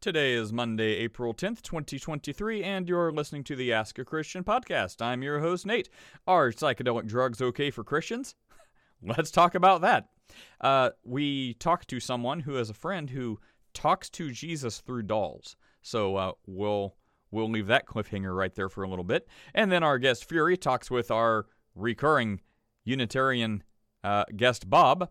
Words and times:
Today 0.00 0.32
is 0.32 0.50
Monday, 0.50 0.94
April 0.94 1.34
10th, 1.34 1.60
2023, 1.60 2.64
and 2.64 2.88
you're 2.88 3.12
listening 3.12 3.44
to 3.44 3.54
the 3.54 3.70
Ask 3.74 3.98
a 3.98 4.04
Christian 4.06 4.42
podcast. 4.42 5.02
I'm 5.02 5.22
your 5.22 5.40
host, 5.40 5.66
Nate. 5.66 5.90
Are 6.26 6.50
psychedelic 6.52 7.06
drugs 7.06 7.42
okay 7.42 7.70
for 7.70 7.84
Christians? 7.84 8.34
Let's 9.02 9.30
talk 9.30 9.54
about 9.54 9.82
that. 9.82 10.08
Uh, 10.58 10.92
we 11.04 11.52
talked 11.52 11.88
to 11.88 12.00
someone 12.00 12.40
who 12.40 12.54
has 12.54 12.70
a 12.70 12.74
friend 12.74 13.10
who 13.10 13.40
talks 13.74 14.08
to 14.08 14.30
Jesus 14.30 14.80
through 14.80 15.02
dolls. 15.02 15.54
So 15.82 16.16
uh, 16.16 16.32
we'll 16.46 16.94
we'll 17.30 17.50
leave 17.50 17.66
that 17.66 17.86
cliffhanger 17.86 18.34
right 18.34 18.54
there 18.54 18.70
for 18.70 18.84
a 18.84 18.88
little 18.88 19.04
bit. 19.04 19.28
And 19.52 19.70
then 19.70 19.82
our 19.82 19.98
guest 19.98 20.26
Fury 20.26 20.56
talks 20.56 20.90
with 20.90 21.10
our 21.10 21.44
recurring 21.74 22.40
Unitarian 22.84 23.64
uh, 24.02 24.24
guest 24.34 24.70
Bob 24.70 25.10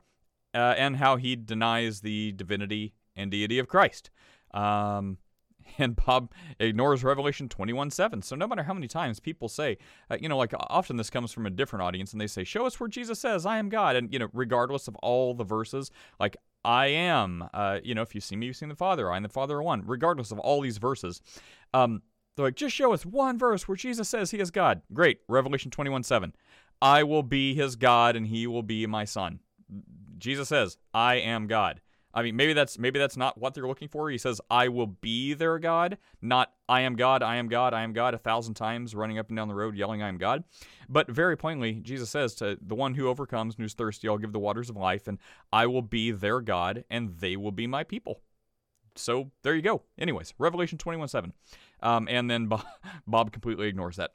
uh, 0.56 0.58
and 0.58 0.96
how 0.96 1.18
he 1.18 1.36
denies 1.36 2.02
the 2.02 2.32
divinity 2.32 2.96
and 3.16 3.30
deity 3.30 3.60
of 3.60 3.68
Christ. 3.68 4.10
Um, 4.54 5.18
and 5.78 5.96
Bob 5.96 6.32
ignores 6.60 7.04
Revelation 7.04 7.50
21 7.50 7.92
7. 7.92 8.22
So, 8.22 8.36
no 8.36 8.48
matter 8.48 8.64
how 8.64 8.74
many 8.74 8.88
times 8.88 9.20
people 9.20 9.50
say, 9.50 9.78
uh, 10.10 10.18
you 10.20 10.30
know, 10.30 10.38
like 10.38 10.54
often 10.70 10.98
this 10.98 11.10
comes 11.10 11.32
from 11.32 11.46
a 11.46 11.50
different 11.50 11.84
audience 11.84 12.12
and 12.12 12.22
they 12.22 12.28
say, 12.28 12.44
Show 12.44 12.66
us 12.66 12.80
where 12.80 12.90
Jesus 12.90 13.20
says, 13.20 13.46
I 13.46 13.58
am 13.58 13.70
God. 13.70 13.96
And, 13.96 14.12
you 14.12 14.20
know, 14.20 14.30
regardless 14.34 14.88
of 14.88 14.96
all 14.98 15.34
the 15.34 15.44
verses, 15.44 15.92
like, 16.20 16.38
I 16.66 16.88
am, 16.88 17.48
uh, 17.54 17.80
you 17.84 17.96
know, 17.96 18.02
if 18.02 18.14
you 18.14 18.22
see 18.22 18.36
me, 18.36 18.48
you've 18.48 18.56
seen 18.56 18.70
the 18.70 18.76
Father. 18.76 19.12
I 19.12 19.18
am 19.18 19.24
the 19.24 19.30
Father 19.30 19.58
are 19.58 19.64
one. 19.64 19.84
Regardless 19.86 20.32
of 20.32 20.40
all 20.40 20.62
these 20.62 20.78
verses, 20.78 21.22
um, 21.74 22.02
they're 22.36 22.48
like, 22.48 22.56
just 22.56 22.76
show 22.76 22.94
us 22.94 23.06
one 23.06 23.38
verse 23.38 23.68
where 23.68 23.78
Jesus 23.78 24.10
says 24.10 24.32
he 24.32 24.40
is 24.40 24.52
God. 24.52 24.82
Great. 24.94 25.20
Revelation 25.28 25.72
21 25.72 26.04
7. 26.04 26.34
I 26.82 27.04
will 27.04 27.24
be 27.24 27.54
his 27.54 27.76
God 27.76 28.16
and 28.16 28.28
he 28.28 28.48
will 28.48 28.64
be 28.64 28.86
my 28.88 29.06
son. 29.06 29.40
Jesus 30.18 30.50
says, 30.50 30.78
I 30.94 31.16
am 31.16 31.48
God. 31.48 31.82
I 32.14 32.24
mean, 32.24 32.36
maybe 32.36 32.54
that's 32.54 32.80
maybe 32.80 32.98
that's 32.98 33.18
not 33.18 33.38
what 33.38 33.54
they're 33.54 33.68
looking 33.68 33.88
for. 33.88 34.10
He 34.10 34.18
says, 34.18 34.42
"I 34.50 34.68
will 34.68 34.88
be 34.88 35.34
their 35.34 35.60
God," 35.60 35.98
not 36.22 36.54
"I 36.68 36.82
am 36.82 36.96
God, 36.96 37.22
I 37.22 37.36
am 37.36 37.48
God, 37.48 37.74
I 37.74 37.84
am 37.84 37.94
God" 37.94 38.14
a 38.14 38.18
thousand 38.18 38.56
times, 38.56 38.96
running 38.96 39.20
up 39.20 39.30
and 39.30 39.38
down 39.38 39.48
the 39.48 39.56
road 39.56 39.76
yelling, 39.76 40.02
"I 40.02 40.08
am 40.08 40.18
God." 40.18 40.44
But 40.88 41.10
very 41.10 41.38
plainly, 41.38 41.74
Jesus 41.74 42.10
says 42.10 42.34
to 42.36 42.58
the 42.62 42.76
one 42.76 42.96
who 42.96 43.08
overcomes 43.08 43.56
and 43.56 43.64
who's 43.64 43.74
thirsty, 43.74 44.08
I'll 44.08 44.18
give 44.18 44.34
the 44.34 44.40
waters 44.40 44.70
of 44.70 44.76
life, 44.76 45.08
and 45.08 45.20
I 45.54 45.68
will 45.68 45.84
be 45.84 46.12
their 46.12 46.42
God, 46.42 46.84
and 46.90 47.18
they 47.20 47.36
will 47.36 47.52
be 47.52 47.68
my 47.68 47.84
people. 47.84 48.22
So 48.96 49.32
there 49.44 49.56
you 49.56 49.62
go. 49.62 49.84
Anyways, 49.98 50.34
Revelation 50.40 50.80
twenty-one 50.80 51.10
seven, 51.10 51.34
um, 51.82 52.08
and 52.10 52.30
then 52.30 52.48
Bob, 52.48 52.66
Bob 53.08 53.32
completely 53.32 53.68
ignores 53.68 53.98
that. 53.98 54.12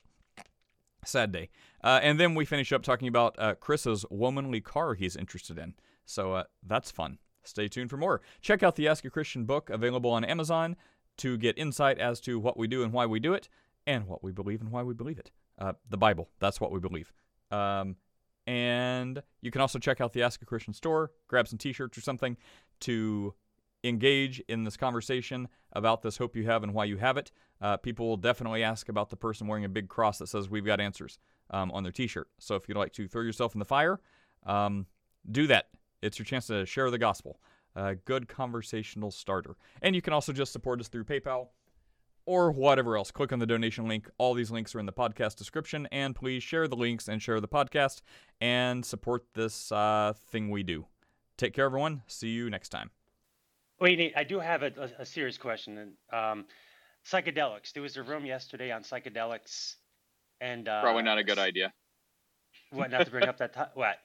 Sad 1.05 1.33
day. 1.33 1.51
Uh, 1.83 2.01
and 2.03 2.19
then 2.19 2.35
we 2.35 2.45
finish 2.45 2.73
up 2.73 2.83
talking 2.83 3.09
about 3.09 3.37
uh, 3.39 3.55
Chris's 3.55 4.07
womanly 4.11 4.61
car 4.61 4.95
he's 4.95 5.17
interested 5.17 5.59
in. 5.59 5.75
So 6.07 6.33
uh, 6.33 6.45
that's 6.67 6.91
fun. 6.91 7.19
Stay 7.45 7.69
tuned 7.69 7.91
for 7.91 7.97
more. 7.97 8.21
Check 8.41 8.63
out 8.63 8.77
the 8.77 8.89
Ask 8.89 9.05
a 9.05 9.11
Christian 9.11 9.45
book 9.45 9.71
available 9.71 10.11
on 10.11 10.25
Amazon 10.25 10.77
to 11.19 11.37
get 11.37 11.59
insight 11.59 11.99
as 11.99 12.21
to 12.23 12.39
what 12.39 12.57
we 12.57 12.67
do 12.67 12.83
and 12.83 12.93
why 12.93 13.07
we 13.07 13.21
do 13.21 13.35
it, 13.35 13.49
and 13.87 14.07
what 14.07 14.23
we 14.23 14.33
believe 14.33 14.61
and 14.61 14.71
why 14.71 14.83
we 14.83 14.95
believe 14.95 15.19
it. 15.19 15.31
Uh, 15.59 15.75
the 15.89 15.97
Bible, 15.97 16.29
that's 16.41 16.61
what 16.61 16.73
we 16.73 16.81
believe. 16.81 17.13
Um, 17.51 17.97
and 18.47 19.23
you 19.41 19.51
can 19.51 19.61
also 19.61 19.79
check 19.79 20.01
out 20.01 20.13
the 20.13 20.23
Ask 20.23 20.43
a 20.43 20.47
Christian 20.47 20.75
store, 20.75 21.13
grab 21.29 21.49
some 21.49 21.59
t 21.59 21.73
shirts 21.73 21.97
or 21.97 22.01
something 22.01 22.37
to 22.81 23.35
engage 23.85 24.41
in 24.49 24.65
this 24.65 24.77
conversation 24.77 25.49
about 25.73 26.03
this 26.03 26.17
hope 26.17 26.35
you 26.35 26.45
have 26.45 26.63
and 26.63 26.73
why 26.75 26.85
you 26.85 26.97
have 26.97 27.17
it. 27.17 27.31
Uh, 27.61 27.77
people 27.77 28.09
will 28.09 28.17
definitely 28.17 28.63
ask 28.63 28.89
about 28.89 29.11
the 29.11 29.17
person 29.17 29.47
wearing 29.47 29.65
a 29.65 29.69
big 29.69 29.89
cross 29.89 30.19
that 30.19 30.27
says, 30.27 30.49
We've 30.49 30.65
got 30.65 30.81
answers 30.81 31.19
um, 31.51 31.71
on 31.73 31.83
their 31.83 31.93
t 31.93 32.07
shirt. 32.07 32.29
So 32.39 32.57
if 32.57 32.69
you'd 32.69 32.77
like 32.77 32.93
to 32.95 33.07
throw 33.07 33.23
yourself 33.23 33.55
in 33.55 33.59
the 33.59 33.65
fire, 33.65 34.01
um, 34.45 34.87
do 35.31 35.47
that. 35.47 35.69
It's 36.05 36.19
your 36.19 36.27
chance 36.27 36.47
to 36.49 36.67
share 36.67 36.91
the 36.91 36.99
gospel. 36.99 37.41
A 37.75 37.95
good 37.95 38.29
conversational 38.29 39.11
starter. 39.11 39.57
And 39.83 39.97
you 39.97 40.03
can 40.03 40.13
also 40.13 40.33
just 40.33 40.53
support 40.53 40.79
us 40.81 40.89
through 40.89 41.05
PayPal 41.05 41.49
or 42.27 42.53
whatever 42.53 42.97
else. 42.97 43.11
Click 43.11 43.33
on 43.33 43.39
the 43.39 43.47
donation 43.47 43.89
link. 43.89 44.09
All 44.19 44.35
these 44.35 44.51
links 44.51 44.75
are 44.75 44.79
in 44.81 44.87
the 44.87 44.93
podcast 44.93 45.37
description. 45.37 45.89
And 45.91 46.15
please 46.15 46.43
share 46.43 46.69
the 46.69 46.77
links 46.77 47.09
and 47.09 47.21
share 47.21 47.41
the 47.41 47.49
podcast 47.49 48.03
and 48.41 48.85
support 48.85 49.25
this 49.35 49.73
uh, 49.73 50.13
thing 50.29 50.51
we 50.51 50.63
do. 50.63 50.87
Take 51.37 51.55
care, 51.55 51.65
everyone. 51.65 52.03
See 52.07 52.29
you 52.29 52.49
next 52.51 52.69
time. 52.69 52.91
Wait, 53.81 53.99
Nate, 53.99 54.13
I 54.17 54.25
do 54.25 54.39
have 54.39 54.63
a, 54.63 54.73
a, 54.79 55.03
a 55.03 55.07
serious 55.07 55.37
question. 55.37 55.95
Um, 56.13 56.45
psychedelics. 57.05 57.73
There 57.73 57.83
was 57.83 57.97
a 57.97 58.03
room 58.03 58.25
yesterday 58.25 58.71
on 58.71 58.83
psychedelics, 58.83 59.75
and 60.41 60.69
uh, 60.69 60.81
probably 60.81 61.03
not 61.03 61.19
a 61.19 61.25
good 61.25 61.39
idea. 61.39 61.73
What? 62.71 62.93
Not 62.93 63.05
to 63.07 63.11
bring 63.11 63.29
up 63.29 63.39
that. 63.39 63.53
To- 63.55 63.71
what? 63.75 63.97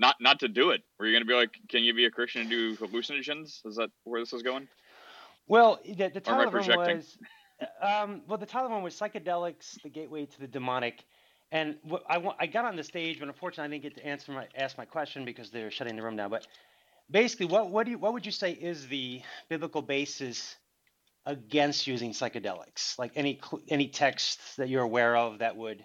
Not 0.00 0.16
not 0.20 0.40
to 0.40 0.48
do 0.48 0.70
it. 0.70 0.82
Were 0.98 1.06
you 1.06 1.12
going 1.12 1.22
to 1.22 1.28
be 1.28 1.34
like, 1.34 1.56
can 1.68 1.84
you 1.84 1.94
be 1.94 2.06
a 2.06 2.10
Christian 2.10 2.40
and 2.40 2.50
do 2.50 2.76
hallucinogens? 2.76 3.64
Is 3.64 3.76
that 3.76 3.90
where 4.04 4.20
this 4.20 4.32
is 4.32 4.42
going? 4.42 4.66
Well, 5.46 5.80
the, 5.84 6.08
the 6.08 6.20
title 6.20 6.48
of 6.48 6.54
one 6.54 6.96
was, 6.96 7.18
um, 7.82 8.22
well, 8.26 8.38
the 8.38 8.46
title 8.46 8.66
of 8.66 8.72
one 8.72 8.82
was 8.82 8.94
psychedelics, 8.94 9.80
the 9.82 9.88
gateway 9.88 10.24
to 10.26 10.40
the 10.40 10.46
demonic. 10.46 11.04
And 11.52 11.76
what 11.82 12.04
I, 12.08 12.22
I 12.38 12.46
got 12.46 12.64
on 12.64 12.76
the 12.76 12.84
stage, 12.84 13.18
but 13.18 13.28
unfortunately, 13.28 13.76
I 13.76 13.78
didn't 13.78 13.94
get 13.94 14.02
to 14.02 14.06
answer 14.06 14.32
my 14.32 14.46
ask 14.56 14.78
my 14.78 14.84
question 14.84 15.24
because 15.24 15.50
they're 15.50 15.70
shutting 15.70 15.96
the 15.96 16.02
room 16.02 16.16
down. 16.16 16.30
But 16.30 16.46
basically, 17.10 17.46
what 17.46 17.70
what 17.70 17.84
do 17.84 17.92
you, 17.92 17.98
what 17.98 18.12
would 18.12 18.24
you 18.24 18.32
say 18.32 18.52
is 18.52 18.86
the 18.88 19.22
biblical 19.48 19.82
basis 19.82 20.56
against 21.26 21.86
using 21.86 22.12
psychedelics? 22.12 22.98
Like 22.98 23.12
any 23.16 23.40
any 23.68 23.88
texts 23.88 24.56
that 24.56 24.68
you're 24.68 24.84
aware 24.84 25.16
of 25.16 25.40
that 25.40 25.56
would 25.56 25.84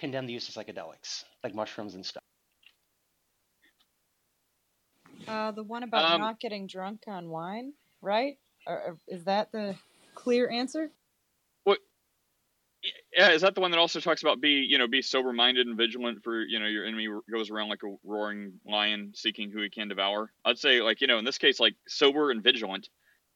condemn 0.00 0.26
the 0.26 0.32
use 0.32 0.48
of 0.48 0.54
psychedelics, 0.54 1.24
like 1.44 1.54
mushrooms 1.54 1.94
and 1.94 2.04
stuff. 2.04 2.25
Uh, 5.28 5.50
the 5.50 5.62
one 5.62 5.82
about 5.82 6.12
um, 6.12 6.20
not 6.20 6.40
getting 6.40 6.66
drunk 6.66 7.02
on 7.06 7.28
wine, 7.28 7.72
right? 8.00 8.38
Or, 8.66 8.96
is 9.08 9.24
that 9.24 9.52
the 9.52 9.74
clear 10.14 10.48
answer? 10.48 10.90
What? 11.64 11.78
Yeah, 13.16 13.30
is 13.30 13.42
that 13.42 13.54
the 13.54 13.60
one 13.60 13.72
that 13.72 13.80
also 13.80 13.98
talks 13.98 14.22
about 14.22 14.40
be 14.40 14.66
you 14.68 14.78
know 14.78 14.86
be 14.86 15.02
sober 15.02 15.32
minded 15.32 15.66
and 15.66 15.76
vigilant 15.76 16.22
for 16.22 16.42
you 16.42 16.58
know 16.60 16.66
your 16.66 16.84
enemy 16.84 17.08
goes 17.32 17.50
around 17.50 17.68
like 17.68 17.82
a 17.84 17.94
roaring 18.04 18.54
lion 18.64 19.12
seeking 19.14 19.50
who 19.50 19.62
he 19.62 19.70
can 19.70 19.88
devour? 19.88 20.32
I'd 20.44 20.58
say 20.58 20.80
like 20.80 21.00
you 21.00 21.06
know 21.06 21.18
in 21.18 21.24
this 21.24 21.38
case 21.38 21.58
like 21.58 21.74
sober 21.88 22.30
and 22.30 22.42
vigilant, 22.42 22.88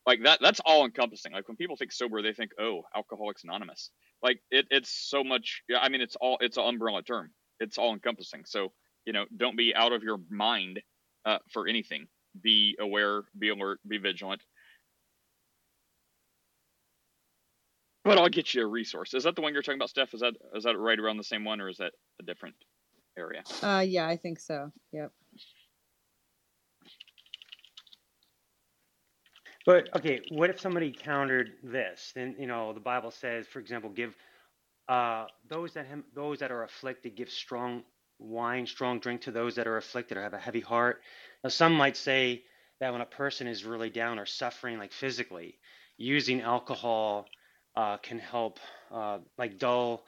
like 0.06 0.22
that 0.22 0.38
that's 0.40 0.60
all 0.64 0.84
encompassing. 0.84 1.32
Like 1.32 1.48
when 1.48 1.56
people 1.56 1.76
think 1.76 1.92
sober, 1.92 2.22
they 2.22 2.32
think 2.32 2.52
oh 2.60 2.82
Alcoholics 2.94 3.42
Anonymous. 3.42 3.90
Like 4.22 4.40
it, 4.50 4.66
it's 4.70 4.90
so 4.90 5.24
much. 5.24 5.62
I 5.76 5.88
mean 5.88 6.00
it's 6.00 6.16
all 6.16 6.38
it's 6.40 6.56
an 6.56 6.64
umbrella 6.64 7.02
term. 7.02 7.30
It's 7.58 7.78
all 7.78 7.92
encompassing. 7.92 8.44
So 8.46 8.72
you 9.06 9.12
know 9.12 9.24
don't 9.36 9.56
be 9.56 9.74
out 9.74 9.92
of 9.92 10.04
your 10.04 10.20
mind 10.30 10.80
uh, 11.24 11.38
for 11.50 11.66
anything. 11.66 12.06
Be 12.40 12.76
aware, 12.78 13.22
be 13.38 13.48
alert, 13.48 13.80
be 13.86 13.98
vigilant. 13.98 14.42
But 18.04 18.18
I'll 18.18 18.28
get 18.28 18.54
you 18.54 18.62
a 18.62 18.66
resource. 18.66 19.12
Is 19.14 19.24
that 19.24 19.36
the 19.36 19.42
one 19.42 19.52
you're 19.52 19.62
talking 19.62 19.78
about, 19.78 19.90
Steph? 19.90 20.14
Is 20.14 20.20
that 20.20 20.34
is 20.54 20.64
that 20.64 20.78
right 20.78 20.98
around 20.98 21.18
the 21.18 21.24
same 21.24 21.44
one, 21.44 21.60
or 21.60 21.68
is 21.68 21.78
that 21.78 21.92
a 22.20 22.22
different 22.22 22.54
area? 23.18 23.42
Uh, 23.62 23.84
yeah, 23.86 24.06
I 24.06 24.16
think 24.16 24.40
so. 24.40 24.72
Yep. 24.92 25.12
But 29.66 29.94
okay, 29.94 30.20
what 30.30 30.48
if 30.48 30.58
somebody 30.58 30.92
countered 30.92 31.50
this? 31.62 32.12
Then 32.14 32.34
you 32.38 32.46
know 32.46 32.72
the 32.72 32.80
Bible 32.80 33.10
says, 33.10 33.46
for 33.46 33.58
example, 33.58 33.90
give 33.90 34.16
uh, 34.88 35.26
those 35.48 35.74
that 35.74 35.86
him, 35.86 36.04
those 36.14 36.38
that 36.38 36.50
are 36.50 36.64
afflicted 36.64 37.16
give 37.16 37.30
strong 37.30 37.82
wine, 38.20 38.66
strong 38.66 39.00
drink 39.00 39.22
to 39.22 39.30
those 39.30 39.56
that 39.56 39.66
are 39.66 39.76
afflicted 39.76 40.16
or 40.16 40.22
have 40.22 40.34
a 40.34 40.38
heavy 40.38 40.60
heart. 40.60 41.02
Now, 41.42 41.50
some 41.50 41.74
might 41.74 41.96
say 41.96 42.44
that 42.78 42.92
when 42.92 43.00
a 43.00 43.06
person 43.06 43.46
is 43.46 43.64
really 43.64 43.90
down 43.90 44.18
or 44.18 44.26
suffering, 44.26 44.78
like 44.78 44.92
physically, 44.92 45.58
using 45.96 46.40
alcohol 46.40 47.26
uh, 47.76 47.96
can 47.98 48.18
help, 48.18 48.58
uh, 48.90 49.18
like 49.38 49.58
dull, 49.58 50.04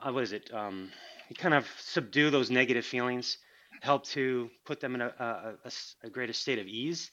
uh, 0.00 0.12
what 0.12 0.22
is 0.22 0.32
it? 0.32 0.52
Um, 0.52 0.90
kind 1.38 1.54
of 1.54 1.66
subdue 1.78 2.30
those 2.30 2.50
negative 2.50 2.84
feelings, 2.84 3.38
help 3.82 4.04
to 4.04 4.50
put 4.64 4.80
them 4.80 4.94
in 4.94 5.00
a, 5.00 5.56
a, 5.64 5.70
a, 6.04 6.10
greater 6.10 6.32
state 6.32 6.58
of 6.58 6.66
ease. 6.66 7.10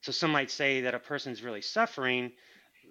So 0.00 0.12
some 0.12 0.30
might 0.32 0.50
say 0.50 0.82
that 0.82 0.94
a 0.94 0.98
person 0.98 1.32
is 1.32 1.42
really 1.42 1.62
suffering, 1.62 2.32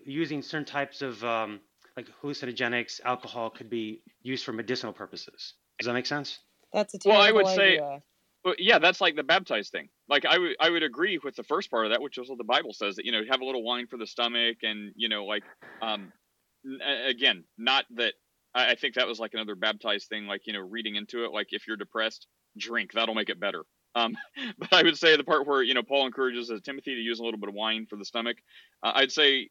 using 0.06 0.42
certain 0.42 0.66
types 0.66 1.02
of 1.02 1.24
um, 1.24 1.60
like 1.98 2.08
hallucinogenics, 2.22 3.02
alcohol 3.04 3.50
could 3.50 3.70
be 3.70 4.02
used 4.22 4.46
for 4.46 4.54
medicinal 4.54 4.94
purposes. 4.94 5.54
Does 5.80 5.88
that 5.88 5.94
make 5.94 6.06
sense? 6.06 6.40
That's 6.74 6.94
a 6.94 7.00
terrible 7.00 7.20
well. 7.20 7.28
I 7.28 7.32
would 7.32 7.46
idea. 7.46 7.56
say, 7.56 8.02
well, 8.46 8.56
yeah, 8.58 8.80
that's 8.80 9.02
like 9.02 9.16
the 9.16 9.24
baptized 9.24 9.72
thing. 9.72 9.90
Like 10.08 10.26
I 10.26 10.38
would, 10.38 10.56
I 10.60 10.70
would 10.70 10.84
agree 10.84 11.20
with 11.24 11.36
the 11.36 11.44
first 11.44 11.70
part 11.70 11.86
of 11.86 11.92
that, 11.92 12.02
which 12.02 12.18
is 12.18 12.30
what 12.30 12.38
the 12.38 12.44
Bible 12.44 12.74
says 12.74 12.96
that 12.96 13.06
you 13.06 13.12
know 13.12 13.22
have 13.30 13.42
a 13.42 13.46
little 13.46 13.64
wine 13.64 13.88
for 13.88 13.98
the 13.98 14.08
stomach, 14.08 14.58
and 14.64 14.94
you 14.96 15.10
know, 15.10 15.26
like, 15.26 15.44
um, 15.82 16.12
again, 17.08 17.44
not 17.58 17.86
that 17.96 18.14
I, 18.54 18.72
I 18.72 18.76
think 18.76 18.96
that 18.96 19.08
was 19.08 19.20
like 19.20 19.34
another 19.34 19.56
baptized 19.56 20.08
thing, 20.08 20.26
like 20.26 20.48
you 20.48 20.54
know, 20.54 20.60
reading 20.60 20.96
into 20.96 21.26
it, 21.26 21.32
like 21.32 21.48
if 21.52 21.68
you're 21.68 21.78
depressed, 21.78 22.28
drink, 22.58 22.92
that'll 22.94 23.16
make 23.16 23.30
it 23.30 23.40
better. 23.40 23.64
Um, 23.96 24.16
but 24.58 24.74
I 24.74 24.84
would 24.84 24.98
say 24.98 25.18
the 25.18 25.24
part 25.24 25.48
where 25.48 25.62
you 25.62 25.74
know 25.74 25.84
Paul 25.84 26.06
encourages 26.06 26.50
uh, 26.50 26.60
Timothy 26.64 26.96
to 26.96 27.02
use 27.02 27.20
a 27.20 27.24
little 27.24 27.40
bit 27.40 27.50
of 27.50 27.56
wine 27.56 27.88
for 27.90 27.98
the 27.98 28.06
stomach, 28.06 28.38
uh, 28.84 28.94
I'd 28.96 29.12
say, 29.12 29.50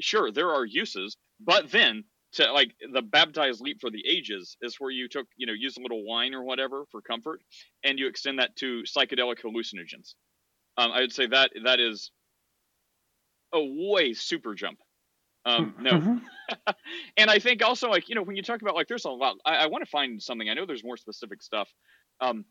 sure, 0.00 0.32
there 0.32 0.50
are 0.50 0.64
uses, 0.64 1.16
but 1.38 1.70
then 1.70 2.04
to 2.32 2.52
like 2.52 2.72
the 2.92 3.02
baptized 3.02 3.60
leap 3.60 3.80
for 3.80 3.90
the 3.90 4.04
ages 4.08 4.56
is 4.62 4.76
where 4.78 4.90
you 4.90 5.08
took 5.08 5.26
you 5.36 5.46
know 5.46 5.52
use 5.52 5.76
a 5.76 5.80
little 5.80 6.04
wine 6.04 6.34
or 6.34 6.42
whatever 6.42 6.84
for 6.90 7.00
comfort 7.00 7.40
and 7.84 7.98
you 7.98 8.06
extend 8.06 8.38
that 8.38 8.54
to 8.56 8.82
psychedelic 8.82 9.40
hallucinogens 9.40 10.14
um, 10.78 10.90
i 10.92 11.00
would 11.00 11.12
say 11.12 11.26
that 11.26 11.50
that 11.64 11.80
is 11.80 12.10
a 13.52 13.60
way 13.62 14.12
super 14.14 14.54
jump. 14.54 14.78
Um, 15.44 15.74
no. 15.80 15.90
Mm-hmm. 15.92 16.70
and 17.16 17.30
I 17.30 17.38
think 17.38 17.62
also 17.62 17.90
like, 17.90 18.08
you 18.08 18.14
know, 18.14 18.22
when 18.22 18.36
you 18.36 18.42
talk 18.42 18.62
about 18.62 18.74
like, 18.74 18.88
there's 18.88 19.04
a 19.04 19.10
lot, 19.10 19.36
I, 19.44 19.56
I 19.56 19.66
want 19.66 19.84
to 19.84 19.90
find 19.90 20.22
something. 20.22 20.48
I 20.48 20.54
know 20.54 20.66
there's 20.66 20.84
more 20.84 20.96
specific 20.96 21.42
stuff. 21.42 21.68
Um, 22.20 22.44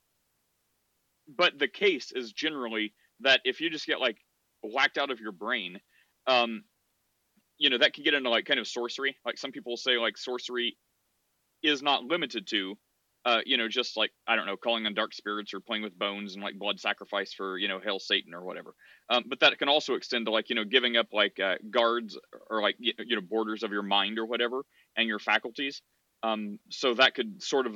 but 1.37 1.57
the 1.57 1.67
case 1.67 2.11
is 2.13 2.33
generally 2.33 2.93
that 3.21 3.41
if 3.45 3.61
you 3.61 3.69
just 3.69 3.85
get 3.85 3.99
like 3.99 4.17
whacked 4.63 4.97
out 4.97 5.11
of 5.11 5.19
your 5.19 5.31
brain, 5.31 5.79
um, 6.27 6.63
you 7.61 7.69
know, 7.69 7.77
that 7.77 7.93
can 7.93 8.03
get 8.03 8.13
into 8.13 8.29
like 8.29 8.45
kind 8.45 8.59
of 8.59 8.67
sorcery. 8.67 9.15
Like 9.25 9.37
some 9.37 9.51
people 9.51 9.77
say 9.77 9.97
like 9.97 10.17
sorcery 10.17 10.77
is 11.61 11.81
not 11.83 12.03
limited 12.03 12.47
to 12.47 12.75
uh, 13.23 13.41
you 13.45 13.57
know, 13.57 13.67
just 13.67 13.97
like 13.97 14.11
I 14.27 14.35
don't 14.35 14.47
know, 14.47 14.57
calling 14.57 14.85
on 14.85 14.93
dark 14.93 15.13
spirits 15.13 15.53
or 15.53 15.59
playing 15.59 15.83
with 15.83 15.97
bones 15.97 16.33
and 16.33 16.43
like 16.43 16.57
blood 16.57 16.79
sacrifice 16.79 17.33
for 17.33 17.57
you 17.57 17.67
know 17.67 17.79
hail 17.79 17.99
Satan 17.99 18.33
or 18.33 18.43
whatever. 18.43 18.73
Um, 19.09 19.25
but 19.27 19.39
that 19.41 19.57
can 19.59 19.69
also 19.69 19.93
extend 19.93 20.25
to 20.25 20.31
like 20.31 20.49
you 20.49 20.55
know 20.55 20.63
giving 20.63 20.97
up 20.97 21.07
like 21.13 21.39
uh, 21.39 21.55
guards 21.69 22.17
or 22.49 22.61
like 22.61 22.75
you 22.79 22.93
know 23.15 23.21
borders 23.21 23.63
of 23.63 23.71
your 23.71 23.83
mind 23.83 24.17
or 24.17 24.25
whatever 24.25 24.63
and 24.97 25.07
your 25.07 25.19
faculties. 25.19 25.81
Um, 26.23 26.59
so 26.69 26.95
that 26.95 27.15
could 27.15 27.41
sort 27.41 27.67
of 27.67 27.75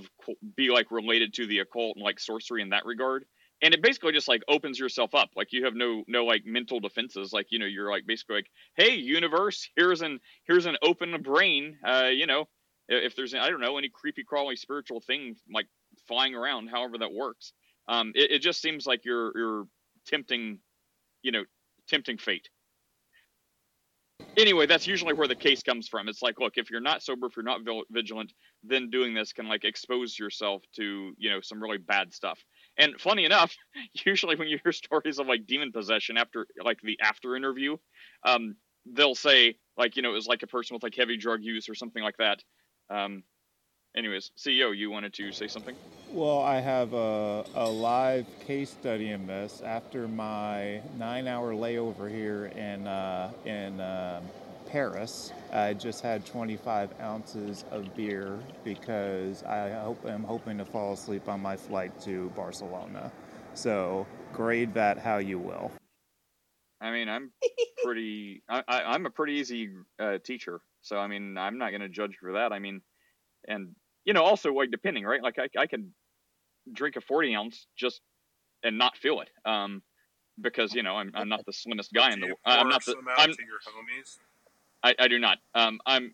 be 0.55 0.69
like 0.69 0.91
related 0.91 1.33
to 1.35 1.47
the 1.47 1.59
occult 1.59 1.97
and 1.97 2.03
like 2.03 2.19
sorcery 2.19 2.61
in 2.61 2.69
that 2.69 2.85
regard. 2.85 3.25
And 3.61 3.73
it 3.73 3.81
basically 3.81 4.11
just 4.11 4.27
like 4.27 4.43
opens 4.47 4.77
yourself 4.77 5.15
up. 5.15 5.29
Like 5.35 5.53
you 5.53 5.65
have 5.65 5.75
no 5.75 6.03
no 6.07 6.25
like 6.25 6.45
mental 6.45 6.79
defenses. 6.79 7.31
Like 7.33 7.47
you 7.51 7.59
know 7.59 7.65
you're 7.65 7.89
like 7.89 8.05
basically 8.05 8.35
like, 8.37 8.51
hey 8.75 8.95
universe, 8.95 9.69
here's 9.75 10.01
an 10.01 10.19
here's 10.43 10.65
an 10.65 10.77
open 10.81 11.21
brain. 11.21 11.77
Uh, 11.87 12.09
you 12.13 12.27
know 12.27 12.47
if 12.87 13.15
there's 13.15 13.33
I 13.33 13.49
don't 13.49 13.61
know 13.61 13.77
any 13.77 13.89
creepy 13.89 14.23
crawly 14.23 14.55
spiritual 14.55 14.99
thing 15.01 15.35
like 15.51 15.67
flying 16.07 16.35
around, 16.35 16.67
however 16.67 16.97
that 16.99 17.13
works. 17.13 17.53
Um, 17.87 18.11
it, 18.15 18.31
it 18.31 18.39
just 18.39 18.61
seems 18.61 18.85
like 18.85 19.05
you're 19.05 19.31
you're 19.37 19.67
tempting, 20.05 20.59
you 21.21 21.31
know, 21.31 21.43
tempting 21.87 22.17
fate. 22.17 22.49
Anyway, 24.37 24.65
that's 24.65 24.87
usually 24.87 25.13
where 25.13 25.27
the 25.27 25.35
case 25.35 25.63
comes 25.63 25.87
from. 25.87 26.07
It's 26.07 26.21
like, 26.21 26.39
look, 26.39 26.53
if 26.57 26.69
you're 26.69 26.81
not 26.81 27.03
sober, 27.03 27.27
if 27.27 27.35
you're 27.35 27.43
not 27.43 27.61
vigilant, 27.89 28.33
then 28.63 28.89
doing 28.89 29.13
this 29.13 29.33
can 29.33 29.47
like 29.47 29.65
expose 29.65 30.17
yourself 30.17 30.61
to, 30.75 31.13
you 31.17 31.29
know, 31.29 31.41
some 31.41 31.61
really 31.61 31.77
bad 31.77 32.13
stuff. 32.13 32.43
And 32.77 32.99
funny 32.99 33.25
enough, 33.25 33.55
usually 34.05 34.35
when 34.35 34.47
you 34.47 34.59
hear 34.63 34.71
stories 34.71 35.19
of 35.19 35.27
like 35.27 35.45
demon 35.45 35.71
possession 35.71 36.17
after 36.17 36.47
like 36.63 36.79
the 36.81 36.99
after 37.01 37.35
interview, 37.35 37.77
um, 38.25 38.55
they'll 38.85 39.15
say 39.15 39.57
like, 39.77 39.95
you 39.95 40.01
know, 40.01 40.11
it 40.11 40.15
was 40.15 40.27
like 40.27 40.43
a 40.43 40.47
person 40.47 40.75
with 40.75 40.83
like 40.83 40.95
heavy 40.95 41.17
drug 41.17 41.41
use 41.41 41.69
or 41.69 41.75
something 41.75 42.03
like 42.03 42.17
that. 42.17 42.43
Um, 42.89 43.23
anyways, 43.95 44.31
CEO, 44.37 44.75
you 44.75 44.91
wanted 44.91 45.13
to 45.15 45.31
say 45.31 45.47
something? 45.47 45.75
Well, 46.11 46.39
I 46.39 46.59
have 46.59 46.93
a, 46.93 47.45
a 47.55 47.69
live 47.69 48.25
case 48.45 48.69
study 48.69 49.09
in 49.09 49.27
this. 49.27 49.61
After 49.65 50.07
my 50.07 50.81
nine-hour 50.97 51.53
layover 51.53 52.09
here 52.09 52.45
in 52.45 52.87
uh, 52.87 53.31
in 53.45 53.79
uh, 53.79 54.21
Paris, 54.65 55.31
I 55.51 55.73
just 55.73 56.01
had 56.01 56.25
25 56.25 56.99
ounces 57.01 57.65
of 57.71 57.95
beer 57.95 58.39
because 58.63 59.43
I 59.43 59.69
hope 59.71 60.03
I'm 60.05 60.23
hoping 60.23 60.57
to 60.57 60.65
fall 60.65 60.93
asleep 60.93 61.27
on 61.27 61.41
my 61.41 61.55
flight 61.55 61.99
to 62.01 62.29
Barcelona. 62.35 63.11
So 63.53 64.05
grade 64.33 64.73
that 64.73 64.97
how 64.97 65.17
you 65.17 65.39
will. 65.39 65.71
I 66.81 66.91
mean, 66.91 67.07
I'm 67.07 67.31
pretty. 67.83 68.43
I, 68.49 68.95
am 68.95 69.05
a 69.05 69.09
pretty 69.09 69.33
easy 69.33 69.69
uh, 69.99 70.17
teacher, 70.23 70.61
so 70.81 70.97
I 70.97 71.07
mean, 71.07 71.37
I'm 71.37 71.57
not 71.57 71.69
going 71.69 71.81
to 71.81 71.89
judge 71.89 72.17
for 72.19 72.33
that. 72.33 72.51
I 72.51 72.59
mean, 72.59 72.81
and 73.47 73.75
you 74.03 74.13
know, 74.13 74.23
also 74.23 74.51
like 74.53 74.71
depending, 74.71 75.05
right? 75.05 75.23
Like 75.23 75.39
I, 75.39 75.47
I 75.57 75.67
can 75.67 75.93
drink 76.71 76.95
a 76.95 77.01
40 77.01 77.35
ounce 77.35 77.67
just 77.77 78.01
and 78.63 78.77
not 78.77 78.97
feel 78.97 79.21
it, 79.21 79.29
um, 79.45 79.81
because 80.39 80.73
you 80.73 80.83
know 80.83 80.95
I'm, 80.95 81.11
I'm 81.15 81.29
not 81.29 81.45
the 81.45 81.53
slimmest 81.53 81.93
guy 81.93 82.11
in 82.11 82.19
the 82.19 82.27
world. 82.27 82.39
I'm 82.45 82.69
not 82.69 82.83
the. 82.85 82.95
I'm, 83.17 83.29
your 83.29 83.59
homies. 83.65 84.17
I, 84.85 84.95
I 84.99 85.07
do 85.07 85.17
not. 85.17 85.39
Um, 85.55 85.79
I'm 85.85 86.13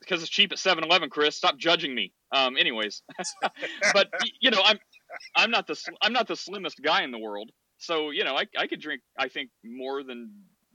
because 0.00 0.22
it's 0.22 0.30
cheap 0.30 0.52
at 0.52 0.58
7-Eleven. 0.58 1.10
Chris, 1.10 1.36
stop 1.36 1.58
judging 1.58 1.94
me. 1.94 2.12
Um, 2.34 2.56
anyways, 2.56 3.02
but 3.92 4.10
you 4.40 4.50
know, 4.50 4.60
I'm 4.64 4.78
I'm 5.36 5.50
not 5.50 5.66
the 5.66 5.76
I'm 6.00 6.12
not 6.12 6.28
the 6.28 6.36
slimmest 6.36 6.80
guy 6.82 7.02
in 7.02 7.10
the 7.10 7.18
world. 7.18 7.50
So 7.78 8.10
you 8.10 8.24
know, 8.24 8.36
I 8.36 8.46
I 8.56 8.68
could 8.68 8.80
drink 8.80 9.02
I 9.18 9.28
think 9.28 9.50
more 9.64 10.02
than 10.04 10.30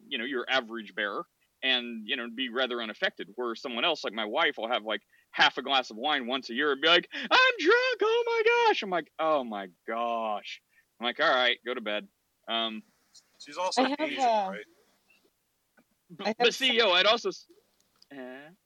you 0.07 0.17
know 0.17 0.25
your 0.25 0.45
average 0.49 0.93
bear 0.93 1.21
and 1.63 2.03
you 2.05 2.17
know 2.17 2.27
be 2.35 2.49
rather 2.49 2.81
unaffected. 2.81 3.29
Where 3.35 3.55
someone 3.55 3.85
else, 3.85 4.03
like 4.03 4.13
my 4.13 4.25
wife, 4.25 4.55
will 4.57 4.69
have 4.69 4.83
like 4.83 5.01
half 5.31 5.57
a 5.57 5.61
glass 5.61 5.89
of 5.89 5.97
wine 5.97 6.27
once 6.27 6.49
a 6.49 6.53
year 6.53 6.73
and 6.73 6.81
be 6.81 6.89
like, 6.89 7.07
"I'm 7.13 7.53
drunk. 7.59 8.01
Oh 8.01 8.23
my 8.27 8.43
gosh!" 8.67 8.83
I'm 8.83 8.89
like, 8.89 9.11
"Oh 9.19 9.43
my 9.45 9.67
gosh!" 9.87 10.61
I'm 10.99 11.05
like, 11.05 11.19
"All 11.21 11.33
right, 11.33 11.57
go 11.65 11.73
to 11.73 11.81
bed." 11.81 12.07
Um, 12.49 12.83
She's 13.39 13.57
also 13.57 13.83
have, 13.83 13.99
Asian, 13.99 14.19
uh, 14.19 14.49
right? 14.51 14.65
But, 16.09 16.35
but 16.37 16.49
CEO, 16.49 16.93
I'd 16.93 17.05
also. 17.05 17.29
Uh, 18.11 18.17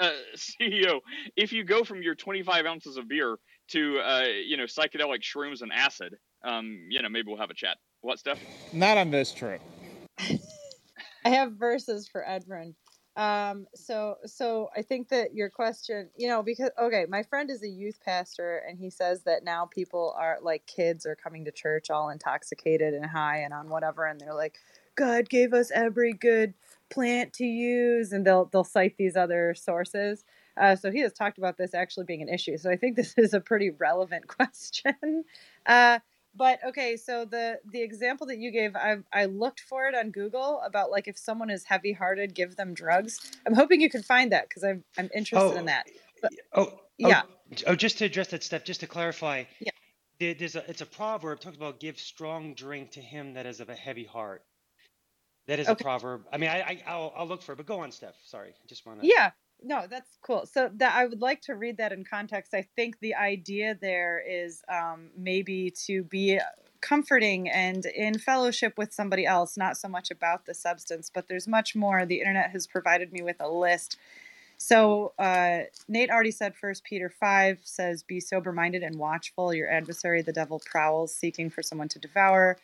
uh, 0.00 0.10
CEO, 0.36 1.00
if 1.36 1.52
you 1.52 1.64
go 1.64 1.84
from 1.84 2.02
your 2.02 2.14
25 2.14 2.66
ounces 2.66 2.96
of 2.96 3.08
beer 3.08 3.36
to 3.68 3.98
uh, 3.98 4.24
you 4.44 4.56
know 4.56 4.64
psychedelic 4.64 5.22
shrooms 5.22 5.62
and 5.62 5.72
acid, 5.72 6.16
um, 6.44 6.86
you 6.88 7.02
know 7.02 7.08
maybe 7.08 7.28
we'll 7.28 7.40
have 7.40 7.50
a 7.50 7.54
chat. 7.54 7.76
What 8.00 8.18
stuff? 8.18 8.38
Not 8.72 8.96
on 8.96 9.10
this 9.10 9.32
trip. 9.32 9.60
I 11.24 11.30
have 11.30 11.52
verses 11.52 12.08
for 12.08 12.24
Edvin. 12.26 12.74
Um, 13.16 13.66
so 13.74 14.16
so 14.26 14.68
I 14.76 14.82
think 14.82 15.08
that 15.08 15.34
your 15.34 15.50
question, 15.50 16.08
you 16.16 16.28
know, 16.28 16.42
because 16.42 16.70
okay, 16.80 17.06
my 17.08 17.24
friend 17.24 17.50
is 17.50 17.64
a 17.64 17.68
youth 17.68 17.98
pastor 18.04 18.62
and 18.68 18.78
he 18.78 18.90
says 18.90 19.24
that 19.24 19.42
now 19.42 19.66
people 19.66 20.14
are 20.16 20.38
like 20.40 20.66
kids 20.66 21.04
are 21.04 21.16
coming 21.16 21.44
to 21.46 21.50
church 21.50 21.90
all 21.90 22.10
intoxicated 22.10 22.94
and 22.94 23.04
high 23.04 23.38
and 23.38 23.52
on 23.52 23.68
whatever 23.68 24.06
and 24.06 24.20
they're 24.20 24.34
like, 24.34 24.58
God 24.98 25.28
gave 25.28 25.54
us 25.54 25.70
every 25.72 26.12
good 26.12 26.54
plant 26.90 27.32
to 27.34 27.44
use 27.44 28.12
and 28.12 28.26
they'll 28.26 28.46
they'll 28.46 28.64
cite 28.64 28.96
these 28.96 29.16
other 29.16 29.54
sources. 29.54 30.24
Uh, 30.56 30.74
so 30.74 30.90
he 30.90 31.00
has 31.00 31.12
talked 31.12 31.38
about 31.38 31.56
this 31.56 31.72
actually 31.72 32.04
being 32.04 32.20
an 32.20 32.28
issue. 32.28 32.56
So 32.56 32.68
I 32.68 32.76
think 32.76 32.96
this 32.96 33.14
is 33.16 33.32
a 33.32 33.40
pretty 33.40 33.70
relevant 33.70 34.26
question. 34.38 35.24
Uh, 35.64 36.00
but 36.34 36.58
okay, 36.66 36.96
so 36.96 37.24
the 37.24 37.58
the 37.70 37.80
example 37.80 38.26
that 38.26 38.38
you 38.38 38.50
gave, 38.50 38.76
I 38.76 38.96
I 39.12 39.26
looked 39.26 39.60
for 39.60 39.86
it 39.86 39.94
on 39.94 40.10
Google 40.10 40.60
about 40.64 40.90
like 40.90 41.08
if 41.08 41.16
someone 41.16 41.50
is 41.50 41.64
heavy 41.64 41.92
hearted, 41.92 42.34
give 42.34 42.56
them 42.56 42.74
drugs. 42.74 43.20
I'm 43.46 43.54
hoping 43.54 43.80
you 43.80 43.90
can 43.90 44.02
find 44.02 44.32
that 44.32 44.48
because 44.48 44.64
I'm 44.64 44.84
I'm 44.96 45.08
interested 45.14 45.54
oh, 45.54 45.58
in 45.58 45.66
that. 45.66 45.86
But, 46.20 46.32
oh, 46.52 46.62
oh, 46.62 46.80
yeah. 46.98 47.22
Oh, 47.66 47.74
just 47.74 47.98
to 47.98 48.04
address 48.04 48.28
that 48.28 48.42
step, 48.42 48.64
just 48.64 48.80
to 48.80 48.86
clarify. 48.86 49.44
Yeah. 49.60 49.70
There's 50.34 50.56
a 50.56 50.68
it's 50.68 50.80
a 50.80 50.86
proverb 50.86 51.40
talks 51.40 51.56
about 51.56 51.80
give 51.80 51.98
strong 51.98 52.54
drink 52.54 52.92
to 52.92 53.00
him 53.00 53.34
that 53.34 53.46
is 53.46 53.60
of 53.60 53.68
a 53.68 53.74
heavy 53.74 54.04
heart. 54.04 54.42
That 55.48 55.58
is 55.58 55.66
okay. 55.66 55.80
a 55.80 55.82
proverb. 55.82 56.26
I 56.30 56.36
mean, 56.36 56.50
I, 56.50 56.80
I 56.86 56.96
will 56.96 57.12
I'll 57.16 57.26
look 57.26 57.40
for 57.40 57.52
it, 57.52 57.56
but 57.56 57.66
go 57.66 57.80
on, 57.80 57.90
Steph. 57.90 58.14
Sorry, 58.22 58.50
I 58.50 58.66
just 58.68 58.84
want 58.84 59.00
to. 59.00 59.06
Yeah, 59.06 59.30
no, 59.62 59.86
that's 59.88 60.18
cool. 60.22 60.44
So 60.44 60.70
that 60.74 60.94
I 60.94 61.06
would 61.06 61.22
like 61.22 61.40
to 61.42 61.54
read 61.54 61.78
that 61.78 61.90
in 61.90 62.04
context. 62.04 62.52
I 62.52 62.66
think 62.76 63.00
the 63.00 63.14
idea 63.14 63.74
there 63.80 64.22
is 64.28 64.62
um, 64.68 65.08
maybe 65.16 65.72
to 65.86 66.04
be 66.04 66.38
comforting 66.82 67.48
and 67.48 67.86
in 67.86 68.18
fellowship 68.18 68.76
with 68.76 68.92
somebody 68.92 69.24
else, 69.24 69.56
not 69.56 69.78
so 69.78 69.88
much 69.88 70.10
about 70.10 70.44
the 70.44 70.52
substance, 70.52 71.10
but 71.12 71.28
there's 71.28 71.48
much 71.48 71.74
more. 71.74 72.04
The 72.04 72.20
internet 72.20 72.50
has 72.50 72.66
provided 72.66 73.10
me 73.10 73.22
with 73.22 73.40
a 73.40 73.48
list. 73.48 73.96
So 74.58 75.14
uh, 75.18 75.60
Nate 75.88 76.10
already 76.10 76.30
said 76.30 76.54
First 76.56 76.84
Peter 76.84 77.08
five 77.08 77.60
says, 77.64 78.02
"Be 78.02 78.20
sober 78.20 78.52
minded 78.52 78.82
and 78.82 78.96
watchful. 78.96 79.54
Your 79.54 79.70
adversary, 79.70 80.20
the 80.20 80.30
devil, 80.30 80.60
prowls, 80.66 81.14
seeking 81.14 81.48
for 81.48 81.62
someone 81.62 81.88
to 81.88 81.98
devour." 81.98 82.58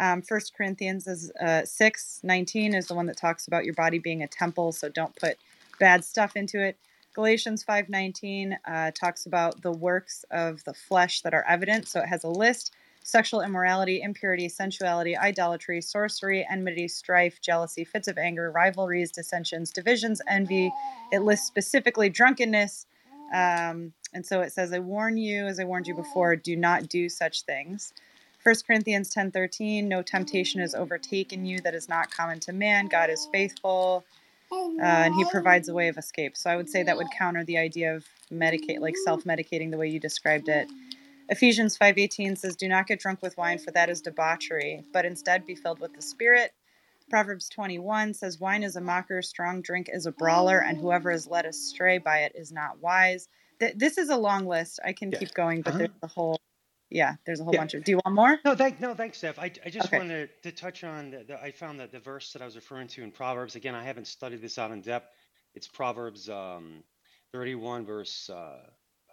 Um, 0.00 0.22
First 0.22 0.54
Corinthians 0.56 1.06
is 1.06 1.30
uh, 1.40 1.64
six 1.66 2.20
nineteen 2.24 2.74
is 2.74 2.86
the 2.86 2.94
one 2.94 3.06
that 3.06 3.18
talks 3.18 3.46
about 3.46 3.66
your 3.66 3.74
body 3.74 3.98
being 3.98 4.22
a 4.22 4.26
temple, 4.26 4.72
so 4.72 4.88
don't 4.88 5.14
put 5.14 5.36
bad 5.78 6.04
stuff 6.04 6.36
into 6.36 6.60
it. 6.60 6.78
Galatians 7.14 7.62
5:19 7.62 8.56
uh, 8.66 8.92
talks 8.92 9.26
about 9.26 9.60
the 9.62 9.72
works 9.72 10.24
of 10.30 10.64
the 10.64 10.72
flesh 10.72 11.20
that 11.20 11.34
are 11.34 11.44
evident. 11.46 11.86
So 11.86 12.00
it 12.00 12.06
has 12.06 12.24
a 12.24 12.30
list: 12.30 12.72
sexual 13.02 13.42
immorality, 13.42 14.00
impurity, 14.00 14.48
sensuality, 14.48 15.18
idolatry, 15.18 15.82
sorcery, 15.82 16.46
enmity, 16.50 16.88
strife, 16.88 17.42
jealousy, 17.42 17.84
fits 17.84 18.08
of 18.08 18.16
anger, 18.16 18.50
rivalries, 18.50 19.12
dissensions, 19.12 19.70
divisions, 19.70 20.22
envy. 20.26 20.72
It 21.12 21.20
lists 21.20 21.46
specifically 21.46 22.08
drunkenness. 22.08 22.86
Um, 23.34 23.92
and 24.14 24.24
so 24.24 24.40
it 24.40 24.52
says, 24.52 24.72
"I 24.72 24.78
warn 24.78 25.18
you, 25.18 25.46
as 25.46 25.60
I 25.60 25.64
warned 25.64 25.86
you 25.86 25.94
before, 25.94 26.36
do 26.36 26.56
not 26.56 26.88
do 26.88 27.10
such 27.10 27.42
things." 27.42 27.92
1 28.42 28.54
Corinthians 28.66 29.10
10:13 29.14 29.84
No 29.84 30.02
temptation 30.02 30.60
has 30.60 30.74
overtaken 30.74 31.44
you 31.44 31.60
that 31.60 31.74
is 31.74 31.88
not 31.88 32.10
common 32.10 32.40
to 32.40 32.52
man. 32.52 32.86
God 32.86 33.10
is 33.10 33.28
faithful 33.30 34.04
uh, 34.52 34.82
and 34.82 35.14
he 35.14 35.24
provides 35.30 35.68
a 35.68 35.74
way 35.74 35.88
of 35.88 35.98
escape. 35.98 36.36
So 36.36 36.50
I 36.50 36.56
would 36.56 36.68
say 36.68 36.82
that 36.82 36.96
would 36.96 37.10
counter 37.16 37.44
the 37.44 37.58
idea 37.58 37.94
of 37.94 38.06
medicate, 38.32 38.80
like 38.80 38.96
self-medicating, 39.04 39.70
the 39.70 39.76
way 39.76 39.88
you 39.88 40.00
described 40.00 40.48
it. 40.48 40.68
Ephesians 41.28 41.76
5:18 41.76 42.36
says, 42.36 42.56
"Do 42.56 42.66
not 42.66 42.86
get 42.86 42.98
drunk 42.98 43.22
with 43.22 43.36
wine, 43.36 43.58
for 43.58 43.70
that 43.72 43.88
is 43.88 44.00
debauchery, 44.00 44.84
but 44.92 45.04
instead 45.04 45.46
be 45.46 45.54
filled 45.54 45.78
with 45.78 45.94
the 45.94 46.02
Spirit." 46.02 46.52
Proverbs 47.08 47.48
21 47.48 48.14
says, 48.14 48.40
"Wine 48.40 48.62
is 48.62 48.74
a 48.74 48.80
mocker, 48.80 49.22
strong 49.22 49.62
drink 49.62 49.88
is 49.92 50.06
a 50.06 50.12
brawler, 50.12 50.58
and 50.58 50.78
whoever 50.78 51.10
is 51.12 51.28
led 51.28 51.46
astray 51.46 51.98
by 51.98 52.20
it 52.20 52.32
is 52.34 52.50
not 52.50 52.80
wise." 52.80 53.28
Th- 53.60 53.74
this 53.76 53.98
is 53.98 54.08
a 54.08 54.16
long 54.16 54.46
list. 54.46 54.80
I 54.84 54.92
can 54.92 55.12
yeah. 55.12 55.18
keep 55.18 55.34
going, 55.34 55.62
but 55.62 55.70
uh-huh. 55.70 55.78
there's 55.78 55.90
a 56.02 56.06
whole 56.08 56.40
yeah, 56.90 57.14
there's 57.24 57.40
a 57.40 57.44
whole 57.44 57.54
yeah. 57.54 57.60
bunch 57.60 57.74
of. 57.74 57.84
Do 57.84 57.92
you 57.92 58.00
want 58.04 58.14
more? 58.14 58.38
No, 58.44 58.54
thank 58.54 58.80
no, 58.80 58.94
thanks, 58.94 59.18
Steph. 59.18 59.38
I, 59.38 59.52
I 59.64 59.70
just 59.70 59.86
okay. 59.86 59.98
wanted 59.98 60.28
to, 60.42 60.50
to 60.50 60.56
touch 60.56 60.82
on 60.82 61.10
the, 61.10 61.24
the, 61.24 61.42
I 61.42 61.52
found 61.52 61.78
that 61.80 61.92
the 61.92 62.00
verse 62.00 62.32
that 62.32 62.42
I 62.42 62.44
was 62.44 62.56
referring 62.56 62.88
to 62.88 63.02
in 63.02 63.12
Proverbs. 63.12 63.54
Again, 63.54 63.74
I 63.74 63.84
haven't 63.84 64.08
studied 64.08 64.42
this 64.42 64.58
out 64.58 64.72
in 64.72 64.80
depth. 64.80 65.08
It's 65.54 65.68
Proverbs 65.68 66.28
um, 66.28 66.82
31 67.32 67.86
verse. 67.86 68.28
Uh, 68.28 68.58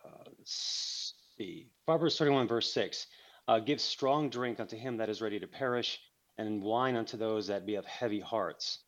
uh, 0.06 0.30
see, 0.44 1.68
Proverbs 1.86 2.18
31 2.18 2.48
verse 2.48 2.74
6. 2.74 3.06
Uh, 3.48 3.60
give 3.60 3.80
strong 3.80 4.30
drink 4.30 4.60
unto 4.60 4.76
him 4.76 4.98
that 4.98 5.10
is 5.10 5.22
ready 5.22 5.40
to 5.40 5.48
perish, 5.48 6.00
and 6.38 6.62
wine 6.62 6.96
unto 6.96 7.16
those 7.16 7.48
that 7.48 7.66
be 7.66 7.76
of 7.76 7.86
heavy 7.86 8.20
hearts. 8.20 8.80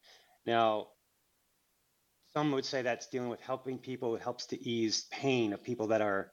Now, 0.45 0.87
some 2.33 2.51
would 2.51 2.65
say 2.65 2.81
that's 2.81 3.07
dealing 3.07 3.29
with 3.29 3.41
helping 3.41 3.77
people. 3.77 4.15
It 4.15 4.21
helps 4.21 4.47
to 4.47 4.61
ease 4.61 5.05
pain 5.11 5.53
of 5.53 5.63
people 5.63 5.87
that 5.87 6.01
are 6.01 6.31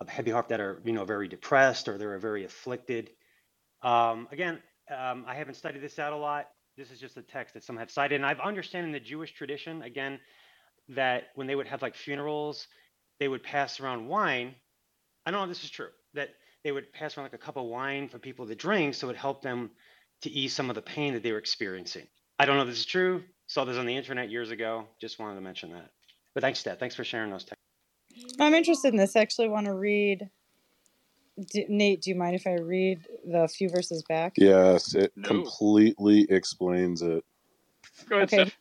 of 0.00 0.08
heavy 0.08 0.30
heart 0.30 0.48
that 0.48 0.60
are 0.60 0.80
you 0.84 0.92
know 0.92 1.04
very 1.04 1.28
depressed 1.28 1.88
or 1.88 1.98
they're 1.98 2.18
very 2.18 2.44
afflicted. 2.44 3.10
Um, 3.82 4.28
again, 4.32 4.60
um, 4.96 5.24
I 5.26 5.34
haven't 5.34 5.54
studied 5.54 5.82
this 5.82 5.98
out 5.98 6.12
a 6.12 6.16
lot. 6.16 6.48
This 6.76 6.90
is 6.90 7.00
just 7.00 7.16
a 7.16 7.22
text 7.22 7.54
that 7.54 7.64
some 7.64 7.76
have 7.76 7.90
cited, 7.90 8.16
and 8.16 8.26
I've 8.26 8.40
understand 8.40 8.86
in 8.86 8.92
the 8.92 9.00
Jewish 9.00 9.32
tradition 9.32 9.82
again 9.82 10.20
that 10.90 11.28
when 11.34 11.46
they 11.46 11.54
would 11.54 11.66
have 11.66 11.82
like 11.82 11.94
funerals, 11.94 12.66
they 13.20 13.28
would 13.28 13.42
pass 13.42 13.80
around 13.80 14.08
wine. 14.08 14.54
I 15.26 15.30
don't 15.30 15.40
know 15.40 15.44
if 15.44 15.50
this 15.50 15.64
is 15.64 15.70
true. 15.70 15.90
That 16.14 16.30
they 16.64 16.72
would 16.72 16.92
pass 16.92 17.16
around 17.16 17.26
like 17.26 17.34
a 17.34 17.38
cup 17.38 17.56
of 17.56 17.64
wine 17.64 18.08
for 18.08 18.18
people 18.18 18.46
to 18.46 18.54
drink, 18.54 18.94
so 18.94 19.08
it 19.08 19.16
helped 19.16 19.42
them 19.42 19.70
to 20.22 20.30
ease 20.30 20.52
some 20.52 20.70
of 20.70 20.74
the 20.74 20.82
pain 20.82 21.14
that 21.14 21.22
they 21.22 21.32
were 21.32 21.38
experiencing. 21.38 22.06
I 22.38 22.46
don't 22.46 22.56
know 22.56 22.62
if 22.62 22.68
this 22.68 22.78
is 22.78 22.86
true. 22.86 23.24
Saw 23.46 23.64
this 23.64 23.76
on 23.76 23.86
the 23.86 23.96
internet 23.96 24.30
years 24.30 24.50
ago. 24.50 24.86
Just 25.00 25.18
wanted 25.18 25.36
to 25.36 25.40
mention 25.40 25.72
that. 25.72 25.90
But 26.34 26.42
thanks, 26.42 26.62
Dad. 26.62 26.78
Thanks 26.78 26.94
for 26.94 27.04
sharing 27.04 27.30
those. 27.30 27.44
Texts. 27.44 27.57
I'm 28.48 28.54
interested 28.54 28.94
in 28.94 28.96
this. 28.96 29.14
I 29.14 29.20
actually 29.20 29.48
want 29.48 29.66
to 29.66 29.74
read. 29.74 30.30
Do, 31.52 31.64
Nate, 31.68 32.00
do 32.00 32.08
you 32.08 32.16
mind 32.16 32.34
if 32.34 32.46
I 32.46 32.54
read 32.54 33.06
the 33.26 33.46
few 33.46 33.68
verses 33.68 34.02
back? 34.08 34.32
Yes, 34.38 34.94
it 34.94 35.12
no. 35.14 35.28
completely 35.28 36.26
explains 36.30 37.02
it. 37.02 37.26
Go 38.08 38.16
ahead, 38.16 38.32
okay. 38.32 38.36
Steph. 38.44 38.56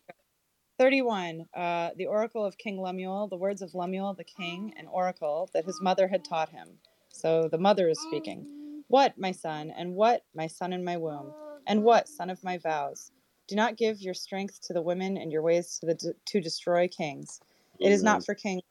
31. 0.78 1.46
Uh, 1.56 1.92
the 1.96 2.06
oracle 2.06 2.44
of 2.44 2.58
King 2.58 2.82
Lemuel, 2.82 3.30
the 3.30 3.38
words 3.38 3.62
of 3.62 3.74
Lemuel, 3.76 4.14
the 4.14 4.26
king, 4.26 4.74
an 4.78 4.88
oracle 4.88 5.50
that 5.54 5.64
his 5.64 5.82
mother 5.82 6.10
had 6.10 6.26
taught 6.26 6.50
him. 6.50 6.68
So 7.08 7.48
the 7.48 7.58
mother 7.58 7.88
is 7.88 8.00
speaking. 8.02 8.84
What, 8.90 9.18
my 9.18 9.32
son, 9.32 9.72
and 9.76 9.96
what, 9.96 10.26
my 10.36 10.48
son 10.48 10.74
in 10.74 10.84
my 10.84 10.98
womb, 10.98 11.32
and 11.66 11.82
what, 11.82 12.10
son 12.10 12.30
of 12.30 12.44
my 12.44 12.58
vows? 12.58 13.14
Do 13.48 13.56
not 13.56 13.78
give 13.78 14.02
your 14.02 14.14
strength 14.14 14.60
to 14.64 14.74
the 14.74 14.82
women 14.82 15.16
and 15.16 15.32
your 15.32 15.44
ways 15.44 15.80
to 15.80 15.86
the 15.86 16.14
to 16.26 16.42
destroy 16.42 16.90
kings. 16.90 17.40
It 17.80 17.94
is 17.94 18.04
not 18.04 18.26
for 18.26 18.36
kings, 18.36 18.64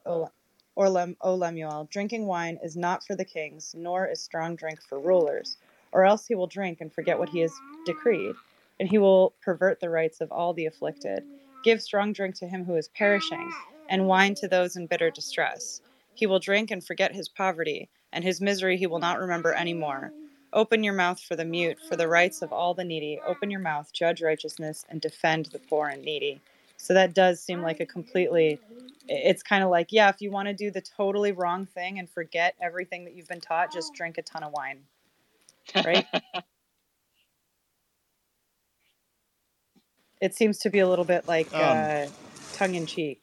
or 0.77 0.91
Lem, 0.91 1.17
O 1.23 1.35
Lemuel, 1.35 1.89
drinking 1.91 2.27
wine 2.27 2.59
is 2.63 2.77
not 2.77 3.05
for 3.05 3.17
the 3.17 3.25
kings, 3.25 3.75
nor 3.77 4.07
is 4.07 4.21
strong 4.21 4.55
drink 4.55 4.81
for 4.81 5.01
rulers, 5.01 5.57
or 5.91 6.05
else 6.05 6.27
he 6.27 6.35
will 6.35 6.47
drink 6.47 6.81
and 6.81 6.93
forget 6.93 7.19
what 7.19 7.31
he 7.31 7.41
has 7.41 7.53
decreed, 7.87 8.35
and 8.79 8.89
he 8.89 8.99
will 8.99 9.33
pervert 9.43 9.81
the 9.81 9.91
rights 9.91 10.21
of 10.21 10.31
all 10.31 10.53
the 10.53 10.67
afflicted. 10.67 11.25
Give 11.65 11.83
strong 11.83 12.13
drink 12.13 12.37
to 12.37 12.47
him 12.47 12.65
who 12.65 12.77
is 12.77 12.89
perishing, 12.89 13.51
and 13.89 14.07
wine 14.07 14.35
to 14.37 14.49
those 14.49 14.77
in 14.77 14.87
bitter 14.87 15.11
distress. 15.11 15.81
He 16.15 16.27
will 16.27 16.39
drink 16.39 16.71
and 16.71 16.85
forget 16.85 17.15
his 17.15 17.29
poverty, 17.29 17.89
and 18.13 18.23
his 18.23 18.41
misery 18.41 18.77
he 18.77 18.87
will 18.87 18.99
not 18.99 19.19
remember 19.19 19.53
any 19.53 19.75
more. 19.75 20.13
Open 20.53 20.85
your 20.85 20.95
mouth 20.95 21.21
for 21.21 21.37
the 21.37 21.45
mute, 21.45 21.79
for 21.89 21.97
the 21.97 22.09
rights 22.09 22.41
of 22.41 22.53
all 22.53 22.75
the 22.75 22.85
needy. 22.85 23.19
Open 23.27 23.51
your 23.51 23.61
mouth, 23.61 23.93
judge 23.93 24.23
righteousness, 24.23 24.85
and 24.89 25.01
defend 25.01 25.47
the 25.47 25.59
poor 25.59 25.89
and 25.89 26.03
needy. 26.03 26.41
So 26.77 26.95
that 26.95 27.15
does 27.15 27.41
seem 27.41 27.63
like 27.63 27.81
a 27.81 27.87
completely 27.87 28.61
it's 29.09 29.43
kind 29.43 29.63
of 29.63 29.71
like, 29.71 29.93
yeah, 29.93 30.09
if 30.09 30.21
you 30.21 30.31
want 30.31 30.49
to 30.49 30.55
do 30.55 30.71
the 30.71 30.81
totally 30.81 31.33
wrong 31.33 31.67
thing 31.67 31.99
and 31.99 32.09
forget 32.11 32.55
everything 32.61 33.05
that 33.05 33.15
you've 33.15 33.29
been 33.29 33.41
taught, 33.41 33.73
just 33.73 33.95
drink 33.95 34.19
a 34.19 34.23
ton 34.23 34.43
of 34.43 34.53
wine. 34.53 34.81
Right? 35.75 36.07
it 40.21 40.35
seems 40.35 40.59
to 40.59 40.71
be 40.71 40.81
a 40.81 40.89
little 40.89 41.05
bit 41.05 41.29
like 41.29 41.53
um, 41.55 41.61
uh, 41.63 42.07
tongue 42.55 42.75
in 42.75 42.87
cheek. 42.87 43.23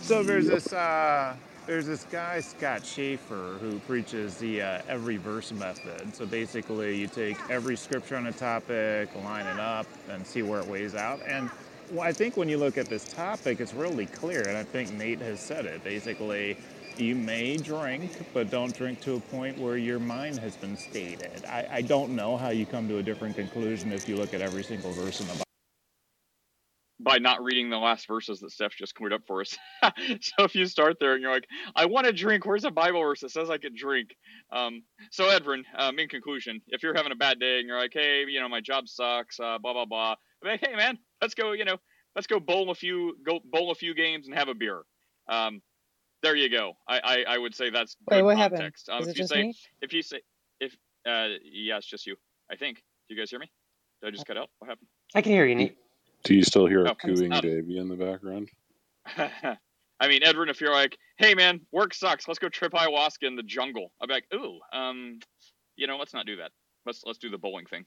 So 0.00 0.22
there's 0.22 0.46
this 0.46 0.72
uh, 0.72 1.36
there's 1.66 1.86
this 1.86 2.04
guy 2.04 2.40
Scott 2.40 2.84
Schaeffer 2.84 3.56
who 3.60 3.78
preaches 3.80 4.36
the 4.38 4.62
uh, 4.62 4.82
every 4.88 5.16
verse 5.16 5.52
method. 5.52 6.14
So 6.14 6.26
basically, 6.26 6.98
you 6.98 7.06
take 7.06 7.36
every 7.50 7.76
scripture 7.76 8.16
on 8.16 8.26
a 8.26 8.32
topic, 8.32 9.14
line 9.22 9.46
it 9.46 9.60
up, 9.60 9.86
and 10.10 10.26
see 10.26 10.42
where 10.42 10.60
it 10.60 10.66
weighs 10.66 10.94
out. 10.94 11.20
And 11.26 11.50
well, 11.92 12.00
I 12.00 12.12
think 12.12 12.38
when 12.38 12.48
you 12.48 12.56
look 12.56 12.78
at 12.78 12.86
this 12.86 13.04
topic, 13.04 13.60
it's 13.60 13.74
really 13.74 14.06
clear, 14.06 14.48
and 14.48 14.56
I 14.56 14.62
think 14.62 14.92
Nate 14.94 15.20
has 15.20 15.40
said 15.40 15.66
it. 15.66 15.84
Basically, 15.84 16.56
you 16.96 17.14
may 17.14 17.58
drink, 17.58 18.12
but 18.32 18.50
don't 18.50 18.74
drink 18.74 19.00
to 19.02 19.16
a 19.16 19.20
point 19.20 19.58
where 19.58 19.76
your 19.76 19.98
mind 19.98 20.38
has 20.38 20.56
been 20.56 20.76
stated. 20.76 21.44
I, 21.46 21.66
I 21.70 21.82
don't 21.82 22.16
know 22.16 22.38
how 22.38 22.48
you 22.48 22.64
come 22.64 22.88
to 22.88 22.96
a 22.96 23.02
different 23.02 23.36
conclusion 23.36 23.92
if 23.92 24.08
you 24.08 24.16
look 24.16 24.32
at 24.32 24.40
every 24.40 24.62
single 24.62 24.92
verse 24.92 25.20
in 25.20 25.26
the 25.26 25.32
Bible 25.34 25.44
by 26.98 27.18
not 27.18 27.42
reading 27.42 27.68
the 27.68 27.78
last 27.78 28.06
verses 28.06 28.40
that 28.40 28.52
Steph 28.52 28.76
just 28.76 28.94
cleared 28.94 29.12
up 29.12 29.22
for 29.26 29.40
us. 29.40 29.58
so 29.82 30.44
if 30.44 30.54
you 30.54 30.66
start 30.66 30.98
there 31.00 31.14
and 31.14 31.22
you're 31.22 31.32
like, 31.32 31.48
I 31.74 31.86
want 31.86 32.06
to 32.06 32.12
drink, 32.12 32.46
where's 32.46 32.64
a 32.64 32.70
Bible 32.70 33.02
verse 33.02 33.20
that 33.20 33.32
says 33.32 33.50
I 33.50 33.58
could 33.58 33.74
drink? 33.74 34.16
Um, 34.52 34.84
so 35.10 35.24
Edvin, 35.24 35.64
um, 35.76 35.98
in 35.98 36.08
conclusion, 36.08 36.62
if 36.68 36.82
you're 36.82 36.94
having 36.94 37.12
a 37.12 37.16
bad 37.16 37.40
day 37.40 37.58
and 37.58 37.66
you're 37.66 37.78
like, 37.78 37.92
hey, 37.92 38.24
you 38.28 38.40
know, 38.40 38.48
my 38.48 38.60
job 38.60 38.88
sucks, 38.88 39.40
uh, 39.40 39.58
blah 39.58 39.72
blah 39.72 39.84
blah, 39.84 40.14
like, 40.44 40.60
hey 40.60 40.76
man, 40.76 40.98
let's 41.22 41.34
go, 41.34 41.52
you 41.52 41.64
know, 41.64 41.78
let's 42.14 42.26
go 42.26 42.38
bowl 42.38 42.70
a 42.70 42.74
few, 42.74 43.16
go 43.24 43.40
bowl 43.50 43.70
a 43.70 43.74
few 43.74 43.94
games 43.94 44.26
and 44.26 44.36
have 44.36 44.48
a 44.48 44.54
beer. 44.54 44.82
Um, 45.28 45.62
there 46.22 46.36
you 46.36 46.50
go. 46.50 46.74
I, 46.86 47.00
I, 47.02 47.24
I 47.34 47.38
would 47.38 47.54
say 47.54 47.70
that's 47.70 47.96
Wait, 48.10 48.22
what 48.22 48.36
context. 48.36 48.88
happened? 48.88 49.02
Um, 49.06 49.08
Is 49.08 49.08
if 49.08 49.14
it 49.14 49.18
you 49.18 49.22
just 49.22 49.32
say, 49.32 49.42
me? 49.42 49.54
if 49.80 49.92
you 49.92 50.02
say, 50.02 50.20
if 50.60 50.76
uh, 51.06 51.38
yeah, 51.42 51.78
it's 51.78 51.86
just 51.86 52.06
you. 52.06 52.16
I 52.50 52.56
think. 52.56 52.76
Do 53.08 53.14
you 53.14 53.20
guys 53.20 53.30
hear 53.30 53.38
me? 53.38 53.50
Did 54.00 54.08
I 54.08 54.10
just 54.10 54.26
cut 54.26 54.36
out? 54.36 54.50
What 54.58 54.68
happened? 54.68 54.88
I 55.14 55.22
can 55.22 55.32
hear 55.32 55.46
you, 55.46 55.54
Nate. 55.54 55.76
Do 56.24 56.34
you 56.34 56.42
still 56.44 56.66
hear 56.66 56.84
a 56.84 56.90
oh, 56.90 56.94
cooing 56.94 57.32
um, 57.32 57.40
baby 57.40 57.78
in 57.78 57.88
the 57.88 57.96
background? 57.96 58.50
I 59.16 60.08
mean, 60.08 60.22
Edwin, 60.22 60.48
if 60.48 60.60
you're 60.60 60.72
like, 60.72 60.96
"Hey, 61.16 61.34
man, 61.34 61.60
work 61.72 61.94
sucks. 61.94 62.28
Let's 62.28 62.38
go 62.38 62.48
trip 62.48 62.72
ayahuasca 62.72 63.22
in 63.22 63.34
the 63.34 63.42
jungle," 63.42 63.92
I'd 64.00 64.08
be 64.08 64.14
like, 64.14 64.26
"Ooh, 64.34 64.60
um, 64.72 65.18
you 65.76 65.86
know, 65.86 65.96
let's 65.96 66.14
not 66.14 66.26
do 66.26 66.36
that. 66.36 66.52
Let's 66.86 67.02
let's 67.04 67.18
do 67.18 67.30
the 67.30 67.38
bowling 67.38 67.66
thing." 67.66 67.84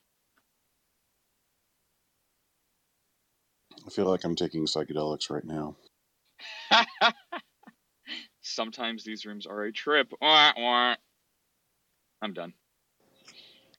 I 3.86 3.90
feel 3.90 4.06
like 4.06 4.24
I'm 4.24 4.36
taking 4.36 4.66
psychedelics 4.66 5.30
right 5.30 5.46
now. 5.46 5.76
Sometimes 8.42 9.04
these 9.04 9.26
rooms 9.26 9.46
are 9.46 9.64
a 9.64 9.72
trip. 9.72 10.12
Wah, 10.22 10.54
wah. 10.58 10.96
I'm 12.22 12.34
done. 12.34 12.54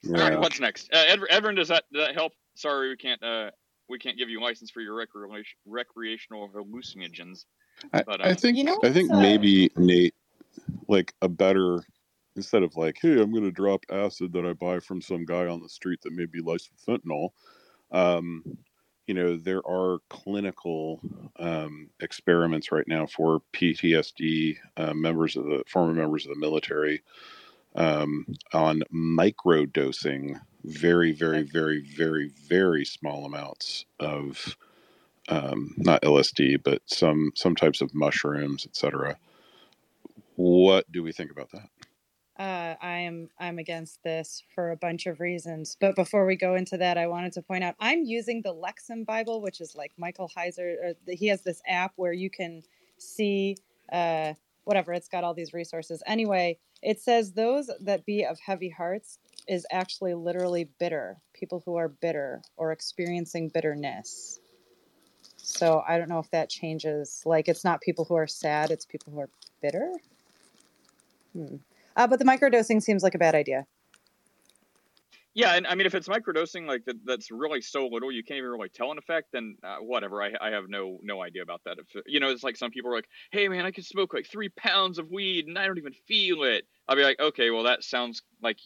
Yeah. 0.03 0.23
All 0.23 0.31
right, 0.31 0.39
what's 0.39 0.61
next? 0.61 0.91
Uh, 0.93 1.05
Ed- 1.07 1.21
Edwin, 1.31 1.55
does 1.55 1.69
that 1.69 1.85
does 1.93 2.07
that 2.07 2.15
help? 2.15 2.33
Sorry, 2.55 2.89
we 2.89 2.97
can't 2.97 3.23
uh, 3.23 3.51
we 3.89 3.99
can't 3.99 4.17
give 4.17 4.29
you 4.29 4.41
license 4.41 4.71
for 4.71 4.81
your 4.81 4.95
recre- 4.95 5.45
recreational 5.67 6.49
hallucinogens. 6.49 7.45
I, 7.93 8.03
but, 8.03 8.25
I 8.25 8.31
uh, 8.31 8.35
think 8.35 8.57
you 8.57 8.65
know 8.65 8.79
I 8.83 8.93
think 8.93 9.11
maybe 9.11 9.71
Nate, 9.77 10.15
like 10.89 11.15
a 11.23 11.29
better 11.29 11.81
instead 12.37 12.63
of 12.63 12.77
like, 12.77 12.99
hey, 13.01 13.21
I'm 13.21 13.33
going 13.33 13.45
to 13.45 13.51
drop 13.51 13.85
acid 13.91 14.33
that 14.35 14.47
I 14.47 14.53
buy 14.53 14.79
from 14.79 15.01
some 15.01 15.25
guy 15.25 15.47
on 15.47 15.61
the 15.61 15.69
street 15.69 16.01
that 16.03 16.13
may 16.13 16.27
be 16.27 16.41
laced 16.41 16.71
with 16.71 17.03
fentanyl. 17.03 17.31
Um, 17.91 18.45
you 19.07 19.15
know, 19.15 19.37
there 19.37 19.67
are 19.67 20.01
clinical 20.09 21.01
um, 21.39 21.91
experiments 22.01 22.73
right 22.73 22.87
now 22.89 23.07
for 23.07 23.41
PTSD 23.53 24.57
uh, 24.77 24.95
members 24.95 25.37
of 25.37 25.45
the 25.45 25.63
former 25.69 25.93
members 25.93 26.27
of 26.27 26.35
the 26.35 26.41
military 26.41 27.03
um, 27.77 28.27
on 28.53 28.83
micro 28.91 29.65
dosing 29.65 30.41
very, 30.65 31.13
very, 31.13 31.43
very, 31.43 31.81
very, 31.81 32.33
very 32.49 32.85
small 32.85 33.25
amounts 33.25 33.85
of 34.01 34.57
um, 35.29 35.75
not 35.77 36.03
LSD, 36.03 36.63
but 36.63 36.83
some 36.87 37.33
some 37.35 37.55
types 37.55 37.81
of 37.81 37.95
mushrooms, 37.95 38.67
etc. 38.67 39.17
What 40.37 40.91
do 40.91 41.03
we 41.03 41.13
think 41.13 41.31
about 41.31 41.51
that? 41.53 41.69
Uh, 42.39 42.75
I'm 42.97 43.29
I'm 43.39 43.59
against 43.59 44.03
this 44.03 44.43
for 44.55 44.71
a 44.71 44.77
bunch 44.77 45.07
of 45.07 45.21
reasons. 45.21 45.77
But 45.81 45.97
before 45.97 46.27
we 46.27 46.37
go 46.37 46.55
into 46.55 46.77
that, 46.79 46.99
I 46.99 47.07
wanted 47.07 47.33
to 47.35 47.43
point 47.43 47.65
out 47.65 47.75
I'm 47.81 48.05
using 48.05 48.43
the 48.43 48.55
Lexham 48.55 49.05
Bible, 49.05 49.41
which 49.41 49.61
is 49.61 49.75
like 49.75 49.93
Michael 49.99 50.31
Heiser. 50.37 50.95
he 51.09 51.29
has 51.29 51.43
this 51.43 51.61
app 51.67 51.93
where 51.97 52.13
you 52.13 52.31
can 52.31 52.63
see 52.99 53.57
uh, 53.93 54.35
whatever. 54.65 54.93
It's 54.93 55.09
got 55.09 55.25
all 55.25 55.35
these 55.35 55.53
resources. 55.53 56.03
Anyway, 56.07 56.59
it 56.83 57.01
says 57.01 57.33
those 57.33 57.71
that 57.81 58.05
be 58.05 58.25
of 58.25 58.39
heavy 58.41 58.71
hearts 58.71 59.19
is 59.49 59.67
actually 59.71 60.15
literally 60.15 60.69
bitter. 60.79 61.17
People 61.33 61.63
who 61.65 61.77
are 61.77 61.89
bitter 61.89 62.43
or 62.57 62.73
experiencing 62.73 63.49
bitterness. 63.49 64.41
So 65.37 65.83
I 65.87 65.99
don't 65.99 66.09
know 66.09 66.19
if 66.19 66.31
that 66.31 66.51
changes. 66.51 67.23
Like 67.25 67.49
it's 67.49 67.65
not 67.65 67.81
people 67.81 68.05
who 68.05 68.17
are 68.17 68.27
sad; 68.27 68.71
it's 68.71 68.85
people 68.85 69.13
who 69.13 69.21
are 69.21 69.31
bitter. 69.63 69.93
Hmm. 71.33 71.57
Uh, 71.97 72.07
but 72.07 72.19
the 72.19 72.25
microdosing 72.25 72.83
seems 72.83 73.03
like 73.03 73.15
a 73.15 73.19
bad 73.19 73.35
idea. 73.35 73.67
Yeah, 75.35 75.55
and 75.55 75.67
I 75.67 75.75
mean, 75.75 75.87
if 75.87 75.95
it's 75.95 76.09
microdosing, 76.09 76.67
like 76.67 76.87
that, 76.87 76.97
that's 77.05 77.31
really 77.31 77.61
so 77.61 77.87
little, 77.89 78.11
you 78.11 78.25
can't 78.25 78.39
even 78.39 78.49
really 78.49 78.71
tell 78.71 78.91
an 78.91 78.97
effect. 78.97 79.33
Then 79.33 79.57
uh, 79.63 79.77
whatever, 79.81 80.23
I, 80.23 80.33
I 80.41 80.51
have 80.51 80.69
no 80.69 80.99
no 81.03 81.23
idea 81.23 81.43
about 81.43 81.61
that. 81.67 81.77
If 81.79 82.03
you 82.07 82.21
know, 82.21 82.31
it's 82.31 82.43
like 82.43 82.57
some 82.57 82.71
people 82.71 82.91
are 82.91 82.95
like, 82.95 83.09
"Hey, 83.33 83.47
man, 83.49 83.67
I 83.67 83.71
can 83.71 83.85
smoke 83.85 84.15
like 84.15 84.27
three 84.27 84.49
pounds 84.49 84.99
of 84.99 85.11
weed 85.11 85.47
and 85.47 85.59
I 85.59 85.67
don't 85.67 85.77
even 85.77 85.93
feel 85.93 86.43
it." 86.45 86.65
I'll 86.89 86.97
be 86.97 87.03
like, 87.03 87.21
"Okay, 87.21 87.51
well, 87.51 87.65
that 87.65 87.85
sounds 87.85 88.23
like 88.43 88.59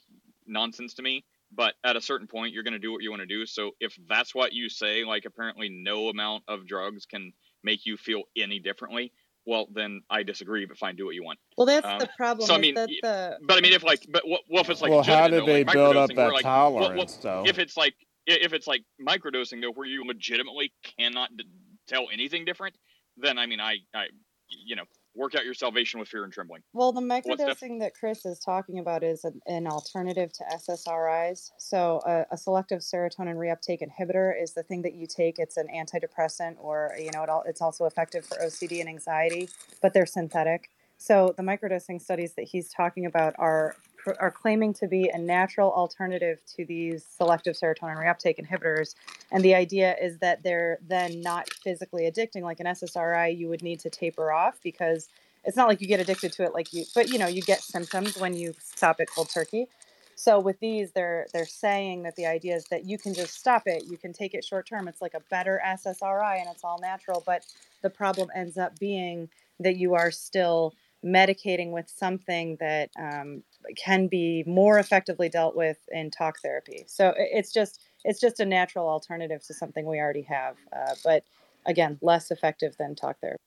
nonsense 0.46 0.94
to 0.94 1.02
me. 1.02 1.24
But 1.52 1.74
at 1.82 1.96
a 1.96 2.00
certain 2.00 2.28
point, 2.28 2.52
you're 2.52 2.62
going 2.62 2.74
to 2.74 2.78
do 2.78 2.92
what 2.92 3.02
you 3.02 3.10
want 3.10 3.20
to 3.20 3.26
do. 3.26 3.44
So 3.46 3.72
if 3.80 3.98
that's 4.08 4.34
what 4.34 4.52
you 4.52 4.68
say, 4.68 5.04
like 5.04 5.24
apparently 5.24 5.68
no 5.68 6.08
amount 6.08 6.44
of 6.46 6.66
drugs 6.66 7.06
can 7.06 7.32
make 7.64 7.86
you 7.86 7.96
feel 7.96 8.22
any 8.36 8.60
differently, 8.60 9.12
well 9.46 9.66
then 9.72 10.02
I 10.10 10.22
disagree. 10.22 10.64
But 10.66 10.78
fine, 10.78 10.96
do 10.96 11.06
what 11.06 11.14
you 11.14 11.24
want. 11.24 11.38
Well, 11.56 11.66
that's 11.66 11.86
um, 11.86 11.98
the 11.98 12.08
problem. 12.16 12.46
So 12.46 12.54
I 12.54 12.58
mean, 12.58 12.74
the... 12.74 13.38
but 13.42 13.58
I 13.58 13.60
mean, 13.60 13.72
if 13.72 13.82
like, 13.82 14.06
but 14.08 14.22
what, 14.26 14.42
well, 14.48 14.62
if 14.62 14.70
it's 14.70 14.80
like, 14.80 14.90
well, 14.90 15.02
how 15.02 15.28
did 15.28 15.42
though, 15.42 15.46
they 15.46 15.64
like 15.64 15.74
build 15.74 15.96
up 15.96 16.10
that 16.14 16.32
like, 16.32 16.42
tolerance? 16.42 17.18
Well, 17.22 17.42
though, 17.44 17.48
if 17.48 17.58
it's 17.58 17.76
like, 17.76 17.94
if 18.26 18.52
it's 18.52 18.66
like 18.66 18.84
microdosing 19.00 19.60
though, 19.60 19.72
where 19.72 19.86
you 19.86 20.04
legitimately 20.04 20.72
cannot 20.98 21.36
d- 21.36 21.44
tell 21.88 22.06
anything 22.12 22.44
different, 22.44 22.76
then 23.16 23.38
I 23.38 23.46
mean, 23.46 23.60
I, 23.60 23.76
I, 23.94 24.06
you 24.48 24.76
know, 24.76 24.84
work 25.20 25.34
out 25.34 25.44
your 25.44 25.54
salvation 25.54 26.00
with 26.00 26.08
fear 26.08 26.24
and 26.24 26.32
trembling. 26.32 26.62
Well, 26.72 26.92
the 26.92 27.02
microdosing 27.02 27.78
that 27.80 27.94
Chris 27.94 28.24
is 28.24 28.38
talking 28.38 28.78
about 28.78 29.04
is 29.04 29.24
an, 29.24 29.40
an 29.46 29.66
alternative 29.66 30.32
to 30.32 30.44
SSRIs. 30.54 31.50
So, 31.58 32.00
a, 32.06 32.24
a, 32.32 32.38
selective 32.38 32.80
serotonin 32.80 33.36
reuptake 33.36 33.82
inhibitor 33.82 34.32
is 34.42 34.54
the 34.54 34.62
thing 34.62 34.80
that 34.82 34.94
you 34.94 35.06
take. 35.06 35.38
It's 35.38 35.58
an 35.58 35.68
antidepressant, 35.68 36.56
or 36.58 36.92
you 36.98 37.10
know, 37.12 37.22
it 37.22 37.28
all, 37.28 37.44
it's 37.46 37.60
also 37.60 37.84
effective 37.84 38.24
for 38.24 38.38
OCD 38.38 38.80
and 38.80 38.88
anxiety, 38.88 39.50
but 39.82 39.92
they're 39.92 40.06
synthetic. 40.06 40.70
So, 40.96 41.34
the 41.36 41.42
microdosing 41.42 42.00
studies 42.00 42.32
that 42.34 42.46
he's 42.46 42.70
talking 42.70 43.04
about 43.04 43.34
are 43.38 43.76
are 44.18 44.30
claiming 44.30 44.72
to 44.74 44.86
be 44.86 45.08
a 45.08 45.18
natural 45.18 45.72
alternative 45.72 46.40
to 46.56 46.64
these 46.64 47.04
selective 47.04 47.56
serotonin 47.56 47.96
reuptake 47.96 48.38
inhibitors. 48.38 48.94
And 49.30 49.44
the 49.44 49.54
idea 49.54 49.96
is 50.00 50.18
that 50.18 50.42
they're 50.42 50.78
then 50.86 51.20
not 51.20 51.52
physically 51.52 52.10
addicting. 52.10 52.42
Like 52.42 52.60
an 52.60 52.66
SSRI, 52.66 53.36
you 53.36 53.48
would 53.48 53.62
need 53.62 53.80
to 53.80 53.90
taper 53.90 54.32
off 54.32 54.58
because 54.62 55.08
it's 55.44 55.56
not 55.56 55.68
like 55.68 55.80
you 55.80 55.86
get 55.86 56.00
addicted 56.00 56.32
to 56.32 56.44
it 56.44 56.54
like 56.54 56.72
you, 56.72 56.84
but 56.94 57.08
you 57.08 57.18
know, 57.18 57.26
you 57.26 57.42
get 57.42 57.62
symptoms 57.62 58.18
when 58.18 58.34
you 58.34 58.54
stop 58.58 59.00
it 59.00 59.08
cold 59.14 59.30
turkey. 59.30 59.68
So 60.14 60.38
with 60.38 60.60
these, 60.60 60.92
they're 60.92 61.26
they're 61.32 61.46
saying 61.46 62.02
that 62.02 62.14
the 62.16 62.26
idea 62.26 62.54
is 62.54 62.64
that 62.66 62.84
you 62.84 62.98
can 62.98 63.14
just 63.14 63.38
stop 63.38 63.62
it. 63.64 63.84
You 63.88 63.96
can 63.96 64.12
take 64.12 64.34
it 64.34 64.44
short 64.44 64.66
term. 64.66 64.86
It's 64.86 65.00
like 65.00 65.14
a 65.14 65.22
better 65.30 65.62
SSRI 65.66 66.40
and 66.40 66.48
it's 66.50 66.62
all 66.62 66.78
natural. 66.78 67.22
But 67.24 67.46
the 67.80 67.88
problem 67.88 68.28
ends 68.36 68.58
up 68.58 68.78
being 68.78 69.30
that 69.60 69.76
you 69.76 69.94
are 69.94 70.10
still 70.10 70.74
medicating 71.04 71.70
with 71.70 71.88
something 71.88 72.56
that 72.60 72.90
um, 72.98 73.42
can 73.76 74.06
be 74.06 74.44
more 74.46 74.78
effectively 74.78 75.28
dealt 75.28 75.56
with 75.56 75.78
in 75.90 76.10
talk 76.10 76.40
therapy. 76.40 76.84
So 76.86 77.14
it's 77.16 77.52
just 77.52 77.82
it's 78.04 78.20
just 78.20 78.40
a 78.40 78.46
natural 78.46 78.88
alternative 78.88 79.42
to 79.46 79.54
something 79.54 79.84
we 79.84 79.98
already 79.98 80.22
have, 80.22 80.56
uh, 80.74 80.94
but 81.04 81.24
again, 81.66 81.98
less 82.00 82.30
effective 82.30 82.76
than 82.78 82.94
talk 82.94 83.20
therapy. 83.20 83.42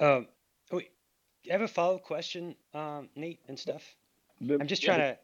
Um, 0.00 0.28
oh, 0.72 0.80
I 0.80 1.52
have 1.52 1.62
a 1.62 1.68
follow 1.68 1.96
up 1.96 2.04
question, 2.04 2.54
um, 2.74 3.08
Nate 3.16 3.40
and 3.48 3.58
Steph. 3.58 3.96
I'm 4.40 4.66
just 4.66 4.82
trying 4.82 5.00
to. 5.00 5.18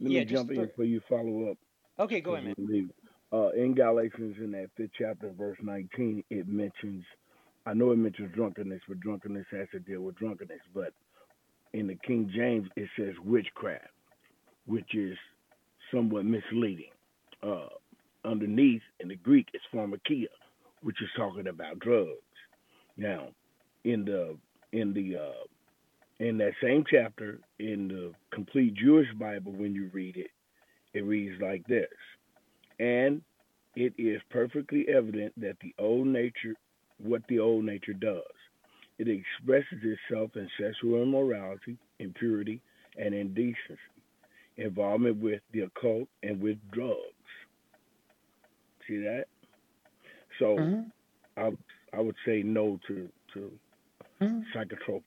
Let 0.00 0.10
yeah, 0.10 0.20
me 0.20 0.24
jump 0.24 0.50
in 0.50 0.66
before 0.66 0.84
you 0.84 1.00
follow 1.08 1.50
up. 1.50 1.58
Okay, 1.98 2.20
go 2.20 2.34
ahead, 2.34 2.54
man. 2.58 2.90
Uh, 3.32 3.50
in 3.50 3.74
Galatians, 3.74 4.36
in 4.38 4.50
that 4.52 4.70
fifth 4.76 4.90
chapter, 4.98 5.30
verse 5.36 5.56
19, 5.62 6.24
it 6.30 6.48
mentions 6.48 7.04
I 7.66 7.72
know 7.72 7.92
it 7.92 7.96
mentions 7.96 8.34
drunkenness, 8.34 8.82
but 8.86 9.00
drunkenness 9.00 9.46
has 9.50 9.68
to 9.72 9.80
deal 9.80 10.02
with 10.02 10.16
drunkenness. 10.16 10.60
But 10.74 10.92
in 11.74 11.88
the 11.88 11.96
King 12.06 12.30
James, 12.34 12.68
it 12.76 12.88
says 12.96 13.14
witchcraft, 13.24 13.88
which 14.66 14.94
is 14.94 15.18
somewhat 15.92 16.24
misleading. 16.24 16.92
Uh, 17.42 17.68
underneath 18.24 18.80
in 19.00 19.08
the 19.08 19.16
Greek, 19.16 19.48
it's 19.52 19.64
pharmakia, 19.74 20.28
which 20.82 21.02
is 21.02 21.08
talking 21.16 21.48
about 21.48 21.80
drugs. 21.80 22.12
Now, 22.96 23.28
in 23.84 24.04
the 24.04 24.36
in 24.72 24.94
the 24.94 25.16
uh, 25.16 25.44
in 26.20 26.38
that 26.38 26.52
same 26.62 26.84
chapter 26.88 27.40
in 27.58 27.88
the 27.88 28.12
complete 28.32 28.74
Jewish 28.74 29.08
Bible, 29.18 29.52
when 29.52 29.74
you 29.74 29.90
read 29.92 30.16
it, 30.16 30.30
it 30.94 31.04
reads 31.04 31.40
like 31.42 31.66
this: 31.66 31.88
and 32.78 33.20
it 33.74 33.92
is 33.98 34.22
perfectly 34.30 34.86
evident 34.88 35.32
that 35.40 35.56
the 35.60 35.74
old 35.78 36.06
nature 36.06 36.54
what 36.98 37.22
the 37.28 37.40
old 37.40 37.64
nature 37.64 37.92
does. 37.92 38.22
It 38.98 39.08
expresses 39.08 39.82
itself 39.82 40.30
in 40.36 40.48
sexual 40.60 41.02
immorality, 41.02 41.76
impurity, 41.98 42.60
and 42.96 43.14
indecency, 43.14 43.78
involvement 44.56 45.16
with 45.16 45.40
the 45.52 45.60
occult, 45.60 46.08
and 46.22 46.40
with 46.40 46.58
drugs. 46.70 46.98
See 48.86 48.98
that? 48.98 49.24
So 50.38 50.56
mm-hmm. 50.56 50.82
I 51.36 51.52
I 51.96 52.00
would 52.00 52.16
say 52.26 52.42
no 52.42 52.78
to 52.86 53.08
to 53.34 53.52
mm-hmm. 54.20 54.40
psychotrope. 54.54 55.02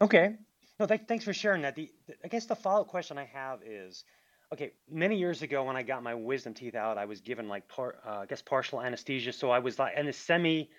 Okay. 0.00 0.36
No, 0.78 0.86
th- 0.86 1.02
thanks 1.08 1.24
for 1.24 1.32
sharing 1.32 1.62
that. 1.62 1.74
The, 1.74 1.90
the, 2.06 2.14
I 2.24 2.28
guess 2.28 2.46
the 2.46 2.54
follow 2.54 2.82
up 2.82 2.88
question 2.88 3.18
I 3.18 3.24
have 3.24 3.60
is, 3.66 4.04
okay, 4.52 4.72
many 4.88 5.18
years 5.18 5.42
ago 5.42 5.64
when 5.64 5.74
I 5.74 5.82
got 5.82 6.04
my 6.04 6.14
wisdom 6.14 6.54
teeth 6.54 6.76
out, 6.76 6.98
I 6.98 7.04
was 7.04 7.20
given 7.20 7.48
like 7.48 7.66
par, 7.66 7.96
uh, 8.06 8.20
I 8.20 8.26
guess 8.26 8.40
partial 8.40 8.80
anesthesia, 8.80 9.32
so 9.32 9.50
I 9.50 9.58
was 9.58 9.78
like 9.78 9.96
in 9.96 10.06
a 10.06 10.12
semi 10.12 10.70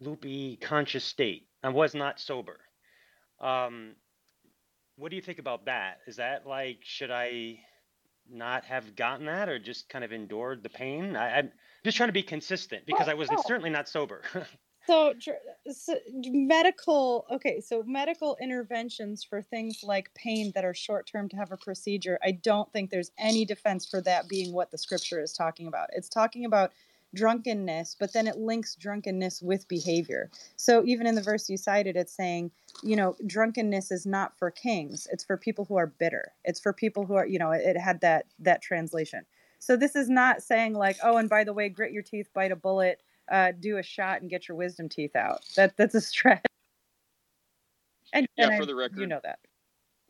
loopy 0.00 0.56
conscious 0.56 1.04
state. 1.04 1.46
I 1.62 1.70
was 1.70 1.94
not 1.94 2.20
sober. 2.20 2.58
Um, 3.40 3.94
what 4.96 5.10
do 5.10 5.16
you 5.16 5.22
think 5.22 5.38
about 5.38 5.66
that? 5.66 5.98
Is 6.06 6.16
that 6.16 6.46
like 6.46 6.78
should 6.82 7.10
I 7.10 7.60
not 8.30 8.64
have 8.64 8.96
gotten 8.96 9.26
that 9.26 9.48
or 9.48 9.58
just 9.58 9.88
kind 9.88 10.04
of 10.04 10.12
endured 10.12 10.62
the 10.62 10.68
pain? 10.68 11.16
I, 11.16 11.38
am 11.38 11.52
just 11.84 11.96
trying 11.96 12.08
to 12.08 12.14
be 12.14 12.22
consistent 12.22 12.86
because 12.86 13.08
I 13.08 13.14
was 13.14 13.28
oh. 13.30 13.42
certainly 13.46 13.70
not 13.70 13.88
sober. 13.88 14.22
So, 14.86 15.14
so, 15.68 15.96
medical 16.14 17.26
okay 17.28 17.60
so 17.60 17.82
medical 17.84 18.36
interventions 18.40 19.24
for 19.24 19.42
things 19.42 19.80
like 19.82 20.14
pain 20.14 20.52
that 20.54 20.64
are 20.64 20.74
short 20.74 21.08
term 21.08 21.28
to 21.30 21.36
have 21.36 21.50
a 21.50 21.56
procedure 21.56 22.20
i 22.22 22.30
don't 22.30 22.72
think 22.72 22.90
there's 22.90 23.10
any 23.18 23.44
defense 23.44 23.84
for 23.84 24.00
that 24.02 24.28
being 24.28 24.52
what 24.52 24.70
the 24.70 24.78
scripture 24.78 25.20
is 25.20 25.32
talking 25.32 25.66
about 25.66 25.88
it's 25.92 26.08
talking 26.08 26.44
about 26.44 26.72
drunkenness 27.16 27.96
but 27.98 28.12
then 28.12 28.26
it 28.26 28.36
links 28.36 28.76
drunkenness 28.76 29.42
with 29.42 29.66
behavior 29.66 30.30
so 30.56 30.84
even 30.84 31.06
in 31.06 31.14
the 31.14 31.22
verse 31.22 31.48
you 31.48 31.56
cited 31.56 31.96
it's 31.96 32.14
saying 32.14 32.50
you 32.82 32.94
know 32.94 33.16
drunkenness 33.26 33.90
is 33.90 34.06
not 34.06 34.38
for 34.38 34.50
kings 34.50 35.08
it's 35.10 35.24
for 35.24 35.36
people 35.36 35.64
who 35.64 35.76
are 35.76 35.86
bitter 35.86 36.32
it's 36.44 36.60
for 36.60 36.72
people 36.72 37.04
who 37.04 37.14
are 37.14 37.26
you 37.26 37.38
know 37.38 37.50
it, 37.50 37.76
had 37.76 38.00
that 38.00 38.26
that 38.38 38.62
translation 38.62 39.24
so 39.58 39.76
this 39.76 39.96
is 39.96 40.08
not 40.08 40.42
saying 40.42 40.74
like 40.74 40.96
oh 41.02 41.16
and 41.16 41.28
by 41.28 41.42
the 41.42 41.52
way 41.52 41.68
grit 41.68 41.92
your 41.92 42.02
teeth 42.02 42.28
bite 42.34 42.52
a 42.52 42.56
bullet 42.56 43.00
uh, 43.30 43.52
do 43.58 43.78
a 43.78 43.82
shot 43.82 44.20
and 44.20 44.30
get 44.30 44.48
your 44.48 44.56
wisdom 44.56 44.88
teeth 44.88 45.16
out. 45.16 45.44
That 45.56 45.76
that's 45.76 45.94
a 45.94 46.00
stretch. 46.00 46.44
And 48.12 48.26
yeah, 48.36 48.48
and 48.48 48.56
for 48.56 48.62
I, 48.62 48.66
the 48.66 48.74
record, 48.74 48.98
you 48.98 49.06
know 49.06 49.20
that. 49.24 49.40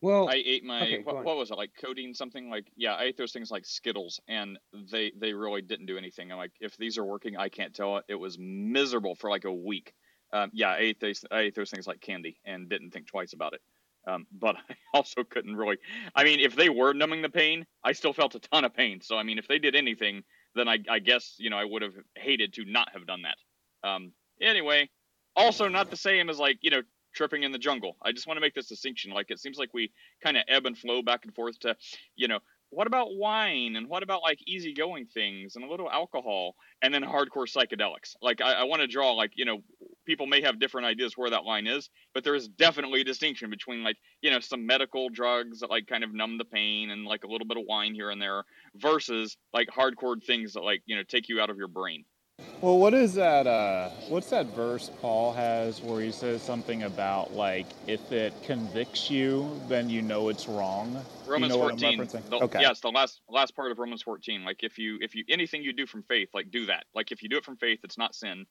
Well, 0.03 0.29
I 0.29 0.43
ate 0.45 0.63
my 0.63 0.83
okay, 0.83 1.03
what, 1.03 1.25
what, 1.25 1.37
was 1.37 1.51
it 1.51 1.57
like 1.57 1.71
codeine 1.81 2.13
something 2.13 2.51
like 2.51 2.67
yeah 2.77 2.95
I 2.95 3.05
ate 3.05 3.17
those 3.17 3.33
things 3.33 3.51
like 3.51 3.65
Skittles 3.65 4.21
and 4.29 4.59
they 4.93 5.13
they 5.19 5.33
really 5.33 5.63
didn't 5.63 5.87
do 5.87 5.97
anything. 5.97 6.31
I'm 6.31 6.39
like 6.39 6.53
if 6.61 6.77
these 6.77 6.99
are 6.99 7.05
working 7.05 7.37
I 7.37 7.49
can't 7.49 7.75
tell 7.75 7.97
it. 7.99 8.05
It 8.09 8.15
was 8.15 8.39
miserable 8.39 9.15
for 9.15 9.31
like 9.31 9.45
a 9.45 9.53
week. 9.53 9.95
Um, 10.33 10.51
yeah, 10.53 10.71
I 10.71 10.79
ate 10.79 11.01
those 11.01 11.25
I 11.31 11.41
ate 11.41 11.55
those 11.55 11.71
things 11.71 11.87
like 11.87 12.01
candy 12.01 12.39
and 12.45 12.69
didn't 12.69 12.91
think 12.91 13.07
twice 13.07 13.33
about 13.33 13.55
it. 13.55 13.63
Um, 14.07 14.27
but 14.31 14.57
I 14.71 14.75
also 14.93 15.25
couldn't 15.25 15.57
really. 15.57 15.79
I 16.15 16.25
mean, 16.25 16.41
if 16.41 16.55
they 16.57 16.69
were 16.69 16.93
numbing 16.93 17.23
the 17.23 17.29
pain, 17.29 17.67
I 17.83 17.93
still 17.93 18.13
felt 18.13 18.35
a 18.35 18.41
ton 18.41 18.65
of 18.65 18.75
pain. 18.75 19.01
So 19.01 19.17
I 19.17 19.23
mean, 19.23 19.39
if 19.39 19.49
they 19.49 19.59
did 19.59 19.75
anything, 19.75 20.25
then 20.55 20.69
I, 20.69 20.79
I 20.91 20.99
guess 20.99 21.35
you 21.39 21.51
know 21.51 21.57
I 21.57 21.65
would 21.65 21.83
have 21.83 21.95
hated 22.17 22.55
to 22.55 22.65
not 22.65 22.91
have 22.93 23.07
done 23.07 23.23
that. 23.23 23.89
Um, 23.89 24.13
anyway, 24.41 24.89
also 25.35 25.69
not 25.69 25.91
the 25.91 25.97
same 25.97 26.29
as 26.31 26.39
like 26.39 26.59
you 26.63 26.71
know 26.71 26.83
tripping 27.17 27.43
in 27.43 27.53
the 27.53 27.59
jungle. 27.59 27.97
I 28.03 28.13
just 28.13 28.27
want 28.27 28.37
to 28.37 28.41
make 28.41 28.55
this 28.55 28.69
distinction. 28.69 29.13
Like 29.13 29.31
it 29.31 29.41
seems 29.41 29.59
like 29.59 29.75
we 29.75 29.91
kind 30.23 30.37
of 30.37 30.45
ebb 30.49 30.67
and 30.67 30.79
flow 30.79 31.03
back 31.03 31.25
and 31.25 31.35
forth 31.35 31.59
to, 31.61 31.77
you 32.15 32.29
know, 32.29 32.39
what 32.71 32.87
about 32.87 33.15
wine 33.15 33.77
and 33.77 33.89
what 33.89 34.03
about 34.03 34.23
like 34.23 34.41
easygoing 34.47 35.07
things 35.07 35.57
and 35.57 35.65
a 35.65 35.69
little 35.69 35.91
alcohol 35.91 36.57
and 36.83 36.93
then 36.93 37.03
hardcore 37.03 37.47
psychedelics? 37.47 38.17
Like 38.21 38.41
I, 38.41 38.53
I 38.55 38.65
want 38.65 38.83
to 38.83 38.89
draw 38.89 39.13
like 39.13 39.33
you 39.37 39.45
know 39.45 39.63
people 40.05 40.27
may 40.27 40.43
have 40.43 40.59
different 40.59 40.87
ideas 40.87 41.17
where 41.17 41.31
that 41.31 41.45
line 41.45 41.67
is, 41.67 41.89
but 42.13 42.25
there 42.25 42.35
is 42.35 42.49
definitely 42.49 43.03
a 43.03 43.05
distinction 43.05 43.51
between 43.51 43.85
like 43.85 43.97
you 44.21 44.31
know 44.31 44.41
some 44.41 44.67
medical 44.67 45.09
drugs 45.09 45.61
that 45.61 45.71
like 45.71 45.87
kind 45.87 46.05
of 46.05 46.13
numb 46.13 46.39
the 46.39 46.45
pain 46.45 46.91
and 46.91 47.05
like 47.05 47.25
a 47.25 47.29
little 47.29 47.47
bit 47.47 47.57
of 47.57 47.65
wine 47.67 47.95
here 47.95 48.11
and 48.11 48.21
there 48.21 48.45
versus 48.75 49.37
like 49.55 49.69
hardcore 49.69 50.23
things 50.23 50.55
that 50.55 50.63
like 50.63 50.83
you 50.87 50.97
know 50.97 51.05
take 51.05 51.29
you 51.29 51.41
out 51.41 51.51
of 51.51 51.57
your 51.57 51.69
brain. 51.69 52.05
Well, 52.61 52.79
what 52.79 52.95
is 52.95 53.15
that? 53.15 53.47
Uh, 53.47 53.91
what's 54.09 54.31
that 54.31 54.47
verse 54.47 54.91
Paul 55.03 55.35
has 55.35 55.83
where 55.83 56.01
he 56.01 56.11
says 56.11 56.41
something 56.43 56.85
about 56.85 57.35
like 57.35 57.67
if 57.87 58.11
it 58.13 58.33
convicts 58.45 59.11
you, 59.11 59.61
then 59.69 59.91
you 59.91 60.01
know 60.01 60.31
it's 60.31 60.49
wrong. 60.49 60.97
Romans 61.27 61.53
you 61.53 61.59
know 61.61 61.69
14. 61.69 61.99
The, 62.31 62.37
okay. 62.37 62.61
Yes, 62.63 62.81
the 62.81 62.89
last 62.89 63.21
last 63.29 63.55
part 63.55 63.73
of 63.73 63.79
Romans 63.79 64.03
14. 64.03 64.43
Like 64.43 64.65
if 64.65 64.79
you 64.79 64.99
if 65.03 65.15
you 65.15 65.25
anything 65.29 65.63
you 65.63 65.75
do 65.75 65.87
from 65.87 66.03
faith, 66.05 66.31
like 66.33 66.51
do 66.51 66.67
that. 66.67 66.85
Like 66.95 67.13
if 67.13 67.23
you 67.23 67.29
do 67.29 67.37
it 67.37 67.45
from 67.45 67.57
faith, 67.57 67.81
it's 67.85 67.99
not 67.99 68.15
sin. 68.15 68.47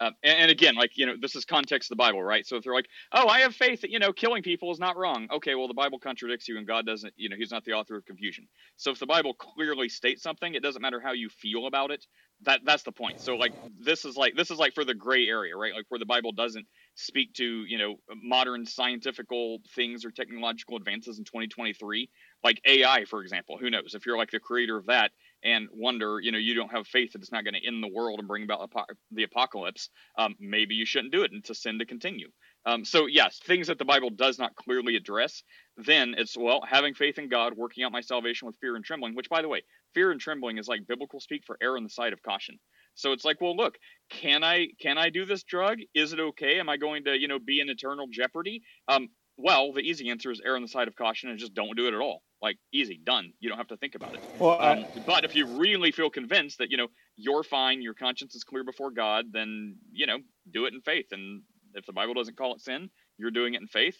Uh, 0.00 0.10
and, 0.22 0.38
and, 0.38 0.50
again, 0.50 0.74
like 0.74 0.96
you 0.96 1.04
know, 1.06 1.14
this 1.20 1.36
is 1.36 1.44
context 1.44 1.90
of 1.90 1.96
the 1.98 2.02
Bible, 2.02 2.22
right? 2.22 2.46
So 2.46 2.56
if 2.56 2.64
they're 2.64 2.74
like, 2.74 2.88
"Oh, 3.12 3.28
I 3.28 3.40
have 3.40 3.54
faith 3.54 3.82
that 3.82 3.90
you 3.90 3.98
know 3.98 4.12
killing 4.14 4.42
people 4.42 4.72
is 4.72 4.78
not 4.78 4.96
wrong," 4.96 5.28
okay, 5.30 5.54
well 5.54 5.68
the 5.68 5.74
Bible 5.74 5.98
contradicts 5.98 6.48
you, 6.48 6.56
and 6.56 6.66
God 6.66 6.86
doesn't. 6.86 7.12
You 7.16 7.28
know, 7.28 7.36
He's 7.36 7.50
not 7.50 7.64
the 7.66 7.72
author 7.74 7.96
of 7.96 8.06
confusion. 8.06 8.48
So 8.76 8.92
if 8.92 8.98
the 8.98 9.06
Bible 9.06 9.34
clearly 9.34 9.90
states 9.90 10.22
something, 10.22 10.54
it 10.54 10.62
doesn't 10.62 10.80
matter 10.80 11.00
how 11.00 11.12
you 11.12 11.28
feel 11.28 11.66
about 11.66 11.90
it. 11.90 12.06
that 12.42 12.60
that's 12.64 12.82
the 12.82 12.92
point. 12.92 13.20
So 13.20 13.36
like 13.36 13.52
this 13.78 14.06
is 14.06 14.16
like 14.16 14.34
this 14.36 14.50
is 14.50 14.58
like 14.58 14.74
for 14.74 14.84
the 14.84 14.94
gray 14.94 15.26
area, 15.28 15.54
right? 15.56 15.74
Like 15.74 15.84
where 15.90 15.98
the 15.98 16.06
Bible 16.06 16.32
doesn't 16.32 16.66
speak 16.94 17.34
to 17.34 17.44
you 17.66 17.76
know 17.78 17.96
modern 18.22 18.64
scientifical 18.64 19.58
things 19.74 20.04
or 20.06 20.10
technological 20.10 20.76
advances 20.76 21.18
in 21.18 21.24
2023, 21.24 22.08
like 22.42 22.60
AI, 22.64 23.04
for 23.04 23.20
example. 23.22 23.58
Who 23.60 23.68
knows 23.68 23.94
if 23.94 24.06
you're 24.06 24.16
like 24.18 24.30
the 24.30 24.40
creator 24.40 24.78
of 24.78 24.86
that 24.86 25.10
and 25.42 25.68
wonder, 25.72 26.20
you 26.20 26.32
know, 26.32 26.38
you 26.38 26.54
don't 26.54 26.72
have 26.72 26.86
faith 26.86 27.12
that 27.12 27.22
it's 27.22 27.32
not 27.32 27.44
going 27.44 27.54
to 27.54 27.66
end 27.66 27.82
the 27.82 27.88
world 27.88 28.18
and 28.18 28.28
bring 28.28 28.44
about 28.44 28.70
the 29.12 29.22
apocalypse. 29.24 29.88
Um, 30.18 30.34
maybe 30.38 30.74
you 30.74 30.86
shouldn't 30.86 31.12
do 31.12 31.22
it 31.22 31.32
and 31.32 31.44
to 31.44 31.54
sin 31.54 31.78
to 31.78 31.86
continue. 31.86 32.28
Um, 32.66 32.84
so 32.84 33.06
yes, 33.06 33.40
things 33.44 33.68
that 33.68 33.78
the 33.78 33.84
Bible 33.84 34.10
does 34.10 34.38
not 34.38 34.54
clearly 34.54 34.96
address. 34.96 35.42
Then 35.76 36.14
it's 36.18 36.36
well 36.36 36.62
having 36.68 36.94
faith 36.94 37.18
in 37.18 37.28
God, 37.28 37.54
working 37.56 37.84
out 37.84 37.92
my 37.92 38.02
salvation 38.02 38.46
with 38.46 38.56
fear 38.60 38.76
and 38.76 38.84
trembling. 38.84 39.14
Which, 39.14 39.30
by 39.30 39.40
the 39.40 39.48
way, 39.48 39.62
fear 39.94 40.10
and 40.10 40.20
trembling 40.20 40.58
is 40.58 40.68
like 40.68 40.86
biblical 40.86 41.20
speak 41.20 41.42
for 41.46 41.56
err 41.62 41.76
on 41.76 41.84
the 41.84 41.90
side 41.90 42.12
of 42.12 42.22
caution. 42.22 42.58
So 42.94 43.12
it's 43.12 43.24
like, 43.24 43.40
well, 43.40 43.56
look, 43.56 43.78
can 44.10 44.44
I 44.44 44.68
can 44.80 44.98
I 44.98 45.08
do 45.08 45.24
this 45.24 45.42
drug? 45.42 45.78
Is 45.94 46.12
it 46.12 46.20
okay? 46.20 46.60
Am 46.60 46.68
I 46.68 46.76
going 46.76 47.04
to 47.04 47.18
you 47.18 47.28
know 47.28 47.38
be 47.38 47.60
in 47.60 47.70
eternal 47.70 48.06
jeopardy? 48.10 48.62
Um, 48.88 49.08
well, 49.42 49.72
the 49.72 49.80
easy 49.80 50.10
answer 50.10 50.30
is 50.30 50.40
err 50.44 50.56
on 50.56 50.62
the 50.62 50.68
side 50.68 50.88
of 50.88 50.96
caution 50.96 51.30
and 51.30 51.38
just 51.38 51.54
don't 51.54 51.76
do 51.76 51.86
it 51.86 51.94
at 51.94 52.00
all. 52.00 52.22
Like 52.42 52.56
easy, 52.72 53.00
done. 53.04 53.32
You 53.40 53.48
don't 53.48 53.58
have 53.58 53.68
to 53.68 53.76
think 53.76 53.94
about 53.94 54.14
it. 54.14 54.20
Well, 54.38 54.60
um, 54.60 54.84
I... 54.84 55.02
but 55.06 55.24
if 55.24 55.34
you 55.34 55.46
really 55.46 55.90
feel 55.90 56.10
convinced 56.10 56.58
that 56.58 56.70
you 56.70 56.76
know 56.76 56.88
you're 57.16 57.42
fine, 57.42 57.82
your 57.82 57.94
conscience 57.94 58.34
is 58.34 58.44
clear 58.44 58.64
before 58.64 58.90
God, 58.90 59.26
then 59.32 59.76
you 59.92 60.06
know 60.06 60.18
do 60.50 60.66
it 60.66 60.74
in 60.74 60.80
faith. 60.80 61.06
And 61.12 61.42
if 61.74 61.86
the 61.86 61.92
Bible 61.92 62.14
doesn't 62.14 62.36
call 62.36 62.54
it 62.54 62.60
sin, 62.60 62.90
you're 63.18 63.30
doing 63.30 63.54
it 63.54 63.60
in 63.60 63.66
faith. 63.66 63.96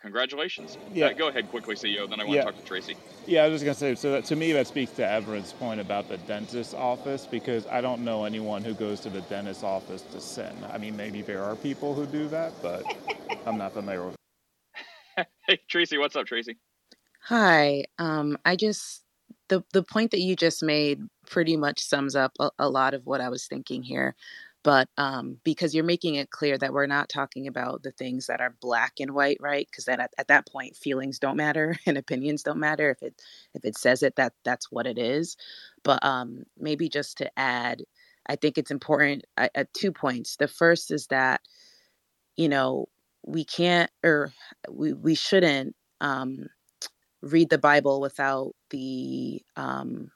Congratulations. 0.00 0.78
Yeah. 0.94 1.06
Uh, 1.06 1.12
go 1.12 1.28
ahead 1.28 1.50
quickly, 1.50 1.74
CEO. 1.74 2.08
Then 2.08 2.20
I 2.20 2.24
want 2.24 2.36
yeah. 2.36 2.44
to 2.44 2.52
talk 2.52 2.60
to 2.60 2.64
Tracy. 2.64 2.96
Yeah, 3.26 3.42
I 3.42 3.48
was 3.48 3.60
just 3.60 3.64
gonna 3.64 3.94
say. 3.94 4.00
So 4.00 4.12
that, 4.12 4.24
to 4.26 4.36
me, 4.36 4.52
that 4.52 4.68
speaks 4.68 4.92
to 4.92 5.02
Everett's 5.02 5.52
point 5.52 5.80
about 5.80 6.08
the 6.08 6.18
dentist's 6.18 6.72
office 6.72 7.26
because 7.26 7.66
I 7.66 7.80
don't 7.80 8.04
know 8.04 8.24
anyone 8.24 8.62
who 8.62 8.74
goes 8.74 9.00
to 9.00 9.10
the 9.10 9.22
dentist's 9.22 9.64
office 9.64 10.02
to 10.12 10.20
sin. 10.20 10.54
I 10.72 10.78
mean, 10.78 10.96
maybe 10.96 11.22
there 11.22 11.42
are 11.42 11.56
people 11.56 11.94
who 11.94 12.06
do 12.06 12.28
that, 12.28 12.52
but 12.62 12.84
I'm 13.46 13.58
not 13.58 13.72
familiar 13.72 14.06
with. 14.06 14.17
hey, 15.46 15.60
Tracy. 15.68 15.98
What's 15.98 16.16
up, 16.16 16.26
Tracy? 16.26 16.56
Hi. 17.24 17.84
Um, 17.98 18.38
I 18.44 18.56
just 18.56 19.04
the 19.48 19.62
the 19.72 19.82
point 19.82 20.10
that 20.10 20.20
you 20.20 20.36
just 20.36 20.62
made 20.62 21.00
pretty 21.26 21.56
much 21.56 21.80
sums 21.80 22.14
up 22.14 22.32
a, 22.38 22.50
a 22.58 22.68
lot 22.68 22.94
of 22.94 23.06
what 23.06 23.20
I 23.20 23.28
was 23.28 23.46
thinking 23.46 23.82
here 23.82 24.14
but 24.64 24.88
um, 24.98 25.38
because 25.44 25.74
you're 25.74 25.84
making 25.84 26.16
it 26.16 26.30
clear 26.30 26.58
that 26.58 26.72
we're 26.72 26.86
not 26.86 27.08
talking 27.08 27.46
about 27.46 27.82
the 27.82 27.92
things 27.92 28.26
that 28.26 28.40
are 28.40 28.54
black 28.60 28.94
and 29.00 29.12
white 29.12 29.38
right 29.40 29.66
because 29.70 29.84
then 29.84 30.00
at, 30.00 30.12
at 30.18 30.28
that 30.28 30.46
point 30.46 30.76
feelings 30.76 31.18
don't 31.18 31.36
matter 31.36 31.76
and 31.86 31.96
opinions 31.96 32.42
don't 32.42 32.58
matter 32.58 32.90
if 32.90 33.02
it 33.02 33.22
if 33.54 33.64
it 33.64 33.76
says 33.76 34.02
it 34.02 34.16
that 34.16 34.32
that's 34.44 34.70
what 34.70 34.86
it 34.86 34.98
is 34.98 35.36
but 35.84 36.04
um, 36.04 36.44
maybe 36.58 36.88
just 36.88 37.18
to 37.18 37.30
add 37.38 37.82
i 38.26 38.36
think 38.36 38.58
it's 38.58 38.70
important 38.70 39.24
at, 39.36 39.50
at 39.54 39.72
two 39.74 39.92
points 39.92 40.36
the 40.36 40.48
first 40.48 40.90
is 40.90 41.06
that 41.06 41.40
you 42.36 42.48
know 42.48 42.86
we 43.26 43.44
can't 43.44 43.90
or 44.04 44.32
we, 44.70 44.92
we 44.92 45.14
shouldn't 45.14 45.74
um, 46.00 46.46
read 47.22 47.50
the 47.50 47.58
bible 47.58 48.00
without 48.00 48.52
the 48.70 49.42
um, 49.56 50.10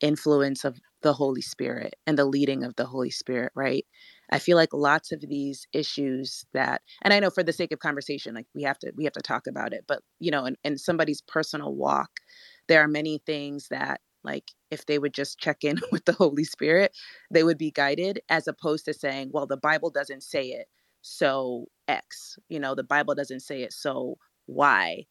influence 0.00 0.64
of 0.64 0.78
the 1.02 1.12
Holy 1.12 1.40
Spirit 1.42 1.94
and 2.06 2.18
the 2.18 2.24
leading 2.24 2.62
of 2.64 2.76
the 2.76 2.84
Holy 2.86 3.10
Spirit, 3.10 3.52
right? 3.54 3.86
I 4.30 4.38
feel 4.38 4.56
like 4.56 4.72
lots 4.72 5.12
of 5.12 5.20
these 5.20 5.66
issues 5.72 6.44
that 6.54 6.82
and 7.02 7.12
I 7.12 7.20
know 7.20 7.30
for 7.30 7.42
the 7.42 7.52
sake 7.52 7.72
of 7.72 7.80
conversation, 7.80 8.34
like 8.34 8.46
we 8.54 8.62
have 8.62 8.78
to 8.80 8.92
we 8.96 9.04
have 9.04 9.12
to 9.14 9.20
talk 9.20 9.46
about 9.46 9.72
it, 9.72 9.84
but 9.86 10.02
you 10.20 10.30
know, 10.30 10.44
in, 10.44 10.56
in 10.64 10.78
somebody's 10.78 11.20
personal 11.22 11.74
walk, 11.74 12.10
there 12.68 12.82
are 12.82 12.88
many 12.88 13.18
things 13.26 13.68
that 13.70 14.00
like 14.24 14.52
if 14.70 14.86
they 14.86 14.98
would 14.98 15.12
just 15.12 15.38
check 15.38 15.64
in 15.64 15.78
with 15.92 16.04
the 16.04 16.12
Holy 16.12 16.44
Spirit, 16.44 16.92
they 17.30 17.44
would 17.44 17.58
be 17.58 17.70
guided 17.70 18.20
as 18.28 18.48
opposed 18.48 18.84
to 18.86 18.94
saying, 18.94 19.30
well, 19.32 19.46
the 19.46 19.56
Bible 19.56 19.90
doesn't 19.90 20.22
say 20.22 20.44
it, 20.46 20.66
so 21.02 21.66
X. 21.92 22.38
You 22.48 22.60
know, 22.60 22.74
the 22.74 22.84
Bible 22.84 23.14
doesn't 23.14 23.40
say 23.40 23.62
it, 23.62 23.72
so 23.72 24.16
why? 24.46 25.04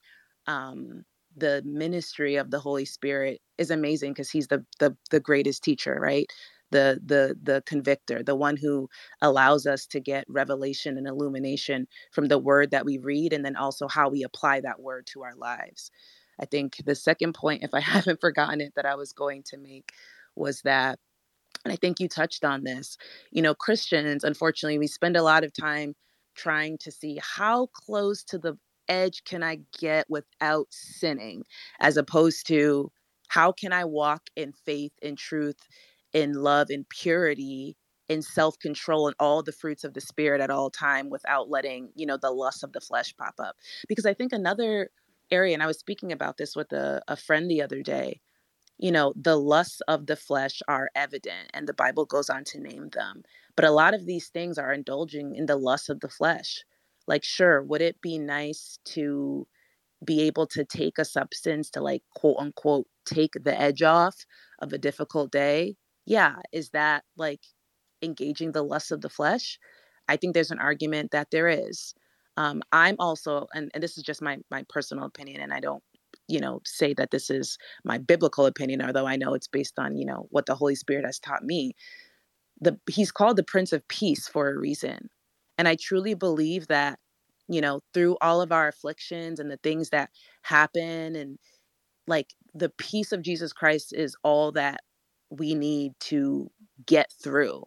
Um, 0.47 1.05
the 1.37 1.61
ministry 1.65 2.35
of 2.35 2.51
the 2.51 2.59
Holy 2.59 2.85
Spirit 2.85 3.41
is 3.57 3.71
amazing 3.71 4.13
because 4.13 4.31
he's 4.31 4.47
the, 4.47 4.65
the 4.79 4.95
the 5.11 5.19
greatest 5.19 5.63
teacher, 5.63 5.97
right? 6.01 6.27
The 6.71 6.99
the 7.05 7.37
the 7.41 7.63
convictor, 7.65 8.23
the 8.23 8.35
one 8.35 8.57
who 8.57 8.89
allows 9.21 9.65
us 9.67 9.85
to 9.87 9.99
get 10.01 10.25
revelation 10.29 10.97
and 10.97 11.07
illumination 11.07 11.87
from 12.11 12.27
the 12.27 12.39
word 12.39 12.71
that 12.71 12.85
we 12.85 12.97
read 12.97 13.33
and 13.33 13.45
then 13.45 13.55
also 13.55 13.87
how 13.87 14.09
we 14.09 14.23
apply 14.23 14.61
that 14.61 14.81
word 14.81 15.07
to 15.13 15.23
our 15.23 15.35
lives. 15.35 15.91
I 16.39 16.45
think 16.45 16.77
the 16.85 16.95
second 16.95 17.33
point, 17.33 17.63
if 17.63 17.73
I 17.73 17.79
haven't 17.95 18.21
forgotten 18.21 18.61
it, 18.61 18.73
that 18.75 18.85
I 18.85 18.95
was 18.95 19.13
going 19.13 19.43
to 19.47 19.57
make 19.57 19.91
was 20.35 20.61
that 20.63 20.99
and 21.65 21.71
I 21.71 21.75
think 21.75 21.99
you 21.99 22.07
touched 22.07 22.43
on 22.43 22.63
this. 22.63 22.97
You 23.31 23.41
know, 23.41 23.53
Christians, 23.53 24.23
unfortunately, 24.23 24.79
we 24.79 24.87
spend 24.87 25.15
a 25.15 25.23
lot 25.23 25.43
of 25.43 25.53
time 25.53 25.95
trying 26.35 26.77
to 26.79 26.91
see 26.91 27.19
how 27.21 27.67
close 27.67 28.23
to 28.25 28.37
the 28.37 28.57
edge 28.87 29.23
can 29.23 29.43
I 29.43 29.59
get 29.79 30.09
without 30.09 30.67
sinning, 30.69 31.43
as 31.79 31.97
opposed 31.97 32.47
to 32.47 32.91
how 33.29 33.51
can 33.51 33.71
I 33.71 33.85
walk 33.85 34.23
in 34.35 34.51
faith, 34.51 34.91
in 35.01 35.15
truth, 35.15 35.55
in 36.13 36.33
love, 36.33 36.69
in 36.69 36.85
purity, 36.89 37.77
in 38.09 38.21
self-control, 38.21 39.07
and 39.07 39.15
all 39.19 39.41
the 39.41 39.53
fruits 39.53 39.85
of 39.85 39.93
the 39.93 40.01
spirit 40.01 40.41
at 40.41 40.49
all 40.49 40.69
time 40.69 41.09
without 41.09 41.49
letting 41.49 41.89
you 41.95 42.05
know 42.05 42.17
the 42.17 42.31
lust 42.31 42.63
of 42.63 42.73
the 42.73 42.81
flesh 42.81 43.15
pop 43.15 43.35
up. 43.39 43.55
Because 43.87 44.05
I 44.05 44.13
think 44.13 44.33
another 44.33 44.89
area, 45.31 45.53
and 45.53 45.63
I 45.63 45.67
was 45.67 45.79
speaking 45.79 46.11
about 46.11 46.37
this 46.37 46.55
with 46.55 46.73
a, 46.73 47.01
a 47.07 47.15
friend 47.15 47.49
the 47.49 47.61
other 47.61 47.81
day. 47.81 48.19
You 48.81 48.91
know, 48.91 49.13
the 49.15 49.37
lusts 49.37 49.81
of 49.87 50.07
the 50.07 50.17
flesh 50.17 50.61
are 50.67 50.89
evident, 50.95 51.51
and 51.53 51.67
the 51.67 51.73
Bible 51.73 52.05
goes 52.05 52.29
on 52.29 52.43
to 52.45 52.59
name 52.59 52.89
them. 52.89 53.23
But 53.55 53.65
a 53.65 53.71
lot 53.71 53.93
of 53.93 54.05
these 54.07 54.27
things 54.29 54.57
are 54.57 54.73
indulging 54.73 55.35
in 55.35 55.45
the 55.45 55.55
lust 55.57 55.89
of 55.89 56.01
the 56.01 56.09
flesh. 56.09 56.65
Like 57.07 57.23
sure 57.23 57.63
would 57.63 57.81
it 57.81 58.01
be 58.01 58.17
nice 58.19 58.79
to 58.87 59.47
be 60.05 60.21
able 60.23 60.47
to 60.47 60.65
take 60.65 60.97
a 60.99 61.05
substance 61.05 61.69
to 61.71 61.81
like 61.81 62.03
quote 62.15 62.37
unquote 62.39 62.87
take 63.05 63.33
the 63.43 63.59
edge 63.59 63.83
off 63.83 64.25
of 64.59 64.73
a 64.73 64.77
difficult 64.79 65.31
day? 65.31 65.77
Yeah 66.05 66.37
is 66.53 66.71
that 66.71 67.03
like 67.17 67.41
engaging 68.01 68.51
the 68.53 68.63
lust 68.63 68.91
of 68.91 69.01
the 69.01 69.09
flesh? 69.09 69.59
I 70.07 70.17
think 70.17 70.33
there's 70.33 70.51
an 70.51 70.59
argument 70.59 71.11
that 71.11 71.31
there 71.31 71.47
is. 71.49 71.93
Um, 72.37 72.63
i'm 72.71 72.95
also 72.99 73.47
and, 73.53 73.71
and 73.73 73.83
this 73.83 73.97
is 73.97 74.03
just 74.03 74.21
my 74.21 74.37
my 74.49 74.63
personal 74.69 75.05
opinion 75.05 75.41
and 75.41 75.53
i 75.53 75.59
don't 75.59 75.83
you 76.31 76.39
know 76.39 76.61
say 76.65 76.93
that 76.93 77.11
this 77.11 77.29
is 77.29 77.57
my 77.83 77.97
biblical 77.97 78.45
opinion 78.45 78.81
although 78.81 79.07
i 79.07 79.15
know 79.15 79.33
it's 79.33 79.47
based 79.47 79.77
on 79.77 79.97
you 79.97 80.05
know 80.05 80.27
what 80.31 80.45
the 80.45 80.55
holy 80.55 80.75
spirit 80.75 81.05
has 81.05 81.19
taught 81.19 81.43
me 81.43 81.73
the 82.61 82.79
he's 82.89 83.11
called 83.11 83.35
the 83.35 83.43
prince 83.43 83.73
of 83.73 83.87
peace 83.87 84.27
for 84.27 84.49
a 84.49 84.57
reason. 84.57 85.09
And 85.57 85.67
I 85.67 85.75
truly 85.75 86.13
believe 86.13 86.67
that, 86.67 86.99
you 87.49 87.59
know, 87.59 87.81
through 87.93 88.17
all 88.21 88.41
of 88.41 88.51
our 88.51 88.67
afflictions 88.67 89.39
and 89.39 89.51
the 89.51 89.57
things 89.57 89.89
that 89.89 90.11
happen, 90.43 91.15
and 91.15 91.39
like 92.07 92.33
the 92.53 92.69
peace 92.69 93.11
of 93.11 93.23
Jesus 93.23 93.51
Christ 93.51 93.93
is 93.93 94.15
all 94.23 94.51
that 94.53 94.81
we 95.29 95.55
need 95.55 95.93
to 95.99 96.49
get 96.85 97.11
through 97.23 97.63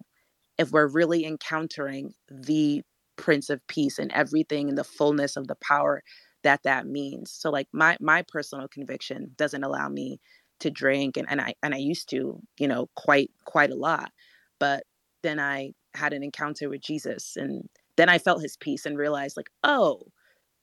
if 0.58 0.70
we're 0.70 0.86
really 0.86 1.24
encountering 1.26 2.14
the 2.30 2.82
Prince 3.16 3.50
of 3.50 3.66
Peace 3.68 3.98
and 3.98 4.12
everything 4.12 4.68
in 4.68 4.74
the 4.76 4.84
fullness 4.84 5.36
of 5.36 5.48
the 5.48 5.56
power 5.56 6.02
that 6.44 6.62
that 6.64 6.86
means. 6.86 7.32
So 7.32 7.50
like 7.50 7.68
my 7.72 7.96
my 8.00 8.22
personal 8.22 8.68
conviction 8.68 9.32
doesn't 9.36 9.64
allow 9.64 9.88
me 9.88 10.20
to 10.60 10.70
drink 10.70 11.16
and, 11.16 11.28
and 11.30 11.40
I 11.40 11.54
and 11.62 11.74
I 11.74 11.78
used 11.78 12.08
to, 12.10 12.40
you 12.58 12.68
know, 12.68 12.88
quite 12.96 13.30
quite 13.44 13.70
a 13.70 13.76
lot. 13.76 14.12
But 14.60 14.84
then 15.22 15.40
I 15.40 15.72
had 15.94 16.12
an 16.12 16.22
encounter 16.22 16.68
with 16.68 16.82
Jesus 16.82 17.36
and 17.36 17.68
then 17.96 18.08
I 18.08 18.18
felt 18.18 18.42
his 18.42 18.56
peace 18.56 18.86
and 18.86 18.98
realized, 18.98 19.36
like, 19.36 19.50
oh, 19.62 20.02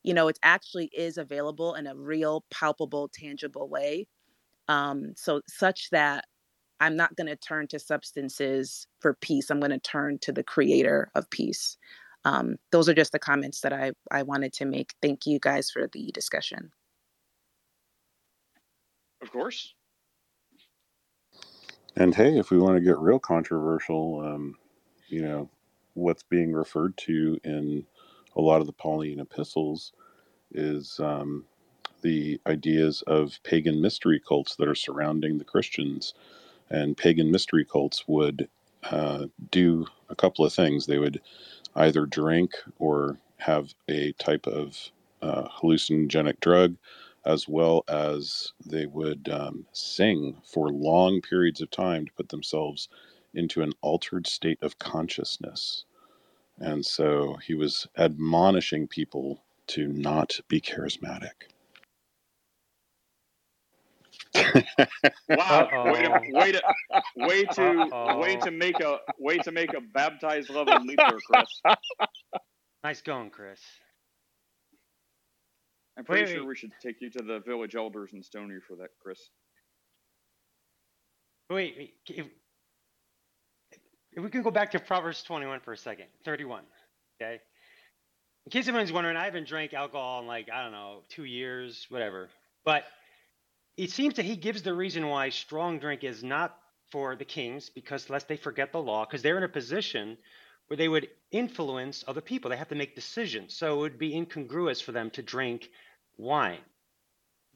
you 0.04 0.14
know, 0.14 0.28
it 0.28 0.40
actually 0.44 0.90
is 0.94 1.18
available 1.18 1.76
in 1.76 1.88
a 1.88 1.96
real, 1.96 2.46
palpable, 2.52 3.10
tangible 3.14 3.70
way. 3.70 4.08
Um, 4.68 5.14
so, 5.16 5.42
such 5.48 5.90
that 5.92 6.26
I'm 6.80 6.96
not 6.96 7.16
going 7.16 7.28
to 7.28 7.36
turn 7.36 7.68
to 7.68 7.80
substances 7.80 8.88
for 9.00 9.14
peace. 9.14 9.50
I'm 9.50 9.60
going 9.60 9.72
to 9.72 9.80
turn 9.80 10.20
to 10.24 10.32
the 10.32 10.44
creator 10.44 11.12
of 11.16 11.30
peace. 11.30 11.78
Um, 12.24 12.58
those 12.72 12.88
are 12.88 12.94
just 12.94 13.12
the 13.12 13.20
comments 13.20 13.62
that 13.62 13.74
I, 13.74 13.92
I 14.12 14.24
wanted 14.24 14.54
to 14.54 14.66
make. 14.66 14.94
Thank 15.02 15.26
you 15.26 15.40
guys 15.40 15.72
for 15.72 15.88
the 15.88 16.12
discussion. 16.12 16.72
Of 19.22 19.32
course. 19.32 19.74
And 21.96 22.16
hey, 22.16 22.38
if 22.38 22.52
we 22.52 22.58
want 22.58 22.78
to 22.78 22.84
get 22.84 22.98
real 22.98 23.20
controversial, 23.20 24.22
um, 24.26 24.56
you 25.08 25.22
know, 25.22 25.50
what's 25.94 26.24
being 26.24 26.54
referred 26.54 26.98
to 26.98 27.40
in 27.44 27.86
a 28.36 28.42
lot 28.42 28.62
of 28.62 28.68
the 28.68 28.74
Pauline 28.74 29.20
epistles 29.20 29.92
is 30.52 31.00
um, 31.00 31.46
the 32.02 32.40
ideas 32.48 33.04
of 33.08 33.40
pagan 33.44 33.82
mystery 33.82 34.22
cults 34.26 34.56
that 34.56 34.68
are 34.68 34.76
surrounding 34.76 35.38
the 35.38 35.44
Christians. 35.44 36.14
And 36.70 36.96
pagan 36.96 37.30
mystery 37.30 37.66
cults 37.66 38.06
would 38.08 38.48
uh, 38.84 39.26
do 39.52 39.86
a 40.10 40.16
couple 40.16 40.46
of 40.46 40.54
things. 40.54 40.86
They 40.86 40.98
would 40.98 41.22
either 41.76 42.06
drink 42.06 42.52
or 42.80 43.20
have 43.38 43.74
a 43.90 44.14
type 44.14 44.48
of 44.48 44.78
uh, 45.22 45.48
hallucinogenic 45.62 46.40
drug, 46.40 46.76
as 47.26 47.48
well 47.48 47.84
as 47.88 48.54
they 48.66 48.86
would 48.86 49.30
um, 49.30 49.66
sing 49.74 50.36
for 50.44 50.70
long 50.70 51.22
periods 51.22 51.62
of 51.62 51.72
time 51.72 52.06
to 52.06 52.14
put 52.14 52.30
themselves 52.30 52.90
into 53.34 53.62
an 53.62 53.74
altered 53.82 54.28
state 54.28 54.60
of 54.62 54.80
consciousness. 54.80 55.86
And 56.60 56.86
so 56.86 57.38
he 57.46 57.56
was 57.56 57.88
admonishing 57.98 58.88
people 58.88 59.44
to 59.68 59.88
not 59.88 60.40
be 60.48 60.62
charismatic. 60.62 61.50
Wow! 65.30 65.92
Way 65.92 66.04
to, 66.04 66.22
way 66.32 66.52
to 66.52 66.62
way 67.18 67.44
to 67.44 68.18
way 68.18 68.36
to 68.38 68.52
make 68.52 68.80
a 68.80 69.00
way 69.20 69.38
to 69.40 69.52
make 69.52 69.74
a 69.74 69.82
baptized 69.94 70.50
level 70.50 70.82
leader, 70.84 71.04
Chris. 71.28 71.62
Nice 72.84 73.02
going, 73.02 73.30
Chris. 73.30 73.60
I'm 75.98 76.04
pretty 76.04 76.24
wait, 76.24 76.32
sure 76.32 76.40
wait. 76.42 76.48
we 76.48 76.56
should 76.56 76.72
take 76.82 77.00
you 77.00 77.12
to 77.12 77.22
the 77.22 77.40
village 77.46 77.76
elders 77.76 78.14
and 78.14 78.26
stone 78.26 78.50
you 78.50 78.60
for 78.60 78.76
that, 78.78 78.90
Chris. 79.00 79.20
Wait, 81.52 81.76
wait 81.78 81.94
if, 82.08 82.26
if 84.14 84.24
we 84.24 84.30
can 84.30 84.42
go 84.42 84.50
back 84.50 84.72
to 84.72 84.80
Proverbs 84.80 85.22
21 85.22 85.60
for 85.60 85.74
a 85.74 85.78
second, 85.78 86.06
31. 86.26 86.64
Okay. 87.22 87.40
In 88.48 88.52
case 88.52 88.68
anyone's 88.68 88.92
wondering, 88.92 89.16
I 89.16 89.26
haven't 89.26 89.48
drank 89.48 89.74
alcohol 89.74 90.22
in 90.22 90.28
like 90.28 90.50
I 90.52 90.64
don't 90.64 90.72
know 90.72 91.02
two 91.10 91.26
years, 91.26 91.86
whatever. 91.90 92.30
But 92.66 92.86
it 93.82 93.90
seems 93.90 94.14
that 94.18 94.26
he 94.26 94.36
gives 94.36 94.62
the 94.62 94.76
reason 94.76 95.08
why 95.08 95.30
strong 95.30 95.80
drink 95.80 96.04
is 96.04 96.24
not 96.24 96.56
for 96.92 97.16
the 97.16 97.26
kings, 97.26 97.72
because 97.72 98.12
lest 98.12 98.28
they 98.28 98.38
forget 98.38 98.72
the 98.72 98.82
law, 98.82 99.06
because 99.06 99.24
they're 99.24 99.38
in 99.38 99.44
a 99.44 99.50
position 99.50 100.20
where 100.68 100.78
they 100.78 100.88
would 100.88 101.10
influence 101.32 102.04
other 102.08 102.22
people. 102.22 102.52
They 102.52 102.58
have 102.58 102.68
to 102.68 102.76
make 102.76 102.94
decisions. 102.94 103.56
So 103.56 103.74
it 103.74 103.80
would 103.80 103.98
be 103.98 104.16
incongruous 104.16 104.82
for 104.82 104.92
them 104.92 105.10
to 105.12 105.24
drink 105.24 105.68
wine. 106.16 106.60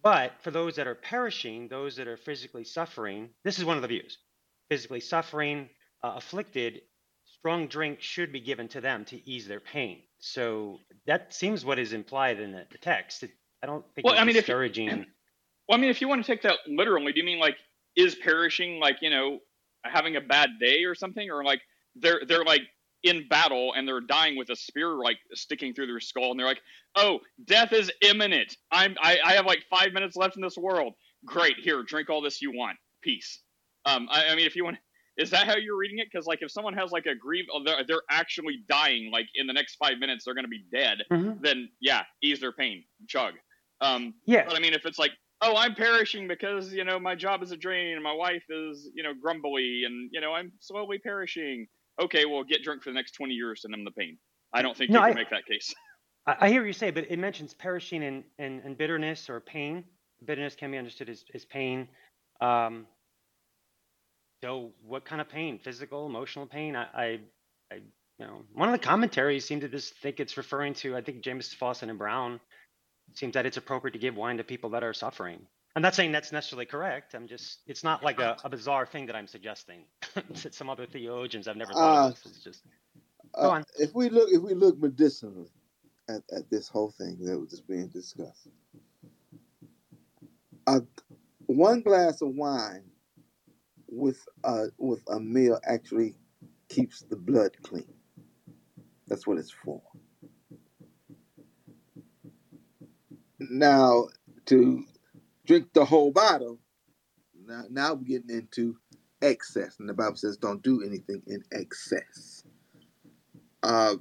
But 0.02 0.32
for 0.42 0.50
those 0.50 0.78
that 0.78 0.88
are 0.88 0.96
perishing, 0.96 1.68
those 1.68 1.98
that 1.98 2.08
are 2.08 2.18
physically 2.18 2.64
suffering, 2.64 3.30
this 3.44 3.60
is 3.60 3.66
one 3.66 3.76
of 3.76 3.84
the 3.84 3.88
views. 3.88 4.18
Physically 4.68 5.02
suffering, 5.02 5.70
uh, 6.04 6.14
afflicted, 6.16 6.82
strong 7.26 7.68
drink 7.68 8.02
should 8.02 8.32
be 8.32 8.40
given 8.40 8.68
to 8.70 8.82
them 8.82 9.06
to 9.06 9.30
ease 9.30 9.48
their 9.48 9.60
pain. 9.60 10.02
So 10.18 10.80
that 11.06 11.36
seems 11.36 11.64
what 11.64 11.78
is 11.78 11.94
implied 11.94 12.40
in 12.40 12.52
the, 12.52 12.66
the 12.72 12.80
text. 12.80 13.22
It, 13.22 13.30
I 13.62 13.68
don't 13.68 13.86
think 13.94 14.06
well, 14.06 14.16
it's 14.16 14.22
I 14.22 14.26
mean, 14.26 14.36
discouraging. 14.36 15.06
Well, 15.68 15.78
I 15.78 15.82
mean, 15.82 15.90
if 15.90 16.02
you 16.02 16.08
want 16.08 16.24
to 16.24 16.32
take 16.32 16.44
that 16.44 16.58
literally, 16.68 17.12
do 17.12 17.20
you 17.20 17.26
mean 17.26 17.40
like 17.40 17.58
is 17.96 18.16
perishing 18.16 18.80
like 18.80 18.98
you 19.02 19.10
know 19.10 19.40
having 19.84 20.16
a 20.16 20.22
bad 20.22 20.52
day 20.60 20.84
or 20.84 20.96
something, 20.96 21.30
or 21.30 21.44
like 21.44 21.62
they're 21.96 22.22
they're 22.28 22.44
like 22.44 22.62
in 23.04 23.28
battle 23.28 23.74
and 23.76 23.88
they're 23.88 24.02
dying 24.02 24.36
with 24.36 24.50
a 24.50 24.56
spear 24.56 24.96
like 24.96 25.18
sticking 25.34 25.74
through 25.74 25.86
their 25.86 26.00
skull 26.00 26.32
and 26.32 26.40
they're 26.40 26.48
like, 26.48 26.62
oh, 26.96 27.20
death 27.46 27.72
is 27.72 27.92
imminent. 28.02 28.58
I'm 28.72 28.96
I, 29.00 29.20
I 29.24 29.34
have 29.34 29.46
like 29.46 29.64
five 29.70 29.94
minutes 29.94 30.16
left 30.16 30.36
in 30.36 30.42
this 30.42 30.58
world. 30.58 30.94
Great, 31.24 31.56
here, 31.62 31.84
drink 31.84 32.10
all 32.10 32.22
this 32.22 32.42
you 32.42 32.52
want. 32.52 32.78
Peace. 33.02 33.42
Um, 33.86 34.08
I, 34.12 34.30
I 34.30 34.36
mean, 34.36 34.48
if 34.48 34.56
you 34.56 34.64
want, 34.66 34.78
is 35.18 35.30
that 35.30 35.48
how 35.48 35.56
you're 35.56 35.78
reading 35.78 36.00
it? 36.00 36.08
Because 36.12 36.26
like 36.26 36.40
if 36.42 36.52
someone 36.52 36.74
has 36.74 36.92
like 36.92 37.06
a 37.06 37.16
grief, 37.16 37.46
oh, 37.54 37.64
they're, 37.64 37.84
they're 37.88 38.02
actually 38.10 38.60
dying. 38.68 39.12
Like 39.12 39.28
in 39.36 39.48
the 39.48 39.54
next 39.54 39.76
five 39.76 40.00
minutes, 40.00 40.26
they're 40.26 40.34
going 40.34 40.46
to 40.46 40.50
be 40.50 40.66
dead. 40.72 41.00
Mm-hmm. 41.12 41.42
Then 41.42 41.70
yeah, 41.80 42.04
ease 42.22 42.40
their 42.40 42.52
pain, 42.52 42.84
chug. 43.08 43.34
Um, 43.82 44.16
yeah. 44.26 44.46
But 44.48 44.56
I 44.56 44.60
mean, 44.60 44.74
if 44.74 44.86
it's 44.86 45.00
like 45.00 45.12
oh, 45.46 45.56
I'm 45.56 45.76
perishing 45.76 46.28
because, 46.28 46.74
you 46.74 46.84
know, 46.84 47.00
my 47.00 47.16
job 47.16 47.44
is 47.44 47.52
a 47.52 47.58
drain 47.58 47.94
and 47.94 48.04
my 48.04 48.14
wife 48.14 48.44
is, 48.50 48.90
you 48.94 49.04
know, 49.04 49.14
grumbly 49.14 49.84
and, 49.86 50.10
you 50.12 50.22
know, 50.22 50.34
I'm 50.34 50.52
slowly 50.60 50.98
perishing. 50.98 51.68
Okay, 52.02 52.26
well, 52.26 52.44
get 52.44 52.64
drunk 52.64 52.84
for 52.84 52.90
the 52.90 52.96
next 52.96 53.12
20 53.12 53.34
years 53.34 53.62
to 53.62 53.70
numb 53.70 53.86
the 53.86 53.92
pain. 53.92 54.18
I 54.54 54.62
don't 54.62 54.76
think 54.76 54.92
no, 54.92 55.00
you 55.00 55.06
can 55.06 55.18
I, 55.18 55.22
make 55.22 55.30
that 55.30 55.46
case. 55.46 55.74
I 56.28 56.50
hear 56.50 56.66
you 56.66 56.74
say, 56.74 56.92
but 56.92 57.06
it 57.10 57.20
mentions 57.20 57.54
perishing 57.54 58.04
and, 58.04 58.24
and, 58.40 58.62
and 58.64 58.78
bitterness 58.78 59.30
or 59.30 59.40
pain. 59.40 59.84
Bitterness 60.26 60.56
can 60.56 60.72
be 60.72 60.78
understood 60.78 61.10
as, 61.10 61.24
as 61.34 61.46
pain. 61.46 61.88
Um, 62.42 62.88
so, 64.44 64.72
what 64.86 65.06
kind 65.06 65.22
of 65.22 65.30
pain? 65.30 65.60
Physical, 65.60 66.06
emotional 66.08 66.48
pain? 66.48 66.76
I, 66.76 66.84
I, 66.84 67.20
I, 67.72 67.76
you 68.18 68.26
know, 68.26 68.42
one 68.54 68.70
of 68.70 68.74
the 68.74 68.86
commentaries 68.86 69.46
seem 69.46 69.60
to 69.62 69.68
just 69.68 69.96
think 69.98 70.20
it's 70.20 70.38
referring 70.38 70.74
to, 70.76 70.96
I 70.96 71.02
think 71.02 71.22
Jamieson 71.22 71.58
Fausset 71.60 71.90
and 71.90 71.98
Brown 71.98 72.40
seems 73.18 73.34
that 73.34 73.46
it's 73.46 73.58
appropriate 73.58 73.94
to 73.94 74.00
give 74.00 74.16
wine 74.16 74.38
to 74.38 74.44
people 74.44 74.70
that 74.72 74.84
are 74.84 74.94
suffering. 74.94 75.40
I'm 75.76 75.82
not 75.82 75.94
saying 75.94 76.14
that's 76.14 76.32
necessarily 76.32 76.66
correct. 76.66 77.16
I'm 77.16 77.28
just, 77.28 77.60
it's 77.68 77.84
not 77.84 78.02
like 78.02 78.20
a, 78.20 78.38
a 78.46 78.50
bizarre 78.50 78.86
thing 78.86 79.06
that 79.08 79.16
I'm 79.16 79.28
suggesting. 79.28 79.84
Some 80.34 80.70
other 80.70 80.86
theologians 80.86 81.48
I've 81.48 81.58
never 81.58 81.74
thought 81.74 82.06
uh, 82.06 82.08
of 82.08 82.24
this. 82.24 82.26
It's 82.26 82.44
just, 82.44 82.64
go 83.36 83.48
uh, 83.50 83.56
on. 83.56 83.66
If 83.78 83.94
we 83.94 84.10
look, 84.10 84.30
if 84.32 84.42
we 84.42 84.54
look 84.54 84.80
medicinally 84.80 85.50
at, 86.08 86.22
at 86.36 86.50
this 86.50 86.70
whole 86.70 86.92
thing 86.92 87.18
that 87.22 87.38
was 87.38 87.50
just 87.50 87.68
being 87.68 87.88
discussed, 87.88 88.48
uh, 90.68 90.80
one 91.48 91.82
glass 91.82 92.22
of 92.22 92.30
wine 92.30 92.84
with 93.90 94.26
a, 94.46 94.68
with 94.78 95.04
a 95.10 95.20
meal 95.20 95.60
actually 95.66 96.16
keeps 96.70 97.02
the 97.02 97.18
blood 97.18 97.52
clean. 97.64 97.94
That's 99.08 99.28
what 99.28 99.38
it's 99.38 99.52
for. 99.52 99.82
Now, 103.50 104.08
to 104.48 104.84
drink 105.46 105.74
the 105.74 105.86
whole 105.86 106.12
bottle, 106.12 106.60
now, 107.48 107.64
now 107.70 107.94
we're 107.94 108.04
getting 108.04 108.36
into 108.36 108.78
excess. 109.22 109.78
And 109.80 109.90
the 109.90 109.94
Bible 109.94 110.16
says, 110.16 110.38
don't 110.38 110.64
do 110.64 110.84
anything 110.84 111.22
in 111.28 111.44
excess. 111.52 112.44
Uh, 113.64 113.96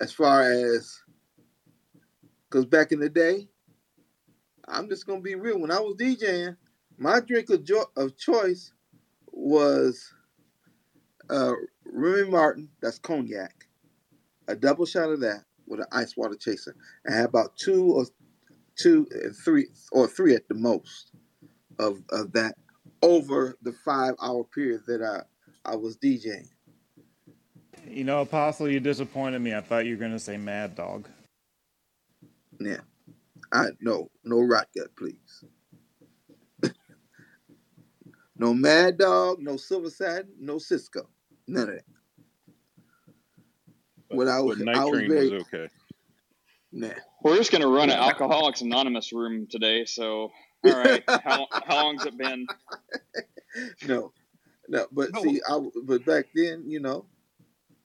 as 0.00 0.12
far 0.12 0.42
as, 0.42 1.02
because 2.48 2.66
back 2.66 2.92
in 2.92 3.00
the 3.00 3.08
day, 3.08 3.48
I'm 4.66 4.88
just 4.88 5.06
to 5.20 5.20
be 5.20 5.34
real. 5.34 5.58
When 5.58 5.70
I 5.70 5.80
was 5.80 5.96
DJing, 5.96 6.56
my 6.98 7.20
drink 7.20 7.50
of, 7.50 7.64
jo- 7.64 7.90
of 7.96 8.16
choice 8.16 8.72
was 9.32 10.12
uh, 11.30 11.52
Remy 11.84 12.30
Martin, 12.30 12.68
that's 12.80 12.98
cognac, 12.98 13.66
a 14.46 14.56
double 14.56 14.86
shot 14.86 15.10
of 15.10 15.20
that, 15.20 15.44
with 15.68 15.80
an 15.80 15.86
ice 15.92 16.16
water 16.16 16.36
chaser. 16.36 16.74
I 17.08 17.14
had 17.14 17.26
about 17.26 17.56
two 17.56 17.84
or 17.92 18.06
two 18.76 19.06
and 19.10 19.34
three 19.36 19.66
or 19.92 20.06
three 20.06 20.34
at 20.34 20.48
the 20.48 20.54
most 20.54 21.12
of, 21.78 22.02
of 22.10 22.32
that 22.32 22.54
over 23.02 23.56
the 23.62 23.72
five 23.72 24.14
hour 24.22 24.44
period 24.44 24.82
that 24.86 25.02
I, 25.02 25.70
I 25.72 25.76
was 25.76 25.96
DJing. 25.96 26.48
You 27.86 28.04
know, 28.04 28.20
Apostle, 28.20 28.68
you 28.68 28.80
disappointed 28.80 29.40
me. 29.40 29.54
I 29.54 29.60
thought 29.60 29.86
you 29.86 29.94
were 29.94 30.00
going 30.00 30.12
to 30.12 30.18
say 30.18 30.36
Mad 30.36 30.74
Dog. 30.74 31.08
Yeah. 32.60 32.78
I 33.52 33.68
no, 33.80 34.10
no 34.24 34.40
rock 34.40 34.68
gut, 34.76 34.88
please. 34.96 35.44
no 38.36 38.52
Mad 38.52 38.98
Dog, 38.98 39.40
no 39.40 39.56
Silver 39.56 39.90
Satin, 39.90 40.32
no 40.38 40.58
Cisco. 40.58 41.08
None 41.46 41.68
of 41.68 41.74
that. 41.76 41.97
But, 44.10 44.28
I 44.28 44.40
was, 44.40 44.58
night 44.58 44.76
I 44.76 44.84
was, 44.84 45.00
very, 45.00 45.30
was 45.30 45.42
okay. 45.42 45.68
Nah. 46.72 46.88
We're 47.22 47.36
just 47.36 47.50
gonna 47.50 47.68
run 47.68 47.90
an 47.90 47.98
Alcoholics 47.98 48.60
Anonymous 48.60 49.12
room 49.12 49.46
today. 49.50 49.84
So, 49.84 50.30
all 50.64 50.76
right, 50.76 51.02
how 51.24 51.46
how 51.66 51.84
long's 51.84 52.04
it 52.04 52.16
been? 52.16 52.48
No, 53.86 54.12
no, 54.68 54.86
but 54.92 55.12
no. 55.14 55.22
see, 55.22 55.40
I 55.48 55.58
but 55.84 56.04
back 56.04 56.26
then, 56.34 56.64
you 56.66 56.80
know, 56.80 57.06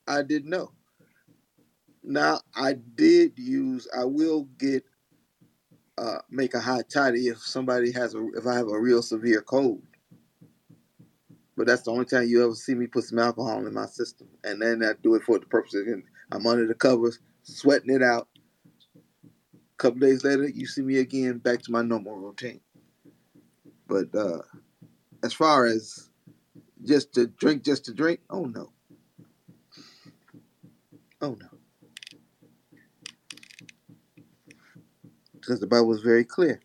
I 0.07 0.21
didn't 0.21 0.49
know. 0.49 0.71
Now 2.03 2.41
I 2.55 2.73
did 2.73 3.33
use. 3.37 3.87
I 3.97 4.03
will 4.05 4.43
get 4.57 4.83
uh, 5.97 6.19
make 6.29 6.53
a 6.53 6.59
hot 6.59 6.89
toddy 6.89 7.27
if 7.27 7.39
somebody 7.39 7.91
has 7.91 8.15
a 8.15 8.27
if 8.35 8.45
I 8.45 8.55
have 8.55 8.67
a 8.67 8.79
real 8.79 9.01
severe 9.01 9.41
cold. 9.41 9.81
But 11.55 11.67
that's 11.67 11.83
the 11.83 11.91
only 11.91 12.05
time 12.05 12.27
you 12.27 12.43
ever 12.43 12.55
see 12.55 12.73
me 12.73 12.87
put 12.87 13.03
some 13.03 13.19
alcohol 13.19 13.65
in 13.65 13.73
my 13.73 13.85
system, 13.85 14.27
and 14.43 14.61
then 14.61 14.83
I 14.83 14.93
do 15.01 15.15
it 15.15 15.23
for 15.23 15.39
the 15.39 15.45
purpose 15.45 15.75
of 15.75 15.85
I'm 16.33 16.47
under 16.47 16.65
the 16.65 16.73
covers, 16.73 17.19
sweating 17.43 17.93
it 17.93 18.01
out. 18.01 18.27
A 19.23 19.77
couple 19.77 19.99
days 19.99 20.23
later, 20.23 20.47
you 20.47 20.65
see 20.65 20.81
me 20.81 20.97
again, 20.97 21.37
back 21.37 21.61
to 21.61 21.71
my 21.71 21.83
normal 21.83 22.15
routine. 22.15 22.59
But 23.87 24.13
uh, 24.15 24.41
as 25.23 25.31
far 25.31 25.67
as 25.67 26.09
just 26.83 27.13
to 27.13 27.27
drink, 27.27 27.63
just 27.63 27.85
to 27.85 27.93
drink, 27.93 28.19
oh 28.31 28.45
no. 28.45 28.71
Oh 31.21 31.37
no. 31.39 31.47
Because 35.35 35.59
the 35.59 35.67
Bible 35.67 35.93
is 35.93 36.01
very 36.01 36.23
clear. 36.23 36.61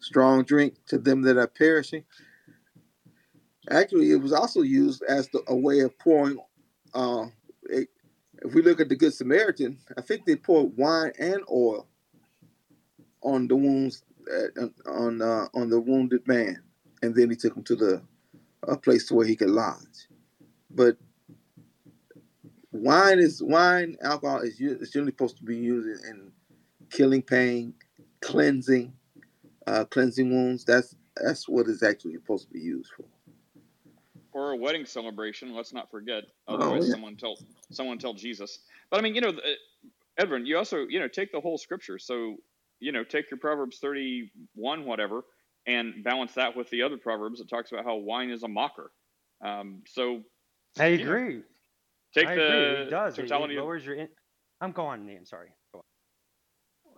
Strong 0.00 0.44
drink 0.44 0.74
to 0.88 0.98
them 0.98 1.22
that 1.22 1.38
are 1.38 1.46
perishing. 1.46 2.04
Actually, 3.70 4.10
it 4.10 4.16
was 4.20 4.32
also 4.32 4.60
used 4.60 5.02
as 5.04 5.28
the, 5.28 5.42
a 5.48 5.56
way 5.56 5.80
of 5.80 5.98
pouring 5.98 6.38
uh, 6.94 7.26
if 8.42 8.54
we 8.54 8.62
look 8.62 8.80
at 8.80 8.88
the 8.88 8.96
Good 8.96 9.14
Samaritan, 9.14 9.78
I 9.96 10.00
think 10.00 10.24
they 10.24 10.36
poured 10.36 10.76
wine 10.76 11.12
and 11.18 11.42
oil 11.50 11.86
on 13.22 13.48
the 13.48 13.56
wounds 13.56 14.02
uh, 14.30 14.66
on 14.86 15.22
uh, 15.22 15.46
on 15.54 15.70
the 15.70 15.80
wounded 15.80 16.26
man, 16.26 16.62
and 17.02 17.14
then 17.14 17.30
he 17.30 17.36
took 17.36 17.56
him 17.56 17.64
to 17.64 17.76
the 17.76 18.02
a 18.66 18.76
place 18.76 19.10
where 19.10 19.26
he 19.26 19.36
could 19.36 19.50
lodge. 19.50 20.08
But 20.70 20.96
wine 22.72 23.18
is 23.18 23.42
wine. 23.42 23.96
Alcohol 24.02 24.40
is, 24.40 24.60
is 24.60 24.90
generally 24.90 25.12
supposed 25.12 25.38
to 25.38 25.44
be 25.44 25.56
used 25.56 26.04
in 26.06 26.30
killing 26.90 27.22
pain, 27.22 27.74
cleansing, 28.20 28.92
uh, 29.66 29.84
cleansing 29.84 30.30
wounds. 30.30 30.64
That's 30.64 30.94
that's 31.16 31.48
what 31.48 31.66
it's 31.68 31.82
actually 31.82 32.14
supposed 32.14 32.48
to 32.48 32.52
be 32.52 32.60
used 32.60 32.92
for. 32.96 33.04
Or 34.38 34.52
a 34.52 34.56
wedding 34.56 34.86
celebration. 34.86 35.54
Let's 35.54 35.72
not 35.72 35.90
forget. 35.90 36.24
Oh, 36.46 36.54
Otherwise, 36.54 36.84
oh, 36.84 36.86
yeah. 36.86 36.92
someone 36.92 37.16
tell 37.16 37.36
someone 37.72 37.98
tell 37.98 38.14
Jesus. 38.14 38.60
But 38.90 39.00
I 39.00 39.02
mean, 39.02 39.14
you 39.14 39.20
know, 39.20 39.32
Edwin, 40.18 40.46
you 40.46 40.56
also 40.56 40.86
you 40.88 41.00
know 41.00 41.08
take 41.08 41.32
the 41.32 41.40
whole 41.40 41.58
scripture. 41.58 41.98
So 41.98 42.36
you 42.80 42.92
know, 42.92 43.04
take 43.04 43.30
your 43.30 43.38
Proverbs 43.38 43.78
thirty 43.78 44.30
one, 44.54 44.84
whatever, 44.84 45.22
and 45.66 46.04
balance 46.04 46.34
that 46.34 46.56
with 46.56 46.70
the 46.70 46.82
other 46.82 46.96
proverbs 46.96 47.40
that 47.40 47.48
talks 47.48 47.72
about 47.72 47.84
how 47.84 47.96
wine 47.96 48.30
is 48.30 48.42
a 48.42 48.48
mocker. 48.48 48.92
Um, 49.44 49.82
so 49.86 50.22
I 50.78 50.86
agree. 50.86 51.34
Know, 51.36 51.42
take 52.14 52.28
I 52.28 52.34
the 52.36 52.42
agree. 52.42 52.82
It 52.86 52.90
does. 52.90 53.16
totality 53.16 53.54
it 53.56 53.60
lowers 53.60 53.82
of, 53.82 53.86
your. 53.86 53.96
In- 53.96 54.08
I'm 54.60 54.72
going, 54.72 55.06
Nate. 55.06 55.26
Sorry. 55.26 55.48
Go 55.72 55.84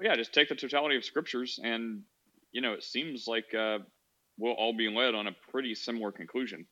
yeah, 0.03 0.17
just 0.17 0.33
take 0.33 0.49
the 0.49 0.55
totality 0.55 0.97
of 0.97 1.05
scriptures, 1.05 1.59
and 1.63 2.03
you 2.53 2.61
know, 2.61 2.73
it 2.73 2.83
seems 2.83 3.27
like 3.27 3.55
uh, 3.55 3.79
we'll 4.39 4.55
all 4.55 4.77
be 4.77 4.89
led 4.89 5.15
on 5.15 5.27
a 5.27 5.33
pretty 5.51 5.75
similar 5.75 6.11
conclusion, 6.11 6.67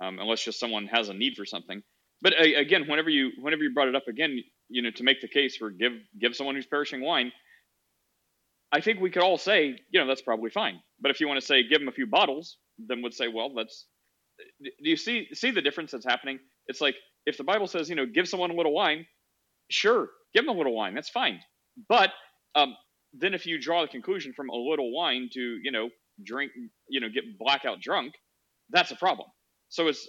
um, 0.00 0.18
unless 0.18 0.42
just 0.44 0.60
someone 0.60 0.86
has 0.86 1.08
a 1.08 1.14
need 1.14 1.34
for 1.36 1.44
something. 1.44 1.82
But 2.20 2.34
uh, 2.34 2.44
again, 2.56 2.86
whenever 2.86 3.10
you 3.10 3.30
whenever 3.40 3.62
you 3.62 3.72
brought 3.72 3.88
it 3.88 3.96
up 3.96 4.08
again, 4.08 4.42
you 4.68 4.82
know, 4.82 4.90
to 4.90 5.02
make 5.04 5.20
the 5.20 5.28
case 5.28 5.56
for 5.56 5.70
give 5.70 5.92
give 6.20 6.34
someone 6.34 6.54
who's 6.54 6.66
perishing 6.66 7.00
wine, 7.00 7.32
I 8.72 8.80
think 8.80 9.00
we 9.00 9.10
could 9.10 9.22
all 9.22 9.38
say, 9.38 9.78
you 9.90 10.00
know, 10.00 10.06
that's 10.06 10.22
probably 10.22 10.50
fine. 10.50 10.80
But 11.00 11.10
if 11.10 11.20
you 11.20 11.28
want 11.28 11.40
to 11.40 11.46
say 11.46 11.62
give 11.62 11.80
them 11.80 11.88
a 11.88 11.92
few 11.92 12.06
bottles, 12.06 12.58
then 12.78 13.02
would 13.02 13.14
say, 13.14 13.28
well, 13.28 13.52
that's. 13.54 13.86
Do 14.62 14.70
you 14.88 14.96
see 14.96 15.28
see 15.32 15.50
the 15.50 15.62
difference 15.62 15.90
that's 15.90 16.04
happening? 16.04 16.38
It's 16.68 16.80
like 16.80 16.94
if 17.26 17.36
the 17.36 17.44
Bible 17.44 17.66
says, 17.66 17.88
you 17.88 17.96
know, 17.96 18.06
give 18.06 18.28
someone 18.28 18.50
a 18.50 18.54
little 18.54 18.72
wine, 18.72 19.04
sure, 19.70 20.08
give 20.34 20.44
them 20.44 20.54
a 20.54 20.58
little 20.58 20.74
wine, 20.76 20.94
that's 20.94 21.08
fine. 21.08 21.40
But 21.88 22.10
um, 22.54 22.76
then 23.12 23.34
if 23.34 23.46
you 23.46 23.60
draw 23.60 23.82
the 23.82 23.88
conclusion 23.88 24.32
from 24.32 24.48
a 24.48 24.54
little 24.54 24.94
wine 24.94 25.28
to, 25.34 25.40
you 25.40 25.72
know, 25.72 25.90
drink, 26.22 26.52
you 26.88 27.00
know, 27.00 27.08
get 27.08 27.38
blackout 27.38 27.80
drunk, 27.80 28.14
that's 28.70 28.90
a 28.90 28.96
problem. 28.96 29.28
So 29.68 29.88
it's 29.88 30.06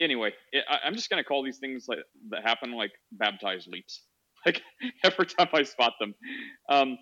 anyway. 0.00 0.32
It, 0.52 0.64
I, 0.68 0.86
am 0.86 0.94
just 0.94 1.10
gonna 1.10 1.24
call 1.24 1.42
these 1.42 1.58
things 1.58 1.86
like, 1.88 1.98
that 2.30 2.42
happen 2.42 2.72
like 2.72 2.92
baptized 3.12 3.68
leaps. 3.68 4.02
Like 4.46 4.60
every 5.02 5.24
time 5.24 5.48
I 5.54 5.62
spot 5.62 5.94
them, 5.98 6.12
because 6.68 6.82
um, 6.82 6.98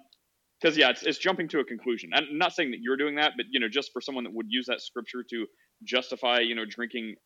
yeah, 0.79 0.90
it's, 0.90 1.03
it's 1.03 1.18
jumping 1.18 1.49
to 1.49 1.59
a 1.59 1.64
conclusion. 1.64 2.11
I'm 2.14 2.38
not 2.38 2.53
saying 2.53 2.71
that 2.71 2.79
you're 2.81 2.97
doing 2.97 3.16
that, 3.16 3.33
but 3.37 3.47
you 3.51 3.59
know, 3.59 3.68
just 3.68 3.90
for 3.92 4.01
someone 4.01 4.23
that 4.23 4.33
would 4.33 4.47
use 4.49 4.66
that 4.66 4.81
scripture 4.81 5.25
to 5.29 5.47
justify, 5.83 6.38
you 6.38 6.55
know, 6.55 6.64
drinking 6.64 7.16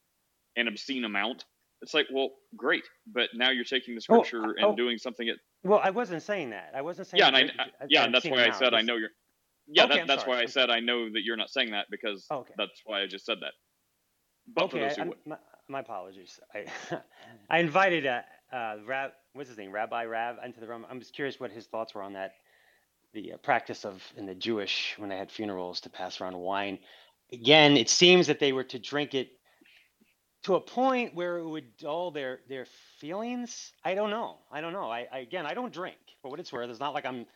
an 0.56 0.68
obscene 0.68 1.04
amount, 1.04 1.44
it's 1.82 1.92
like, 1.92 2.06
well, 2.12 2.30
great, 2.56 2.84
but 3.12 3.28
now 3.34 3.50
you're 3.50 3.64
taking 3.64 3.94
the 3.94 4.00
oh, 4.08 4.22
scripture 4.22 4.42
oh, 4.42 4.54
and 4.56 4.64
oh, 4.64 4.74
doing 4.74 4.98
something. 4.98 5.28
At, 5.28 5.36
well, 5.62 5.80
I 5.82 5.90
wasn't 5.90 6.22
saying 6.22 6.50
that. 6.50 6.72
I 6.74 6.82
wasn't 6.82 7.08
saying. 7.08 7.18
Yeah, 7.18 7.28
and 7.28 7.36
I, 7.36 7.40
I, 7.62 7.66
yeah, 7.88 8.04
and 8.04 8.14
that's 8.14 8.24
why 8.26 8.46
I 8.46 8.50
said 8.50 8.72
I 8.72 8.80
know 8.80 8.96
you're. 8.96 9.10
Yeah, 9.68 9.84
okay, 9.84 9.98
that, 9.98 10.06
that's 10.06 10.22
sorry. 10.22 10.36
why 10.36 10.42
I 10.42 10.46
said 10.46 10.70
I 10.70 10.80
know 10.80 11.06
that 11.12 11.20
you're 11.24 11.36
not 11.36 11.50
saying 11.50 11.72
that 11.72 11.86
because 11.90 12.24
okay. 12.30 12.54
that's 12.56 12.80
why 12.84 13.02
I 13.02 13.06
just 13.06 13.26
said 13.26 13.38
that. 13.40 13.52
But 14.54 14.64
okay, 14.64 14.94
my, 15.24 15.36
my, 15.68 15.80
apologies. 15.80 16.40
I 16.54 16.66
I 17.50 17.58
invited 17.58 18.06
uh, 18.06 18.22
uh, 18.52 18.76
Rab, 18.86 19.12
what's 19.32 19.48
his 19.48 19.58
name, 19.58 19.72
Rabbi 19.72 20.04
Rav, 20.04 20.36
into 20.44 20.60
the 20.60 20.66
room. 20.66 20.86
I'm 20.90 21.00
just 21.00 21.14
curious 21.14 21.40
what 21.40 21.50
his 21.50 21.66
thoughts 21.66 21.94
were 21.94 22.02
on 22.02 22.12
that, 22.14 22.34
the 23.12 23.34
uh, 23.34 23.36
practice 23.38 23.84
of 23.84 24.02
in 24.16 24.26
the 24.26 24.34
Jewish 24.34 24.94
when 24.98 25.08
they 25.08 25.16
had 25.16 25.30
funerals 25.30 25.80
to 25.80 25.90
pass 25.90 26.20
around 26.20 26.36
wine. 26.36 26.78
Again, 27.32 27.76
it 27.76 27.88
seems 27.88 28.28
that 28.28 28.38
they 28.38 28.52
were 28.52 28.64
to 28.64 28.78
drink 28.78 29.14
it 29.14 29.30
to 30.44 30.54
a 30.54 30.60
point 30.60 31.14
where 31.14 31.38
it 31.38 31.48
would 31.48 31.76
dull 31.76 32.12
their 32.12 32.40
their 32.48 32.66
feelings. 32.98 33.72
I 33.84 33.94
don't 33.94 34.10
know. 34.10 34.38
I 34.52 34.60
don't 34.60 34.72
know. 34.72 34.90
I, 34.90 35.06
I 35.12 35.18
again, 35.18 35.44
I 35.44 35.54
don't 35.54 35.72
drink. 35.72 35.96
For 36.22 36.30
what 36.30 36.38
it's 36.38 36.52
worth, 36.52 36.70
it's 36.70 36.80
not 36.80 36.94
like 36.94 37.04
I'm 37.04 37.26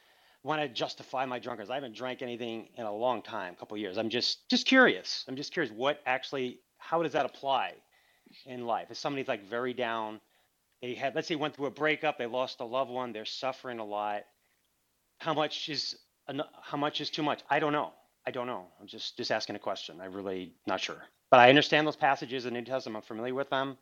want 0.43 0.63
to 0.63 0.69
justify 0.69 1.27
my 1.27 1.39
drunkenness. 1.39 1.71
I 1.71 1.75
haven't 1.75 1.95
drank 1.95 2.23
anything 2.23 2.69
in 2.77 2.87
a 2.87 2.93
long 2.93 3.23
time, 3.23 3.53
a 3.53 3.57
couple 3.57 3.77
years. 3.77 3.99
I'm 3.99 4.09
just 4.09 4.49
just 4.49 4.67
curious. 4.67 5.25
I'm 5.29 5.37
just 5.37 5.53
curious 5.53 5.73
what 5.73 6.01
actually 6.07 6.61
how 6.81 7.03
does 7.03 7.13
that 7.13 7.27
apply 7.27 7.75
in 8.47 8.67
life? 8.67 8.89
If 8.91 8.99
somebody's 8.99 9.29
like 9.29 9.45
very 9.49 9.75
down, 9.75 10.21
they 10.83 10.95
had 10.95 11.15
let's 11.15 11.29
say 11.29 11.37
went 11.37 11.57
through 11.57 11.67
a 11.67 11.73
breakup, 11.73 12.19
they 12.19 12.27
lost 12.27 12.61
a 12.61 12.65
loved 12.65 12.91
one, 12.91 13.13
they're 13.13 13.27
suffering 13.27 13.81
a 13.81 13.87
lot. 13.87 14.25
How 15.19 15.35
much 15.35 15.69
is 15.69 15.97
how 16.63 16.79
much 16.79 17.01
is 17.01 17.11
too 17.11 17.23
much? 17.25 17.43
I 17.51 17.61
don't 17.61 17.73
know. 17.73 17.93
I 18.27 18.33
don't 18.33 18.49
know. 18.49 18.67
I'm 18.81 18.89
just 18.89 19.17
just 19.17 19.33
asking 19.33 19.57
a 19.57 19.61
question. 19.61 20.01
I'm 20.01 20.15
really 20.15 20.55
not 20.67 20.81
sure. 20.81 21.03
But 21.31 21.41
I 21.41 21.49
understand 21.51 21.87
those 21.87 21.97
passages 21.97 22.47
in 22.47 22.55
the 22.55 22.61
New 22.61 22.67
Testament. 22.67 23.05
I'm 23.05 23.09
familiar 23.09 23.35
with 23.35 23.51
them 23.51 23.77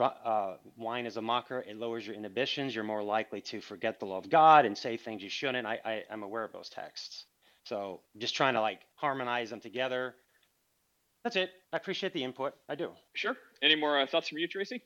uh, 0.00 0.56
wine 0.76 1.06
is 1.06 1.16
a 1.16 1.22
mocker. 1.22 1.64
It 1.68 1.76
lowers 1.76 2.06
your 2.06 2.16
inhibitions. 2.16 2.74
You're 2.74 2.84
more 2.84 3.02
likely 3.02 3.40
to 3.42 3.60
forget 3.60 3.98
the 3.98 4.06
law 4.06 4.18
of 4.18 4.30
God 4.30 4.64
and 4.64 4.76
say 4.76 4.96
things 4.96 5.22
you 5.22 5.28
shouldn't. 5.30 5.66
I, 5.66 5.78
I, 5.84 6.04
I'm 6.10 6.22
aware 6.22 6.44
of 6.44 6.52
those 6.52 6.68
texts. 6.68 7.24
So 7.64 8.00
just 8.18 8.34
trying 8.34 8.54
to 8.54 8.60
like 8.60 8.80
harmonize 8.94 9.50
them 9.50 9.60
together. 9.60 10.14
That's 11.24 11.36
it. 11.36 11.50
I 11.72 11.76
appreciate 11.76 12.12
the 12.12 12.24
input. 12.24 12.54
I 12.68 12.74
do. 12.74 12.90
Sure. 13.14 13.36
Any 13.62 13.74
more 13.74 14.00
uh, 14.00 14.06
thoughts 14.06 14.28
from 14.28 14.38
you, 14.38 14.48
Tracy? 14.48 14.82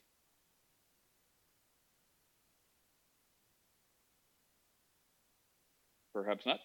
Perhaps 6.14 6.46
not. 6.46 6.58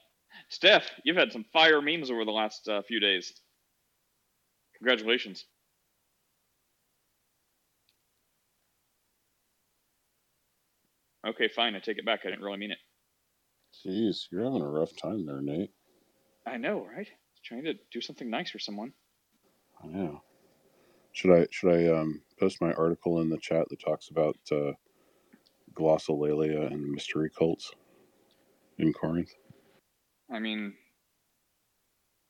Steph, 0.50 0.90
you've 1.04 1.18
had 1.18 1.32
some 1.32 1.46
fire 1.54 1.82
memes 1.82 2.12
over 2.12 2.26
the 2.26 2.32
last 2.32 2.68
uh, 2.68 2.82
few 2.82 3.00
days. 3.00 3.34
Congratulations. 4.78 5.46
Okay, 11.28 11.50
fine. 11.54 11.76
I 11.76 11.80
take 11.80 11.98
it 11.98 12.06
back. 12.06 12.22
I 12.24 12.30
didn't 12.30 12.44
really 12.44 12.58
mean 12.58 12.72
it. 12.72 12.78
Jeez, 13.86 14.28
you're 14.32 14.44
having 14.44 14.62
a 14.62 14.70
rough 14.70 14.96
time 15.02 15.26
there, 15.26 15.42
Nate. 15.42 15.72
I 16.46 16.58
know, 16.58 16.86
right? 16.96 17.08
Trying 17.44 17.66
to 17.66 17.74
do 17.92 18.02
something 18.02 18.30
nice 18.30 18.50
for 18.50 18.60
someone. 18.60 18.94
I 19.84 19.88
know. 19.88 20.22
Should 21.12 21.32
I 21.32 21.48
should 21.52 21.72
I 21.74 22.00
um, 22.00 22.22
post 22.40 22.62
my 22.62 22.74
article 22.74 23.22
in 23.22 23.30
the 23.30 23.38
chat 23.38 23.68
that 23.70 23.80
talks 23.80 24.10
about 24.10 24.38
uh, 24.52 24.74
glossolalia 25.74 26.72
and 26.72 26.92
mystery 26.92 27.30
cults 27.36 27.72
in 28.78 28.94
Corinth? 28.94 29.34
I 30.32 30.40
mean, 30.40 30.74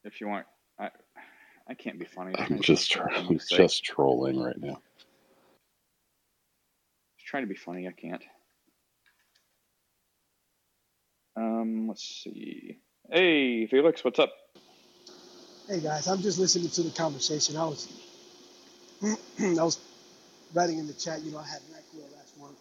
if 0.04 0.22
you 0.22 0.28
want, 0.28 0.46
I 0.80 0.90
I 1.70 1.74
can't 1.74 2.00
be 2.00 2.06
funny. 2.06 2.34
I'm 2.38 2.62
just 2.62 2.90
trying, 2.92 3.40
just 3.50 3.84
trolling 3.84 4.40
right 4.40 4.58
now. 4.58 4.82
Just 7.18 7.28
trying 7.28 7.44
to 7.44 7.50
be 7.50 7.56
funny. 7.56 7.88
I 7.88 7.92
can't. 7.92 8.24
Um, 11.36 11.88
let's 11.88 12.04
see. 12.24 12.80
Hey, 13.12 13.68
Felix, 13.68 14.04
what's 14.04 14.20
up? 14.20 14.32
Hey 15.68 15.82
guys, 15.82 16.08
I'm 16.08 16.22
just 16.22 16.40
listening 16.40 16.70
to 16.70 16.82
the 16.82 16.92
conversation. 16.92 17.58
I 17.58 17.66
was, 17.66 17.92
I 19.04 19.62
was 19.62 19.78
writing 20.54 20.80
in 20.80 20.88
the 20.88 20.94
chat. 20.94 21.22
You 21.24 21.34
know, 21.34 21.40
I 21.40 21.46
had 21.46 21.60
Nyquil 21.64 22.10
last 22.16 22.40
month. 22.40 22.56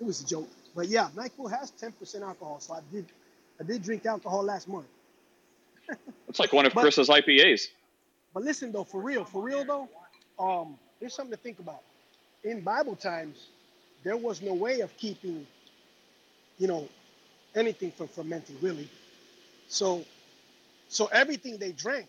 It 0.00 0.06
was 0.06 0.22
a 0.22 0.26
joke, 0.26 0.48
but 0.74 0.88
yeah, 0.88 1.10
Nyquil 1.14 1.50
has 1.50 1.72
10% 1.72 2.22
alcohol, 2.22 2.58
so 2.60 2.72
I 2.72 2.80
did, 2.90 3.04
I 3.60 3.64
did 3.64 3.82
drink 3.82 4.06
alcohol 4.06 4.42
last 4.44 4.66
month. 4.66 4.86
It's 6.26 6.38
like 6.40 6.54
one 6.54 6.64
of 6.64 6.72
but, 6.72 6.80
Chris's 6.80 7.10
IPAs. 7.10 7.66
But 8.32 8.44
listen 8.44 8.72
though, 8.72 8.84
for 8.84 9.02
real, 9.02 9.26
for 9.26 9.42
real 9.42 9.66
though, 9.66 9.88
um, 10.38 10.78
there's 11.00 11.12
something 11.12 11.36
to 11.36 11.42
think 11.42 11.58
about. 11.58 11.82
In 12.44 12.62
Bible 12.62 12.96
times, 12.96 13.48
there 14.04 14.16
was 14.16 14.40
no 14.40 14.54
way 14.54 14.80
of 14.80 14.96
keeping, 14.96 15.46
you 16.56 16.66
know, 16.66 16.88
anything 17.54 17.90
from 17.90 18.08
fermenting 18.08 18.56
really. 18.62 18.88
So 19.68 20.02
so 20.88 21.08
everything 21.12 21.58
they 21.58 21.72
drank 21.72 22.08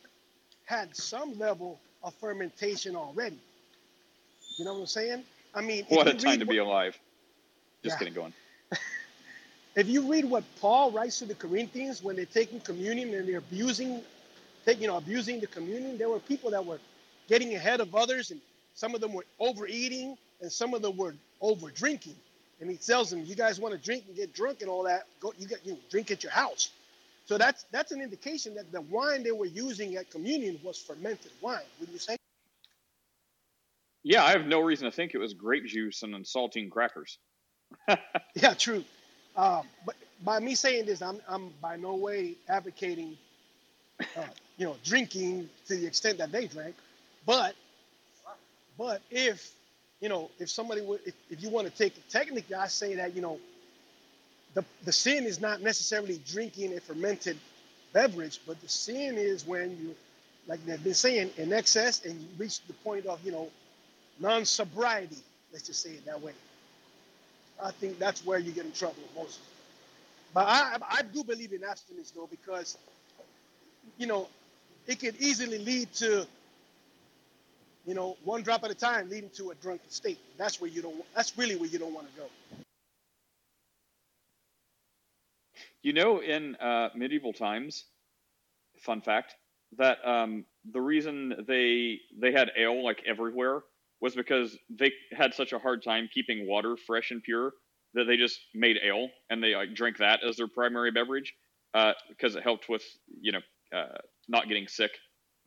had 0.69 0.95
some 0.95 1.37
level 1.39 1.79
of 2.03 2.13
fermentation 2.15 2.95
already. 2.95 3.39
You 4.57 4.65
know 4.65 4.73
what 4.73 4.81
I'm 4.81 4.85
saying? 4.85 5.23
I 5.55 5.61
mean, 5.61 5.83
what 5.89 6.07
a 6.07 6.13
time 6.13 6.39
to 6.39 6.45
what, 6.45 6.51
be 6.51 6.59
alive. 6.59 6.95
Just 7.83 7.95
yeah. 7.95 7.97
kidding, 7.97 8.13
going. 8.13 8.33
if 9.75 9.87
you 9.87 10.07
read 10.11 10.25
what 10.25 10.43
Paul 10.61 10.91
writes 10.91 11.17
to 11.19 11.25
the 11.25 11.33
Corinthians 11.33 12.03
when 12.03 12.15
they're 12.15 12.25
taking 12.25 12.59
communion 12.59 13.15
and 13.15 13.27
they're 13.27 13.39
abusing, 13.39 14.03
take, 14.63 14.79
you 14.79 14.85
know, 14.85 14.97
abusing 14.97 15.39
the 15.39 15.47
communion, 15.47 15.97
there 15.97 16.09
were 16.09 16.19
people 16.19 16.51
that 16.51 16.63
were 16.63 16.79
getting 17.27 17.55
ahead 17.55 17.79
of 17.81 17.95
others, 17.95 18.29
and 18.29 18.39
some 18.75 18.93
of 18.93 19.01
them 19.01 19.13
were 19.13 19.25
overeating, 19.39 20.15
and 20.39 20.51
some 20.51 20.75
of 20.75 20.83
them 20.83 20.95
were 20.95 21.15
over 21.41 21.71
drinking 21.71 22.15
and 22.59 22.69
he 22.69 22.75
tells 22.75 23.09
them, 23.09 23.23
"You 23.25 23.35
guys 23.35 23.59
want 23.59 23.73
to 23.73 23.79
drink 23.79 24.03
and 24.07 24.15
get 24.15 24.33
drunk 24.33 24.61
and 24.61 24.69
all 24.69 24.83
that? 24.83 25.07
Go, 25.19 25.33
you 25.37 25.47
get 25.47 25.65
you 25.65 25.73
know, 25.73 25.79
drink 25.89 26.11
at 26.11 26.23
your 26.23 26.31
house." 26.31 26.69
So 27.29 27.37
that's 27.37 27.63
that's 27.71 27.91
an 27.91 28.01
indication 28.01 28.55
that 28.55 28.71
the 28.71 28.81
wine 28.81 29.21
they 29.21 29.31
were 29.31 29.45
using 29.45 29.95
at 29.97 30.09
communion 30.09 30.59
was 30.63 30.79
fermented 30.79 31.29
wine. 31.41 31.59
Would 31.79 31.89
you 31.89 31.99
say? 31.99 32.17
Yeah, 34.01 34.23
I 34.23 34.31
have 34.31 34.47
no 34.47 34.61
reason 34.61 34.85
to 34.85 34.91
think 34.91 35.13
it 35.13 35.19
was 35.19 35.35
grape 35.35 35.63
juice 35.65 36.01
and 36.01 36.15
saltine 36.25 36.71
crackers. 36.71 37.19
yeah, 38.33 38.55
true. 38.55 38.83
Uh, 39.35 39.61
but 39.85 39.95
by 40.23 40.39
me 40.39 40.55
saying 40.55 40.87
this, 40.87 41.03
I'm 41.03 41.21
I'm 41.27 41.53
by 41.61 41.75
no 41.75 41.93
way 41.97 42.33
advocating, 42.47 43.15
uh, 43.99 44.23
you 44.57 44.65
know, 44.65 44.77
drinking 44.83 45.51
to 45.67 45.75
the 45.75 45.85
extent 45.85 46.17
that 46.17 46.31
they 46.31 46.47
drank, 46.47 46.73
but 47.27 47.53
but 48.75 49.03
if 49.11 49.53
you 50.01 50.09
know, 50.09 50.31
if 50.39 50.49
somebody 50.49 50.81
would, 50.81 51.01
if, 51.05 51.13
if 51.29 51.43
you 51.43 51.49
want 51.49 51.67
to 51.67 51.77
take 51.77 51.95
it 51.95 52.09
technically, 52.09 52.55
I 52.55 52.69
say 52.69 52.95
that, 52.95 53.15
you 53.15 53.21
know, 53.21 53.37
the, 54.53 54.65
the 54.83 54.91
sin 54.91 55.25
is 55.25 55.39
not 55.39 55.61
necessarily 55.61 56.19
drinking 56.25 56.75
a 56.75 56.79
fermented 56.79 57.37
beverage, 57.93 58.39
but 58.47 58.59
the 58.61 58.69
sin 58.69 59.15
is 59.17 59.45
when 59.45 59.71
you, 59.79 59.95
like 60.47 60.63
they've 60.65 60.83
been 60.83 60.93
saying, 60.93 61.29
in 61.37 61.53
excess 61.53 62.05
and 62.05 62.19
you 62.19 62.27
reach 62.37 62.65
the 62.67 62.73
point 62.73 63.05
of, 63.05 63.23
you 63.23 63.31
know, 63.31 63.49
non-sobriety. 64.19 65.17
Let's 65.51 65.67
just 65.67 65.81
say 65.81 65.91
it 65.91 66.05
that 66.05 66.21
way. 66.21 66.33
I 67.61 67.71
think 67.71 67.99
that's 67.99 68.25
where 68.25 68.39
you 68.39 68.51
get 68.51 68.65
in 68.65 68.71
trouble 68.71 68.95
most. 69.15 69.39
But 70.33 70.45
I, 70.47 70.77
I 70.89 71.01
do 71.01 71.23
believe 71.23 71.53
in 71.53 71.63
abstinence 71.63 72.11
though, 72.11 72.27
because 72.29 72.77
you 73.97 74.07
know 74.07 74.27
it 74.87 74.99
could 74.99 75.15
easily 75.19 75.57
lead 75.57 75.91
to 75.93 76.27
you 77.85 77.95
know 77.95 78.15
one 78.23 78.43
drop 78.43 78.63
at 78.63 78.71
a 78.71 78.75
time, 78.75 79.09
leading 79.09 79.29
to 79.31 79.51
a 79.51 79.55
drunken 79.55 79.89
state. 79.89 80.19
That's 80.37 80.61
where 80.61 80.69
you 80.69 80.81
don't. 80.81 81.03
That's 81.15 81.37
really 81.37 81.55
where 81.55 81.67
you 81.67 81.79
don't 81.79 81.93
want 81.93 82.07
to 82.13 82.21
go. 82.21 82.27
You 85.81 85.93
know, 85.93 86.21
in 86.21 86.55
uh, 86.57 86.89
medieval 86.95 87.33
times, 87.33 87.85
fun 88.79 89.01
fact 89.01 89.35
that 89.77 89.97
um, 90.05 90.45
the 90.71 90.81
reason 90.81 91.45
they 91.47 91.99
they 92.19 92.31
had 92.31 92.51
ale 92.57 92.83
like 92.83 93.03
everywhere 93.05 93.61
was 94.01 94.15
because 94.15 94.57
they 94.69 94.91
had 95.11 95.33
such 95.33 95.53
a 95.53 95.59
hard 95.59 95.83
time 95.83 96.09
keeping 96.13 96.47
water 96.47 96.75
fresh 96.87 97.11
and 97.11 97.21
pure 97.23 97.53
that 97.93 98.05
they 98.05 98.17
just 98.17 98.39
made 98.55 98.77
ale 98.83 99.09
and 99.29 99.43
they 99.43 99.55
like 99.55 99.73
drank 99.73 99.97
that 99.97 100.21
as 100.27 100.37
their 100.37 100.47
primary 100.47 100.91
beverage 100.91 101.33
because 102.09 102.35
uh, 102.35 102.39
it 102.39 102.43
helped 102.43 102.69
with 102.69 102.83
you 103.21 103.31
know 103.31 103.41
uh, 103.77 103.97
not 104.27 104.47
getting 104.47 104.67
sick 104.67 104.91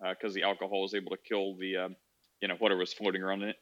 because 0.01 0.33
uh, 0.33 0.35
the 0.35 0.43
alcohol 0.43 0.83
was 0.83 0.95
able 0.95 1.11
to 1.11 1.19
kill 1.29 1.57
the 1.57 1.77
um, 1.77 1.97
you 2.41 2.49
know 2.49 2.55
whatever 2.59 2.81
was 2.81 2.93
floating 2.93 3.23
around 3.23 3.43
in 3.43 3.51
it. 3.51 3.57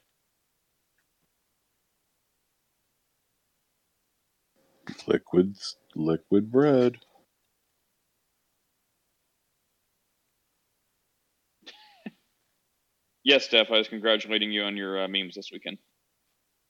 Liquids, 5.10 5.76
liquid 5.96 6.52
bread. 6.52 6.98
Yes, 13.24 13.44
Steph, 13.44 13.68
I 13.70 13.78
was 13.78 13.88
congratulating 13.88 14.50
you 14.52 14.62
on 14.62 14.76
your 14.78 15.04
uh, 15.04 15.08
memes 15.08 15.34
this 15.34 15.50
weekend. 15.52 15.78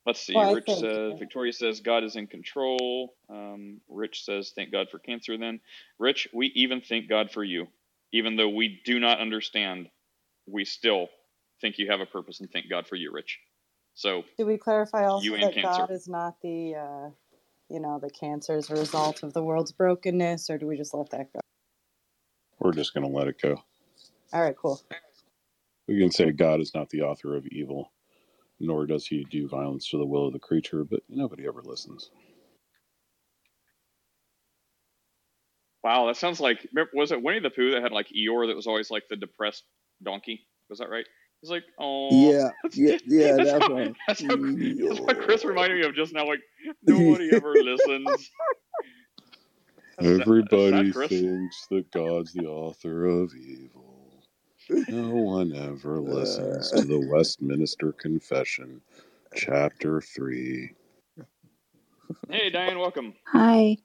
Let's 0.07 0.21
see. 0.21 0.35
Well, 0.35 0.53
Rich 0.55 0.69
says, 0.69 1.13
Victoria 1.19 1.53
says, 1.53 1.81
God 1.81 2.05
is 2.05 2.17
in 2.17 2.27
control. 2.27 3.15
Um, 3.31 3.81
Rich 3.89 4.25
says, 4.25 4.53
thank 4.57 4.73
God 4.73 4.89
for 4.91 4.99
cancer 4.99 5.39
then. 5.39 5.61
Rich, 5.99 6.29
we 6.35 6.49
even 6.57 6.81
thank 6.81 7.09
God 7.09 7.31
for 7.31 7.45
you. 7.45 7.69
Even 8.13 8.37
though 8.37 8.49
we 8.49 8.81
do 8.85 8.99
not 8.99 9.21
understand, 9.21 9.89
we 10.47 10.65
still 10.65 11.09
think 11.61 11.79
you 11.79 11.91
have 11.91 12.01
a 12.01 12.07
purpose 12.07 12.41
and 12.41 12.51
thank 12.51 12.69
God 12.71 12.87
for 12.89 12.97
you, 12.97 13.13
Rich. 13.13 13.39
So, 13.95 14.25
do 14.39 14.47
we 14.47 14.59
clarify 14.59 15.07
also 15.07 15.33
that 15.37 15.55
cancer. 15.55 15.83
God 15.83 15.91
is 15.93 16.09
not 16.09 16.35
the, 16.43 16.75
uh, 16.77 17.11
you 17.71 17.81
know, 17.81 17.99
the 18.03 18.11
cancer 18.11 18.57
is 18.57 18.69
a 18.71 18.75
result 18.75 19.23
of 19.23 19.33
the 19.33 19.43
world's 19.43 19.73
brokenness, 19.73 20.51
or 20.51 20.59
do 20.59 20.67
we 20.67 20.77
just 20.77 20.93
let 20.93 21.11
that 21.11 21.33
go? 21.33 21.41
We're 22.59 22.73
just 22.73 22.93
going 22.95 23.09
to 23.09 23.17
let 23.17 23.29
it 23.29 23.41
go. 23.41 23.63
All 24.33 24.43
right, 24.43 24.57
cool. 24.57 24.81
We 25.89 25.99
can 25.99 26.11
say 26.11 26.31
God 26.31 26.61
is 26.61 26.75
not 26.75 26.91
the 26.91 27.03
author 27.03 27.37
of 27.37 27.47
evil, 27.47 27.93
nor 28.61 28.87
does 28.87 29.07
he 29.07 29.25
do 29.31 29.49
violence 29.49 29.89
to 29.91 29.99
the 29.99 30.07
will 30.07 30.27
of 30.27 30.33
the 30.33 30.39
creature, 30.39 30.85
but 30.85 31.01
nobody 31.09 31.47
ever 31.47 31.63
listens. 31.63 32.11
Wow, 35.83 36.07
that 36.09 36.17
sounds 36.17 36.41
like 36.41 36.69
was 36.93 37.11
it 37.11 37.23
Winnie 37.23 37.41
the 37.41 37.51
Pooh 37.51 37.71
that 37.71 37.83
had 37.83 37.93
like 37.93 38.09
Eeyore 38.09 38.49
that 38.49 38.57
was 38.57 38.67
always 38.67 38.91
like 38.91 39.05
the 39.09 39.17
depressed 39.17 39.65
donkey? 40.03 40.47
Was 40.69 40.79
that 40.79 40.91
right? 40.91 41.07
He's 41.41 41.51
like, 41.51 41.65
oh, 41.79 42.09
yeah, 42.11 42.51
yeah, 42.73 42.99
yeah. 43.07 43.37
That's, 43.37 43.51
that's, 43.51 43.67
how, 43.67 43.75
right. 43.75 43.97
that's, 44.07 44.23
how, 44.23 44.37
that's 44.37 45.01
what 45.01 45.21
Chris 45.23 45.45
reminded 45.45 45.81
me 45.81 45.87
of 45.87 45.95
just 45.95 46.13
now. 46.13 46.27
Like 46.27 46.41
nobody 46.83 47.31
ever 47.33 47.55
listens. 47.55 48.31
Everybody 49.99 50.91
that, 50.93 51.09
thinks 51.09 51.67
that 51.71 51.91
God's 51.93 52.33
the 52.33 52.47
author 52.47 53.07
of 53.07 53.35
evil. 53.35 54.25
No 54.89 55.09
one 55.09 55.55
ever 55.55 55.99
listens 56.01 56.71
to 56.71 56.83
the 56.83 57.09
Westminster 57.11 57.93
Confession, 57.93 58.81
Chapter 59.35 60.01
3. 60.01 60.71
Hey, 62.29 62.51
Diane, 62.51 62.79
welcome. 62.79 63.15
Hi, 63.29 63.77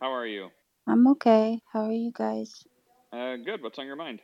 How 0.00 0.12
are 0.12 0.26
you? 0.26 0.50
I'm 0.86 1.06
okay. 1.08 1.60
How 1.72 1.86
are 1.86 1.92
you 1.92 2.12
guys? 2.12 2.64
Uh, 3.12 3.36
good. 3.36 3.62
What's 3.62 3.78
on 3.78 3.86
your 3.86 3.96
mind? 3.96 4.20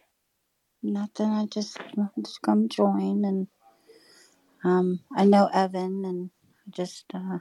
Nothing. 0.82 1.30
I 1.30 1.46
just 1.46 1.78
just 2.24 2.42
come 2.42 2.68
join, 2.68 3.24
and 3.24 3.48
um, 4.64 5.00
I 5.16 5.24
know 5.26 5.50
Evan, 5.52 6.04
and 6.04 6.30
I 6.66 6.70
just 6.70 7.06
uh, 7.14 7.38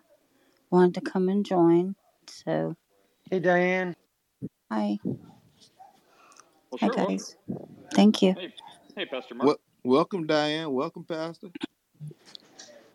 wanted 0.71 0.95
to 0.95 1.01
come 1.01 1.29
and 1.29 1.45
join. 1.45 1.95
So, 2.27 2.75
Hey, 3.31 3.39
Diane. 3.39 3.95
hi, 4.71 4.99
Well, 6.71 6.79
hi 6.81 6.89
sure. 6.89 6.97
Welcome. 6.97 7.15
guys. 7.17 7.35
Thank 7.95 8.21
you. 8.23 8.35
Hey, 8.35 8.53
hey, 8.95 9.05
Pastor 9.07 9.35
Mark. 9.35 9.47
Well, 9.47 9.57
welcome, 9.85 10.27
Diane. 10.27 10.71
Welcome, 10.73 11.05
Pastor. 11.05 11.49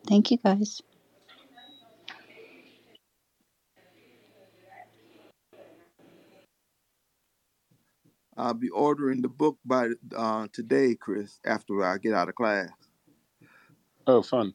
Thank 0.09 0.31
you 0.33 0.39
guys. 0.39 0.83
I'll 8.37 8.55
be 8.55 8.69
ordering 8.69 9.23
the 9.23 9.29
book 9.29 9.59
by 9.65 9.89
uh, 10.15 10.49
today, 10.53 10.95
Chris. 10.95 11.41
After 11.45 11.83
I 11.83 11.99
get 11.99 12.15
out 12.15 12.29
of 12.29 12.35
class. 12.35 12.69
Oh, 14.07 14.23
fun. 14.23 14.55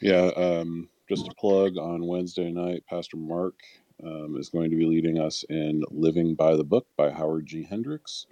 Yeah, 0.00 0.30
um, 0.36 0.88
just 1.08 1.28
a 1.28 1.34
plug 1.34 1.76
on 1.76 2.06
Wednesday 2.06 2.50
night, 2.50 2.84
Pastor 2.88 3.16
Mark 3.16 3.54
um, 4.04 4.36
is 4.38 4.48
going 4.48 4.70
to 4.70 4.76
be 4.76 4.86
leading 4.86 5.18
us 5.18 5.44
in 5.48 5.82
Living 5.90 6.34
by 6.34 6.56
the 6.56 6.64
Book 6.64 6.86
by 6.96 7.10
Howard 7.10 7.46
G. 7.46 7.64
Hendricks. 7.64 8.26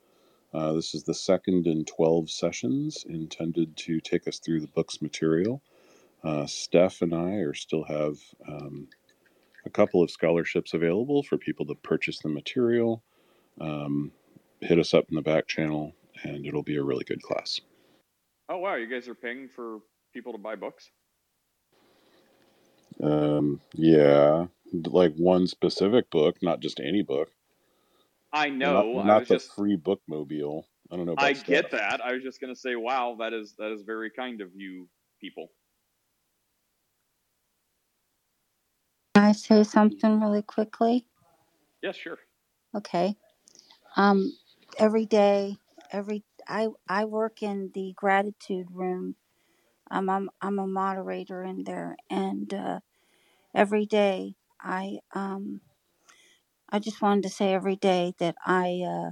Uh, 0.55 0.73
this 0.73 0.95
is 0.95 1.05
the 1.05 1.15
second 1.15 1.67
in 1.67 1.85
12 1.85 2.31
sessions 2.31 3.05
intended 3.09 3.77
to 3.77 4.01
take 4.01 4.27
us 4.27 4.39
through 4.39 4.61
the 4.61 4.69
book's 4.69 5.03
material. 5.03 5.63
Uh, 6.25 6.47
Steph 6.47 7.03
and 7.03 7.15
I 7.15 7.37
are 7.37 7.55
still 7.55 7.85
have 7.85 8.17
um, 8.49 8.89
a 9.69 9.71
couple 9.71 10.03
of 10.03 10.11
scholarships 10.11 10.75
available 10.75 11.23
for 11.23 11.37
people 11.37 11.67
to 11.67 11.75
purchase 11.77 12.19
the 12.21 12.29
material. 12.29 13.03
Um, 13.61 14.13
hit 14.61 14.79
us 14.79 14.95
up 14.95 15.07
in 15.11 15.15
the 15.15 15.23
back 15.23 15.47
channel, 15.47 15.95
and 16.25 16.47
it'll 16.47 16.63
be 16.63 16.77
a 16.77 16.83
really 16.83 17.05
good 17.05 17.23
class. 17.23 17.61
Oh 18.49 18.59
wow, 18.59 18.77
you 18.77 18.89
guys 18.89 19.09
are 19.09 19.15
paying 19.15 19.49
for 19.49 19.81
people 20.15 20.33
to 20.33 20.39
buy 20.39 20.57
books? 20.57 20.91
Um, 23.03 23.61
yeah, 23.75 24.47
like 24.73 25.15
one 25.17 25.47
specific 25.47 26.11
book, 26.11 26.37
not 26.43 26.61
just 26.61 26.81
any 26.81 27.03
book. 27.03 27.31
I 28.33 28.49
know. 28.49 28.99
Not, 28.99 29.07
I 29.07 29.07
not 29.07 29.19
was 29.19 29.29
the 29.29 29.35
just. 29.35 29.55
free 29.55 29.77
bookmobile. 29.77 30.65
I 30.91 30.97
don't 30.97 31.07
know. 31.07 31.15
I 31.19 31.35
Steph. 31.35 31.47
get 31.47 31.71
that. 31.73 32.01
I 32.05 32.13
was 32.15 32.23
just 32.23 32.41
gonna 32.41 32.57
say, 32.57 32.75
wow, 32.75 33.17
that 33.21 33.33
is 33.35 33.55
that 33.59 33.73
is 33.73 33.83
very 33.83 34.11
kind 34.11 34.41
of 34.41 34.49
you 34.55 34.89
people. 35.21 35.49
I 39.19 39.33
say 39.33 39.65
something 39.65 40.21
really 40.21 40.43
quickly? 40.43 41.07
Yes, 41.83 41.97
sure. 41.97 42.19
Okay. 42.75 43.17
Um, 43.97 44.33
every 44.79 45.07
day, 45.07 45.57
every 45.93 46.25
I 46.49 46.69
I 46.89 47.05
work 47.07 47.43
in 47.43 47.71
the 47.75 47.93
gratitude 47.97 48.69
room. 48.73 49.17
Um, 49.91 50.11
I'm 50.11 50.31
I'm 50.43 50.59
a 50.59 50.67
moderator 50.67 51.43
in 51.45 51.65
there, 51.65 51.97
and 52.11 52.53
uh, 52.55 52.81
every 53.55 53.87
day 53.87 54.35
I 54.61 54.99
um 55.15 55.63
I 56.71 56.79
just 56.81 57.03
wanted 57.03 57.23
to 57.25 57.31
say 57.31 57.55
every 57.55 57.77
day 57.77 58.15
that 58.19 58.37
I 58.47 58.83
uh, 58.87 59.11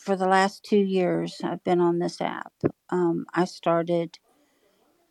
for 0.00 0.16
the 0.16 0.28
last 0.28 0.64
two 0.64 0.78
years 0.78 1.40
I've 1.44 1.64
been 1.64 1.80
on 1.80 1.98
this 1.98 2.20
app. 2.20 2.52
Um, 2.90 3.26
I 3.34 3.44
started, 3.46 4.18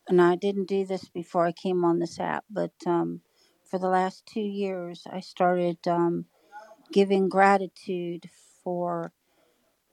and 0.08 0.22
I 0.22 0.36
didn't 0.36 0.68
do 0.70 0.86
this 0.86 1.10
before 1.10 1.48
I 1.48 1.52
came 1.54 1.86
on 1.86 2.00
this 2.00 2.20
app, 2.20 2.46
but 2.50 2.74
um, 2.88 3.22
for 3.76 3.80
the 3.80 3.90
last 3.90 4.26
two 4.26 4.40
years 4.40 5.06
I 5.12 5.20
started 5.20 5.86
um, 5.86 6.28
giving 6.94 7.28
gratitude 7.28 8.30
for 8.64 9.12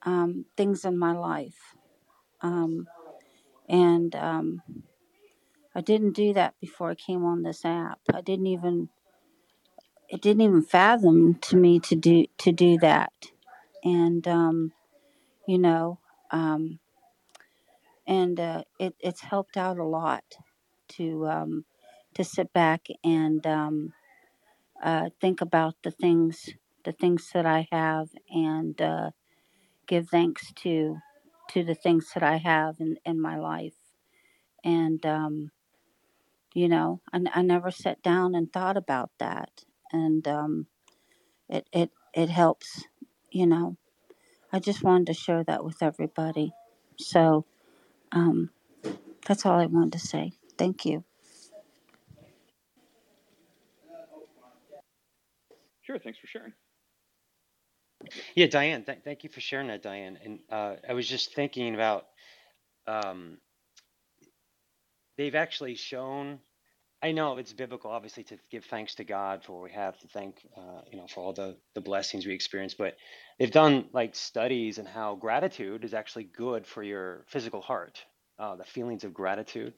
um, 0.04 0.44
things 0.56 0.84
in 0.84 0.96
my 0.96 1.14
life. 1.18 1.74
Um, 2.42 2.86
and 3.68 4.14
um, 4.14 4.62
I 5.74 5.80
didn't 5.80 6.12
do 6.12 6.32
that 6.34 6.54
before 6.60 6.92
I 6.92 6.94
came 6.94 7.24
on 7.24 7.42
this 7.42 7.64
app. 7.64 7.98
I 8.14 8.20
didn't 8.20 8.46
even 8.46 8.88
it 10.08 10.22
didn't 10.22 10.42
even 10.42 10.62
fathom 10.62 11.34
to 11.42 11.56
me 11.56 11.80
to 11.80 11.96
do 11.96 12.26
to 12.38 12.52
do 12.52 12.78
that. 12.78 13.12
And 13.82 14.28
um, 14.28 14.72
you 15.48 15.58
know, 15.58 15.98
um, 16.30 16.78
and 18.06 18.38
uh, 18.38 18.62
it, 18.78 18.94
it's 19.00 19.22
helped 19.22 19.56
out 19.56 19.78
a 19.78 19.84
lot 19.84 20.22
to 20.90 21.26
to 22.14 22.24
sit 22.24 22.52
back 22.52 22.86
and 23.04 23.46
um, 23.46 23.92
uh, 24.82 25.10
think 25.20 25.40
about 25.40 25.74
the 25.82 25.90
things 25.90 26.50
the 26.84 26.92
things 26.92 27.30
that 27.32 27.46
I 27.46 27.68
have 27.70 28.08
and 28.30 28.80
uh, 28.80 29.10
give 29.86 30.08
thanks 30.08 30.52
to 30.56 30.98
to 31.50 31.64
the 31.64 31.74
things 31.74 32.10
that 32.14 32.22
I 32.22 32.36
have 32.36 32.76
in, 32.80 32.96
in 33.04 33.20
my 33.20 33.36
life. 33.36 33.74
And 34.64 35.04
um, 35.06 35.50
you 36.54 36.68
know, 36.68 37.00
I, 37.12 37.20
I 37.34 37.42
never 37.42 37.70
sat 37.70 38.02
down 38.02 38.34
and 38.34 38.52
thought 38.52 38.76
about 38.76 39.10
that, 39.18 39.64
and 39.92 40.26
um, 40.28 40.66
it 41.48 41.66
it 41.72 41.90
it 42.14 42.30
helps. 42.30 42.84
You 43.30 43.46
know, 43.46 43.76
I 44.52 44.58
just 44.58 44.82
wanted 44.82 45.06
to 45.08 45.14
share 45.14 45.44
that 45.44 45.64
with 45.64 45.82
everybody. 45.82 46.52
So 46.98 47.46
um, 48.12 48.50
that's 49.26 49.46
all 49.46 49.58
I 49.58 49.66
wanted 49.66 49.92
to 49.94 49.98
say. 49.98 50.32
Thank 50.58 50.84
you. 50.84 51.04
Sure. 55.92 56.00
Thanks 56.00 56.20
for 56.20 56.28
sharing. 56.28 56.54
Yeah, 58.36 58.48
Diane, 58.48 58.84
th- 58.84 59.00
thank 59.04 59.24
you 59.24 59.30
for 59.30 59.42
sharing 59.42 59.68
that, 59.68 59.82
Diane. 59.82 60.18
And 60.24 60.40
uh, 60.50 60.76
I 60.88 60.94
was 60.94 61.08
just 61.08 61.34
thinking 61.34 61.74
about 61.76 62.06
um, 62.86 63.38
they've 65.18 65.34
actually 65.34 65.76
shown. 65.76 66.40
I 67.02 67.12
know 67.12 67.38
it's 67.38 67.52
biblical, 67.52 67.90
obviously, 67.92 68.24
to 68.24 68.38
give 68.50 68.64
thanks 68.66 68.96
to 68.96 69.04
God 69.04 69.44
for 69.44 69.54
what 69.54 69.64
we 69.64 69.72
have, 69.72 69.98
to 70.00 70.08
thank, 70.08 70.36
uh, 70.56 70.82
you 70.90 70.98
know, 70.98 71.06
for 71.08 71.22
all 71.24 71.32
the 71.34 71.56
the 71.74 71.82
blessings 71.82 72.26
we 72.26 72.34
experience. 72.34 72.74
But 72.74 72.96
they've 73.38 73.50
done 73.50 73.86
like 73.92 74.16
studies 74.16 74.78
and 74.78 74.88
how 74.88 75.16
gratitude 75.16 75.84
is 75.84 75.94
actually 75.94 76.24
good 76.24 76.66
for 76.66 76.82
your 76.82 77.24
physical 77.28 77.62
heart. 77.62 78.02
Uh, 78.38 78.56
the 78.56 78.64
feelings 78.64 79.04
of 79.04 79.14
gratitude, 79.14 79.74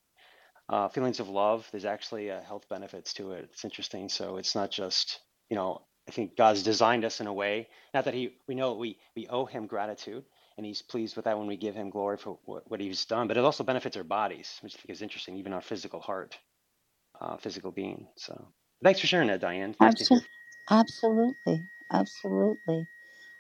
uh, 0.71 0.89
feelings 0.89 1.21
of 1.21 1.29
love. 1.29 1.69
There's 1.73 1.87
actually 1.87 2.31
uh, 2.31 2.43
health 2.43 2.69
benefits 2.71 3.15
to 3.15 3.33
it. 3.33 3.51
It's 3.53 3.65
interesting. 3.65 4.09
So 4.11 4.39
it's 4.39 4.55
not 4.57 4.71
just, 4.71 5.21
you 5.51 5.57
know, 5.57 5.83
I 6.09 6.13
think 6.13 6.37
God's 6.37 6.63
designed 6.63 7.05
us 7.05 7.21
in 7.21 7.29
a 7.29 7.35
way, 7.35 7.69
not 7.95 8.05
that 8.07 8.15
He, 8.15 8.37
we 8.49 8.55
know 8.57 8.75
we 8.75 8.99
we 9.17 9.29
owe 9.29 9.47
Him 9.47 9.67
gratitude, 9.67 10.25
and 10.57 10.67
He's 10.67 10.83
pleased 10.83 11.17
with 11.17 11.27
that 11.27 11.39
when 11.39 11.49
we 11.49 11.57
give 11.57 11.75
Him 11.77 11.91
glory 11.91 12.19
for 12.19 12.39
what, 12.47 12.71
what 12.71 12.81
He's 12.81 13.05
done. 13.07 13.29
But 13.29 13.39
it 13.39 13.45
also 13.45 13.65
benefits 13.65 13.97
our 13.97 14.05
bodies, 14.05 14.59
which 14.63 14.75
I 14.75 14.79
think 14.79 14.91
is 14.91 15.03
interesting, 15.03 15.37
even 15.39 15.53
our 15.55 15.63
physical 15.63 16.01
heart 16.01 16.39
uh, 17.21 17.37
physical 17.39 17.73
being. 17.73 18.09
So 18.17 18.49
thanks 18.85 19.01
for 19.01 19.07
sharing 19.09 19.29
that, 19.29 19.41
Diane. 19.41 19.77
Absolutely, 19.81 20.29
absolutely, 20.71 21.69
absolutely. 21.93 22.89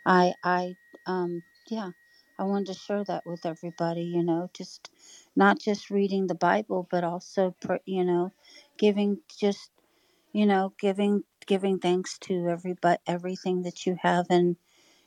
I, 0.06 0.34
I, 0.44 0.76
um, 1.06 1.42
yeah, 1.68 1.90
I 2.38 2.44
wanted 2.44 2.68
to 2.68 2.74
share 2.80 3.04
that 3.04 3.26
with 3.26 3.46
everybody. 3.46 4.02
You 4.04 4.24
know, 4.24 4.50
just 4.54 4.90
not 5.36 5.60
just 5.60 5.90
reading 5.90 6.26
the 6.28 6.34
Bible, 6.36 6.88
but 6.90 7.04
also, 7.04 7.54
you 7.86 8.04
know, 8.04 8.32
giving 8.78 9.20
just, 9.38 9.70
you 10.32 10.46
know, 10.46 10.74
giving 10.80 11.24
giving 11.46 11.78
thanks 11.80 12.18
to 12.20 12.48
everybody, 12.48 12.98
everything 13.06 13.62
that 13.62 13.86
you 13.86 13.96
have 14.02 14.26
in 14.30 14.56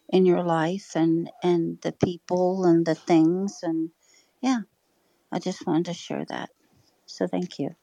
in 0.10 0.26
your 0.26 0.44
life, 0.44 0.94
and 0.96 1.32
and 1.44 1.82
the 1.82 1.94
people 1.94 2.66
and 2.66 2.86
the 2.86 2.96
things, 2.96 3.60
and 3.64 3.92
yeah, 4.42 4.62
I 5.32 5.40
just 5.40 5.68
wanted 5.68 5.86
to 5.88 5.94
share 5.96 6.26
that. 6.30 6.50
So 7.08 7.28
thank 7.28 7.60
you. 7.60 7.76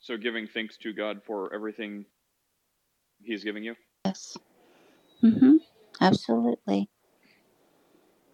So 0.00 0.16
giving 0.16 0.46
thanks 0.48 0.76
to 0.78 0.92
God 0.92 1.22
for 1.26 1.54
everything 1.54 2.06
He's 3.22 3.44
giving 3.44 3.64
you. 3.64 3.74
Yes. 4.06 4.36
Mhm. 5.22 5.58
Absolutely. 6.00 6.88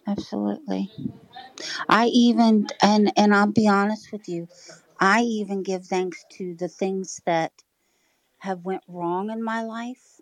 Absolutely. 0.07 0.91
I 1.89 2.07
even 2.09 2.69
and 2.83 3.13
and 3.17 3.35
I'll 3.35 3.53
be 3.53 3.69
honest 3.69 4.13
with 4.13 4.29
you. 4.29 4.49
I 5.03 5.23
even 5.23 5.65
give 5.65 5.87
thanks 5.87 6.25
to 6.35 6.57
the 6.57 6.69
things 6.69 7.21
that 7.27 7.53
have 8.41 8.65
went 8.65 8.85
wrong 8.89 9.31
in 9.31 9.43
my 9.43 9.63
life 9.63 10.21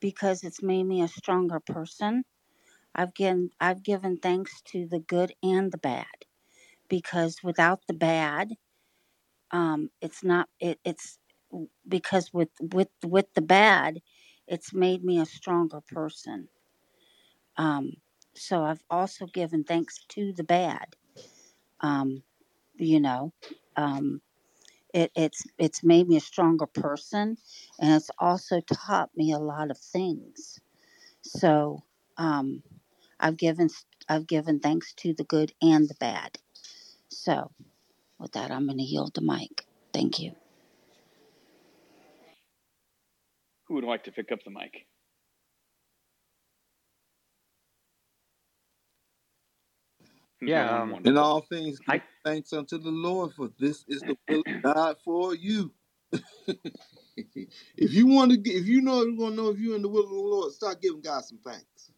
because 0.00 0.44
it's 0.44 0.62
made 0.62 0.84
me 0.84 1.02
a 1.02 1.08
stronger 1.08 1.60
person. 1.60 2.24
I've 2.94 3.14
given 3.14 3.50
I've 3.60 3.82
given 3.82 4.18
thanks 4.18 4.62
to 4.72 4.86
the 4.88 5.00
good 5.00 5.34
and 5.42 5.72
the 5.72 5.78
bad 5.78 6.06
because 6.88 7.38
without 7.44 7.80
the 7.88 7.94
bad, 7.94 8.54
um, 9.52 9.90
it's 10.00 10.24
not 10.24 10.48
it, 10.60 10.80
it's 10.84 11.18
because 11.88 12.32
with 12.32 12.50
with 12.60 12.90
with 13.04 13.26
the 13.34 13.42
bad, 13.42 14.00
it's 14.48 14.74
made 14.74 15.04
me 15.04 15.20
a 15.20 15.26
stronger 15.26 15.80
person. 15.82 16.48
Um, 17.56 17.94
so 18.36 18.64
I've 18.64 18.82
also 18.90 19.26
given 19.26 19.64
thanks 19.64 20.04
to 20.10 20.32
the 20.32 20.44
bad. 20.44 20.96
Um, 21.80 22.22
you 22.76 23.00
know, 23.00 23.32
um, 23.76 24.20
it, 24.94 25.12
it's 25.16 25.44
it's 25.58 25.84
made 25.84 26.08
me 26.08 26.16
a 26.16 26.20
stronger 26.20 26.66
person, 26.66 27.38
and 27.80 27.94
it's 27.94 28.10
also 28.18 28.60
taught 28.60 29.10
me 29.16 29.32
a 29.32 29.38
lot 29.38 29.70
of 29.70 29.78
things. 29.78 30.60
So 31.22 31.82
um, 32.18 32.62
I've 33.20 33.36
given 33.36 33.70
I've 34.08 34.26
given 34.26 34.60
thanks 34.60 34.94
to 34.94 35.14
the 35.14 35.24
good 35.24 35.52
and 35.62 35.88
the 35.88 35.96
bad. 36.00 36.38
So 37.10 37.50
with 38.18 38.32
that, 38.32 38.50
I'm 38.50 38.66
going 38.66 38.78
to 38.78 38.84
yield 38.84 39.14
the 39.14 39.22
mic. 39.22 39.66
Thank 39.92 40.20
you. 40.20 40.32
Who 43.66 43.74
would 43.74 43.84
like 43.84 44.04
to 44.04 44.12
pick 44.12 44.32
up 44.32 44.40
the 44.44 44.50
mic? 44.50 44.86
Yeah. 50.46 50.82
Um, 50.82 51.00
In 51.04 51.18
all 51.18 51.42
things, 51.42 51.80
I, 51.88 52.02
thanks 52.24 52.52
unto 52.52 52.78
the 52.78 52.90
Lord, 52.90 53.32
for 53.34 53.50
this 53.58 53.84
is 53.88 54.04
the 54.04 54.16
will 54.28 54.40
of 54.40 54.46
God 54.74 54.96
for 55.04 55.34
you. 55.34 55.72
if 57.16 57.92
you 57.94 58.06
want 58.06 58.32
to, 58.32 58.50
if 58.50 58.66
you 58.66 58.82
know, 58.82 59.02
you 59.04 59.16
want 59.16 59.36
to 59.36 59.42
know 59.42 59.48
if 59.50 59.58
you're 59.58 59.76
in 59.76 59.82
the 59.82 59.88
will 59.88 60.04
of 60.04 60.10
the 60.10 60.16
Lord, 60.16 60.52
start 60.52 60.82
giving 60.82 61.02
God 61.02 61.24
some 61.24 61.38
thanks. 61.44 61.92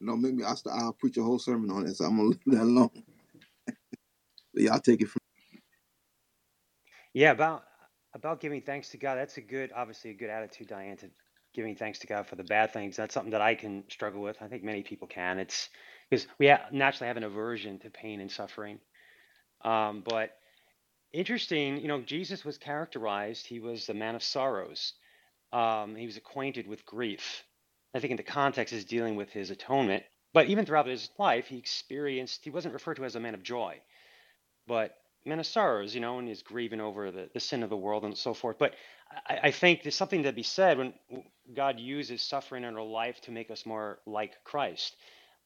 You 0.00 0.06
know, 0.08 0.16
maybe 0.16 0.44
I'll, 0.44 0.56
start, 0.56 0.78
I'll 0.80 0.92
preach 0.94 1.16
a 1.18 1.22
whole 1.22 1.38
sermon 1.38 1.70
on 1.70 1.86
it, 1.86 1.96
so 1.96 2.04
I'm 2.06 2.16
gonna 2.18 2.28
leave 2.46 2.58
that 2.58 2.62
alone. 2.62 2.90
but 4.54 4.62
y'all 4.64 4.80
take 4.80 5.02
it 5.02 5.08
from. 5.08 5.20
Yeah, 7.14 7.32
about 7.32 7.64
about 8.14 8.40
giving 8.40 8.62
thanks 8.62 8.90
to 8.90 8.98
God. 8.98 9.16
That's 9.16 9.36
a 9.36 9.40
good, 9.40 9.72
obviously, 9.74 10.10
a 10.10 10.14
good 10.14 10.30
attitude, 10.30 10.68
Diane. 10.68 10.96
To 10.98 11.10
giving 11.54 11.74
thanks 11.76 11.98
to 12.00 12.06
God 12.06 12.26
for 12.26 12.36
the 12.36 12.44
bad 12.44 12.72
things. 12.72 12.96
That's 12.96 13.14
something 13.14 13.32
that 13.32 13.40
I 13.40 13.54
can 13.54 13.84
struggle 13.90 14.22
with. 14.22 14.36
I 14.40 14.48
think 14.48 14.62
many 14.62 14.82
people 14.82 15.08
can. 15.08 15.38
It's 15.38 15.68
because 16.10 16.26
we 16.38 16.48
ha- 16.48 16.66
naturally 16.70 17.08
have 17.08 17.16
an 17.16 17.24
aversion 17.24 17.78
to 17.80 17.90
pain 17.90 18.20
and 18.20 18.30
suffering. 18.30 18.78
Um, 19.62 20.02
but 20.04 20.30
interesting, 21.12 21.78
you 21.80 21.88
know, 21.88 22.00
Jesus 22.00 22.44
was 22.44 22.58
characterized, 22.58 23.46
he 23.46 23.60
was 23.60 23.86
the 23.86 23.94
man 23.94 24.14
of 24.14 24.22
sorrows. 24.22 24.92
Um, 25.52 25.94
he 25.96 26.06
was 26.06 26.16
acquainted 26.16 26.66
with 26.66 26.84
grief. 26.84 27.44
I 27.94 28.00
think 28.00 28.10
in 28.10 28.16
the 28.16 28.22
context 28.22 28.74
is 28.74 28.84
dealing 28.84 29.16
with 29.16 29.30
his 29.30 29.50
atonement. 29.50 30.04
But 30.34 30.48
even 30.48 30.66
throughout 30.66 30.86
his 30.86 31.08
life, 31.18 31.46
he 31.46 31.56
experienced, 31.56 32.44
he 32.44 32.50
wasn't 32.50 32.74
referred 32.74 32.96
to 32.96 33.04
as 33.04 33.16
a 33.16 33.20
man 33.20 33.34
of 33.34 33.42
joy, 33.42 33.80
but 34.66 34.96
man 35.24 35.40
of 35.40 35.46
sorrows, 35.46 35.94
you 35.94 36.00
know, 36.00 36.18
and 36.18 36.28
he's 36.28 36.42
grieving 36.42 36.80
over 36.80 37.10
the, 37.10 37.30
the 37.32 37.40
sin 37.40 37.62
of 37.62 37.70
the 37.70 37.76
world 37.76 38.04
and 38.04 38.16
so 38.16 38.34
forth. 38.34 38.58
But 38.58 38.74
I, 39.26 39.38
I 39.44 39.50
think 39.50 39.82
there's 39.82 39.94
something 39.94 40.24
to 40.24 40.32
be 40.32 40.42
said 40.42 40.76
when 40.78 40.92
God 41.54 41.80
uses 41.80 42.22
suffering 42.22 42.64
in 42.64 42.76
our 42.76 42.82
life 42.82 43.20
to 43.22 43.30
make 43.30 43.50
us 43.50 43.64
more 43.64 43.98
like 44.06 44.32
Christ 44.44 44.94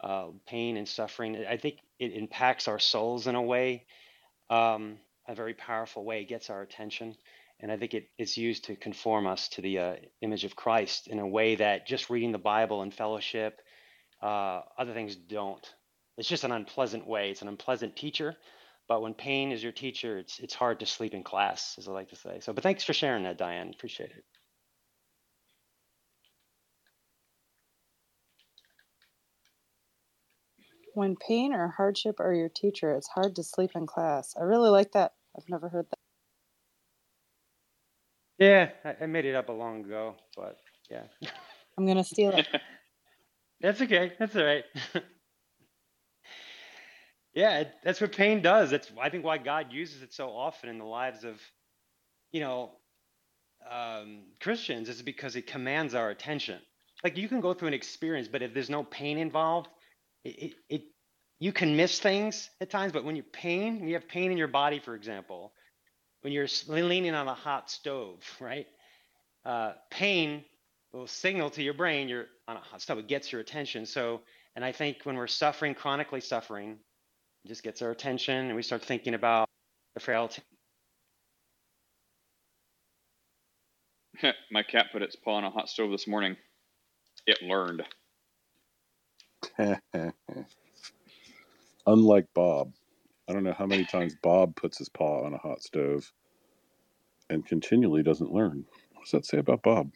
uh, 0.03 0.29
pain 0.47 0.77
and 0.77 0.89
suffering. 0.89 1.45
I 1.49 1.57
think 1.57 1.79
it 1.99 2.13
impacts 2.13 2.69
our 2.69 2.79
souls 2.79 3.27
in 3.27 3.35
a 3.35 3.43
way, 3.43 3.87
um, 4.49 4.99
a 5.29 5.35
very 5.35 5.55
powerful 5.55 6.05
way. 6.05 6.23
It 6.23 6.29
gets 6.29 6.51
our 6.51 6.63
attention, 6.63 7.17
and 7.61 7.71
I 7.71 7.77
think 7.77 7.95
it 7.95 8.09
is 8.19 8.37
used 8.37 8.65
to 8.65 8.77
conform 8.77 9.27
us 9.27 9.49
to 9.51 9.63
the 9.63 9.79
uh, 9.79 9.95
image 10.23 10.45
of 10.45 10.57
Christ 10.57 11.09
in 11.09 11.19
a 11.19 11.27
way 11.27 11.57
that 11.57 11.87
just 11.87 12.11
reading 12.11 12.33
the 12.33 12.39
Bible 12.39 12.83
and 12.83 12.93
fellowship, 12.93 13.61
uh, 14.23 14.63
other 14.79 14.95
things 14.95 15.17
don't. 15.17 15.67
It's 16.17 16.29
just 16.29 16.45
an 16.45 16.53
unpleasant 16.53 17.07
way. 17.07 17.31
It's 17.31 17.43
an 17.43 17.49
unpleasant 17.49 17.97
teacher. 17.97 18.37
But 18.89 19.03
when 19.03 19.15
pain 19.15 19.53
is 19.53 19.63
your 19.63 19.73
teacher, 19.73 20.19
it's 20.19 20.41
it's 20.41 20.55
hard 20.55 20.81
to 20.81 20.87
sleep 20.87 21.15
in 21.15 21.23
class, 21.23 21.77
as 21.79 21.87
I 21.87 21.93
like 21.93 22.09
to 22.09 22.17
say. 22.17 22.41
So, 22.41 22.53
but 22.53 22.65
thanks 22.65 22.83
for 22.83 22.93
sharing 22.93 23.23
that, 23.23 23.39
Diane. 23.39 23.71
Appreciate 23.73 24.11
it. 24.11 24.25
When 31.01 31.17
pain 31.17 31.55
or 31.55 31.69
hardship 31.69 32.21
are 32.21 32.35
your 32.35 32.51
teacher, 32.51 32.95
it's 32.95 33.09
hard 33.09 33.35
to 33.37 33.43
sleep 33.43 33.71
in 33.75 33.87
class. 33.87 34.35
I 34.39 34.43
really 34.43 34.69
like 34.69 34.93
that. 34.93 35.15
I've 35.35 35.49
never 35.49 35.71
heard 35.71 35.87
that. 35.89 35.99
Yeah, 38.39 38.95
I, 39.01 39.07
made 39.07 39.25
it 39.25 39.35
up 39.35 39.49
a 39.49 39.53
long 39.53 39.83
ago, 39.83 40.17
but 40.37 40.59
yeah. 40.91 41.05
I'm 41.79 41.87
gonna 41.87 42.05
steal 42.05 42.33
it. 42.33 42.47
That's 43.63 43.81
okay. 43.81 44.13
That's 44.19 44.37
all 44.37 44.45
right. 44.45 44.65
yeah, 47.33 47.61
it, 47.61 47.73
that's 47.83 48.03
what 48.03 48.15
pain 48.15 48.43
does. 48.43 48.69
That's 48.69 48.93
I 49.01 49.09
think 49.09 49.25
why 49.25 49.39
God 49.39 49.73
uses 49.73 50.03
it 50.03 50.13
so 50.13 50.29
often 50.29 50.69
in 50.69 50.77
the 50.77 50.85
lives 50.85 51.25
of, 51.25 51.41
you 52.31 52.41
know, 52.41 52.73
um, 53.71 54.25
Christians 54.39 54.91
is 54.91 55.01
because 55.01 55.35
it 55.35 55.47
commands 55.47 55.95
our 55.95 56.11
attention. 56.11 56.61
Like 57.03 57.17
you 57.17 57.27
can 57.27 57.41
go 57.41 57.55
through 57.55 57.69
an 57.69 57.75
experience, 57.75 58.29
but 58.29 58.43
if 58.43 58.53
there's 58.53 58.69
no 58.69 58.85
pain 58.85 59.17
involved, 59.17 59.69
it, 60.25 60.55
it, 60.69 60.83
you 61.39 61.53
can 61.53 61.77
miss 61.77 61.99
things 61.99 62.51
at 62.61 62.71
times, 62.71 62.93
but 62.93 63.05
when 63.05 63.17
you 63.17 63.23
pain, 63.23 63.81
when 63.81 63.89
you 63.89 63.95
have 63.95 64.09
pain 64.09 64.31
in 64.31 64.39
your 64.39 64.49
body, 64.49 64.79
for 64.79 64.95
example, 64.95 65.53
when 66.23 66.33
you're 66.33 66.49
leaning 66.69 67.15
on 67.15 67.29
a 67.29 67.35
hot 67.35 67.71
stove, 67.71 68.23
right? 68.41 68.67
Uh, 69.45 69.73
pain 69.91 70.45
will 70.93 71.07
signal 71.07 71.49
to 71.51 71.63
your 71.63 71.73
brain 71.73 72.09
you're 72.09 72.27
on 72.47 72.57
a 72.57 72.61
hot 72.61 72.83
stove. 72.83 72.99
It 72.99 73.09
gets 73.09 73.33
your 73.33 73.41
attention. 73.41 73.87
So, 73.87 74.21
and 74.55 74.65
I 74.65 74.73
think 74.73 74.99
when 75.05 75.17
we're 75.17 75.29
suffering, 75.29 75.75
chronically 75.75 76.21
suffering, 76.21 76.79
it 77.45 77.49
just 77.49 77.63
gets 77.63 77.81
our 77.81 77.91
attention, 77.91 78.47
and 78.47 78.57
we 78.57 78.63
start 78.63 78.85
thinking 78.85 79.15
about 79.15 79.49
the 79.95 80.01
frailty. 80.01 80.43
My 84.51 84.63
cat 84.63 84.87
put 84.93 85.03
its 85.03 85.17
paw 85.17 85.37
on 85.37 85.45
a 85.45 85.51
hot 85.51 85.69
stove 85.69 85.91
this 85.91 86.07
morning. 86.07 86.37
It 87.27 87.41
learned. 87.43 87.83
Unlike 91.87 92.27
Bob, 92.35 92.73
I 93.29 93.33
don't 93.33 93.45
know 93.45 93.55
how 93.55 93.67
many 93.67 93.85
times 93.85 94.17
Bob 94.23 94.57
puts 94.57 94.79
his 94.79 94.89
paw 94.89 95.25
on 95.25 95.35
a 95.35 95.39
hot 95.39 95.63
stove 95.63 96.13
and 97.31 97.47
continually 97.47 98.03
doesn't 98.03 98.33
learn. 98.33 98.65
What 98.95 99.05
does 99.05 99.13
that 99.13 99.27
say 99.27 99.39
about 99.39 99.63
Bob? 99.63 99.93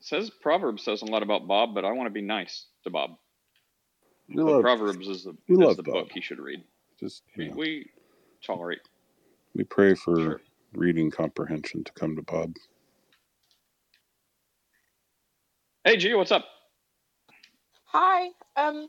It 0.00 0.06
says 0.06 0.30
Proverbs 0.30 0.84
says 0.84 1.02
a 1.02 1.06
lot 1.06 1.22
about 1.22 1.48
Bob, 1.48 1.74
but 1.74 1.84
I 1.84 1.92
want 1.92 2.06
to 2.06 2.12
be 2.12 2.22
nice 2.22 2.66
to 2.84 2.90
Bob. 2.90 3.12
We 4.28 4.42
love 4.42 4.62
Proverbs 4.62 5.08
is 5.08 5.24
the, 5.24 5.36
is 5.58 5.76
the 5.76 5.82
Bob. 5.82 5.94
book 5.94 6.08
he 6.12 6.20
should 6.20 6.38
read. 6.40 6.62
Just 6.98 7.22
We, 7.36 7.48
know, 7.48 7.56
we 7.56 7.86
tolerate. 8.46 8.80
we 9.54 9.64
pray 9.64 9.94
for 9.94 10.40
reading 10.74 11.10
comprehension 11.10 11.84
to 11.84 11.92
come 11.92 12.16
to 12.16 12.22
Bob. 12.22 12.54
Hey, 15.84 15.96
G, 15.96 16.14
what's 16.14 16.32
up? 16.32 16.44
Hi. 17.92 18.28
Um, 18.56 18.88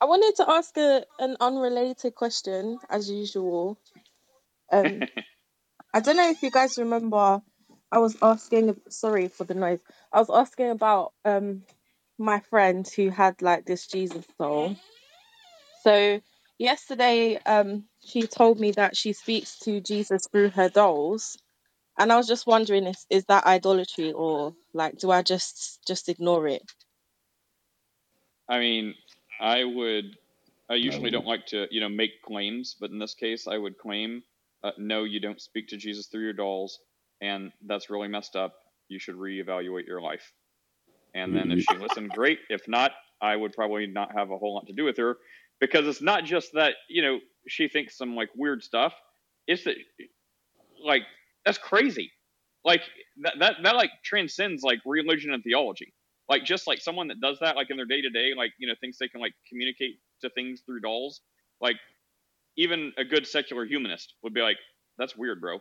I 0.00 0.06
wanted 0.06 0.36
to 0.36 0.50
ask 0.50 0.76
a, 0.78 1.04
an 1.18 1.36
unrelated 1.40 2.14
question, 2.14 2.78
as 2.90 3.10
usual. 3.10 3.78
Um, 4.72 5.02
I 5.94 6.00
don't 6.00 6.16
know 6.16 6.30
if 6.30 6.42
you 6.42 6.50
guys 6.50 6.78
remember. 6.78 7.42
I 7.92 7.98
was 7.98 8.16
asking. 8.22 8.80
Sorry 8.90 9.28
for 9.28 9.44
the 9.44 9.54
noise. 9.54 9.80
I 10.12 10.20
was 10.20 10.30
asking 10.30 10.70
about 10.70 11.12
um 11.24 11.62
my 12.18 12.40
friend 12.40 12.88
who 12.96 13.10
had 13.10 13.42
like 13.42 13.66
this 13.66 13.86
Jesus 13.86 14.26
soul. 14.38 14.76
So 15.84 16.20
yesterday, 16.58 17.38
um, 17.46 17.84
she 18.04 18.22
told 18.22 18.60
me 18.60 18.72
that 18.72 18.96
she 18.96 19.12
speaks 19.14 19.58
to 19.60 19.80
Jesus 19.80 20.26
through 20.32 20.50
her 20.50 20.68
dolls, 20.68 21.38
and 21.98 22.12
I 22.12 22.16
was 22.16 22.28
just 22.28 22.46
wondering, 22.46 22.86
is 22.86 23.06
is 23.10 23.26
that 23.26 23.46
idolatry 23.46 24.12
or 24.12 24.54
like, 24.74 24.98
do 24.98 25.10
I 25.10 25.22
just 25.22 25.80
just 25.86 26.08
ignore 26.08 26.48
it? 26.48 26.62
I 28.48 28.58
mean, 28.58 28.94
I 29.40 29.64
would. 29.64 30.16
I 30.68 30.74
usually 30.74 31.10
don't 31.10 31.26
like 31.26 31.46
to, 31.46 31.68
you 31.70 31.80
know, 31.80 31.88
make 31.88 32.22
claims, 32.22 32.74
but 32.80 32.90
in 32.90 32.98
this 32.98 33.14
case, 33.14 33.46
I 33.46 33.56
would 33.56 33.78
claim, 33.78 34.24
uh, 34.64 34.72
no, 34.78 35.04
you 35.04 35.20
don't 35.20 35.40
speak 35.40 35.68
to 35.68 35.76
Jesus 35.76 36.06
through 36.06 36.24
your 36.24 36.32
dolls, 36.32 36.80
and 37.20 37.52
that's 37.66 37.88
really 37.88 38.08
messed 38.08 38.34
up. 38.34 38.54
You 38.88 38.98
should 38.98 39.14
reevaluate 39.14 39.86
your 39.86 40.00
life. 40.00 40.32
And 41.14 41.36
then 41.36 41.52
if 41.52 41.64
she 41.70 41.76
listened, 41.76 42.10
great. 42.10 42.40
If 42.50 42.66
not, 42.66 42.90
I 43.22 43.36
would 43.36 43.52
probably 43.52 43.86
not 43.86 44.12
have 44.16 44.32
a 44.32 44.38
whole 44.38 44.54
lot 44.54 44.66
to 44.66 44.72
do 44.72 44.84
with 44.84 44.96
her 44.96 45.18
because 45.60 45.86
it's 45.86 46.02
not 46.02 46.24
just 46.24 46.52
that, 46.54 46.74
you 46.88 47.00
know, 47.00 47.20
she 47.46 47.68
thinks 47.68 47.96
some 47.96 48.16
like 48.16 48.30
weird 48.36 48.62
stuff. 48.62 48.92
It's 49.46 49.64
that, 49.64 49.76
like, 50.84 51.02
that's 51.44 51.58
crazy. 51.58 52.10
Like 52.64 52.82
that, 53.22 53.34
that, 53.38 53.56
that 53.62 53.76
like 53.76 53.90
transcends 54.04 54.62
like 54.62 54.80
religion 54.84 55.32
and 55.32 55.42
theology. 55.42 55.94
Like 56.28 56.44
just 56.44 56.66
like 56.66 56.80
someone 56.80 57.08
that 57.08 57.20
does 57.20 57.38
that, 57.40 57.56
like 57.56 57.70
in 57.70 57.76
their 57.76 57.86
day 57.86 58.00
to 58.02 58.10
day, 58.10 58.32
like, 58.36 58.52
you 58.58 58.66
know, 58.66 58.74
thinks 58.80 58.98
they 58.98 59.08
can 59.08 59.20
like 59.20 59.34
communicate 59.48 60.00
to 60.22 60.30
things 60.30 60.62
through 60.66 60.80
dolls. 60.80 61.20
Like 61.60 61.76
even 62.56 62.92
a 62.98 63.04
good 63.04 63.26
secular 63.26 63.64
humanist 63.64 64.14
would 64.22 64.34
be 64.34 64.40
like, 64.42 64.58
that's 64.98 65.16
weird, 65.16 65.40
bro. 65.40 65.58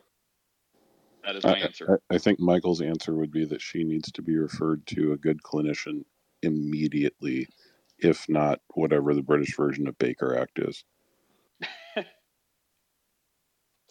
That 1.25 1.35
is 1.35 1.43
my 1.43 1.51
I, 1.51 1.61
answer. 1.61 1.93
I, 2.09 2.15
I 2.15 2.17
think 2.17 2.39
Michael's 2.39 2.81
answer 2.81 3.15
would 3.15 3.31
be 3.31 3.45
that 3.45 3.61
she 3.61 3.83
needs 3.83 4.11
to 4.13 4.21
be 4.21 4.37
referred 4.37 4.85
to 4.87 5.13
a 5.13 5.17
good 5.17 5.41
clinician 5.43 6.05
immediately, 6.41 7.47
if 7.99 8.27
not 8.29 8.59
whatever 8.73 9.13
the 9.13 9.23
British 9.23 9.55
version 9.55 9.87
of 9.87 9.97
Baker 9.97 10.37
Act 10.37 10.59
is. 10.59 10.83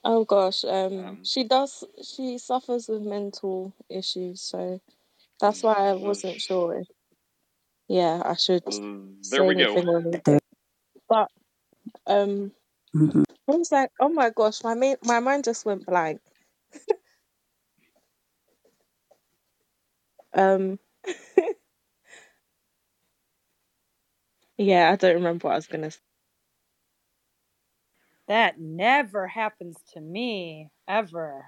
Oh 0.05 0.25
gosh, 0.25 0.65
um, 0.65 1.25
she 1.25 1.45
does. 1.45 1.85
She 2.03 2.39
suffers 2.39 2.89
with 2.89 3.03
mental 3.03 3.75
issues, 3.89 4.43
so 4.43 4.81
that's 5.41 5.63
why 5.63 5.75
I 5.75 5.93
wasn't 5.95 6.41
sure. 6.41 6.81
If, 6.81 6.87
yeah, 7.89 8.23
I 8.25 8.35
should 8.35 8.65
there 8.69 9.23
say 9.23 9.45
we 9.45 9.55
go. 9.55 9.63
anything 9.63 9.89
on 9.89 10.15
it. 10.15 10.43
But 11.09 11.29
um, 12.07 12.53
I 13.49 13.53
was 13.57 13.73
like, 13.73 13.91
oh 14.01 14.09
my 14.09 14.31
gosh, 14.31 14.63
my 14.65 14.75
ma- 14.75 14.95
my 15.05 15.21
mind 15.21 15.45
just 15.45 15.67
went 15.67 15.87
blank. 15.87 16.21
um, 20.35 20.79
yeah, 24.59 24.91
I 24.91 24.97
don't 24.97 25.17
remember 25.17 25.49
what 25.49 25.55
I 25.55 25.57
was 25.57 25.67
gonna 25.67 25.91
say. 25.91 25.99
That 28.29 28.59
never 28.59 29.27
happens 29.27 29.77
to 29.93 30.01
me 30.01 30.71
ever. 30.89 31.45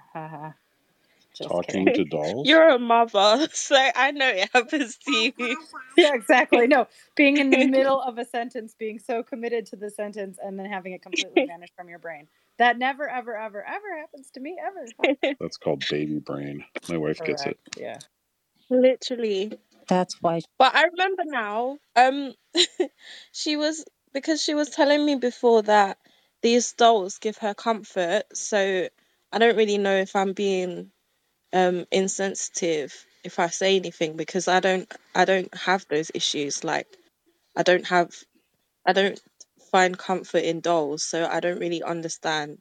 Haha. 1.39 1.49
Just 1.49 1.67
Talking 1.67 1.85
kidding. 1.85 2.05
to 2.05 2.09
dolls? 2.17 2.47
You're 2.47 2.69
a 2.69 2.79
mother, 2.79 3.47
so 3.53 3.75
I 3.75 4.11
know 4.11 4.27
it 4.27 4.49
happens 4.53 4.97
to 4.97 5.11
you. 5.11 5.33
yeah, 5.97 6.13
exactly. 6.13 6.67
No, 6.67 6.87
being 7.15 7.37
in 7.37 7.49
the 7.49 7.65
middle 7.67 8.01
of 8.01 8.17
a 8.17 8.25
sentence, 8.25 8.75
being 8.77 8.99
so 8.99 9.23
committed 9.23 9.65
to 9.67 9.75
the 9.75 9.89
sentence, 9.89 10.37
and 10.41 10.57
then 10.57 10.65
having 10.65 10.93
it 10.93 11.01
completely 11.01 11.45
vanish 11.47 11.69
from 11.75 11.89
your 11.89 11.99
brain. 11.99 12.27
That 12.57 12.77
never, 12.77 13.07
ever, 13.07 13.37
ever, 13.37 13.63
ever 13.63 13.99
happens 13.99 14.31
to 14.31 14.39
me 14.39 14.57
ever. 14.59 15.13
That's 15.39 15.57
called 15.57 15.83
baby 15.89 16.19
brain. 16.19 16.63
My 16.89 16.97
wife 16.97 17.23
gets 17.23 17.45
it. 17.45 17.59
Yeah. 17.77 17.99
Literally. 18.69 19.53
That's 19.87 20.21
why. 20.21 20.41
But 20.57 20.75
I 20.75 20.85
remember 20.85 21.23
now, 21.25 21.77
um, 21.95 22.33
she 23.31 23.57
was 23.57 23.85
because 24.13 24.41
she 24.41 24.55
was 24.55 24.69
telling 24.69 25.05
me 25.05 25.15
before 25.15 25.61
that 25.63 25.97
these 26.41 26.73
dolls 26.73 27.19
give 27.19 27.37
her 27.37 27.53
comfort. 27.53 28.23
So 28.33 28.89
I 29.31 29.37
don't 29.37 29.55
really 29.55 29.77
know 29.77 29.95
if 29.95 30.15
I'm 30.15 30.33
being 30.33 30.91
um 31.53 31.85
insensitive 31.91 32.93
if 33.23 33.39
I 33.39 33.47
say 33.47 33.75
anything 33.75 34.15
because 34.15 34.47
I 34.47 34.59
don't 34.59 34.91
I 35.15 35.25
don't 35.25 35.53
have 35.55 35.85
those 35.89 36.11
issues. 36.13 36.63
Like 36.63 36.87
I 37.55 37.63
don't 37.63 37.85
have 37.87 38.11
I 38.85 38.93
don't 38.93 39.19
find 39.71 39.97
comfort 39.97 40.43
in 40.43 40.61
dolls, 40.61 41.03
so 41.03 41.25
I 41.25 41.39
don't 41.39 41.59
really 41.59 41.83
understand. 41.83 42.59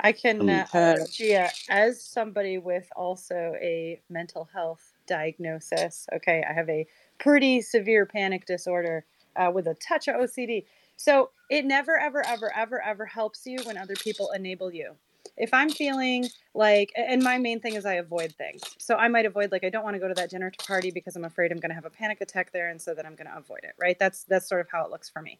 I 0.00 0.12
can, 0.12 0.48
uh, 0.50 0.66
her. 0.72 1.06
Gia, 1.10 1.50
as 1.68 2.02
somebody 2.02 2.58
with 2.58 2.88
also 2.94 3.54
a 3.60 4.00
mental 4.10 4.48
health 4.52 4.92
diagnosis, 5.06 6.06
okay, 6.12 6.44
I 6.48 6.52
have 6.52 6.68
a 6.68 6.86
pretty 7.18 7.60
severe 7.62 8.04
panic 8.04 8.44
disorder 8.44 9.06
uh, 9.36 9.50
with 9.52 9.66
a 9.66 9.74
touch 9.74 10.08
of 10.08 10.16
OCD. 10.16 10.66
So 10.96 11.30
it 11.50 11.64
never, 11.64 11.98
ever, 11.98 12.24
ever, 12.26 12.52
ever, 12.54 12.82
ever 12.82 13.06
helps 13.06 13.46
you 13.46 13.58
when 13.64 13.78
other 13.78 13.94
people 13.94 14.30
enable 14.32 14.72
you. 14.72 14.94
If 15.36 15.52
I'm 15.52 15.70
feeling 15.70 16.28
like, 16.54 16.92
and 16.96 17.22
my 17.22 17.38
main 17.38 17.60
thing 17.60 17.74
is 17.74 17.84
I 17.84 17.94
avoid 17.94 18.32
things. 18.34 18.62
So 18.78 18.96
I 18.96 19.08
might 19.08 19.26
avoid, 19.26 19.50
like, 19.50 19.64
I 19.64 19.68
don't 19.68 19.84
want 19.84 19.94
to 19.94 20.00
go 20.00 20.08
to 20.08 20.14
that 20.14 20.30
dinner 20.30 20.52
party 20.66 20.90
because 20.90 21.16
I'm 21.16 21.24
afraid 21.24 21.50
I'm 21.50 21.58
going 21.58 21.70
to 21.70 21.74
have 21.74 21.84
a 21.84 21.90
panic 21.90 22.20
attack 22.20 22.52
there, 22.52 22.68
and 22.68 22.80
so 22.80 22.94
then 22.94 23.06
I'm 23.06 23.16
going 23.16 23.26
to 23.26 23.36
avoid 23.36 23.60
it, 23.64 23.74
right? 23.78 23.98
That's 23.98 24.24
that's 24.24 24.48
sort 24.48 24.60
of 24.60 24.68
how 24.70 24.84
it 24.84 24.90
looks 24.90 25.08
for 25.08 25.22
me. 25.22 25.38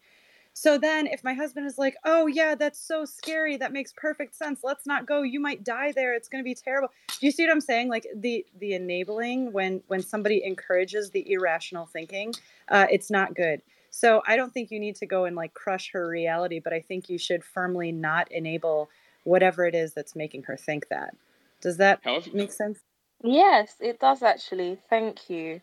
So 0.56 0.78
then 0.78 1.08
if 1.08 1.24
my 1.24 1.34
husband 1.34 1.66
is 1.66 1.78
like, 1.78 1.96
"Oh 2.04 2.26
yeah, 2.28 2.54
that's 2.54 2.78
so 2.78 3.04
scary. 3.04 3.56
That 3.56 3.72
makes 3.72 3.92
perfect 3.92 4.36
sense. 4.36 4.60
Let's 4.62 4.86
not 4.86 5.04
go. 5.04 5.22
You 5.22 5.40
might 5.40 5.64
die 5.64 5.92
there. 5.92 6.14
It's 6.14 6.28
going 6.28 6.42
to 6.42 6.48
be 6.48 6.54
terrible." 6.54 6.90
Do 7.08 7.26
you 7.26 7.32
see 7.32 7.44
what 7.44 7.52
I'm 7.52 7.60
saying? 7.60 7.88
Like 7.88 8.06
the 8.14 8.46
the 8.58 8.74
enabling 8.74 9.52
when 9.52 9.82
when 9.88 10.00
somebody 10.00 10.44
encourages 10.44 11.10
the 11.10 11.30
irrational 11.30 11.86
thinking, 11.86 12.34
uh, 12.68 12.86
it's 12.90 13.10
not 13.10 13.34
good. 13.34 13.62
So 13.90 14.22
I 14.26 14.36
don't 14.36 14.52
think 14.52 14.70
you 14.70 14.80
need 14.80 14.96
to 14.96 15.06
go 15.06 15.24
and 15.24 15.34
like 15.36 15.54
crush 15.54 15.90
her 15.92 16.08
reality, 16.08 16.60
but 16.60 16.72
I 16.72 16.80
think 16.80 17.08
you 17.08 17.18
should 17.18 17.44
firmly 17.44 17.90
not 17.92 18.30
enable 18.30 18.90
whatever 19.24 19.66
it 19.66 19.74
is 19.74 19.94
that's 19.94 20.16
making 20.16 20.44
her 20.44 20.56
think 20.56 20.88
that. 20.90 21.16
Does 21.60 21.78
that 21.78 22.00
make 22.32 22.52
sense? 22.52 22.80
Yes, 23.22 23.74
it 23.80 24.00
does 24.00 24.22
actually. 24.22 24.78
Thank 24.90 25.30
you. 25.30 25.60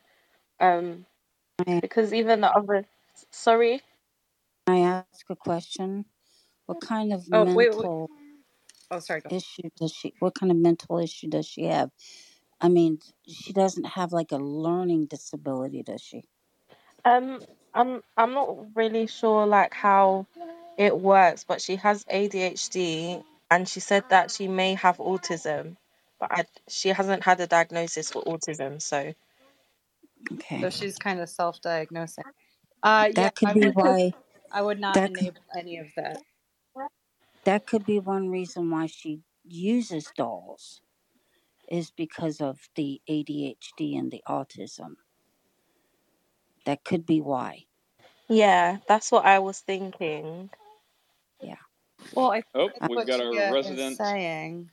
Um, 0.59 1.05
because 1.66 2.14
even 2.14 2.41
the 2.41 2.51
other, 2.51 2.86
sorry. 3.32 3.82
Can 4.68 4.76
I 4.76 4.80
ask 5.12 5.30
a 5.30 5.36
question? 5.36 6.05
What 6.66 6.82
kind 6.82 7.14
of 7.14 7.28
Oh, 7.32 7.43
wait, 7.43 7.55
wait. 7.55 7.76
mental 7.76 8.09
Oh, 8.91 8.99
sorry. 8.99 9.22
Issue 9.30 9.70
does 9.78 9.93
she? 9.93 10.14
What 10.20 10.36
kind 10.36 10.51
of 10.51 10.57
mental 10.57 10.99
issue 10.99 11.30
does 11.30 11.47
she 11.47 11.66
have? 11.66 11.91
I 12.59 12.70
mean, 12.70 12.99
she 13.28 13.53
doesn't 13.53 13.86
have 13.86 14.12
like 14.12 14.32
a 14.32 14.38
learning 14.38 15.05
disability, 15.05 15.84
does 15.84 16.01
she? 16.01 16.26
Um, 17.05 17.41
I'm 17.74 18.03
I'm 18.18 18.34
not 18.34 18.76
really 18.76 19.07
sure 19.07 19.47
like 19.47 19.74
how 19.74 20.28
it 20.78 20.97
works, 20.99 21.45
but 21.45 21.62
she 21.62 21.78
has 21.78 22.03
ADHD, 22.05 23.24
and 23.52 23.70
she 23.70 23.82
said 23.82 24.06
that 24.12 24.32
she 24.32 24.49
may 24.49 24.76
have 24.76 24.97
autism, 24.99 25.78
but 26.20 26.32
I, 26.34 26.45
she 26.70 26.89
hasn't 26.91 27.24
had 27.26 27.41
a 27.41 27.47
diagnosis 27.47 28.12
for 28.12 28.24
autism. 28.24 28.82
So 28.82 29.14
Okay. 30.34 30.62
So 30.62 30.72
she's 30.72 30.97
kind 30.97 31.20
of 31.20 31.30
self-diagnosing. 31.30 32.26
Uh, 32.84 33.10
yeah, 33.16 33.30
That 33.30 33.36
could 33.36 33.52
I 33.52 33.54
be 33.54 33.68
would. 33.76 33.76
why. 33.76 34.14
I 34.52 34.62
would 34.64 34.80
not 34.80 35.04
That 35.04 35.14
could, 35.14 35.30
enable 35.30 35.43
any 35.58 35.78
of 35.80 35.88
that. 35.97 36.20
that 37.45 37.68
could 37.68 37.86
be 37.86 37.99
one 37.99 38.30
reason 38.30 38.70
why 38.72 38.88
she 38.88 39.22
uses 39.45 40.12
dolls, 40.18 40.82
is 41.70 41.91
because 41.91 42.41
of 42.41 42.60
the 42.76 43.02
ADHD 43.10 43.97
and 43.99 44.12
the 44.12 44.24
autism. 44.28 44.95
That 46.66 46.84
could 46.86 47.06
be 47.06 47.22
why. 47.22 47.66
yeah, 48.30 48.78
that's 48.88 49.12
what 49.12 49.26
I 49.26 49.39
was 49.39 49.60
thinking. 49.60 50.49
Yeah. 52.02 52.10
Well, 52.16 52.32
I 52.32 52.43
Oh, 52.56 52.68
think 52.70 52.82
we've 52.89 52.95
what 52.97 53.08
got 53.08 53.22
our 53.22 53.32
Gia 53.34 53.47
is 53.47 53.54
resident, 53.54 53.97
saying. 53.97 54.70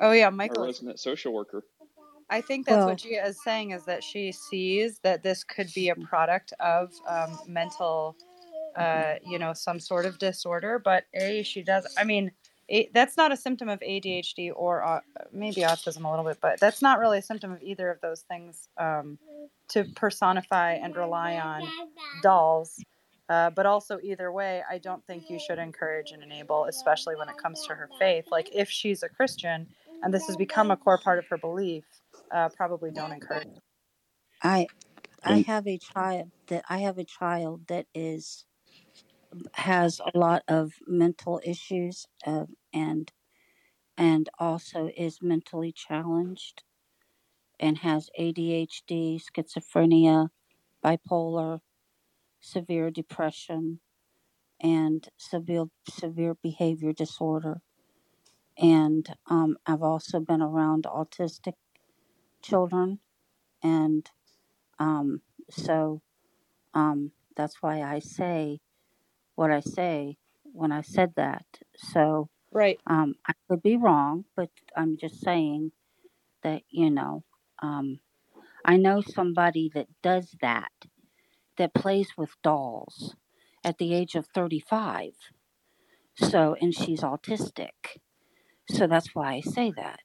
Oh 0.00 0.12
yeah, 0.12 0.26
our 0.26 0.30
Michael. 0.30 0.64
is- 0.64 0.68
resident 0.78 1.00
social 1.00 1.32
worker. 1.32 1.64
I 2.32 2.40
think 2.40 2.66
that's 2.66 2.76
well, 2.76 2.88
what 2.90 2.98
Gia 2.98 3.26
is 3.26 3.42
saying 3.42 3.72
is 3.72 3.84
that 3.86 4.04
she 4.04 4.30
sees 4.30 5.00
that 5.00 5.22
this 5.24 5.42
could 5.42 5.72
be 5.74 5.88
a 5.88 5.96
product 5.96 6.52
of 6.60 6.92
um, 7.08 7.36
mental, 7.48 8.14
uh, 8.76 9.14
you 9.26 9.36
know, 9.36 9.52
some 9.52 9.80
sort 9.80 10.06
of 10.06 10.16
disorder. 10.18 10.78
But 10.78 11.06
a, 11.12 11.42
she 11.42 11.62
does. 11.62 11.92
I 11.98 12.04
mean, 12.04 12.30
a, 12.68 12.88
that's 12.94 13.16
not 13.16 13.32
a 13.32 13.36
symptom 13.36 13.68
of 13.68 13.80
ADHD 13.80 14.52
or 14.54 14.84
uh, 14.84 15.00
maybe 15.32 15.62
autism 15.62 16.04
a 16.04 16.08
little 16.10 16.24
bit, 16.24 16.38
but 16.40 16.60
that's 16.60 16.80
not 16.80 17.00
really 17.00 17.18
a 17.18 17.22
symptom 17.22 17.50
of 17.50 17.60
either 17.62 17.90
of 17.90 18.00
those 18.00 18.20
things. 18.20 18.68
Um, 18.78 19.18
to 19.70 19.84
personify 19.94 20.72
and 20.74 20.96
rely 20.96 21.36
on 21.36 21.62
dolls. 22.22 22.82
Uh, 23.30 23.48
but 23.50 23.64
also, 23.64 24.00
either 24.02 24.32
way, 24.32 24.62
I 24.68 24.78
don't 24.78 25.06
think 25.06 25.30
you 25.30 25.38
should 25.38 25.60
encourage 25.60 26.10
and 26.10 26.22
enable, 26.22 26.64
especially 26.64 27.14
when 27.16 27.28
it 27.28 27.36
comes 27.38 27.64
to 27.66 27.76
her 27.76 27.88
faith. 27.96 28.26
Like, 28.32 28.50
if 28.52 28.68
she's 28.68 29.04
a 29.04 29.08
Christian 29.08 29.68
and 30.02 30.12
this 30.12 30.26
has 30.26 30.36
become 30.36 30.72
a 30.72 30.76
core 30.76 30.98
part 30.98 31.20
of 31.20 31.26
her 31.28 31.38
belief, 31.38 31.84
uh, 32.34 32.48
probably 32.50 32.90
don't 32.90 33.12
encourage. 33.12 33.46
I, 34.42 34.66
I 35.24 35.38
have 35.46 35.68
a 35.68 35.78
child 35.78 36.32
that 36.48 36.64
I 36.68 36.78
have 36.78 36.98
a 36.98 37.04
child 37.04 37.68
that 37.68 37.86
is 37.94 38.46
has 39.54 40.00
a 40.14 40.18
lot 40.18 40.42
of 40.48 40.72
mental 40.88 41.40
issues 41.44 42.06
uh, 42.26 42.46
and 42.72 43.12
and 43.96 44.28
also 44.38 44.90
is 44.96 45.18
mentally 45.22 45.72
challenged 45.72 46.64
and 47.60 47.78
has 47.78 48.10
ADHD, 48.18 49.20
schizophrenia, 49.22 50.30
bipolar, 50.84 51.60
severe 52.40 52.90
depression, 52.90 53.80
and 54.60 55.08
severe 55.18 55.66
severe 55.88 56.36
behavior 56.42 56.92
disorder. 56.92 57.60
And 58.58 59.06
um, 59.28 59.56
I've 59.66 59.82
also 59.82 60.20
been 60.20 60.42
around 60.42 60.84
autistic 60.84 61.54
children, 62.42 63.00
and 63.62 64.08
um, 64.78 65.22
so 65.50 66.02
um, 66.74 67.12
that's 67.36 67.62
why 67.62 67.82
I 67.82 68.00
say 68.00 68.60
what 69.36 69.50
I 69.50 69.60
say 69.60 70.16
when 70.44 70.72
I 70.72 70.82
said 70.82 71.14
that. 71.16 71.46
So 71.76 72.28
right, 72.52 72.78
um, 72.86 73.14
I 73.26 73.32
could 73.48 73.62
be 73.62 73.76
wrong, 73.76 74.24
but 74.36 74.50
I'm 74.76 74.96
just 74.98 75.20
saying 75.22 75.72
that 76.42 76.62
you 76.70 76.90
know 76.90 77.24
um, 77.62 78.00
I 78.64 78.78
know 78.78 79.02
somebody 79.02 79.70
that 79.74 79.88
does 80.02 80.36
that, 80.42 80.72
that 81.60 81.74
plays 81.74 82.08
with 82.16 82.30
dolls 82.42 83.14
at 83.62 83.76
the 83.76 83.92
age 83.92 84.14
of 84.14 84.26
35. 84.34 85.10
So, 86.16 86.56
and 86.58 86.74
she's 86.74 87.02
autistic. 87.02 88.00
So 88.70 88.86
that's 88.86 89.14
why 89.14 89.34
I 89.34 89.40
say 89.40 89.70
that. 89.76 90.00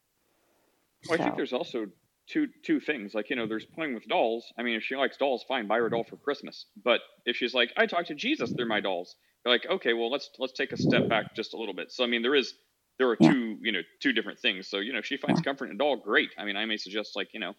Well, 1.08 1.18
so. 1.18 1.24
I 1.24 1.26
think 1.26 1.38
there's 1.38 1.54
also 1.54 1.86
two 2.28 2.48
two 2.66 2.82
things. 2.82 3.14
Like, 3.14 3.30
you 3.30 3.38
know, 3.38 3.48
there's 3.48 3.66
playing 3.66 3.94
with 3.94 4.06
dolls. 4.06 4.46
I 4.60 4.64
mean, 4.64 4.76
if 4.76 4.84
she 4.84 4.98
likes 4.98 5.16
dolls, 5.16 5.46
fine, 5.48 5.66
buy 5.66 5.78
her 5.78 5.86
a 5.86 5.90
doll 5.90 6.04
for 6.04 6.18
Christmas. 6.18 6.66
But 6.84 7.00
if 7.26 7.38
she's 7.38 7.54
like, 7.54 7.72
I 7.78 7.86
talk 7.86 8.08
to 8.08 8.16
Jesus 8.16 8.52
through 8.52 8.68
my 8.68 8.82
dolls, 8.82 9.16
you're 9.46 9.54
like, 9.54 9.66
okay, 9.70 9.94
well, 9.94 10.12
let's 10.12 10.30
let's 10.40 10.54
take 10.54 10.74
a 10.74 10.78
step 10.78 11.08
back 11.08 11.36
just 11.38 11.54
a 11.54 11.58
little 11.58 11.74
bit. 11.74 11.90
So, 11.90 12.04
I 12.04 12.08
mean, 12.08 12.22
there 12.22 12.36
is 12.36 12.54
there 13.00 13.08
are 13.08 13.18
yeah. 13.22 13.32
two 13.32 13.58
you 13.62 13.72
know 13.72 13.82
two 14.02 14.12
different 14.12 14.40
things. 14.40 14.68
So, 14.68 14.80
you 14.80 14.92
know, 14.92 15.00
if 15.00 15.06
she 15.06 15.16
finds 15.16 15.40
yeah. 15.40 15.46
comfort 15.46 15.68
in 15.70 15.76
a 15.76 15.78
doll, 15.78 15.96
great. 15.96 16.32
I 16.38 16.44
mean, 16.44 16.58
I 16.58 16.66
may 16.66 16.76
suggest 16.76 17.16
like, 17.16 17.30
you 17.34 17.40
know, 17.40 17.54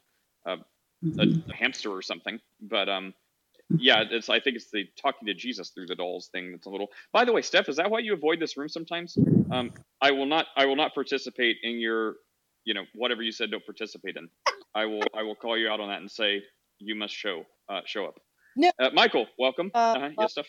a, 0.44 0.56
a, 1.18 1.54
hamster 1.54 1.90
or 1.90 2.02
something. 2.02 2.40
But 2.60 2.90
um, 2.90 3.14
yeah, 3.70 4.04
it's 4.10 4.28
I 4.28 4.40
think 4.40 4.56
it's 4.56 4.70
the 4.70 4.86
talking 5.00 5.26
to 5.26 5.34
Jesus 5.34 5.70
through 5.70 5.86
the 5.86 5.94
dolls 5.94 6.28
thing 6.28 6.52
that's 6.52 6.66
a 6.66 6.70
little. 6.70 6.88
By 7.12 7.24
the 7.24 7.32
way, 7.32 7.42
Steph, 7.42 7.68
is 7.68 7.76
that 7.76 7.90
why 7.90 7.98
you 8.00 8.14
avoid 8.14 8.40
this 8.40 8.56
room 8.56 8.68
sometimes? 8.68 9.18
Um, 9.50 9.70
I 10.00 10.10
will 10.12 10.26
not 10.26 10.46
I 10.56 10.66
will 10.66 10.76
not 10.76 10.94
participate 10.94 11.56
in 11.62 11.78
your 11.78 12.16
you 12.64 12.74
know 12.74 12.84
whatever 12.94 13.22
you 13.22 13.32
said 13.32 13.50
don't 13.50 13.64
participate 13.64 14.16
in. 14.16 14.28
I 14.74 14.86
will 14.86 15.02
I 15.14 15.22
will 15.22 15.34
call 15.34 15.58
you 15.58 15.68
out 15.68 15.80
on 15.80 15.88
that 15.88 16.00
and 16.00 16.10
say 16.10 16.42
you 16.78 16.94
must 16.94 17.14
show 17.14 17.44
uh, 17.68 17.80
show 17.84 18.06
up. 18.06 18.20
No, 18.58 18.70
uh, 18.80 18.88
Michael, 18.94 19.26
welcome. 19.38 19.70
Uh, 19.74 19.78
uh-huh. 19.78 20.08
Yes, 20.18 20.32
Steph. 20.32 20.46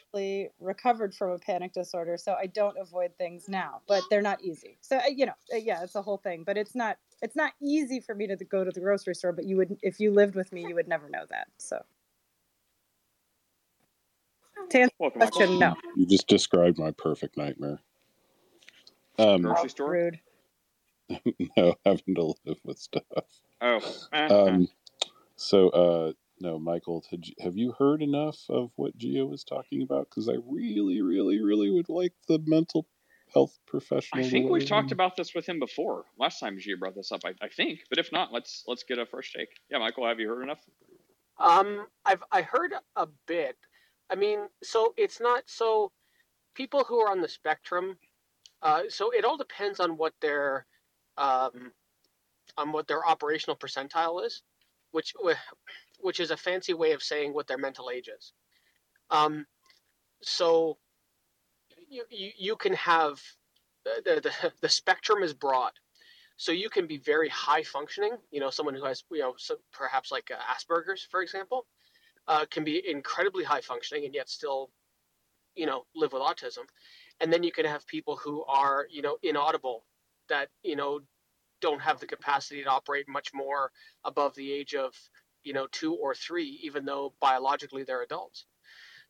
recovered 0.61 1.13
from 1.13 1.32
a 1.32 1.38
panic 1.38 1.74
disorder, 1.74 2.15
so 2.18 2.34
I 2.34 2.45
don't 2.45 2.78
avoid 2.80 3.11
things 3.18 3.49
now, 3.49 3.82
but 3.86 4.01
they're 4.09 4.22
not 4.22 4.41
easy. 4.41 4.78
So 4.82 4.99
you 5.13 5.26
know, 5.26 5.34
uh, 5.53 5.57
yeah, 5.57 5.84
it's 5.84 5.95
a 5.95 6.01
whole 6.01 6.18
thing, 6.18 6.43
but 6.45 6.57
it's 6.57 6.76
not 6.76 6.97
it's 7.22 7.36
not 7.36 7.53
easy 7.61 7.99
for 7.99 8.15
me 8.15 8.28
to 8.28 8.38
go 8.45 8.63
to 8.63 8.72
the 8.72 8.80
grocery 8.80 9.15
store, 9.15 9.34
but 9.34 9.45
you 9.45 9.57
would 9.57 9.78
if 9.82 9.99
you 9.99 10.11
lived 10.11 10.36
with 10.36 10.53
me, 10.53 10.65
you 10.68 10.76
would 10.76 10.88
never 10.88 11.09
know 11.09 11.26
that. 11.30 11.47
So 11.57 11.82
to 14.70 14.80
answer 14.82 14.95
Welcome, 14.99 15.22
question, 15.22 15.59
no. 15.59 15.76
You 15.95 16.05
just 16.05 16.28
described 16.28 16.78
my 16.78 16.91
perfect 16.91 17.38
nightmare. 17.38 17.80
Um, 19.20 19.41
grocery 19.41 19.70
store. 19.70 19.91
Rude. 19.91 20.20
no, 21.57 21.76
having 21.86 22.15
to 22.15 22.34
live 22.45 22.59
with 22.63 22.78
stuff. 22.78 23.03
Oh. 23.61 23.80
um, 24.11 24.68
so, 25.36 25.70
uh, 25.70 26.11
no, 26.39 26.59
Michael, 26.59 27.03
you, 27.11 27.34
have 27.39 27.57
you 27.57 27.74
heard 27.78 28.01
enough 28.01 28.38
of 28.49 28.72
what 28.76 28.97
Gia 28.97 29.26
was 29.26 29.43
talking 29.43 29.82
about? 29.82 30.09
Because 30.09 30.30
I 30.30 30.36
really, 30.45 31.01
really, 31.01 31.41
really 31.41 31.70
would 31.72 31.89
like 31.89 32.13
the 32.28 32.39
mental 32.45 32.88
health 33.34 33.57
professional. 33.65 34.24
I 34.24 34.30
think 34.30 34.49
we've 34.49 34.65
talked 34.65 34.91
about 34.91 35.15
this 35.15 35.34
with 35.34 35.47
him 35.47 35.59
before. 35.59 36.05
Last 36.20 36.39
time 36.39 36.57
Gia 36.59 36.78
brought 36.78 36.95
this 36.95 37.11
up, 37.11 37.22
I, 37.26 37.34
I, 37.41 37.49
think. 37.49 37.80
But 37.89 37.97
if 37.97 38.11
not, 38.11 38.32
let's 38.32 38.63
let's 38.68 38.84
get 38.84 38.99
a 38.99 39.05
first 39.05 39.34
take. 39.34 39.49
Yeah, 39.70 39.80
Michael, 39.80 40.07
have 40.07 40.20
you 40.20 40.28
heard 40.28 40.43
enough? 40.43 40.59
Um, 41.39 41.88
I've 42.05 42.24
I 42.32 42.41
heard 42.41 42.74
a 42.95 43.07
bit. 43.28 43.57
I 44.10 44.16
mean, 44.16 44.47
so 44.64 44.93
it's 44.97 45.20
not 45.20 45.43
so 45.45 45.91
people 46.55 46.84
who 46.84 46.99
are 46.99 47.12
on 47.12 47.22
the 47.22 47.28
spectrum. 47.28 47.97
Uh, 48.62 48.84
so 48.89 49.12
it 49.12 49.26
all 49.26 49.38
depends 49.38 49.80
on 49.80 49.97
what 49.97 50.14
their 50.22 50.66
um, 51.18 51.72
on 52.58 52.72
what 52.72 52.88
their 52.88 53.05
operational 53.05 53.55
percentile 53.55 54.26
is, 54.26 54.41
which 54.91 55.14
which 55.99 56.20
is 56.20 56.32
a 56.32 56.38
fancy 56.38 56.74
way 56.74 56.91
of 56.93 57.03
saying 57.03 57.34
what 57.34 57.47
their 57.47 57.58
mental 57.58 57.89
age 57.89 58.08
is. 58.08 58.34
Um, 59.10 59.45
so 60.22 60.78
you, 61.89 62.03
you, 62.10 62.32
you 62.38 62.55
can 62.55 62.74
have 62.74 63.22
the, 63.84 64.22
the, 64.22 64.51
the 64.62 64.70
spectrum 64.70 65.24
is 65.24 65.34
broad. 65.34 65.72
So 66.39 66.51
you 66.51 66.70
can 66.70 66.86
be 66.86 66.97
very 66.97 67.30
high 67.30 67.64
functioning, 67.64 68.16
you 68.30 68.39
know, 68.39 68.51
someone 68.51 68.76
who 68.76 68.86
has, 68.86 69.03
you 69.12 69.20
know, 69.20 69.34
so 69.38 69.55
perhaps 69.72 70.12
like 70.12 70.30
uh, 70.30 70.36
Asperger's, 70.53 71.08
for 71.10 71.24
example, 71.24 71.66
uh, 72.28 72.46
can 72.50 72.64
be 72.64 72.84
incredibly 72.90 73.44
high 73.44 73.62
functioning 73.62 74.06
and 74.06 74.14
yet 74.14 74.30
still, 74.30 74.70
you 75.56 75.66
know, 75.66 75.86
live 75.96 76.14
with 76.14 76.22
autism. 76.22 76.66
And 77.20 77.32
then 77.32 77.44
you 77.44 77.52
can 77.52 77.66
have 77.66 77.88
people 77.88 78.16
who 78.16 78.44
are, 78.46 78.88
you 78.90 79.02
know, 79.02 79.18
inaudible 79.24 79.86
that, 80.30 80.50
you 80.64 80.76
know, 80.76 81.00
don't 81.62 81.82
have 81.82 82.00
the 82.00 82.06
capacity 82.06 82.64
to 82.64 82.70
operate 82.70 83.08
much 83.08 83.34
more 83.34 83.72
above 84.04 84.36
the 84.36 84.52
age 84.52 84.76
of, 84.76 84.94
you 85.44 85.54
know, 85.54 85.68
two 85.72 85.96
or 85.96 86.14
three, 86.14 86.60
even 86.62 86.86
though 86.86 87.14
biologically 87.20 87.84
they're 87.84 88.04
adults. 88.04 88.46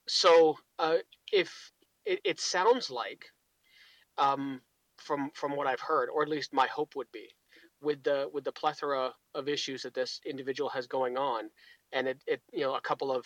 So 0.07 0.57
uh, 0.79 0.97
if 1.33 1.71
it, 2.05 2.21
it 2.23 2.39
sounds 2.39 2.89
like, 2.89 3.25
um, 4.17 4.61
from 4.97 5.29
from 5.33 5.55
what 5.55 5.67
I've 5.67 5.81
heard, 5.81 6.09
or 6.09 6.23
at 6.23 6.29
least 6.29 6.53
my 6.53 6.67
hope 6.67 6.95
would 6.95 7.11
be, 7.11 7.27
with 7.81 8.01
the 8.03 8.29
with 8.33 8.43
the 8.43 8.51
plethora 8.51 9.13
of 9.35 9.47
issues 9.47 9.83
that 9.83 9.93
this 9.93 10.21
individual 10.25 10.69
has 10.69 10.87
going 10.87 11.17
on, 11.17 11.49
and 11.91 12.07
it, 12.07 12.21
it 12.27 12.41
you 12.51 12.61
know 12.61 12.75
a 12.75 12.81
couple 12.81 13.11
of 13.11 13.25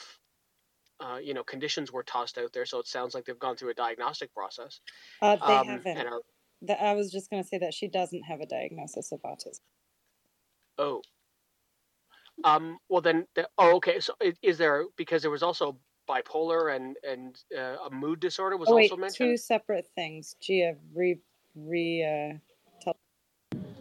uh, 1.00 1.18
you 1.18 1.34
know 1.34 1.44
conditions 1.44 1.92
were 1.92 2.04
tossed 2.04 2.38
out 2.38 2.54
there, 2.54 2.66
so 2.66 2.80
it 2.80 2.88
sounds 2.88 3.14
like 3.14 3.26
they've 3.26 3.40
gone 3.40 3.56
through 3.56 3.72
a 3.72 3.74
diagnostic 3.74 4.34
process. 4.34 4.80
Uh, 5.22 5.36
they 5.36 5.54
um, 5.54 5.68
haven't. 5.68 6.08
Are, 6.08 6.22
the, 6.62 6.82
I 6.82 6.94
was 6.94 7.12
just 7.12 7.30
going 7.30 7.42
to 7.42 7.48
say 7.48 7.58
that 7.60 7.74
she 7.74 7.88
doesn't 7.88 8.24
have 8.24 8.40
a 8.40 8.46
diagnosis 8.46 9.12
of 9.12 9.22
autism. 9.24 9.62
Oh. 10.78 11.02
Um, 12.44 12.78
well 12.90 13.02
then, 13.02 13.28
the, 13.36 13.48
oh 13.58 13.76
okay. 13.78 14.00
So 14.00 14.14
is 14.42 14.58
there 14.58 14.86
because 14.96 15.22
there 15.22 15.32
was 15.32 15.44
also 15.44 15.78
bipolar 16.10 16.76
and 16.76 16.96
and 17.08 17.38
uh, 17.56 17.78
a 17.88 17.90
mood 17.92 18.20
disorder 18.20 18.58
was 18.58 18.70
oh, 18.70 18.76
wait, 18.76 18.92
also 18.92 19.00
mentioned. 19.00 19.30
Two 19.30 19.38
separate 19.38 19.88
things. 19.96 20.36
Gia, 20.42 20.76
re 20.94 21.20
re. 21.56 22.04
Uh, 22.04 22.38
tell- 22.82 22.98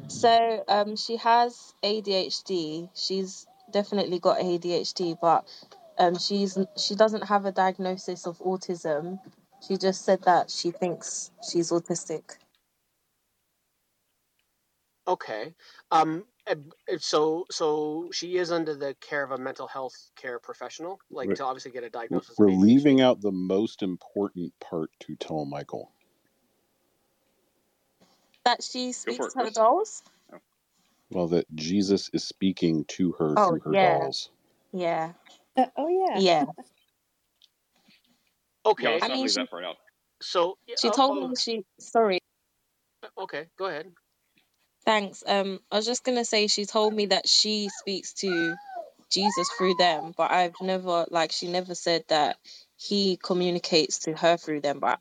so 0.09 0.65
um, 0.69 0.97
she 0.97 1.17
has 1.17 1.75
ADHD. 1.83 2.91
She's 2.95 3.47
definitely 3.73 4.19
got 4.19 4.39
ADHD, 4.39 5.19
but 5.21 5.47
um, 5.99 6.19
she's 6.19 6.59
she 6.77 6.95
doesn't 6.95 7.25
have 7.25 7.45
a 7.47 7.53
diagnosis 7.53 8.27
of 8.27 8.39
autism. 8.39 9.21
She 9.67 9.77
just 9.77 10.05
said 10.05 10.23
that 10.25 10.51
she 10.51 10.71
thinks 10.71 11.31
she's 11.49 11.71
autistic. 11.71 12.37
Okay. 15.07 15.55
Um, 15.91 16.25
so 16.99 17.47
so 17.51 18.11
she 18.13 18.37
is 18.37 18.51
under 18.53 18.75
the 18.75 18.95
care 19.01 19.23
of 19.23 19.31
a 19.33 19.39
mental 19.39 19.69
health 19.69 19.95
care 20.17 20.39
professional, 20.39 21.01
like 21.11 21.29
we're, 21.29 21.35
to 21.37 21.45
obviously 21.45 21.71
get 21.71 21.85
a 21.85 21.91
diagnosis. 21.91 22.39
We're 22.39 22.49
leaving 22.49 23.01
out 23.01 23.21
the 23.21 23.33
most 23.33 23.83
important 23.83 24.53
part 24.61 24.91
to 25.01 25.17
tell 25.17 25.45
Michael. 25.45 25.93
That 28.45 28.63
she 28.63 28.93
speaks 28.93 29.35
to 29.35 29.41
her 29.41 29.51
dolls. 29.51 30.03
Oh. 31.15 31.17
Well, 31.19 31.29
that 31.29 31.47
Jesus 31.55 32.11
is 32.13 32.25
speaking 32.25 32.85
to 32.91 33.13
her 33.19 33.37
oh, 33.37 33.47
through 33.49 33.61
her 33.61 33.73
yeah. 33.75 33.99
dolls. 34.01 34.31
Yeah. 34.73 35.13
Uh, 35.57 35.67
oh 35.77 35.89
yeah. 35.89 36.21
Yeah. 36.21 36.45
okay. 38.67 38.99
I 39.03 39.09
mean, 39.09 39.29
she, 39.29 39.47
So 40.23 40.59
she 40.79 40.89
uh, 40.89 40.91
told 40.91 41.31
me 41.31 41.37
she. 41.37 41.65
Sorry. 41.81 42.21
Okay, 43.19 43.47
go 43.59 43.67
ahead. 43.67 43.93
Thanks. 44.87 45.23
Um, 45.27 45.61
I 45.71 45.77
was 45.77 45.87
just 45.87 46.05
gonna 46.05 46.25
say 46.25 46.47
she 46.49 46.67
told 46.67 46.95
me 46.95 47.07
that 47.07 47.29
she 47.29 47.69
speaks 47.71 48.15
to 48.15 48.57
Jesus 49.11 49.51
through 49.51 49.75
them, 49.75 50.15
but 50.17 50.31
I've 50.33 50.55
never 50.61 51.07
like 51.11 51.33
she 51.33 51.49
never 51.49 51.75
said 51.75 52.05
that 52.09 52.39
he 52.77 53.19
communicates 53.23 54.01
to 54.01 54.15
her 54.15 54.37
through 54.37 54.63
them. 54.63 54.81
But 54.81 55.01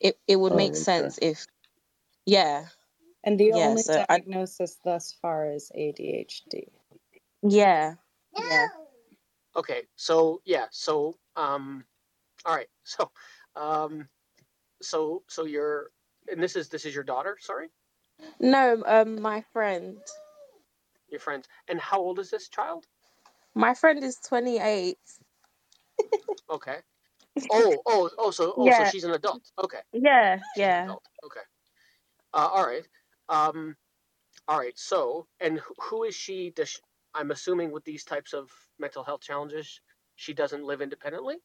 it 0.00 0.18
it 0.28 0.36
would 0.36 0.52
Oh, 0.52 0.56
make 0.56 0.76
okay. 0.82 0.84
sense 0.84 1.18
if 1.22 1.46
yeah 2.26 2.66
And 3.24 3.38
the 3.38 3.46
yeah 3.46 3.66
only 3.68 3.82
so 3.82 4.04
I 4.08 4.18
diagnosis 4.18 4.78
thus 4.84 5.16
far 5.20 5.50
is 5.50 5.70
ADHD. 5.76 6.68
yeah 7.42 7.94
yeah 8.36 8.66
Okay, 9.56 9.82
so 9.96 10.40
yeah, 10.44 10.66
so 10.70 11.16
um, 11.36 11.84
all 12.44 12.54
right, 12.54 12.68
so 12.84 13.10
um, 13.56 14.08
so 14.80 15.22
so 15.28 15.44
you're 15.44 15.90
and 16.30 16.42
this 16.42 16.54
is 16.56 16.68
this 16.68 16.84
is 16.84 16.94
your 16.94 17.04
daughter, 17.04 17.36
sorry, 17.40 17.68
no 18.38 18.82
um 18.86 19.20
my 19.20 19.42
friend 19.52 19.98
your 21.10 21.20
friends, 21.20 21.48
and 21.68 21.80
how 21.80 21.98
old 21.98 22.18
is 22.20 22.30
this 22.30 22.48
child? 22.48 22.86
my 23.54 23.74
friend 23.74 24.04
is 24.04 24.16
28 24.28 24.96
Okay. 26.48 26.76
Oh 27.50 27.82
oh 27.86 28.10
oh 28.18 28.30
so 28.30 28.54
oh 28.56 28.70
so 28.70 28.82
yeah 28.82 28.90
she's 28.90 29.04
an 29.04 29.12
adult. 29.12 29.50
Okay, 29.62 29.80
yeah 29.92 30.36
she's 30.36 30.62
an 30.62 30.62
yeah 30.62 30.84
adult. 30.84 31.02
Okay. 31.24 31.40
Uh, 32.32 32.48
all 32.52 32.66
right. 32.66 32.86
Um, 33.30 33.76
all 34.48 34.58
right. 34.58 34.78
So, 34.78 35.26
and 35.40 35.60
who 35.80 36.04
is 36.04 36.16
she? 36.16 36.50
Does 36.50 36.70
she, 36.70 36.80
I'm 37.14 37.32
assuming 37.32 37.72
with 37.72 37.84
these 37.84 38.04
types 38.04 38.34
of 38.34 38.50
mental 38.78 39.04
health 39.04 39.22
challenges, 39.22 39.80
she 40.16 40.34
doesn't 40.34 40.64
live 40.64 40.82
independently. 40.82 41.36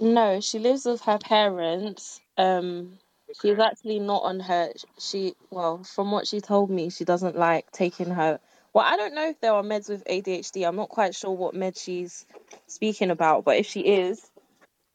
no 0.00 0.40
she 0.40 0.58
lives 0.60 0.84
with 0.86 1.02
her 1.02 1.18
parents 1.18 2.20
um 2.38 2.98
she's 3.40 3.58
actually 3.58 3.98
not 4.00 4.22
on 4.24 4.40
her 4.40 4.72
she 4.98 5.34
well 5.50 5.82
from 5.84 6.12
what 6.12 6.26
she 6.26 6.40
told 6.40 6.70
me 6.70 6.90
she 6.90 7.04
doesn't 7.04 7.36
like 7.36 7.70
taking 7.72 8.10
her 8.10 8.40
well 8.74 8.84
I 8.86 8.96
don't 8.96 9.14
know 9.14 9.28
if 9.30 9.40
there 9.40 9.54
are 9.54 9.62
meds 9.62 9.88
with 9.88 10.04
ADHD 10.06 10.66
I'm 10.66 10.76
not 10.76 10.90
quite 10.90 11.14
sure 11.14 11.32
what 11.32 11.54
med 11.54 11.76
she's 11.78 12.26
speaking 12.66 13.10
about 13.10 13.44
but 13.44 13.56
if 13.58 13.66
she 13.66 13.80
is 13.80 14.30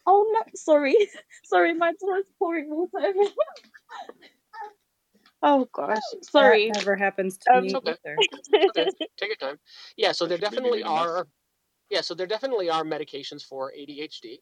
oh 0.07 0.27
no 0.33 0.41
sorry 0.55 0.95
sorry 1.45 1.73
my 1.73 1.93
daughter's 1.99 2.25
pouring 2.39 2.69
water 2.69 3.05
over 3.07 3.29
oh 5.43 5.67
gosh 5.73 6.15
That 6.37 6.51
sorry 6.51 6.71
never 6.71 6.95
happens 6.95 7.37
to 7.39 7.53
um 7.53 7.59
me 7.59 7.75
okay. 7.75 7.95
either. 8.05 8.23
It's 8.61 8.69
okay. 8.69 8.91
Take 9.17 9.29
your 9.29 9.35
time. 9.37 9.59
Yeah. 9.97 10.11
So 10.13 10.27
there 10.27 10.37
That 10.37 10.45
should 10.45 10.53
maybe 10.53 10.69
definitely 10.69 10.71
leave 10.71 10.87
a 10.87 10.91
mess. 10.91 11.15
are. 11.15 11.27
Yeah. 11.89 12.01
So 12.01 12.15
there 12.15 12.27
definitely 12.27 12.69
are 12.69 12.83
medications 12.83 13.43
for 13.43 13.71
ADHD. 13.77 14.39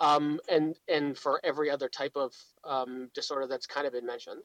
Um, 0.00 0.40
and 0.48 0.76
and 0.88 1.16
for 1.18 1.40
every 1.44 1.70
other 1.70 1.88
type 1.88 2.16
of 2.16 2.34
um, 2.64 3.10
disorder 3.14 3.46
that's 3.46 3.66
kind 3.66 3.86
of 3.86 3.92
been 3.94 4.06
mentioned. 4.06 4.42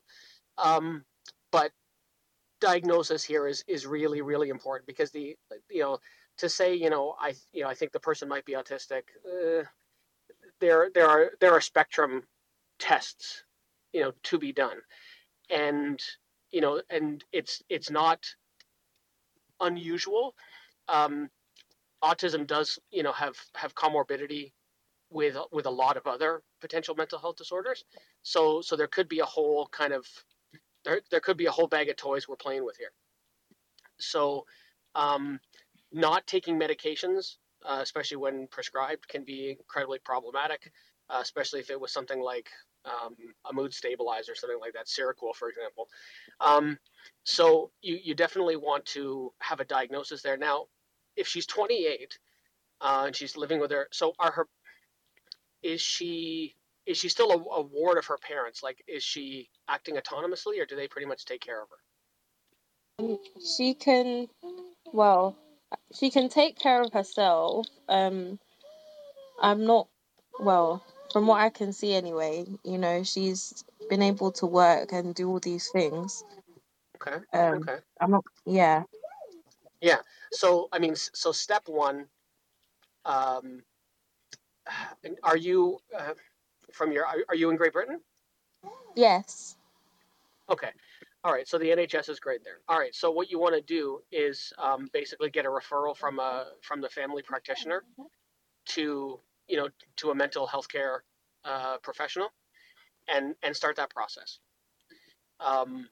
Um, 0.58 1.06
but 1.52 1.72
diagnosis 2.62 3.24
here 3.24 3.48
is 3.48 3.64
is 3.68 3.88
really 3.88 4.22
really 4.22 4.50
important 4.50 4.88
because 4.88 5.12
the 5.12 5.36
you 5.70 5.82
know 5.82 6.00
to 6.38 6.50
say 6.50 6.76
you 6.76 6.90
know 6.90 7.16
I 7.20 7.36
you 7.54 7.64
know 7.64 7.70
I 7.70 7.76
think 7.76 7.94
the 7.94 8.02
person 8.02 8.30
might 8.30 8.46
be 8.46 8.54
autistic. 8.54 9.04
Uh, 9.26 9.66
there 10.60 10.90
there 10.94 11.08
are 11.08 11.32
there 11.42 11.54
are 11.54 11.62
spectrum 11.62 12.24
tests 12.80 13.44
you 13.94 14.02
know 14.02 14.14
to 14.24 14.38
be 14.40 14.52
done, 14.54 14.78
and 15.50 16.02
you 16.52 16.62
know 16.62 16.82
and 16.89 17.24
it's 17.32 17.62
it's 17.70 17.89
not 17.89 18.26
unusual. 19.62 20.36
Um, 20.88 21.30
autism 22.04 22.47
does 22.47 22.80
you 22.91 23.04
know 23.04 23.12
have 23.12 23.36
have 23.56 23.76
comorbidity 23.76 24.54
with 25.10 25.38
with 25.52 25.66
a 25.66 25.72
lot 25.72 25.97
of 25.97 26.08
other 26.08 26.41
potential 26.62 26.95
mental 26.95 27.20
health 27.20 27.36
disorders. 27.38 27.84
So 28.22 28.62
so 28.62 28.76
there 28.76 28.88
could 28.88 29.10
be 29.10 29.20
a 29.20 29.26
whole 29.26 29.68
kind 29.72 29.93
of 29.93 30.06
there 30.84 31.02
there 31.12 31.20
could 31.20 31.38
be 31.38 31.47
a 31.47 31.52
whole 31.52 31.68
bag 31.68 31.89
of 31.89 31.95
toys 31.95 32.28
we're 32.28 32.36
playing 32.36 32.66
with 32.66 32.78
here. 32.78 32.91
So 34.00 34.45
um, 34.95 35.39
not 35.91 36.26
taking 36.28 36.60
medications, 36.60 37.38
uh, 37.66 37.80
especially 37.82 38.18
when 38.18 38.47
prescribed, 38.47 39.08
can 39.08 39.24
be 39.24 39.58
incredibly 39.60 40.00
problematic, 40.00 40.72
uh, 41.10 41.20
especially 41.22 41.60
if 41.60 41.70
it 41.70 41.80
was 41.80 41.91
something 41.91 42.22
like 42.22 42.50
um, 42.86 43.15
a 43.49 43.53
mood 43.53 43.73
stabilizer, 43.73 44.36
something 44.36 44.59
like 44.59 44.73
that, 44.73 44.88
Seroquel, 44.88 45.36
for 45.36 45.49
example. 45.49 45.88
Um, 46.39 46.77
so 47.23 47.71
you, 47.82 47.99
you 48.03 48.15
definitely 48.15 48.55
want 48.55 48.86
to 48.88 49.34
have 49.39 49.59
a 49.59 49.65
diagnosis 49.65 50.21
there. 50.21 50.38
Now, 50.38 50.65
if 51.15 51.27
she's 51.27 51.45
28 51.45 52.17
uh, 52.82 53.03
and 53.07 53.15
she's 53.15 53.38
living 53.38 53.59
with 53.59 53.71
her, 53.71 53.88
so 53.91 54.13
are 54.19 54.32
her 54.32 54.47
is 55.61 55.82
she 55.82 56.55
is 56.86 56.97
she 56.97 57.09
still 57.09 57.32
a, 57.32 57.59
a 57.59 57.61
ward 57.61 57.97
of 57.97 58.05
her 58.05 58.17
parents? 58.17 58.63
Like, 58.63 58.84
is 58.88 59.03
she 59.03 59.49
acting 59.67 59.95
autonomously, 59.95 60.59
or 60.59 60.65
do 60.65 60.75
they 60.75 60.88
pretty 60.88 61.05
much 61.05 61.25
take 61.25 61.41
care 61.41 61.61
of 61.61 61.67
her? 61.69 61.75
she 63.57 63.73
can 63.73 64.27
well 64.91 65.38
she 65.93 66.09
can 66.09 66.30
take 66.30 66.57
care 66.57 66.82
of 66.82 66.91
herself 66.91 67.65
um 67.88 68.39
i'm 69.41 69.65
not 69.65 69.88
well 70.39 70.84
from 71.14 71.28
what 71.28 71.41
i 71.41 71.49
can 71.49 71.74
see 71.74 71.93
anyway 71.93 72.45
you 72.64 72.78
know 72.78 73.03
she's 73.03 73.64
been 73.89 74.01
able 74.01 74.32
to 74.32 74.45
work 74.45 74.91
and 74.91 75.16
do 75.16 75.30
all 75.30 75.39
these 75.39 75.70
things 75.70 76.24
Okay. 77.01 77.18
um 77.34 77.60
Okay. 77.60 77.78
i'm 78.01 78.12
not 78.12 78.24
yeah 78.45 78.84
Yeah. 79.82 79.99
So 80.32 80.68
I 80.72 80.80
mean, 80.80 80.95
so 80.95 81.32
step 81.32 81.64
one. 81.68 82.07
Um, 83.05 83.64
are 85.24 85.38
you 85.38 85.80
uh, 85.97 86.14
from 86.74 86.91
your? 86.91 87.05
Are, 87.05 87.18
are 87.30 87.36
you 87.36 87.49
in 87.49 87.55
Great 87.55 87.74
Britain? 87.74 87.99
yes 88.95 89.55
Okay. 90.49 90.72
All 91.24 91.32
right. 91.32 91.47
So 91.47 91.57
the 91.57 91.70
NHS 91.70 92.10
is 92.10 92.20
great 92.20 92.43
there. 92.43 92.60
All 92.68 92.80
right. 92.80 92.93
So 92.95 93.12
what 93.12 93.30
you 93.30 93.39
want 93.39 93.55
to 93.55 93.62
do 93.62 93.99
is 94.12 94.51
um, 94.57 94.89
basically 94.93 95.30
get 95.30 95.45
a 95.45 95.49
referral 95.49 95.95
from 95.95 96.20
a 96.20 96.47
from 96.62 96.82
the 96.82 96.89
family 96.89 97.22
practitioner 97.22 97.84
to 98.68 99.20
you 99.50 99.58
know 99.58 99.70
to 99.97 100.12
a 100.12 100.16
mental 100.16 100.47
health 100.47 100.70
care 100.70 101.04
uh, 101.45 101.78
professional, 101.80 102.30
and 103.08 103.36
and 103.43 103.56
start 103.56 103.76
that 103.78 103.89
process. 103.89 104.39
Um, 105.39 105.89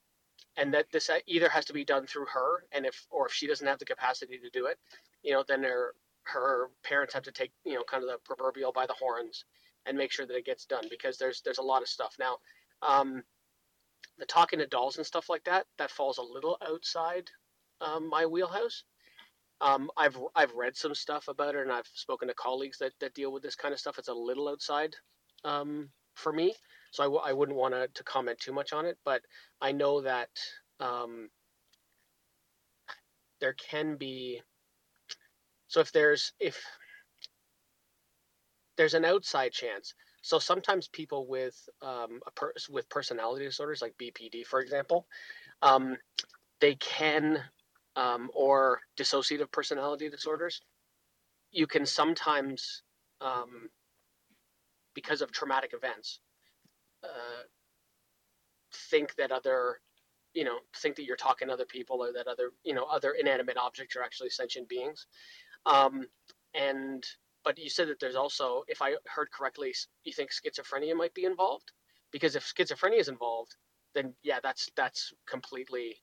and 0.58 0.74
that 0.74 0.88
this 0.92 1.10
either 1.28 1.50
has 1.50 1.66
to 1.66 1.74
be 1.74 1.86
done 1.86 2.08
through 2.08 2.26
her, 2.34 2.66
and 2.72 2.86
if 2.86 3.06
or 3.10 3.28
if 3.28 3.34
she 3.34 3.48
doesn't 3.48 3.68
have 3.68 3.80
the 3.80 3.86
capacity 3.86 4.38
to 4.40 4.50
do 4.50 4.68
it, 4.68 4.78
you 5.24 5.34
know, 5.34 5.44
then 5.48 5.64
her 5.64 5.94
her 6.24 6.70
parents 6.84 7.14
have 7.14 7.24
to 7.24 7.32
take 7.32 7.52
you 7.66 7.76
know 7.76 7.84
kind 7.84 8.04
of 8.04 8.10
the 8.10 8.18
proverbial 8.26 8.72
by 8.72 8.86
the 8.86 8.94
horns 8.94 9.46
and 9.86 9.98
make 9.98 10.12
sure 10.12 10.26
that 10.26 10.36
it 10.36 10.46
gets 10.46 10.66
done 10.66 10.84
because 10.90 11.18
there's 11.18 11.42
there's 11.42 11.60
a 11.60 11.64
lot 11.64 11.82
of 11.82 11.88
stuff 11.88 12.16
now. 12.20 12.38
Um, 12.82 13.24
the 14.18 14.26
talking 14.26 14.60
to 14.60 14.68
dolls 14.68 14.98
and 14.98 15.06
stuff 15.06 15.30
like 15.30 15.44
that 15.46 15.66
that 15.78 15.92
falls 15.92 16.18
a 16.18 16.24
little 16.24 16.58
outside 16.68 17.30
um, 17.82 18.10
my 18.10 18.26
wheelhouse. 18.26 18.84
Um, 19.62 19.90
I've 19.98 20.18
I've 20.36 20.54
read 20.54 20.76
some 20.76 20.96
stuff 20.96 21.28
about 21.28 21.56
it 21.56 21.62
and 21.62 21.72
I've 21.72 21.88
spoken 21.88 22.28
to 22.28 22.34
colleagues 22.36 22.78
that, 22.80 22.94
that 23.00 23.14
deal 23.16 23.32
with 23.32 23.44
this 23.44 23.56
kind 23.56 23.74
of 23.74 23.80
stuff. 23.80 23.98
It's 23.98 24.08
a 24.08 24.14
little 24.14 24.50
outside 24.50 24.96
um, 25.44 25.90
for 26.16 26.32
me, 26.32 26.54
so 26.92 27.04
I 27.04 27.06
w- 27.08 27.24
I 27.24 27.34
wouldn't 27.34 27.58
want 27.58 27.74
to 27.94 28.04
comment 28.04 28.40
too 28.40 28.54
much 28.54 28.74
on 28.74 28.86
it. 28.86 28.98
But 29.04 29.22
I 29.62 29.72
know 29.72 30.02
that 30.02 30.30
um, 30.80 31.30
there 33.42 33.54
can 33.54 33.96
be. 33.98 34.42
So 35.68 35.80
if 35.82 35.92
there's 35.92 36.34
if 36.40 36.62
there's 38.78 38.94
an 38.94 39.06
outside 39.06 39.52
chance. 39.52 39.94
So 40.22 40.40
sometimes 40.40 40.88
people 40.88 41.28
with 41.28 41.58
um, 41.82 42.22
a 42.28 42.32
per- 42.32 42.54
with 42.70 42.90
personality 42.90 43.46
disorders 43.46 43.82
like 43.82 43.96
BPD, 43.98 44.46
for 44.46 44.60
example, 44.62 45.08
um, 45.62 45.98
they 46.62 46.76
can 46.76 47.44
um, 47.98 48.30
or 48.34 48.80
dissociative 48.98 49.52
personality 49.52 50.10
disorders. 50.10 50.62
You 51.52 51.68
can 51.68 51.86
sometimes, 51.86 52.84
um, 53.20 53.70
because 54.94 55.22
of 55.22 55.32
traumatic 55.32 55.72
events, 55.74 56.20
uh, 57.04 57.44
think 58.90 59.16
that 59.16 59.32
other, 59.32 59.80
you 60.34 60.44
know, 60.44 60.58
think 60.78 60.96
that 60.96 61.06
you're 61.06 61.16
talking 61.16 61.48
to 61.48 61.54
other 61.54 61.66
people 61.66 62.04
or 62.04 62.14
that 62.14 62.28
other, 62.28 62.52
you 62.64 62.74
know, 62.74 62.86
other 62.86 63.12
inanimate 63.20 63.58
objects 63.58 63.96
are 63.96 64.04
actually 64.04 64.30
sentient 64.30 64.70
beings. 64.70 65.08
Um, 65.66 66.06
and 66.54 67.04
but 67.44 67.58
you 67.58 67.70
said 67.70 67.88
that 67.88 68.00
there's 68.00 68.16
also, 68.16 68.64
if 68.68 68.82
I 68.82 68.96
heard 69.08 69.30
correctly, 69.32 69.74
you 70.04 70.14
think 70.14 70.32
schizophrenia 70.32 70.96
might 70.96 71.14
be 71.14 71.26
involved, 71.26 71.72
because 72.12 72.36
if 72.36 72.44
schizophrenia 72.44 73.00
is 73.00 73.08
involved, 73.08 73.56
then 73.96 74.14
yeah, 74.24 74.40
that's 74.44 74.70
that's 74.76 75.14
completely. 75.28 75.96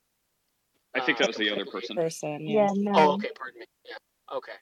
I 0.94 1.00
think 1.00 1.18
that 1.18 1.26
was 1.28 1.36
the 1.36 1.50
other 1.50 1.66
person. 1.66 1.96
Person, 1.96 2.40
yeah 2.46 2.66
yeah. 2.66 2.70
Oh, 2.94 3.06
no 3.06 3.12
okay. 3.14 3.30
Pardon 3.34 3.60
me. 3.60 3.66
Yeah. 3.88 4.36
Okay. 4.36 4.52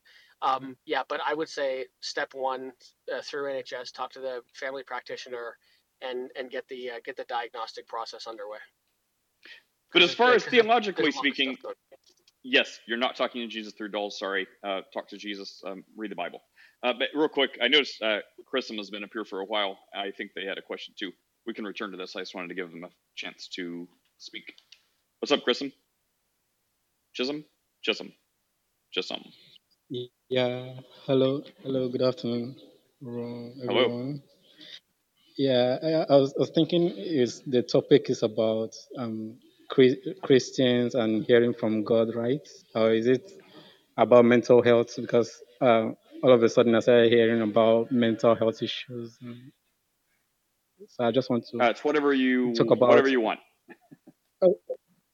Um, 0.40 0.76
yeah, 0.86 1.02
but 1.08 1.20
I 1.24 1.34
would 1.34 1.48
say 1.48 1.86
step 2.00 2.34
one 2.34 2.72
uh, 3.14 3.22
through 3.22 3.52
NHS, 3.52 3.92
talk 3.92 4.10
to 4.12 4.20
the 4.20 4.42
family 4.54 4.82
practitioner, 4.82 5.56
and 6.00 6.30
and 6.36 6.50
get 6.50 6.66
the 6.68 6.90
uh, 6.90 7.00
get 7.04 7.16
the 7.16 7.24
diagnostic 7.24 7.86
process 7.86 8.26
underway. 8.26 8.58
But 9.92 10.02
as 10.02 10.14
far 10.14 10.30
yeah, 10.30 10.34
as 10.36 10.42
'cause 10.42 10.50
there's- 10.52 10.64
theologically 10.64 11.02
there's 11.04 11.14
a 11.14 11.18
lot 11.18 11.26
of 11.28 11.34
speaking, 11.34 11.56
yes, 12.42 12.80
you're 12.86 12.98
not 12.98 13.14
talking 13.14 13.42
to 13.42 13.46
Jesus 13.46 13.74
through 13.74 13.90
dolls. 13.90 14.18
Sorry, 14.18 14.48
uh, 14.64 14.82
talk 14.92 15.08
to 15.10 15.16
Jesus. 15.18 15.62
Um, 15.64 15.84
read 15.96 16.10
the 16.10 16.16
Bible. 16.16 16.42
Uh, 16.82 16.92
but 16.92 17.08
real 17.14 17.28
quick, 17.28 17.58
I 17.62 17.68
noticed 17.68 18.02
uh, 18.02 18.20
Chrism 18.46 18.76
has 18.78 18.90
been 18.90 19.04
up 19.04 19.10
here 19.12 19.24
for 19.24 19.40
a 19.40 19.44
while. 19.44 19.78
I 19.94 20.10
think 20.10 20.32
they 20.34 20.44
had 20.44 20.58
a 20.58 20.62
question 20.62 20.94
too. 20.98 21.12
We 21.46 21.54
can 21.54 21.64
return 21.64 21.90
to 21.92 21.96
this. 21.96 22.16
I 22.16 22.20
just 22.20 22.34
wanted 22.34 22.48
to 22.48 22.54
give 22.54 22.70
them 22.72 22.82
a 22.84 22.90
chance 23.14 23.48
to 23.48 23.88
speak. 24.18 24.54
What's 25.20 25.30
up, 25.30 25.44
Chrism? 25.44 25.72
Chisholm, 27.14 27.44
Chisholm, 27.82 28.12
Chisholm. 28.92 29.22
Yeah. 30.30 30.74
Hello. 31.06 31.42
Hello. 31.62 31.88
Good 31.90 32.02
afternoon, 32.02 32.56
everyone. 33.02 33.54
Hello. 33.66 34.14
Yeah, 35.36 35.78
I, 35.82 36.14
I, 36.14 36.16
was, 36.16 36.34
I 36.36 36.40
was 36.40 36.50
thinking 36.50 36.88
is 36.96 37.42
the 37.46 37.62
topic 37.62 38.08
is 38.10 38.22
about 38.22 38.74
um, 38.96 39.38
Christians 40.22 40.94
and 40.94 41.24
hearing 41.24 41.52
from 41.54 41.84
God, 41.84 42.14
right? 42.14 42.46
Or 42.74 42.92
is 42.92 43.06
it 43.06 43.30
about 43.98 44.24
mental 44.24 44.62
health? 44.62 44.94
Because 44.96 45.42
uh, 45.60 45.90
all 46.22 46.32
of 46.32 46.42
a 46.42 46.48
sudden 46.48 46.74
I 46.74 46.80
started 46.80 47.12
hearing 47.12 47.42
about 47.42 47.92
mental 47.92 48.34
health 48.34 48.62
issues. 48.62 49.18
So 50.88 51.04
I 51.04 51.10
just 51.10 51.30
want 51.30 51.46
to. 51.52 51.60
Uh, 51.60 51.70
it's 51.70 51.84
whatever 51.84 52.14
you 52.14 52.54
talk 52.54 52.70
about 52.70 52.90
whatever 52.90 53.08
you 53.08 53.20
want. 53.20 53.40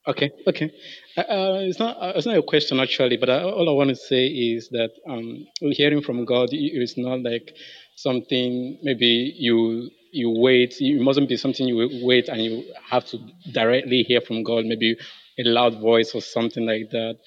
Okay, 0.08 0.32
okay. 0.48 0.72
Uh, 1.16 1.20
uh, 1.20 1.58
it's 1.60 1.78
not 1.78 1.96
uh, 2.02 2.12
it's 2.16 2.26
not 2.26 2.36
a 2.36 2.42
question 2.42 2.80
actually, 2.80 3.18
but 3.18 3.30
I, 3.30 3.42
all 3.44 3.68
I 3.68 3.72
want 3.72 3.90
to 3.90 3.96
say 3.96 4.26
is 4.26 4.68
that 4.70 4.90
um, 5.08 5.46
hearing 5.60 6.02
from 6.02 6.24
God 6.24 6.48
is 6.52 6.96
not 6.98 7.22
like 7.22 7.54
something 7.96 8.78
maybe 8.82 9.34
you 9.38 9.90
you 10.12 10.30
wait. 10.30 10.76
It 10.80 11.00
mustn't 11.02 11.28
be 11.28 11.36
something 11.36 11.68
you 11.68 12.02
wait 12.04 12.28
and 12.28 12.42
you 12.42 12.64
have 12.90 13.06
to 13.06 13.18
directly 13.52 14.02
hear 14.02 14.20
from 14.22 14.44
God. 14.44 14.66
Maybe 14.66 14.96
a 15.38 15.44
loud 15.44 15.80
voice 15.80 16.12
or 16.14 16.22
something 16.22 16.66
like 16.66 16.90
that. 16.90 17.18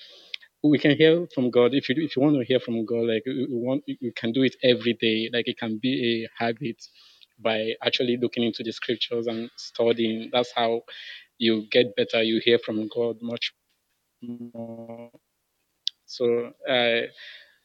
We 0.63 0.79
can 0.79 0.97
hear 0.97 1.27
from 1.35 1.51
God 1.51 1.73
if 1.73 1.89
you 1.89 1.95
if 1.99 2.17
you 2.17 2.23
want 2.23 2.37
to 2.37 2.45
hear 2.45 2.59
from 2.59 2.85
God. 2.85 3.05
Like 3.07 3.23
you 3.25 3.47
want, 3.51 3.83
you 3.87 4.11
can 4.15 4.33
do 4.33 4.43
it 4.43 4.55
every 4.63 4.93
day. 4.99 5.29
Like 5.33 5.47
it 5.47 5.57
can 5.59 5.79
be 5.81 6.25
a 6.25 6.43
habit 6.43 6.77
by 7.39 7.73
actually 7.83 8.17
looking 8.21 8.43
into 8.43 8.63
the 8.63 8.71
scriptures 8.71 9.27
and 9.27 9.49
studying. 9.57 10.29
That's 10.33 10.51
how 10.55 10.81
you 11.41 11.67
get 11.71 11.95
better. 11.97 12.23
You 12.23 12.41
hear 12.45 12.59
from 12.59 12.89
God 12.89 13.17
much 13.21 13.53
more. 14.23 15.11
So 16.07 16.53
uh, 16.69 17.01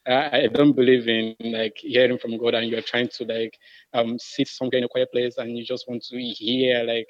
I 0.07 0.49
don't 0.53 0.73
believe 0.75 1.07
in 1.07 1.35
like 1.39 1.77
hearing 1.77 2.17
from 2.19 2.37
God 2.37 2.55
and 2.55 2.69
you're 2.69 2.81
trying 2.83 3.09
to 3.09 3.25
like 3.25 3.57
um 3.93 4.19
sit 4.19 4.49
somewhere 4.49 4.79
in 4.79 4.85
a 4.85 4.89
quiet 4.89 5.11
place 5.13 5.37
and 5.37 5.57
you 5.57 5.65
just 5.65 5.87
want 5.89 6.03
to 6.05 6.19
hear 6.19 6.83
like 6.83 7.07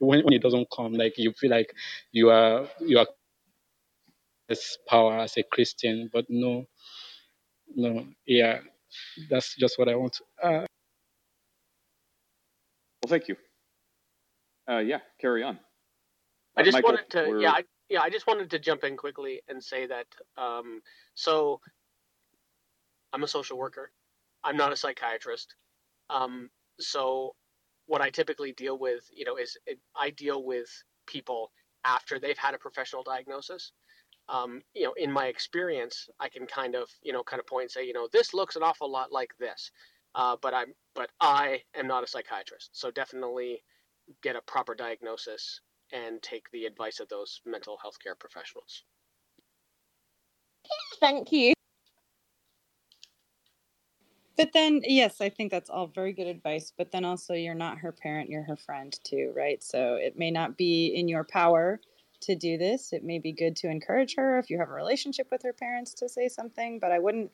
when, 0.00 0.24
when 0.24 0.32
it 0.34 0.42
doesn't 0.42 0.68
come 0.74 0.94
like 0.94 1.18
you 1.18 1.32
feel 1.34 1.50
like 1.50 1.74
you 2.12 2.30
are 2.30 2.68
you 2.80 2.98
are 3.00 3.08
this 4.48 4.78
power 4.88 5.18
as 5.18 5.36
a 5.38 5.44
Christian 5.44 6.10
but 6.12 6.26
no 6.30 6.66
no 7.76 8.06
yeah 8.26 8.60
that's 9.30 9.56
just 9.56 9.78
what 9.78 9.88
I 9.88 9.96
want 9.96 10.18
uh, 10.42 10.66
well 13.02 13.08
thank 13.08 13.28
you 13.28 13.36
uh 14.70 14.78
yeah 14.78 15.00
carry 15.20 15.42
on 15.44 15.58
I 16.56 16.62
just 16.62 16.74
Michael, 16.74 16.90
wanted 16.90 17.10
to 17.10 17.40
yeah 17.42 17.52
I, 17.52 17.64
yeah 17.88 18.00
I 18.00 18.10
just 18.10 18.26
wanted 18.26 18.50
to 18.50 18.58
jump 18.58 18.84
in 18.84 18.96
quickly 18.96 19.42
and 19.48 19.62
say 19.62 19.86
that 19.86 20.06
um 20.36 20.80
so 21.14 21.60
I'm 23.12 23.22
a 23.22 23.28
social 23.28 23.58
worker. 23.58 23.90
I'm 24.44 24.56
not 24.58 24.72
a 24.72 24.76
psychiatrist. 24.76 25.54
Um, 26.10 26.50
so 26.78 27.34
what 27.86 28.02
I 28.02 28.10
typically 28.10 28.52
deal 28.52 28.78
with, 28.78 29.08
you 29.10 29.24
know, 29.24 29.36
is 29.36 29.56
it, 29.66 29.78
I 29.96 30.10
deal 30.10 30.44
with 30.44 30.68
people 31.06 31.50
after 31.84 32.18
they've 32.18 32.36
had 32.36 32.54
a 32.54 32.58
professional 32.58 33.02
diagnosis. 33.02 33.72
Um, 34.28 34.60
you 34.74 34.84
know, 34.84 34.92
in 34.98 35.10
my 35.10 35.26
experience, 35.26 36.08
I 36.20 36.28
can 36.28 36.46
kind 36.46 36.74
of, 36.74 36.90
you 37.02 37.12
know, 37.12 37.22
kind 37.22 37.40
of 37.40 37.46
point 37.46 37.64
and 37.64 37.70
say, 37.70 37.86
you 37.86 37.92
know, 37.94 38.08
this 38.12 38.34
looks 38.34 38.56
an 38.56 38.62
awful 38.62 38.90
lot 38.90 39.12
like 39.12 39.30
this. 39.38 39.70
Uh, 40.14 40.36
but 40.42 40.52
I'm, 40.52 40.74
but 40.94 41.10
I 41.20 41.62
am 41.74 41.86
not 41.86 42.04
a 42.04 42.06
psychiatrist. 42.06 42.70
So 42.72 42.90
definitely 42.90 43.62
get 44.22 44.36
a 44.36 44.42
proper 44.42 44.74
diagnosis 44.74 45.60
and 45.92 46.22
take 46.22 46.50
the 46.50 46.66
advice 46.66 47.00
of 47.00 47.08
those 47.08 47.40
mental 47.44 47.76
health 47.80 47.98
care 48.02 48.14
professionals. 48.14 48.82
Thank 51.00 51.32
you. 51.32 51.52
But 54.36 54.52
then, 54.52 54.82
yes, 54.84 55.20
I 55.20 55.30
think 55.30 55.50
that's 55.50 55.70
all 55.70 55.86
very 55.86 56.12
good 56.12 56.26
advice. 56.26 56.72
But 56.76 56.92
then 56.92 57.04
also, 57.04 57.32
you're 57.32 57.54
not 57.54 57.78
her 57.78 57.92
parent, 57.92 58.28
you're 58.28 58.42
her 58.42 58.56
friend 58.56 58.98
too, 59.02 59.32
right? 59.34 59.62
So 59.62 59.94
it 59.94 60.18
may 60.18 60.30
not 60.30 60.58
be 60.58 60.88
in 60.88 61.08
your 61.08 61.24
power 61.24 61.80
to 62.20 62.34
do 62.34 62.58
this. 62.58 62.92
It 62.92 63.02
may 63.02 63.18
be 63.18 63.32
good 63.32 63.56
to 63.56 63.70
encourage 63.70 64.14
her 64.16 64.38
if 64.38 64.50
you 64.50 64.58
have 64.58 64.68
a 64.68 64.74
relationship 64.74 65.28
with 65.30 65.42
her 65.42 65.52
parents 65.52 65.94
to 65.94 66.08
say 66.08 66.28
something, 66.28 66.78
but 66.78 66.92
I 66.92 66.98
wouldn't. 66.98 67.30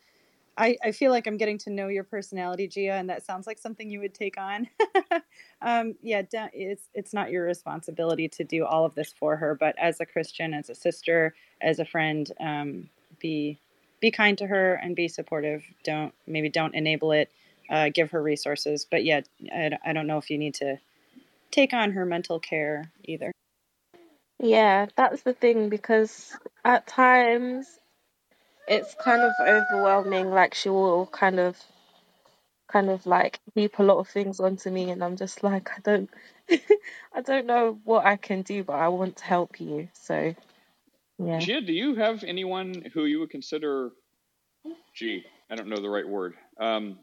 I, 0.57 0.77
I 0.85 0.93
feel 0.93 1.11
like 1.11 1.27
I'm 1.27 1.39
getting 1.39 1.59
to 1.59 1.71
know 1.71 1.89
your 1.89 2.05
personality, 2.05 2.69
Gia, 2.69 2.93
and 2.93 3.09
that 3.09 3.25
sounds 3.25 3.47
like 3.47 3.59
something 3.59 3.89
you 3.89 4.01
would 4.01 4.15
take 4.15 4.39
on. 4.39 4.69
um, 5.63 5.95
yeah, 6.03 6.23
it's 6.53 6.89
it's 6.95 7.15
not 7.15 7.31
your 7.31 7.45
responsibility 7.45 8.29
to 8.29 8.45
do 8.45 8.65
all 8.67 8.85
of 8.85 8.95
this 8.95 9.15
for 9.19 9.37
her, 9.37 9.55
but 9.55 9.75
as 9.79 10.01
a 10.01 10.07
Christian, 10.07 10.53
as 10.53 10.69
a 10.69 10.75
sister, 10.75 11.35
as 11.61 11.79
a 11.79 11.85
friend, 11.85 12.31
um, 12.39 12.91
be 13.19 13.59
be 14.01 14.11
kind 14.11 14.37
to 14.39 14.47
her 14.47 14.75
and 14.75 14.95
be 14.95 15.09
supportive. 15.09 15.65
Don't 15.85 16.13
maybe 16.27 16.51
don't 16.51 16.75
enable 16.75 17.13
it. 17.13 17.31
Uh, 17.71 17.89
give 17.95 18.11
her 18.11 18.23
resources, 18.23 18.87
but 18.91 19.05
yeah, 19.05 19.23
I, 19.51 19.71
I 19.85 19.93
don't 19.95 20.07
know 20.07 20.19
if 20.19 20.31
you 20.31 20.37
need 20.37 20.55
to 20.55 20.79
take 21.51 21.73
on 21.73 21.93
her 21.93 22.05
mental 22.05 22.39
care 22.39 22.91
either. 23.05 23.33
Yeah, 24.39 24.87
that's 24.97 25.23
the 25.23 25.33
thing 25.33 25.69
because 25.69 26.37
at 26.65 26.87
times 26.87 27.79
it's 28.69 28.95
kind 28.95 29.23
of 29.23 29.33
overwhelming. 29.41 30.31
Like 30.31 30.55
she 30.55 30.69
will 30.69 31.07
kind 31.07 31.41
of, 31.41 31.57
kind 32.69 32.91
of 32.91 33.07
like 33.07 33.41
heap 33.55 33.79
a 33.79 33.83
lot 33.83 33.99
of 33.99 34.09
things 34.09 34.41
onto 34.41 34.71
me, 34.71 34.91
and 34.91 35.03
I'm 35.03 35.17
just 35.17 35.43
like, 35.43 35.71
I 35.71 35.81
don't, 35.83 36.11
I 37.15 37.21
don't 37.23 37.47
know 37.47 37.79
what 37.85 38.07
I 38.07 38.17
can 38.17 38.43
do, 38.43 38.65
but 38.65 38.75
I 38.75 38.89
want 38.89 39.17
to 39.17 39.25
help 39.25 39.61
you. 39.61 39.89
So 39.93 40.35
yeah. 41.19 41.39
Gia, 41.39 41.61
do 41.61 41.73
you 41.73 41.95
have 41.97 42.25
anyone 42.25 42.91
who 42.93 43.05
you 43.05 43.21
would 43.21 43.31
consider, 43.31 43.91
gee, 44.95 45.25
I 45.51 45.55
don't 45.55 45.69
know 45.69 45.81
the 45.81 45.89
right 45.89 46.09
word, 46.09 46.35
um, 46.59 46.99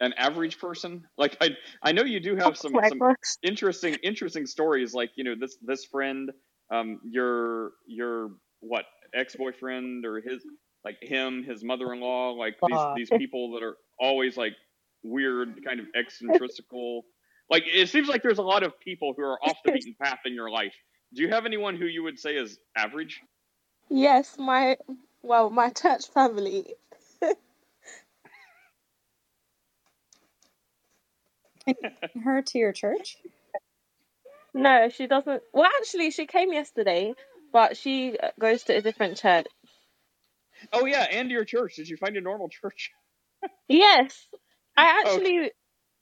an 0.00 0.14
average 0.14 0.58
person? 0.58 1.06
Like 1.16 1.36
I, 1.40 1.50
I 1.82 1.92
know 1.92 2.04
you 2.04 2.20
do 2.20 2.36
have 2.36 2.56
some, 2.56 2.72
some 2.88 3.00
interesting, 3.42 3.94
interesting 4.02 4.46
stories. 4.46 4.94
Like 4.94 5.10
you 5.16 5.24
know 5.24 5.34
this 5.38 5.56
this 5.60 5.84
friend, 5.84 6.30
um, 6.70 7.00
your 7.04 7.72
your 7.86 8.30
what 8.60 8.84
ex 9.14 9.36
boyfriend 9.36 10.06
or 10.06 10.20
his 10.20 10.44
like 10.84 10.98
him, 11.02 11.42
his 11.42 11.64
mother 11.64 11.92
in 11.92 12.00
law, 12.00 12.30
like 12.30 12.56
these 12.66 12.76
uh. 12.76 12.94
these 12.96 13.10
people 13.10 13.52
that 13.52 13.62
are 13.62 13.76
always 13.98 14.36
like 14.36 14.54
weird, 15.02 15.64
kind 15.64 15.80
of 15.80 15.86
eccentrical. 15.94 17.04
like 17.50 17.64
it 17.66 17.88
seems 17.88 18.08
like 18.08 18.22
there's 18.22 18.38
a 18.38 18.42
lot 18.42 18.62
of 18.62 18.78
people 18.80 19.14
who 19.16 19.22
are 19.22 19.38
off 19.42 19.56
the 19.64 19.72
beaten 19.72 19.94
path 20.02 20.20
in 20.24 20.34
your 20.34 20.50
life. 20.50 20.74
Do 21.14 21.22
you 21.22 21.28
have 21.28 21.46
anyone 21.46 21.76
who 21.76 21.86
you 21.86 22.02
would 22.02 22.18
say 22.18 22.36
is 22.36 22.58
average? 22.76 23.20
Yes, 23.88 24.36
my 24.38 24.76
well, 25.22 25.50
my 25.50 25.70
church 25.70 26.06
family. 26.08 26.74
her 32.24 32.42
to 32.42 32.58
your 32.58 32.72
church? 32.72 33.18
No, 34.54 34.88
she 34.88 35.06
doesn't. 35.06 35.42
Well, 35.52 35.68
actually, 35.78 36.10
she 36.10 36.26
came 36.26 36.52
yesterday, 36.52 37.14
but 37.52 37.76
she 37.76 38.16
goes 38.38 38.64
to 38.64 38.76
a 38.76 38.82
different 38.82 39.18
church. 39.18 39.46
Oh 40.72 40.86
yeah, 40.86 41.06
and 41.10 41.30
your 41.30 41.44
church. 41.44 41.76
Did 41.76 41.88
you 41.88 41.96
find 41.96 42.16
a 42.16 42.20
normal 42.20 42.48
church? 42.48 42.92
yes, 43.68 44.26
I 44.76 45.02
actually. 45.06 45.38
Okay. 45.40 45.52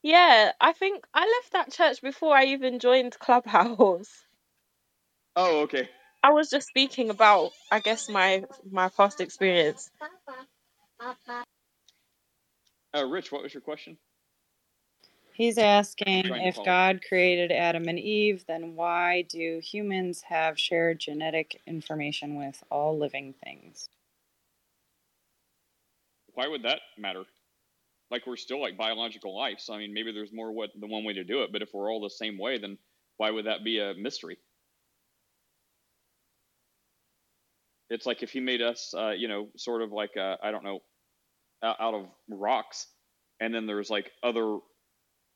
Yeah, 0.02 0.52
I 0.60 0.72
think 0.72 1.04
I 1.14 1.20
left 1.22 1.52
that 1.54 1.72
church 1.72 2.02
before 2.02 2.36
I 2.36 2.46
even 2.46 2.78
joined 2.78 3.18
Clubhouse. 3.18 4.24
Oh, 5.36 5.62
okay. 5.62 5.88
I 6.22 6.30
was 6.30 6.50
just 6.50 6.68
speaking 6.68 7.10
about, 7.10 7.52
I 7.72 7.80
guess, 7.80 8.08
my 8.08 8.44
my 8.70 8.88
past 8.90 9.20
experience. 9.20 9.90
Uh, 12.96 13.06
Rich, 13.06 13.32
what 13.32 13.42
was 13.42 13.54
your 13.54 13.62
question? 13.62 13.98
He's 15.34 15.58
asking 15.58 16.26
if 16.26 16.58
God 16.64 17.00
created 17.06 17.52
Adam 17.52 17.88
and 17.88 17.98
Eve, 17.98 18.44
then 18.48 18.74
why 18.74 19.22
do 19.22 19.60
humans 19.62 20.22
have 20.22 20.58
shared 20.58 20.98
genetic 21.00 21.60
information 21.66 22.36
with 22.36 22.64
all 22.70 22.98
living 22.98 23.34
things? 23.44 23.88
Why 26.36 26.46
would 26.46 26.62
that 26.64 26.80
matter? 26.98 27.24
Like 28.10 28.26
we're 28.26 28.36
still 28.36 28.60
like 28.60 28.76
biological 28.76 29.36
life, 29.36 29.58
so 29.58 29.74
I 29.74 29.78
mean 29.78 29.92
maybe 29.92 30.12
there's 30.12 30.32
more 30.32 30.52
what 30.52 30.70
the 30.78 30.86
one 30.86 31.02
way 31.02 31.14
to 31.14 31.24
do 31.24 31.42
it, 31.42 31.50
but 31.50 31.62
if 31.62 31.70
we're 31.74 31.90
all 31.90 32.00
the 32.00 32.10
same 32.10 32.38
way, 32.38 32.58
then 32.58 32.78
why 33.16 33.30
would 33.30 33.46
that 33.46 33.64
be 33.64 33.80
a 33.80 33.94
mystery? 33.94 34.36
It's 37.88 38.04
like 38.06 38.22
if 38.22 38.30
he 38.30 38.40
made 38.40 38.60
us, 38.62 38.92
uh, 38.96 39.10
you 39.10 39.28
know, 39.28 39.48
sort 39.56 39.82
of 39.82 39.92
like 39.92 40.16
uh, 40.16 40.36
I 40.42 40.50
don't 40.50 40.62
know, 40.62 40.80
out 41.64 41.94
of 41.94 42.06
rocks, 42.28 42.86
and 43.40 43.54
then 43.54 43.66
there's 43.66 43.90
like 43.90 44.10
other 44.22 44.58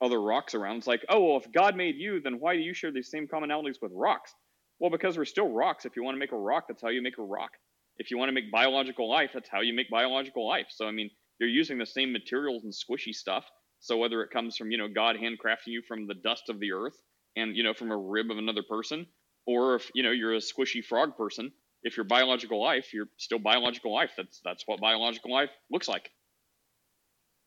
other 0.02 0.20
rocks 0.20 0.54
around. 0.54 0.76
It's 0.76 0.86
like, 0.86 1.04
oh 1.08 1.24
well, 1.24 1.38
if 1.38 1.50
God 1.50 1.76
made 1.76 1.96
you, 1.96 2.20
then 2.20 2.40
why 2.40 2.54
do 2.56 2.60
you 2.60 2.74
share 2.74 2.92
these 2.92 3.10
same 3.10 3.26
commonalities 3.26 3.76
with 3.80 3.92
rocks? 3.94 4.34
Well, 4.78 4.90
because 4.90 5.16
we're 5.16 5.24
still 5.24 5.48
rocks. 5.48 5.86
If 5.86 5.96
you 5.96 6.04
want 6.04 6.14
to 6.14 6.18
make 6.18 6.32
a 6.32 6.38
rock, 6.38 6.64
that's 6.68 6.82
how 6.82 6.88
you 6.88 7.02
make 7.02 7.18
a 7.18 7.22
rock. 7.22 7.52
If 8.00 8.10
you 8.10 8.16
want 8.16 8.30
to 8.30 8.32
make 8.32 8.50
biological 8.50 9.10
life, 9.10 9.32
that's 9.34 9.50
how 9.50 9.60
you 9.60 9.74
make 9.74 9.90
biological 9.90 10.48
life. 10.48 10.68
So 10.70 10.88
I 10.88 10.90
mean, 10.90 11.10
you're 11.38 11.50
using 11.50 11.76
the 11.76 11.84
same 11.84 12.12
materials 12.12 12.64
and 12.64 12.72
squishy 12.72 13.14
stuff. 13.14 13.44
So 13.78 13.98
whether 13.98 14.22
it 14.22 14.30
comes 14.30 14.56
from 14.56 14.70
you 14.70 14.78
know 14.78 14.88
God 14.88 15.16
handcrafting 15.16 15.68
you 15.68 15.82
from 15.86 16.06
the 16.06 16.14
dust 16.14 16.48
of 16.48 16.58
the 16.58 16.72
earth 16.72 16.96
and 17.36 17.54
you 17.54 17.62
know 17.62 17.74
from 17.74 17.90
a 17.92 17.96
rib 17.96 18.30
of 18.30 18.38
another 18.38 18.62
person, 18.62 19.06
or 19.46 19.74
if 19.74 19.90
you 19.94 20.02
know 20.02 20.12
you're 20.12 20.34
a 20.34 20.38
squishy 20.38 20.82
frog 20.82 21.14
person, 21.14 21.52
if 21.82 21.98
you're 21.98 22.04
biological 22.04 22.62
life, 22.62 22.94
you're 22.94 23.10
still 23.18 23.38
biological 23.38 23.92
life. 23.94 24.12
That's 24.16 24.40
that's 24.42 24.64
what 24.66 24.80
biological 24.80 25.30
life 25.30 25.50
looks 25.70 25.86
like. 25.86 26.10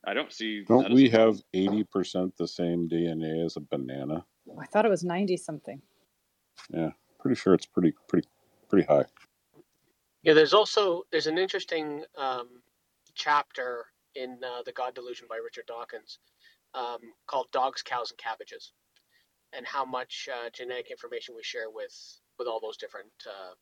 I 0.06 0.14
don't 0.14 0.32
see. 0.32 0.64
Don't 0.68 0.94
we 0.94 1.10
have 1.10 1.42
eighty 1.56 1.84
percent 1.84 2.38
the 2.38 2.48
same 2.48 2.88
DNA 2.88 3.44
as 3.44 3.58
a 3.58 3.62
banana? 3.62 4.24
Oh, 4.48 4.60
I 4.62 4.68
thought 4.68 4.86
it 4.86 4.90
was 4.90 5.04
ninety 5.04 5.36
something. 5.38 5.82
Yeah, 6.72 6.92
pretty 7.20 7.40
sure 7.40 7.56
it's 7.56 7.66
pretty 7.66 7.96
pretty 8.08 8.28
pretty 8.70 8.86
high. 8.86 9.06
Yeah, 10.24 10.34
there's 10.34 10.54
also 10.54 11.04
there's 11.12 11.28
an 11.28 11.38
interesting 11.38 12.04
um, 12.18 12.48
chapter 13.14 13.86
in 14.16 14.40
uh, 14.44 14.64
the 14.66 14.72
God 14.72 14.96
Delusion 14.96 15.28
by 15.30 15.38
Richard 15.38 15.66
Dawkins 15.68 16.20
um, 16.74 17.00
called 17.28 17.48
"Dogs, 17.52 17.82
Cows, 17.82 18.12
and 18.12 18.18
Cabbages," 18.18 18.74
and 19.54 19.66
how 19.68 19.86
much 19.86 20.30
uh, 20.34 20.50
genetic 20.52 20.92
information 20.92 21.36
we 21.36 21.44
share 21.44 21.70
with 21.70 21.94
with 22.40 22.48
all 22.48 22.60
those 22.62 22.78
different 22.78 23.12
uh, 23.28 23.54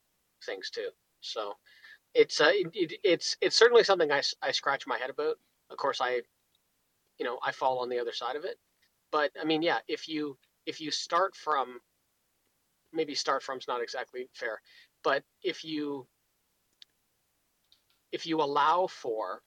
things 0.46 0.70
too. 0.70 0.90
So 1.22 1.54
it's 2.16 2.42
uh, 2.42 2.52
it, 2.54 2.94
it's 3.04 3.38
it's 3.42 3.58
certainly 3.58 3.84
something 3.84 4.12
I, 4.12 4.22
I 4.42 4.52
scratch 4.52 4.88
my 4.88 4.98
head 4.98 5.10
about. 5.12 5.38
Of 5.72 5.78
course, 5.78 6.00
I 6.02 6.22
you 7.20 7.26
know 7.26 7.40
I 7.44 7.52
fall 7.52 7.80
on 7.80 7.90
the 7.90 8.00
other 8.00 8.14
side 8.14 8.36
of 8.36 8.46
it, 8.46 8.58
but 9.12 9.32
I 9.42 9.46
mean, 9.46 9.62
yeah, 9.62 9.80
if 9.88 10.08
you 10.10 10.38
if 10.66 10.82
you 10.82 10.92
start 10.92 11.36
from 11.36 11.80
maybe 12.94 13.16
start 13.16 13.44
from 13.44 13.58
is 13.58 13.68
not 13.68 13.82
exactly 13.82 14.30
fair, 14.34 14.62
but 15.04 15.24
if 15.44 15.64
you 15.64 16.08
if 18.12 18.26
you 18.26 18.42
allow 18.42 18.88
for 18.88 19.42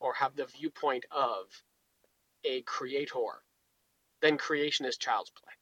or 0.00 0.14
have 0.14 0.36
the 0.36 0.46
viewpoint 0.46 1.04
of 1.10 1.46
a 2.44 2.62
creator, 2.62 3.42
then 4.20 4.36
creation 4.36 4.86
is 4.86 4.96
child's 4.96 5.30
play. 5.30 5.52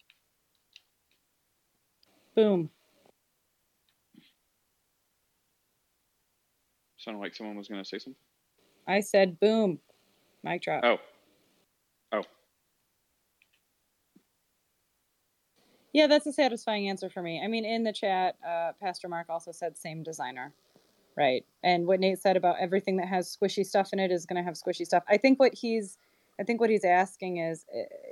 Boom. 2.35 2.71
Sounded 6.97 7.21
like 7.21 7.35
someone 7.35 7.57
was 7.57 7.69
going 7.69 7.83
to 7.83 7.89
say 7.89 7.99
something. 7.99 8.17
I 8.89 9.01
said 9.01 9.39
boom. 9.39 9.79
Mic 10.43 10.63
drop. 10.63 10.85
Oh. 10.85 10.99
Oh. 12.13 12.23
Yeah, 15.93 16.07
that's 16.07 16.27
a 16.27 16.33
satisfying 16.33 16.89
answer 16.89 17.09
for 17.09 17.23
me. 17.23 17.41
I 17.43 17.47
mean, 17.47 17.65
in 17.65 17.85
the 17.85 17.93
chat, 17.93 18.37
uh, 18.47 18.73
Pastor 18.81 19.09
Mark 19.09 19.29
also 19.29 19.53
said 19.53 19.77
same 19.77 20.03
designer, 20.03 20.53
right? 21.17 21.45
And 21.63 21.87
what 21.87 22.01
Nate 22.01 22.19
said 22.19 22.37
about 22.37 22.57
everything 22.61 22.97
that 22.97 23.09
has 23.09 23.37
squishy 23.37 23.65
stuff 23.65 23.93
in 23.93 23.99
it 23.99 24.11
is 24.11 24.27
going 24.27 24.37
to 24.37 24.43
have 24.43 24.55
squishy 24.55 24.87
stuff. 24.87 25.05
I 25.09 25.17
think 25.17 25.39
what 25.39 25.55
he's, 25.55 25.99
I 26.41 26.43
think 26.43 26.61
what 26.61 26.71
he's 26.71 26.85
asking 26.85 27.39
is, 27.39 27.65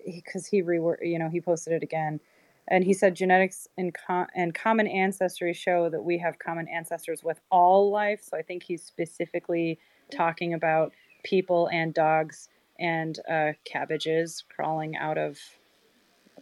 because 0.06 0.46
eh, 0.46 0.48
he 0.50 0.62
reword, 0.62 0.96
you 1.02 1.18
know, 1.18 1.28
he 1.28 1.40
posted 1.40 1.72
it 1.72 1.82
again, 1.82 2.20
and 2.68 2.84
he 2.84 2.94
said 2.94 3.14
genetics 3.14 3.66
and, 3.76 3.92
com- 3.92 4.28
and 4.34 4.54
common 4.54 4.86
ancestry 4.86 5.52
show 5.52 5.88
that 5.90 6.02
we 6.02 6.18
have 6.18 6.38
common 6.38 6.68
ancestors 6.68 7.24
with 7.24 7.40
all 7.50 7.90
life. 7.90 8.22
So 8.22 8.36
I 8.36 8.42
think 8.42 8.62
he's 8.62 8.82
specifically 8.82 9.78
talking 10.10 10.54
about 10.54 10.92
people 11.24 11.68
and 11.72 11.92
dogs 11.92 12.48
and 12.78 13.18
uh, 13.28 13.52
cabbages 13.64 14.44
crawling 14.54 14.96
out 14.96 15.18
of 15.18 15.38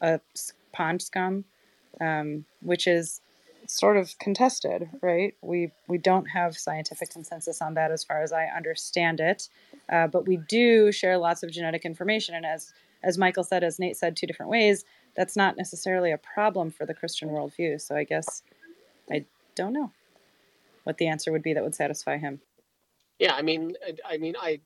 a 0.00 0.20
pond 0.72 1.02
scum, 1.02 1.44
um, 2.00 2.44
which 2.62 2.86
is 2.86 3.20
sort 3.72 3.96
of 3.96 4.18
contested, 4.18 4.90
right? 5.02 5.34
We 5.42 5.72
we 5.88 5.98
don't 5.98 6.26
have 6.26 6.56
scientific 6.56 7.10
consensus 7.10 7.60
on 7.62 7.74
that, 7.74 7.90
as 7.90 8.04
far 8.04 8.22
as 8.22 8.32
I 8.32 8.46
understand 8.46 9.20
it, 9.20 9.48
uh, 9.90 10.06
but 10.06 10.26
we 10.26 10.36
do 10.36 10.92
share 10.92 11.18
lots 11.18 11.42
of 11.42 11.50
genetic 11.50 11.84
information, 11.84 12.34
and 12.34 12.46
as 12.46 12.72
as 13.02 13.18
Michael 13.18 13.44
said, 13.44 13.64
as 13.64 13.78
Nate 13.78 13.96
said, 13.96 14.16
two 14.16 14.26
different 14.26 14.50
ways. 14.50 14.84
That's 15.16 15.36
not 15.36 15.56
necessarily 15.56 16.12
a 16.12 16.18
problem 16.18 16.70
for 16.70 16.86
the 16.86 16.94
Christian 16.94 17.30
worldview. 17.30 17.80
So 17.80 17.96
I 17.96 18.04
guess 18.04 18.42
I 19.10 19.24
don't 19.56 19.72
know 19.72 19.92
what 20.84 20.98
the 20.98 21.08
answer 21.08 21.32
would 21.32 21.42
be 21.42 21.54
that 21.54 21.62
would 21.62 21.74
satisfy 21.74 22.18
him. 22.18 22.40
Yeah, 23.18 23.34
I 23.34 23.42
mean, 23.42 23.74
I, 23.86 24.14
I 24.14 24.18
mean, 24.18 24.34
I 24.40 24.60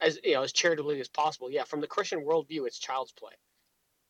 as 0.00 0.18
you 0.22 0.34
know, 0.34 0.42
as 0.42 0.52
charitably 0.52 1.00
as 1.00 1.08
possible. 1.08 1.50
Yeah, 1.50 1.64
from 1.64 1.80
the 1.80 1.86
Christian 1.86 2.24
worldview, 2.24 2.66
it's 2.66 2.78
child's 2.78 3.12
play. 3.12 3.32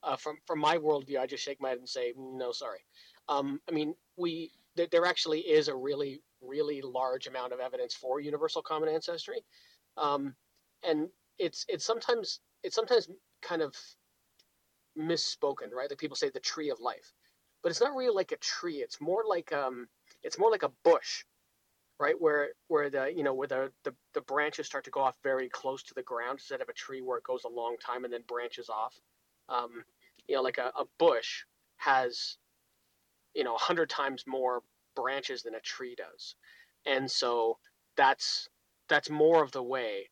Uh, 0.03 0.17
from 0.17 0.39
from 0.47 0.59
my 0.59 0.77
worldview, 0.77 1.19
I 1.19 1.27
just 1.27 1.45
shake 1.45 1.61
my 1.61 1.71
head 1.71 1.79
and 1.79 1.89
say, 1.89 2.13
no, 2.17 2.53
sorry. 2.53 2.81
Um, 3.29 3.61
I 3.69 3.73
mean, 3.73 3.95
we 4.17 4.53
th- 4.77 4.91
there 4.91 5.07
actually 5.07 5.41
is 5.41 5.69
a 5.69 5.75
really 5.75 6.23
really 6.43 6.83
large 6.83 7.27
amount 7.27 7.53
of 7.53 7.61
evidence 7.61 7.95
for 7.95 8.21
universal 8.21 8.63
common 8.63 8.89
ancestry, 8.89 9.45
um, 9.97 10.35
and 10.87 11.09
it's 11.39 11.65
it's 11.69 11.85
sometimes 11.85 12.41
it's 12.63 12.77
sometimes 12.77 13.09
kind 13.43 13.63
of 13.63 13.75
misspoken, 14.99 15.73
right? 15.73 15.91
Like 15.91 15.99
people 15.99 16.17
say 16.17 16.31
the 16.31 16.41
tree 16.41 16.71
of 16.71 16.81
life, 16.81 17.13
but 17.63 17.71
it's 17.71 17.81
not 17.81 17.95
really 17.95 18.15
like 18.15 18.33
a 18.33 18.37
tree. 18.37 18.77
It's 18.77 19.01
more 19.01 19.25
like 19.29 19.53
um, 19.53 19.89
it's 20.23 20.39
more 20.39 20.51
like 20.51 20.63
a 20.63 20.73
bush, 20.85 21.25
right? 21.99 22.15
Where 22.19 22.49
where 22.69 22.91
the 22.91 23.13
you 23.15 23.23
know 23.23 23.35
where 23.35 23.49
the, 23.49 23.73
the 23.85 23.95
the 24.15 24.23
branches 24.23 24.67
start 24.67 24.85
to 24.85 24.91
go 24.91 25.01
off 25.01 25.17
very 25.23 25.49
close 25.49 25.83
to 25.85 25.95
the 25.95 26.03
ground 26.03 26.39
instead 26.39 26.61
of 26.61 26.69
a 26.69 26.75
tree 26.75 27.03
where 27.03 27.19
it 27.19 27.25
goes 27.25 27.45
a 27.45 27.49
long 27.49 27.77
time 27.85 28.05
and 28.05 28.13
then 28.13 28.23
branches 28.29 28.69
off. 28.69 28.95
Um, 29.49 29.85
you 30.27 30.37
know, 30.37 30.43
like 30.43 30.59
a, 30.59 30.73
a 30.79 30.85
bush 30.99 31.45
has 31.77 32.39
you 33.37 33.45
know 33.45 33.57
a 33.57 33.61
hundred 33.61 33.91
times 33.91 34.25
more 34.27 34.63
branches 34.97 35.45
than 35.45 35.57
a 35.57 35.61
tree 35.61 35.97
does, 35.97 36.37
and 36.87 37.11
so 37.11 37.59
that's 37.97 38.49
that's 38.89 39.11
more 39.11 39.43
of 39.45 39.53
the 39.53 39.63
way 39.63 40.11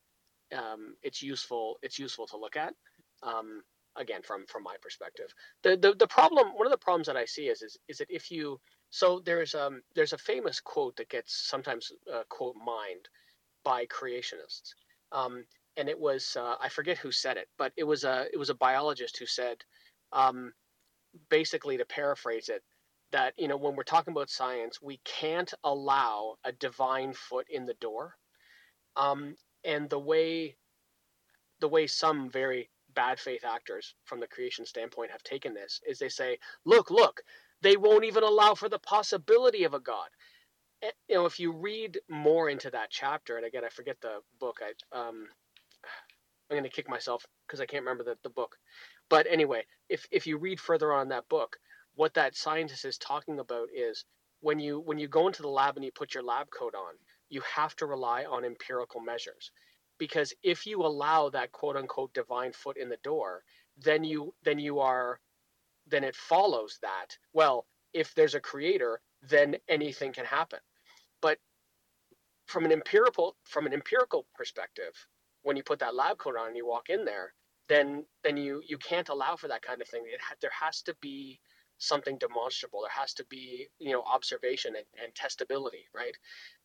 um, 0.56 0.96
it's 1.02 1.22
useful 1.22 1.78
it's 1.82 1.98
useful 1.98 2.26
to 2.28 2.38
look 2.38 2.56
at. 2.56 2.74
Um, 3.22 3.62
again, 3.96 4.22
from 4.22 4.46
from 4.46 4.62
my 4.64 4.76
perspective, 4.82 5.34
the, 5.62 5.76
the 5.76 5.94
the 5.94 6.08
problem 6.08 6.48
one 6.56 6.66
of 6.66 6.72
the 6.72 6.78
problems 6.78 7.08
that 7.08 7.16
I 7.16 7.26
see 7.26 7.48
is 7.48 7.62
is 7.62 7.78
is 7.88 7.98
that 7.98 8.10
if 8.10 8.30
you 8.30 8.60
so 8.90 9.20
there's 9.24 9.54
um 9.54 9.82
there's 9.96 10.14
a 10.14 10.18
famous 10.18 10.60
quote 10.60 10.96
that 10.96 11.10
gets 11.10 11.34
sometimes 11.48 11.92
uh, 12.12 12.24
quote 12.30 12.56
mined 12.56 13.08
by 13.64 13.86
creationists, 13.86 14.74
um, 15.12 15.44
and 15.76 15.88
it 15.88 15.98
was 15.98 16.36
uh, 16.38 16.56
I 16.60 16.68
forget 16.70 16.98
who 16.98 17.12
said 17.12 17.38
it, 17.38 17.48
but 17.58 17.72
it 17.76 17.84
was 17.84 18.04
a 18.04 18.26
it 18.32 18.38
was 18.38 18.50
a 18.50 18.54
biologist 18.54 19.18
who 19.18 19.26
said, 19.26 19.58
um, 20.12 20.52
basically 21.30 21.78
to 21.78 21.86
paraphrase 21.86 22.48
it, 22.50 22.62
that 23.14 23.32
you 23.38 23.46
know 23.46 23.56
when 23.56 23.76
we're 23.76 23.84
talking 23.84 24.12
about 24.12 24.28
science, 24.28 24.82
we 24.82 25.00
can't 25.04 25.54
allow 25.62 26.34
a 26.44 26.50
divine 26.50 27.14
foot 27.14 27.46
in 27.48 27.64
the 27.64 27.74
door, 27.74 28.16
um, 28.96 29.36
and 29.64 29.88
the 29.88 30.00
way 30.00 30.56
the 31.60 31.68
way 31.68 31.86
some 31.86 32.28
very 32.28 32.68
bad 32.94 33.20
faith 33.20 33.44
actors 33.44 33.94
from 34.04 34.18
the 34.18 34.26
creation 34.26 34.66
standpoint 34.66 35.12
have 35.12 35.22
taken 35.22 35.54
this 35.54 35.80
is 35.86 35.98
they 35.98 36.08
say, 36.08 36.36
look, 36.64 36.90
look, 36.90 37.22
they 37.62 37.76
won't 37.76 38.04
even 38.04 38.24
allow 38.24 38.54
for 38.54 38.68
the 38.68 38.80
possibility 38.80 39.62
of 39.62 39.74
a 39.74 39.80
God. 39.80 40.08
And, 40.82 40.90
eh, 40.90 40.94
you 41.08 41.14
know, 41.14 41.26
if 41.26 41.38
you 41.38 41.52
read 41.52 42.00
more 42.10 42.50
into 42.50 42.70
that 42.70 42.90
chapter, 42.90 43.36
and 43.36 43.46
again, 43.46 43.64
I 43.64 43.68
forget 43.68 43.96
the 44.02 44.18
book. 44.40 44.58
I 44.60 44.98
um, 44.98 45.28
I'm 46.50 46.56
going 46.58 46.64
to 46.64 46.68
kick 46.68 46.88
myself 46.90 47.24
because 47.46 47.60
I 47.60 47.66
can't 47.66 47.84
remember 47.84 48.04
the, 48.04 48.16
the 48.24 48.28
book. 48.28 48.56
But 49.08 49.26
anyway, 49.30 49.62
if 49.88 50.06
if 50.10 50.26
you 50.26 50.36
read 50.36 50.60
further 50.60 50.92
on 50.92 51.08
that 51.08 51.28
book, 51.28 51.56
what 51.94 52.14
that 52.14 52.36
scientist 52.36 52.84
is 52.84 52.98
talking 52.98 53.38
about 53.38 53.68
is 53.74 54.04
when 54.40 54.58
you 54.58 54.80
when 54.80 54.98
you 54.98 55.08
go 55.08 55.26
into 55.26 55.42
the 55.42 55.48
lab 55.48 55.76
and 55.76 55.84
you 55.84 55.92
put 55.92 56.14
your 56.14 56.22
lab 56.22 56.50
coat 56.50 56.74
on, 56.74 56.94
you 57.30 57.40
have 57.42 57.74
to 57.76 57.86
rely 57.86 58.24
on 58.24 58.44
empirical 58.44 59.00
measures. 59.00 59.50
Because 59.98 60.34
if 60.42 60.66
you 60.66 60.82
allow 60.82 61.30
that 61.30 61.52
quote 61.52 61.76
unquote 61.76 62.12
divine 62.14 62.52
foot 62.52 62.76
in 62.76 62.88
the 62.88 62.98
door 63.02 63.42
then 63.76 64.04
you 64.04 64.34
then 64.44 64.58
you 64.58 64.78
are 64.80 65.20
then 65.86 66.04
it 66.04 66.16
follows 66.16 66.78
that 66.82 67.16
well 67.32 67.66
if 67.92 68.14
there's 68.14 68.34
a 68.34 68.40
creator 68.40 69.00
then 69.22 69.56
anything 69.68 70.12
can 70.12 70.24
happen. 70.24 70.60
But 71.20 71.38
from 72.46 72.64
an 72.64 72.72
empirical 72.72 73.36
from 73.44 73.66
an 73.66 73.72
empirical 73.72 74.26
perspective 74.34 74.94
when 75.42 75.56
you 75.56 75.62
put 75.62 75.78
that 75.78 75.94
lab 75.94 76.18
coat 76.18 76.36
on 76.38 76.48
and 76.48 76.56
you 76.56 76.66
walk 76.66 76.90
in 76.90 77.04
there 77.04 77.32
then 77.68 78.04
then 78.22 78.36
you 78.36 78.62
you 78.66 78.78
can't 78.78 79.08
allow 79.08 79.36
for 79.36 79.48
that 79.48 79.62
kind 79.62 79.80
of 79.80 79.88
thing. 79.88 80.02
It 80.06 80.20
ha- 80.20 80.36
there 80.40 80.50
has 80.60 80.82
to 80.82 80.94
be 81.00 81.40
something 81.78 82.18
demonstrable 82.18 82.82
there 82.82 82.90
has 83.02 83.14
to 83.14 83.24
be 83.30 83.68
you 83.78 83.92
know 83.92 84.02
observation 84.02 84.74
and, 84.76 84.86
and 85.02 85.14
testability 85.14 85.86
right 85.94 86.14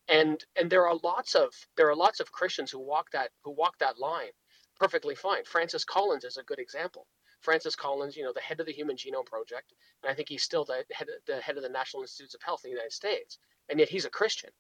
and 0.09 0.45
and 0.57 0.71
there 0.71 0.87
are 0.87 0.97
lots 1.03 1.35
of 1.35 1.49
there 1.77 1.89
are 1.89 1.97
lots 1.97 2.21
of 2.21 2.31
Christians 2.33 2.71
who 2.71 2.79
walk 2.79 3.11
that 3.13 3.31
who 3.43 3.51
walk 3.53 3.79
that 3.79 3.99
line 3.99 4.33
perfectly 4.79 5.15
fine. 5.15 5.45
Francis 5.45 5.85
Collins 5.85 6.25
is 6.25 6.37
a 6.37 6.43
good 6.43 6.59
example. 6.59 7.07
Francis 7.41 7.77
Collins, 7.77 8.17
you 8.17 8.23
know, 8.25 8.33
the 8.33 8.41
head 8.41 8.61
of 8.61 8.67
the 8.67 8.73
Human 8.73 8.97
Genome 8.97 9.25
Project, 9.27 9.73
and 10.03 10.11
I 10.11 10.15
think 10.15 10.29
he's 10.29 10.43
still 10.43 10.65
the 10.65 10.85
head 10.93 11.07
the 11.27 11.41
head 11.41 11.57
of 11.57 11.63
the 11.63 11.69
National 11.69 12.03
Institutes 12.03 12.35
of 12.35 12.43
Health 12.43 12.61
in 12.65 12.71
the 12.71 12.75
United 12.75 12.93
States, 12.93 13.39
and 13.69 13.79
yet 13.79 13.89
he's 13.89 14.05
a 14.05 14.11
Christian. 14.11 14.51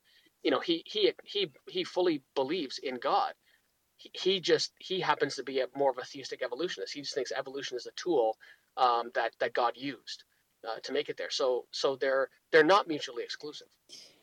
You 0.43 0.51
know, 0.51 0.61
he 0.61 0.83
he 0.87 1.13
he 1.25 1.51
he 1.69 1.85
fully 1.85 2.23
believes 2.35 2.79
in 2.79 2.97
God. 2.99 3.33
He, 3.97 4.11
just 4.41 4.73
he 4.79 5.01
happens 5.01 5.37
to 5.37 5.43
be 5.43 5.61
a 5.61 5.67
more 5.75 5.91
of 5.91 5.99
a 5.99 6.05
theistic 6.05 6.43
evolutionist. 6.43 6.93
He 6.93 7.01
just 7.01 7.15
thinks 7.15 7.31
evolution 7.33 7.77
is 7.77 7.87
a 7.87 7.93
tool 7.97 8.37
um, 8.77 9.11
that 9.15 9.33
that 9.41 9.53
God 9.53 9.73
used 9.77 10.25
uh, 10.67 10.79
to 10.83 10.93
make 10.93 11.09
it 11.09 11.17
there. 11.17 11.31
So 11.31 11.65
so 11.71 11.95
they're 11.95 12.29
they're 12.51 12.63
not 12.63 12.87
mutually 12.87 13.23
exclusive. 13.23 13.67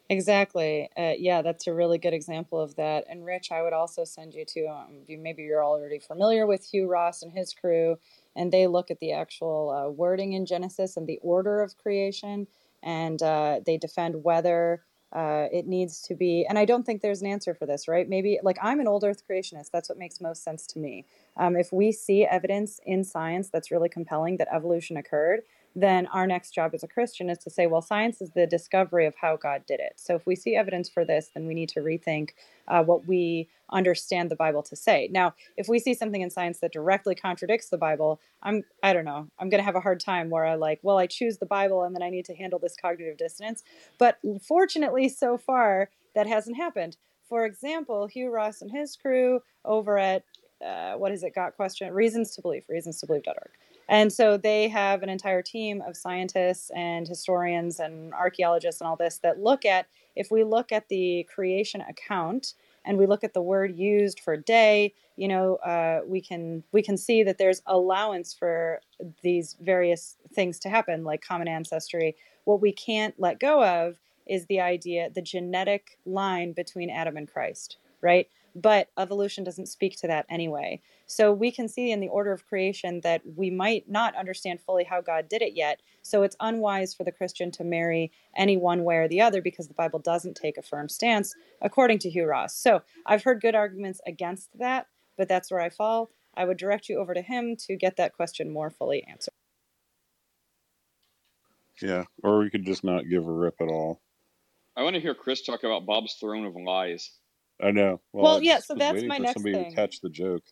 Exactly. 0.09 0.89
Uh, 0.97 1.15
yeah, 1.19 1.43
that's 1.43 1.67
a 1.67 1.75
really 1.75 1.99
good 1.99 2.15
example 2.15 2.61
of 2.61 2.77
that. 2.77 3.05
And 3.11 3.25
Rich, 3.25 3.51
I 3.51 3.63
would 3.63 3.73
also 3.73 4.05
send 4.05 4.35
you 4.35 4.45
to 4.45 4.67
um, 4.67 5.03
maybe 5.09 5.43
you're 5.43 5.65
already 5.65 5.99
familiar 5.99 6.47
with 6.47 6.65
Hugh 6.65 6.87
Ross 6.87 7.23
and 7.23 7.33
his 7.33 7.53
crew, 7.53 7.99
and 8.37 8.53
they 8.53 8.69
look 8.69 8.91
at 8.93 9.01
the 9.01 9.13
actual 9.13 9.71
uh, 9.71 9.91
wording 9.91 10.35
in 10.35 10.47
Genesis 10.47 10.97
and 10.97 11.09
the 11.09 11.19
order 11.23 11.61
of 11.61 11.77
creation. 11.77 12.47
and 12.83 13.23
uh, 13.23 13.61
they 13.67 13.77
defend 13.77 14.23
whether 14.25 14.83
uh, 15.13 15.47
it 15.53 15.67
needs 15.67 16.01
to 16.03 16.15
be, 16.15 16.47
and 16.49 16.59
I 16.59 16.65
don't 16.65 16.85
think 16.85 17.01
there's 17.01 17.21
an 17.23 17.27
answer 17.27 17.55
for 17.55 17.67
this, 17.67 17.89
right? 17.89 18.09
Maybe, 18.09 18.39
like, 18.43 18.59
I'm 18.63 18.81
an 18.81 18.89
old 18.89 19.03
Earth 19.05 19.23
creationist. 19.29 19.71
That's 19.73 19.89
what 19.89 19.99
makes 19.99 20.21
most 20.21 20.43
sense 20.45 20.67
to 20.69 20.79
me. 20.79 21.07
Um, 21.37 21.57
if 21.57 21.73
we 21.73 21.91
see 21.93 22.25
evidence 22.25 22.81
in 22.85 23.05
science 23.05 23.49
that's 23.49 23.71
really 23.71 23.89
compelling 23.89 24.37
that 24.39 24.49
evolution 24.53 24.97
occurred, 24.97 25.41
then 25.77 26.07
our 26.07 26.27
next 26.27 26.53
job 26.53 26.71
as 26.73 26.83
a 26.83 26.89
Christian 26.89 27.29
is 27.29 27.37
to 27.39 27.51
say, 27.51 27.67
well, 27.67 27.83
science 27.83 28.23
is 28.23 28.31
the 28.31 28.47
discovery 28.47 29.05
of 29.05 29.15
how 29.21 29.37
God 29.37 29.63
did 29.67 29.79
it. 29.79 29.93
So 29.97 30.15
if 30.15 30.27
we 30.27 30.35
see 30.35 30.57
evidence 30.57 30.89
for 30.89 31.05
this, 31.05 31.31
then 31.35 31.47
we 31.47 31.53
need 31.53 31.69
to 31.71 31.81
rethink 31.81 32.31
uh, 32.67 32.83
what 32.83 33.07
we 33.07 33.51
understand 33.71 34.31
the 34.31 34.37
Bible 34.37 34.63
to 34.63 34.75
say. 34.75 35.11
Now, 35.13 35.35
if 35.59 35.69
we 35.69 35.79
see 35.79 35.93
something 35.93 36.23
in 36.23 36.31
science 36.31 36.61
that 36.61 36.73
directly 36.73 37.15
contradicts 37.15 37.69
the 37.69 37.77
Bible, 37.77 38.23
I'm 38.43 38.65
I 38.83 38.95
don't 38.95 39.05
know, 39.05 39.29
I'm 39.39 39.51
going 39.51 39.61
to 39.61 39.67
have 39.67 39.77
a 39.77 39.81
hard 39.81 40.01
time 40.01 40.31
where 40.31 40.47
I 40.47 40.55
like, 40.55 40.81
well, 40.83 40.97
I 40.97 41.07
choose 41.07 41.37
the 41.37 41.47
Bible 41.47 41.83
and 41.83 41.95
then 41.95 42.03
I 42.03 42.09
need 42.09 42.25
to 42.25 42.35
handle 42.35 42.59
this 42.59 42.77
cognitive 42.81 43.19
dissonance. 43.19 43.63
But 43.99 44.19
fortunately, 44.43 45.11
so 45.11 45.37
far 45.37 45.91
that 46.15 46.27
hasn't 46.27 46.57
happened. 46.57 46.97
For 47.29 47.45
example, 47.45 48.07
Hugh 48.07 48.31
Ross 48.31 48.63
and 48.63 48.71
his 48.71 48.97
crew 48.97 49.41
over 49.63 49.99
at 49.99 50.25
uh, 50.65 50.95
what 50.95 51.13
is 51.13 51.23
it? 51.23 51.35
Got 51.35 51.55
question 51.55 51.93
reasons 51.93 52.35
to 52.37 52.41
believe, 52.41 52.65
reasons 52.71 52.99
to 53.01 53.07
believe.org 53.07 53.51
and 53.89 54.13
so 54.13 54.37
they 54.37 54.69
have 54.69 55.03
an 55.03 55.09
entire 55.09 55.43
team 55.43 55.83
of 55.87 55.97
scientists 55.97 56.71
and 56.75 57.07
historians 57.07 57.79
and 57.79 58.13
archaeologists 58.15 58.81
and 58.81 58.89
all 58.89 58.97
this 58.97 59.19
that 59.19 59.41
look 59.41 59.65
at 59.65 59.87
if 60.17 60.31
we 60.31 60.45
look 60.45 60.73
at 60.73 60.89
the 60.89 61.27
creation 61.33 61.83
account 61.83 62.55
and 62.85 62.99
we 62.99 63.07
look 63.07 63.23
at 63.23 63.35
the 63.35 63.43
word 63.43 63.77
used 63.77 64.21
for 64.21 64.37
day, 64.37 64.95
you 65.17 65.29
know, 65.29 65.57
uh, 65.57 66.01
we 66.07 66.21
can 66.21 66.63
we 66.73 66.83
can 66.83 66.97
see 66.97 67.23
that 67.23 67.39
there's 67.39 67.63
allowance 67.67 68.35
for 68.35 68.81
these 69.23 69.57
various 69.61 70.17
things 70.33 70.59
to 70.61 70.69
happen, 70.69 71.05
like 71.05 71.23
common 71.23 71.49
ancestry. 71.49 72.17
What 72.45 72.61
we 72.61 72.73
can't 72.73 73.15
let 73.19 73.41
go 73.41 73.63
of 73.65 73.99
is 74.27 74.47
the 74.47 74.61
idea, 74.61 75.11
the 75.11 75.23
genetic 75.23 75.99
line 76.05 76.53
between 76.53 76.91
Adam 76.91 77.17
and 77.17 77.31
Christ, 77.31 77.77
right? 78.01 78.29
But 78.59 78.89
evolution 78.97 79.45
doesn't 79.45 79.67
speak 79.67 80.01
to 80.01 80.07
that 80.07 80.25
anyway. 80.31 80.81
So 81.05 81.31
we 81.31 81.51
can 81.51 81.69
see 81.69 81.93
in 81.93 82.01
the 82.01 82.09
order 82.09 82.33
of 82.33 82.47
creation 82.47 83.03
that 83.03 83.21
we 83.37 83.51
might 83.51 83.87
not 83.87 84.17
understand 84.17 84.63
fully 84.63 84.85
how 84.85 85.03
God 85.03 85.29
did 85.29 85.43
it 85.43 85.55
yet. 85.55 85.83
So 86.01 86.23
it's 86.23 86.37
unwise 86.41 86.95
for 86.95 87.05
the 87.05 87.13
Christian 87.13 87.51
to 87.53 87.65
marry 87.65 88.11
any 88.35 88.57
one 88.57 88.83
way 88.83 88.97
or 88.97 89.09
the 89.09 89.21
other 89.21 89.43
because 89.43 89.69
the 89.69 89.75
Bible 89.75 89.99
doesn't 89.99 90.37
take 90.37 90.57
a 90.57 90.63
firm 90.63 90.89
stance, 90.89 91.35
according 91.61 91.99
to 92.01 92.11
Hugh 92.11 92.25
Ross. 92.25 92.57
So 92.57 92.81
I've 93.05 93.25
heard 93.25 93.43
good 93.43 93.55
arguments 93.55 94.01
against 94.07 94.49
that, 94.59 94.87
but 95.19 95.29
that's 95.29 95.51
where 95.51 95.61
I 95.61 95.69
fall. 95.69 96.09
I 96.35 96.47
would 96.47 96.57
direct 96.57 96.89
you 96.89 96.99
over 96.99 97.13
to 97.13 97.23
him 97.23 97.57
to 97.67 97.77
get 97.77 97.97
that 97.97 98.15
question 98.15 98.51
more 98.51 98.71
fully 98.71 99.05
answered. 99.05 99.35
Yeah, 101.83 102.05
or 102.23 102.39
we 102.39 102.49
could 102.49 102.65
just 102.65 102.85
not 102.85 103.11
give 103.11 103.29
a 103.29 103.33
rip 103.33 103.57
at 103.61 103.69
all. 103.69 104.01
I 104.77 104.83
want 104.83 104.95
to 104.95 105.01
hear 105.01 105.15
Chris 105.15 105.43
talk 105.43 105.63
about 105.63 105.85
Bob's 105.85 106.15
throne 106.15 106.47
of 106.47 106.57
lies. 106.57 107.11
I 107.63 107.71
know. 107.71 108.01
Well, 108.13 108.25
well 108.25 108.43
yeah, 108.43 108.59
so 108.61 108.75
that's 108.75 109.03
my 109.05 109.19
next 109.19 109.35
somebody 109.35 109.55
thing. 109.55 109.71
to 109.71 109.77
catch 109.77 110.01
the 110.01 110.11
joke. 110.11 110.43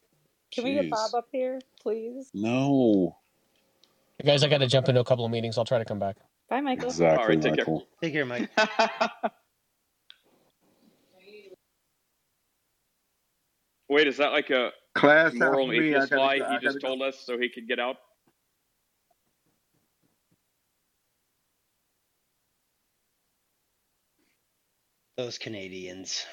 Can 0.53 0.65
we 0.65 0.75
get 0.75 0.91
Bob 0.91 1.15
up 1.15 1.29
here, 1.33 1.61
please? 1.81 2.31
No. 2.33 3.17
Hey 4.19 4.29
guys, 4.29 4.43
I 4.45 4.49
got 4.49 4.59
to 4.59 4.67
jump 4.67 4.89
into 4.89 5.01
a 5.01 5.05
couple 5.05 5.25
of 5.25 5.31
meetings. 5.31 5.59
I'll 5.59 5.65
try 5.65 5.79
to 5.79 5.85
come 5.85 5.99
back. 5.99 6.17
Bye, 6.49 6.61
Michael. 6.61 6.87
Exactly, 6.87 7.19
All 7.19 7.29
right, 7.29 7.43
take 7.43 7.57
care. 7.57 7.67
Take 8.01 8.13
care, 8.13 8.25
Mike. 8.25 8.49
Wait, 13.89 14.07
is 14.07 14.17
that 14.17 14.33
like 14.33 14.51
a 14.51 14.71
Class 14.95 15.35
moral 15.35 15.67
for 15.67 15.73
me. 15.73 15.79
Atheist 15.79 16.11
gotta 16.11 16.23
lie 16.23 16.35
he 16.37 16.41
just 16.41 16.63
gotta 16.63 16.79
go. 16.79 16.89
told 16.89 17.03
us 17.03 17.21
so 17.25 17.39
he 17.39 17.49
could 17.49 17.69
get 17.69 17.79
out? 17.79 17.97
Those 25.17 25.39
Canadians. 25.39 26.25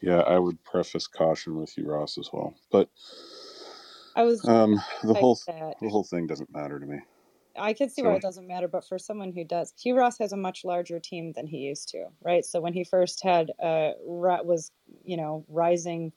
Yeah, 0.00 0.20
I 0.20 0.38
would 0.38 0.62
preface 0.64 1.06
caution 1.06 1.56
with 1.56 1.70
Hugh 1.70 1.88
Ross, 1.88 2.18
as 2.18 2.30
well. 2.32 2.54
But 2.70 2.88
I 4.14 4.22
was 4.24 4.46
um, 4.46 4.80
the 5.02 5.14
whole 5.14 5.38
that. 5.46 5.74
the 5.80 5.88
whole 5.88 6.04
thing 6.04 6.26
doesn't 6.26 6.52
matter 6.52 6.78
to 6.78 6.86
me. 6.86 6.98
I 7.58 7.72
can 7.72 7.88
see 7.88 8.02
why 8.02 8.14
it 8.14 8.22
doesn't 8.22 8.46
matter, 8.46 8.68
but 8.68 8.86
for 8.86 8.98
someone 8.98 9.32
who 9.32 9.42
does, 9.42 9.72
Hugh 9.82 9.96
Ross 9.96 10.18
has 10.18 10.32
a 10.32 10.36
much 10.36 10.64
larger 10.64 11.00
team 11.00 11.32
than 11.32 11.46
he 11.46 11.58
used 11.58 11.88
to, 11.88 12.08
right? 12.22 12.44
So 12.44 12.60
when 12.60 12.74
he 12.74 12.84
first 12.84 13.22
had 13.22 13.50
uh 13.62 13.92
was 14.04 14.70
you 15.04 15.16
know 15.16 15.44
rising 15.48 16.12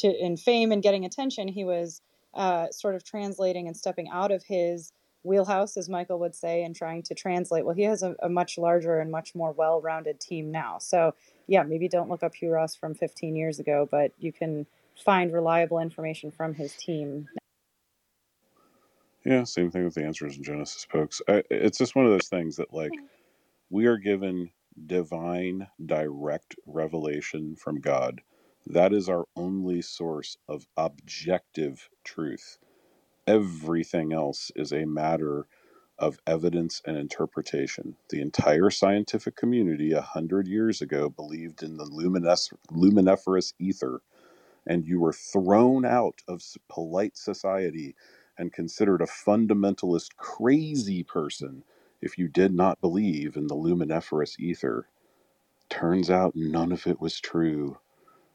to 0.00 0.08
in 0.08 0.36
fame 0.36 0.72
and 0.72 0.82
getting 0.82 1.04
attention, 1.04 1.48
he 1.48 1.64
was 1.64 2.02
uh, 2.34 2.70
sort 2.70 2.94
of 2.94 3.02
translating 3.02 3.66
and 3.66 3.76
stepping 3.76 4.08
out 4.10 4.30
of 4.30 4.42
his 4.44 4.92
wheelhouse, 5.26 5.76
as 5.76 5.88
Michael 5.88 6.18
would 6.20 6.34
say, 6.34 6.62
and 6.62 6.74
trying 6.74 7.02
to 7.04 7.14
translate. 7.14 7.64
Well, 7.64 7.74
he 7.74 7.82
has 7.82 8.02
a, 8.02 8.14
a 8.22 8.28
much 8.28 8.56
larger 8.56 9.00
and 9.00 9.10
much 9.10 9.34
more 9.34 9.52
well-rounded 9.52 10.20
team 10.20 10.50
now. 10.50 10.78
So 10.78 11.14
yeah, 11.46 11.62
maybe 11.62 11.88
don't 11.88 12.08
look 12.08 12.22
up 12.22 12.34
Hugh 12.34 12.50
Ross 12.50 12.74
from 12.74 12.94
15 12.94 13.36
years 13.36 13.58
ago, 13.58 13.88
but 13.90 14.12
you 14.18 14.32
can 14.32 14.66
find 15.04 15.32
reliable 15.32 15.78
information 15.78 16.30
from 16.30 16.54
his 16.54 16.74
team 16.74 17.28
yeah, 19.26 19.42
same 19.42 19.72
thing 19.72 19.84
with 19.84 19.94
the 19.94 20.04
answers 20.04 20.36
in 20.36 20.44
Genesis, 20.44 20.86
folks. 20.88 21.20
I, 21.28 21.42
it's 21.50 21.78
just 21.78 21.96
one 21.96 22.06
of 22.06 22.12
those 22.12 22.28
things 22.28 22.54
that 22.56 22.72
like 22.72 22.92
hmm. 22.94 23.06
we 23.70 23.86
are 23.86 23.96
given 23.96 24.50
divine 24.86 25.66
direct 25.84 26.54
revelation 26.64 27.56
from 27.56 27.80
God. 27.80 28.20
That 28.66 28.92
is 28.92 29.08
our 29.08 29.24
only 29.34 29.82
source 29.82 30.36
of 30.48 30.68
objective 30.76 31.88
truth. 32.04 32.58
Everything 33.26 34.12
else 34.12 34.52
is 34.56 34.72
a 34.74 34.86
matter 34.86 35.48
of 35.98 36.20
evidence 36.28 36.82
and 36.86 36.98
interpretation. 36.98 37.96
The 38.10 38.20
entire 38.22 38.70
scientific 38.70 39.36
community 39.36 39.92
a 39.94 40.02
hundred 40.02 40.48
years 40.48 40.82
ago 40.82 41.10
believed 41.10 41.64
in 41.64 41.78
the 41.78 41.86
luminiferous 42.70 43.54
ether, 43.60 44.02
and 44.66 44.86
you 44.86 45.00
were 45.00 45.12
thrown 45.14 45.84
out 45.86 46.22
of 46.28 46.42
polite 46.68 47.16
society 47.16 47.96
and 48.38 48.52
considered 48.52 49.02
a 49.02 49.06
fundamentalist 49.06 50.16
crazy 50.16 51.02
person 51.04 51.64
if 52.02 52.18
you 52.18 52.28
did 52.28 52.54
not 52.54 52.80
believe 52.80 53.36
in 53.36 53.48
the 53.48 53.56
luminiferous 53.56 54.38
ether. 54.40 54.88
Turns 55.70 56.10
out 56.10 56.34
none 56.36 56.72
of 56.72 56.86
it 56.86 57.00
was 57.00 57.20
true. 57.20 57.78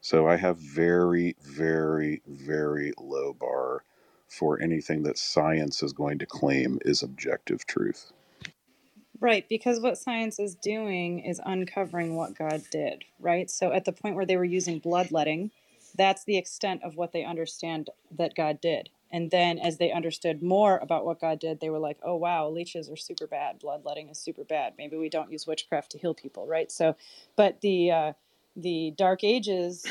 So 0.02 0.28
I 0.28 0.38
have 0.38 0.58
very, 0.60 1.36
very, 1.42 2.22
very 2.28 2.94
low 3.00 3.34
bar 3.34 3.84
for 4.32 4.62
anything 4.62 5.04
that 5.04 5.18
science 5.18 5.84
is 5.84 5.92
going 5.92 6.18
to 6.20 6.26
claim 6.26 6.80
is 6.84 7.04
objective 7.04 7.66
truth. 7.66 8.14
Right, 9.20 9.48
because 9.48 9.80
what 9.80 9.98
science 9.98 10.40
is 10.40 10.56
doing 10.56 11.20
is 11.20 11.40
uncovering 11.46 12.16
what 12.16 12.36
God 12.36 12.64
did, 12.72 13.04
right? 13.20 13.52
So 13.52 13.72
at 13.72 13.86
the 13.86 13.92
point 13.92 14.16
where 14.16 14.26
they 14.26 14.38
were 14.38 14.44
using 14.44 14.80
bloodletting, 14.80 15.52
that's 15.96 16.24
the 16.24 16.38
extent 16.38 16.82
of 16.84 16.96
what 16.96 17.12
they 17.12 17.26
understand 17.26 17.90
that 18.18 18.34
God 18.34 18.62
did. 18.62 18.90
And 19.12 19.30
then 19.30 19.60
as 19.60 19.78
they 19.78 19.92
understood 19.92 20.42
more 20.42 20.78
about 20.78 21.06
what 21.06 21.20
God 21.20 21.40
did, 21.40 21.60
they 21.60 21.70
were 21.70 21.78
like, 21.78 21.98
oh, 22.02 22.16
wow, 22.16 22.50
leeches 22.50 22.90
are 22.90 22.96
super 22.96 23.28
bad. 23.28 23.60
Bloodletting 23.60 24.08
is 24.08 24.18
super 24.18 24.46
bad. 24.46 24.74
Maybe 24.78 24.96
we 24.96 25.10
don't 25.10 25.32
use 25.32 25.46
witchcraft 25.46 25.92
to 25.92 25.98
heal 25.98 26.14
people, 26.14 26.48
right? 26.48 26.72
So, 26.72 26.96
but 27.36 27.60
the, 27.60 27.92
uh, 27.92 28.14
the 28.56 28.94
Dark 28.98 29.24
Ages 29.24 29.86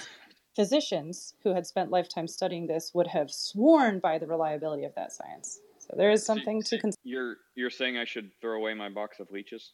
physicians 0.54 1.34
who 1.42 1.54
had 1.54 1.66
spent 1.66 1.90
lifetime 1.90 2.26
studying 2.26 2.66
this 2.66 2.92
would 2.94 3.06
have 3.06 3.30
sworn 3.30 3.98
by 3.98 4.18
the 4.18 4.26
reliability 4.26 4.84
of 4.84 4.94
that 4.94 5.12
science. 5.12 5.60
So 5.78 5.94
there 5.96 6.10
is 6.10 6.24
something 6.24 6.62
to 6.62 6.78
consider. 6.78 7.00
You're 7.04 7.36
you're 7.54 7.70
saying 7.70 7.98
I 7.98 8.04
should 8.04 8.30
throw 8.40 8.56
away 8.56 8.74
my 8.74 8.88
box 8.88 9.20
of 9.20 9.30
leeches? 9.30 9.72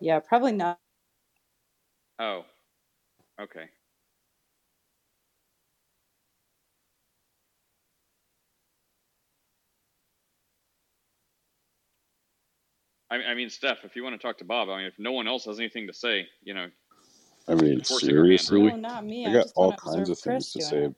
Yeah, 0.00 0.20
probably 0.20 0.52
not. 0.52 0.78
Oh, 2.18 2.44
okay. 3.40 3.66
I, 13.10 13.16
I 13.16 13.34
mean, 13.34 13.50
Steph, 13.50 13.84
if 13.84 13.94
you 13.96 14.02
want 14.02 14.20
to 14.20 14.24
talk 14.24 14.38
to 14.38 14.44
Bob, 14.44 14.68
I 14.68 14.78
mean, 14.78 14.86
if 14.86 14.98
no 14.98 15.12
one 15.12 15.28
else 15.28 15.44
has 15.44 15.58
anything 15.58 15.86
to 15.86 15.92
say, 15.92 16.26
you 16.42 16.54
know, 16.54 16.66
I 17.48 17.54
mean, 17.54 17.82
Forcing 17.84 18.10
your 18.10 18.26
hand, 18.26 18.40
seriously, 18.40 18.62
No, 18.62 18.76
not 18.76 19.04
me. 19.04 19.26
I 19.26 19.30
I 19.30 19.32
got 19.32 19.42
just 19.44 19.56
all 19.56 19.72
kinds 19.72 20.10
of 20.10 20.18
things 20.18 20.52
to 20.52 20.60
say. 20.60 20.84
it. 20.84 20.94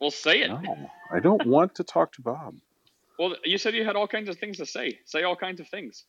well, 0.00 0.10
say 0.10 0.40
it. 0.40 0.50
No, 0.50 0.90
I 1.12 1.20
don't 1.20 1.44
want 1.46 1.74
to 1.76 1.84
talk 1.84 2.12
to 2.14 2.22
Bob. 2.22 2.56
Well, 3.18 3.36
you 3.44 3.58
said 3.58 3.74
you 3.74 3.84
had 3.84 3.96
all 3.96 4.08
kinds 4.08 4.28
of 4.28 4.38
things 4.38 4.56
to 4.58 4.66
say. 4.66 4.98
Say 5.04 5.22
all 5.22 5.36
kinds 5.36 5.60
of 5.60 5.68
things. 5.68 6.04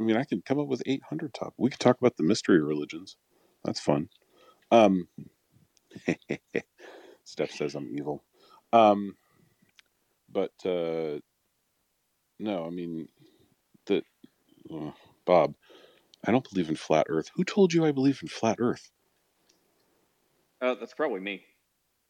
I 0.00 0.04
mean, 0.04 0.16
I 0.16 0.24
can 0.24 0.42
come 0.42 0.58
up 0.58 0.66
with 0.66 0.82
800 0.86 1.32
top. 1.34 1.54
We 1.58 1.70
could 1.70 1.78
talk 1.78 1.98
about 2.00 2.16
the 2.16 2.24
mystery 2.24 2.60
religions. 2.60 3.16
That's 3.64 3.78
fun. 3.78 4.08
Um, 4.70 5.06
Steph 7.24 7.52
says 7.52 7.74
I'm 7.74 7.94
evil. 7.96 8.24
Um, 8.72 9.16
but 10.30 10.52
uh, 10.64 11.18
no, 12.40 12.66
I 12.66 12.70
mean, 12.70 13.08
the 13.86 14.02
uh, 14.74 14.90
Bob, 15.24 15.54
I 16.26 16.30
don't 16.32 16.48
believe 16.50 16.68
in 16.68 16.76
flat 16.76 17.06
Earth. 17.08 17.30
Who 17.34 17.44
told 17.44 17.72
you 17.72 17.84
I 17.84 17.92
believe 17.92 18.20
in 18.22 18.28
flat 18.28 18.56
Earth? 18.60 18.90
Uh, 20.60 20.74
that's 20.74 20.94
probably 20.94 21.20
me. 21.20 21.44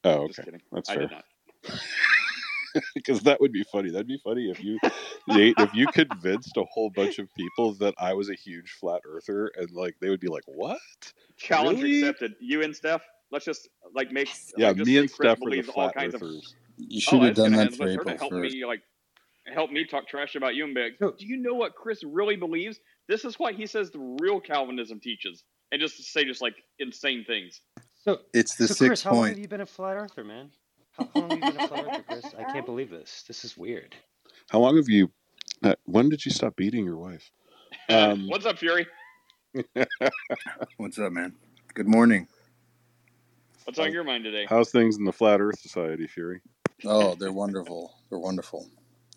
Oh, 0.05 0.25
Just 0.27 0.41
okay, 0.41 0.45
kidding. 0.45 0.63
that's 0.73 0.91
I 0.91 0.95
fair. 0.95 1.03
did 1.03 1.11
not. 1.11 1.25
because 2.95 3.23
that 3.23 3.41
would 3.41 3.53
be 3.53 3.65
funny. 3.65 3.91
That'd 3.91 4.07
be 4.07 4.21
funny 4.23 4.51
if 4.51 4.63
you, 4.63 4.79
Nate, 5.29 5.57
if 5.59 5.75
you 5.75 5.89
convinced 5.89 6.57
a 6.57 6.65
whole 6.65 6.91
bunch 6.91 7.19
of 7.19 7.29
people 7.37 7.75
that 7.75 7.95
I 7.99 8.15
was 8.15 8.31
a 8.31 8.35
huge 8.35 8.73
flat 8.73 9.03
earther, 9.07 9.51
and 9.57 9.71
like 9.71 9.97
they 10.01 10.09
would 10.09 10.21
be 10.21 10.29
like, 10.29 10.45
"What? 10.47 10.81
Challenge 11.37 11.81
Really? 11.81 12.03
accepted. 12.03 12.35
You 12.41 12.63
and 12.63 12.75
Steph. 12.75 13.03
Let's 13.31 13.45
just 13.45 13.69
like 13.95 14.13
make. 14.13 14.29
Yeah, 14.57 14.69
like, 14.69 14.77
me 14.79 14.99
and 14.99 15.11
Steph 15.11 15.41
were 15.41 15.51
the 15.53 15.63
believe 15.63 15.69
all 15.71 15.75
flat 15.75 15.95
kinds 15.95 16.15
of. 16.15 16.23
earthers. 16.23 16.55
You 16.79 17.01
Oh, 17.09 17.19
should 17.19 17.23
have 17.23 17.35
done 17.35 17.53
that 17.53 17.75
for 17.75 17.89
April 17.89 18.13
to 18.13 18.19
help 18.19 18.33
me 18.33 18.65
like 18.65 18.83
help 19.47 19.71
me 19.71 19.85
talk 19.85 20.07
trash 20.09 20.35
about 20.35 20.55
you 20.55 20.65
and 20.65 20.75
be 20.75 20.83
like, 20.83 21.19
do 21.19 21.27
you 21.27 21.37
know 21.37 21.55
what 21.55 21.75
Chris 21.75 22.03
really 22.05 22.37
believes? 22.37 22.79
This 23.09 23.25
is 23.25 23.39
what 23.39 23.55
he 23.55 23.67
says 23.67 23.91
the 23.91 24.17
real 24.21 24.41
Calvinism 24.41 25.01
teaches, 25.01 25.43
and 25.71 25.81
just 25.81 25.97
to 25.97 26.03
say 26.03 26.25
just 26.25 26.43
like 26.43 26.55
insane 26.79 27.25
things. 27.27 27.61
So 28.05 28.19
It's 28.33 28.57
the 28.57 28.69
so 28.69 28.75
sixth 28.75 28.89
Chris, 28.89 29.03
how 29.03 29.15
long 29.15 29.29
have 29.29 29.39
you 29.39 29.49
been 29.49 29.61
a 29.61 29.67
flat 29.67 29.97
earther, 29.97 30.25
man? 30.25 30.51
How, 30.99 31.09
how 31.15 31.21
long 31.21 31.31
have 31.31 31.39
you 31.39 31.53
been 31.53 31.61
a 31.61 31.69
flat 31.69 31.87
earther, 31.87 32.05
Chris? 32.09 32.35
I 32.39 32.45
can't 32.53 32.67
believe 32.67 32.91
this. 32.91 33.25
This 33.27 33.45
is 33.45 33.57
weird. 33.57 33.95
How 34.51 34.61
long 34.61 34.77
have 34.77 34.89
you? 34.89 35.11
Uh, 35.63 35.75
when 35.85 36.09
did 36.09 36.25
you 36.25 36.31
stop 36.31 36.57
beating 36.57 36.85
your 36.85 36.97
wife? 36.97 37.31
Um, 37.89 38.27
What's 38.29 38.47
up, 38.47 38.59
Fury? 38.59 38.87
What's 40.77 40.99
up, 40.99 41.13
man? 41.13 41.35
Good 41.75 41.89
morning. 41.89 42.27
What's 43.65 43.79
on 43.79 43.93
your 43.93 44.03
mind 44.03 44.25
today? 44.25 44.47
how's 44.49 44.71
things 44.71 44.97
in 44.97 45.05
the 45.05 45.13
Flat 45.13 45.41
Earth 45.41 45.61
Society, 45.61 46.09
Fury? 46.09 46.41
Oh, 46.85 47.15
they're 47.15 47.33
wonderful. 47.33 47.95
They're 48.11 48.19
wonderful. 48.19 48.67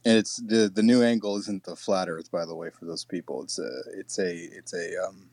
And 0.05 0.17
it's 0.17 0.37
the 0.37 0.69
the 0.73 0.83
new 0.83 1.01
angle 1.01 1.35
isn't 1.37 1.63
the 1.63 1.75
flat 1.75 2.07
Earth, 2.09 2.29
by 2.31 2.45
the 2.45 2.55
way, 2.55 2.69
for 2.69 2.85
those 2.85 3.03
people. 3.03 3.41
It's 3.43 3.57
a 3.59 3.69
it's 3.97 4.19
a 4.19 4.31
it's 4.35 4.73
a 4.73 5.03
um 5.03 5.29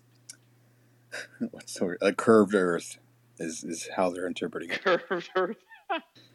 what's 1.51 1.74
the 1.74 1.85
word? 1.85 1.99
A 2.01 2.12
curved 2.12 2.55
Earth 2.55 2.99
is 3.39 3.65
is 3.65 3.89
how 3.97 4.11
they're 4.11 4.27
interpreting 4.27 4.70
it. 4.70 4.82
Curved 4.82 5.31
Earth. 5.36 5.57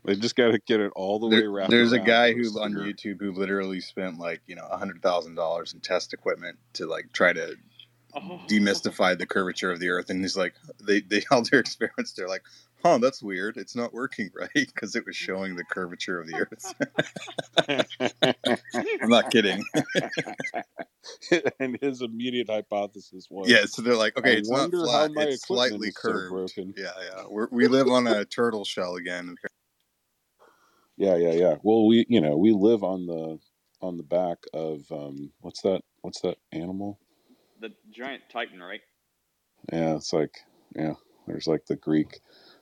They 0.06 0.16
just 0.16 0.38
got 0.38 0.52
to 0.52 0.60
get 0.60 0.80
it 0.80 0.94
all 0.96 1.20
the 1.20 1.28
way 1.28 1.38
around. 1.42 1.54
wrapped. 1.54 1.70
there's 1.72 1.92
a 1.92 2.00
guy 2.00 2.32
for 2.32 2.40
who 2.40 2.62
on 2.62 2.72
cigar. 2.72 2.86
YouTube 2.86 3.20
who 3.20 3.34
literally 3.34 3.82
spent 3.82 4.18
like 4.20 4.40
you 4.48 4.56
know 4.56 4.66
a 4.72 4.78
hundred 4.78 5.02
thousand 5.02 5.36
dollars 5.36 5.74
in 5.74 5.82
test 5.82 6.14
equipment 6.14 6.58
to 6.74 6.86
like 6.86 7.12
try 7.12 7.34
to 7.34 7.56
Oh. 8.16 8.40
demystify 8.48 9.18
the 9.18 9.26
curvature 9.28 9.70
of 9.72 9.80
the 9.82 9.90
Earth, 9.90 10.10
and 10.10 10.22
he's 10.22 10.38
like, 10.38 10.54
they 10.82 11.02
they 11.02 11.24
all 11.32 11.42
their 11.44 11.60
experiments. 11.60 12.14
They're 12.14 12.28
like, 12.30 12.44
huh, 12.84 12.98
that's 13.00 13.22
weird. 13.22 13.58
It's 13.58 13.76
not 13.76 13.94
working 13.94 14.30
right 14.36 14.50
because 14.54 14.96
it 14.96 15.06
was 15.06 15.16
showing 15.16 15.56
the 15.56 15.64
curvature 15.64 16.20
of 16.20 16.28
the 16.28 16.48
Earth. 16.48 16.74
I'm 19.02 19.10
not 19.10 19.32
kidding. 19.32 19.64
and 21.60 21.78
his 21.82 22.02
immediate 22.02 22.50
hypothesis 22.50 23.28
was, 23.30 23.50
Yeah, 23.50 23.66
so 23.66 23.82
they're 23.82 23.96
like, 23.96 24.18
okay, 24.18 24.34
I 24.34 24.38
it's 24.38 24.50
not 24.50 24.72
flat, 24.72 25.12
it's 25.16 25.46
slightly 25.46 25.90
is 25.90 25.96
so 25.96 26.02
curved. 26.02 26.32
broken. 26.32 26.74
Yeah, 26.78 26.92
yeah. 27.02 27.24
We're, 27.30 27.48
we 27.52 27.68
live 27.68 27.88
on 27.88 28.08
a 28.08 28.26
turtle 28.26 28.66
shell 28.66 28.96
again. 28.96 29.36
Yeah, 30.98 31.16
yeah, 31.16 31.34
yeah. 31.34 31.56
Well, 31.64 31.86
we, 31.88 32.06
you 32.10 32.22
know, 32.22 32.38
we 32.38 32.52
live 32.52 32.84
on 32.84 33.06
the 33.06 33.40
on 33.82 33.98
the 33.98 34.04
back 34.04 34.38
of 34.54 34.92
um, 34.92 35.32
what's 35.42 35.62
that? 35.62 35.82
What's 36.02 36.22
that 36.22 36.38
animal? 36.52 37.00
The 37.62 37.72
giant 37.92 38.24
Titan, 38.32 38.62
right? 38.62 38.82
Yeah, 39.72 39.96
it's 39.96 40.14
like, 40.14 40.40
yeah, 40.76 40.94
there's 41.28 41.48
like 41.48 41.66
the 41.66 41.76
Greek, 41.76 42.20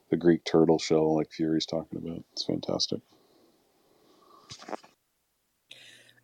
the 0.10 0.18
Greek 0.18 0.44
turtle 0.44 0.80
shell, 0.80 1.16
like 1.16 1.32
Fury's 1.32 1.66
talking 1.66 1.98
about. 1.98 2.24
It's 2.34 2.46
fantastic. 2.46 3.02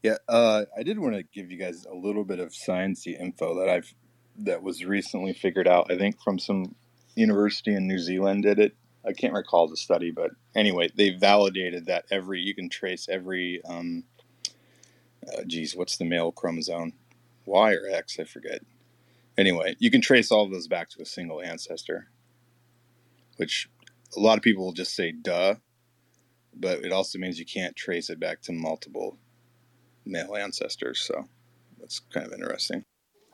Yeah, 0.03 0.17
uh, 0.27 0.65
I 0.77 0.83
did 0.83 0.99
want 0.99 1.15
to 1.15 1.23
give 1.23 1.51
you 1.51 1.57
guys 1.57 1.85
a 1.85 1.95
little 1.95 2.23
bit 2.23 2.39
of 2.39 2.49
sciencey 2.49 3.19
info 3.19 3.59
that 3.59 3.69
I've 3.69 3.93
that 4.37 4.63
was 4.63 4.83
recently 4.83 5.33
figured 5.33 5.67
out. 5.67 5.91
I 5.91 5.97
think 5.97 6.21
from 6.21 6.39
some 6.39 6.75
university 7.15 7.75
in 7.75 7.87
New 7.87 7.99
Zealand 7.99 8.43
did 8.43 8.59
it. 8.59 8.75
I 9.05 9.13
can't 9.13 9.33
recall 9.33 9.67
the 9.67 9.77
study, 9.77 10.11
but 10.11 10.31
anyway, 10.55 10.89
they 10.95 11.09
validated 11.09 11.87
that 11.87 12.05
every 12.11 12.39
you 12.39 12.55
can 12.55 12.69
trace 12.69 13.07
every 13.09 13.61
um, 13.65 14.05
uh, 15.27 15.43
geez, 15.45 15.75
what's 15.75 15.97
the 15.97 16.05
male 16.05 16.31
chromosome? 16.31 16.93
Y 17.45 17.73
or 17.73 17.87
X? 17.89 18.17
I 18.19 18.23
forget. 18.23 18.61
Anyway, 19.37 19.75
you 19.79 19.89
can 19.89 20.01
trace 20.01 20.31
all 20.31 20.43
of 20.43 20.51
those 20.51 20.67
back 20.67 20.89
to 20.89 21.01
a 21.01 21.05
single 21.05 21.41
ancestor, 21.41 22.09
which 23.41 23.67
a 24.15 24.19
lot 24.19 24.37
of 24.37 24.43
people 24.43 24.63
will 24.63 24.71
just 24.71 24.95
say 24.95 25.11
"duh," 25.11 25.55
but 26.53 26.85
it 26.85 26.91
also 26.91 27.17
means 27.17 27.39
you 27.39 27.45
can't 27.45 27.75
trace 27.75 28.11
it 28.11 28.19
back 28.19 28.39
to 28.43 28.51
multiple 28.53 29.17
male 30.05 30.35
ancestors. 30.35 31.01
So 31.01 31.25
that's 31.79 31.99
kind 31.99 32.27
of 32.27 32.33
interesting. 32.33 32.85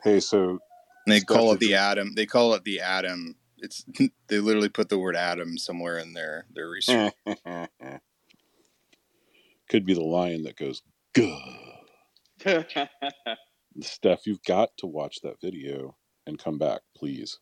Hey, 0.02 0.20
so 0.20 0.60
And 1.04 1.12
they 1.12 1.20
call 1.20 1.52
it 1.52 1.60
the 1.60 1.74
atom. 1.74 2.14
They 2.14 2.24
call 2.24 2.54
it 2.54 2.64
the 2.64 2.80
atom. 2.80 3.36
It's 3.58 3.84
they 4.28 4.38
literally 4.38 4.70
put 4.70 4.88
the 4.88 4.98
word 4.98 5.14
atom 5.14 5.58
somewhere 5.58 5.98
in 5.98 6.14
their 6.14 6.46
their 6.54 6.70
research. 6.70 7.12
could 9.68 9.84
be 9.84 9.92
the 9.92 10.00
lion 10.00 10.44
that 10.44 10.56
goes, 10.56 10.80
"Gah." 11.12 11.76
Steph, 13.82 14.26
you've 14.26 14.42
got 14.44 14.70
to 14.78 14.86
watch 14.86 15.20
that 15.22 15.38
video 15.42 15.96
and 16.26 16.38
come 16.38 16.56
back, 16.56 16.80
please, 16.96 17.38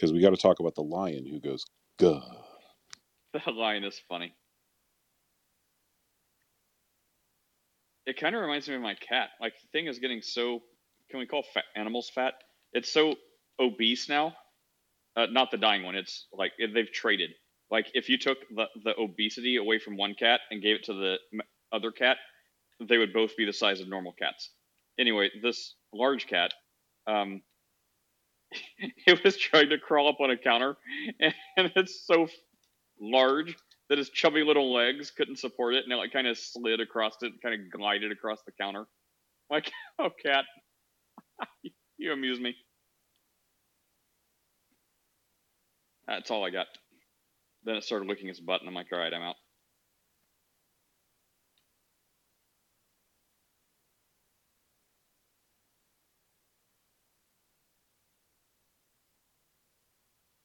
because 0.00 0.12
we 0.12 0.20
got 0.20 0.30
to 0.30 0.36
talk 0.36 0.60
about 0.60 0.74
the 0.74 0.82
lion 0.82 1.26
who 1.26 1.40
goes, 1.40 1.64
"Gah." 1.98 2.22
The 3.32 3.52
lion 3.52 3.84
is 3.84 4.00
funny. 4.08 4.34
It 8.06 8.18
kind 8.18 8.34
of 8.34 8.40
reminds 8.42 8.68
me 8.68 8.74
of 8.74 8.80
my 8.80 8.96
cat. 8.96 9.28
Like 9.40 9.52
the 9.52 9.68
thing 9.68 9.86
is 9.86 10.00
getting 10.00 10.20
so. 10.20 10.62
Can 11.10 11.20
we 11.20 11.26
call 11.26 11.44
fat 11.54 11.62
animals 11.76 12.10
fat? 12.12 12.34
It's 12.72 12.92
so 12.92 13.14
obese 13.60 14.08
now. 14.08 14.34
Uh, 15.16 15.26
not 15.30 15.52
the 15.52 15.58
dying 15.58 15.84
one. 15.84 15.94
It's 15.94 16.26
like 16.32 16.50
they've 16.58 16.90
traded. 16.90 17.30
Like 17.70 17.86
if 17.94 18.08
you 18.08 18.18
took 18.18 18.38
the 18.52 18.66
the 18.82 18.98
obesity 18.98 19.56
away 19.56 19.78
from 19.78 19.96
one 19.96 20.14
cat 20.18 20.40
and 20.50 20.60
gave 20.60 20.76
it 20.76 20.84
to 20.84 20.94
the 20.94 21.18
other 21.72 21.92
cat, 21.92 22.16
they 22.80 22.98
would 22.98 23.12
both 23.12 23.36
be 23.36 23.44
the 23.44 23.52
size 23.52 23.80
of 23.80 23.88
normal 23.88 24.12
cats. 24.12 24.50
Anyway, 24.98 25.30
this 25.40 25.76
large 25.92 26.26
cat, 26.26 26.52
um, 27.06 27.42
it 29.06 29.22
was 29.24 29.36
trying 29.36 29.70
to 29.70 29.78
crawl 29.78 30.08
up 30.08 30.20
on 30.20 30.30
a 30.30 30.36
counter, 30.36 30.76
and 31.20 31.72
it's 31.76 32.06
so 32.06 32.28
large 33.00 33.56
that 33.88 33.98
his 33.98 34.10
chubby 34.10 34.42
little 34.44 34.72
legs 34.72 35.10
couldn't 35.10 35.38
support 35.38 35.74
it, 35.74 35.84
and 35.84 35.92
it 35.92 35.96
like 35.96 36.12
kind 36.12 36.26
of 36.26 36.38
slid 36.38 36.80
across 36.80 37.14
it, 37.22 37.32
kind 37.42 37.54
of 37.54 37.70
glided 37.70 38.12
across 38.12 38.42
the 38.46 38.52
counter. 38.52 38.86
Like, 39.50 39.72
oh, 39.98 40.10
cat, 40.24 40.44
you 41.98 42.12
amuse 42.12 42.38
me. 42.38 42.54
That's 46.06 46.30
all 46.30 46.44
I 46.44 46.50
got. 46.50 46.66
Then 47.64 47.76
it 47.76 47.84
started 47.84 48.08
licking 48.08 48.28
his 48.28 48.40
butt, 48.40 48.60
and 48.60 48.68
I'm 48.68 48.74
like, 48.76 48.86
all 48.92 48.98
right, 49.00 49.12
I'm 49.12 49.22
out. 49.22 49.34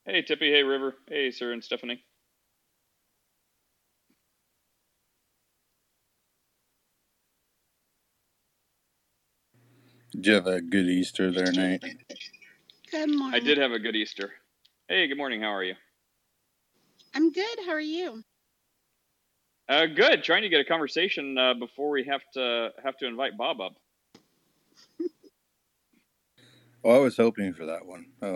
Hey, 0.05 0.21
Tippy. 0.21 0.51
Hey, 0.51 0.61
River. 0.61 0.95
Hey, 1.09 1.31
Sir 1.31 1.51
and 1.51 1.63
Stephanie. 1.63 2.03
Did 10.11 10.27
you 10.27 10.33
have 10.35 10.47
a 10.47 10.61
good 10.61 10.87
Easter 10.87 11.31
there, 11.31 11.51
Nate? 11.51 11.83
Good 12.91 13.09
morning. 13.09 13.41
I 13.41 13.43
did 13.43 13.57
have 13.57 13.71
a 13.71 13.79
good 13.79 13.95
Easter. 13.95 14.31
Hey, 14.87 15.07
good 15.07 15.17
morning. 15.17 15.41
How 15.41 15.53
are 15.53 15.63
you? 15.63 15.73
I'm 17.15 17.31
good. 17.31 17.59
How 17.65 17.71
are 17.71 17.79
you? 17.79 18.23
Uh, 19.67 19.87
good. 19.87 20.23
Trying 20.23 20.43
to 20.43 20.49
get 20.49 20.61
a 20.61 20.65
conversation 20.65 21.37
uh, 21.37 21.55
before 21.55 21.89
we 21.89 22.03
have 22.05 22.21
to 22.35 22.69
have 22.83 22.97
to 22.97 23.07
invite 23.07 23.37
Bob 23.37 23.59
up. 23.59 23.73
Well, 26.83 26.95
I 26.95 26.99
was 26.99 27.17
hoping 27.17 27.53
for 27.53 27.65
that 27.65 27.85
one. 27.85 28.05
Oh. 28.21 28.35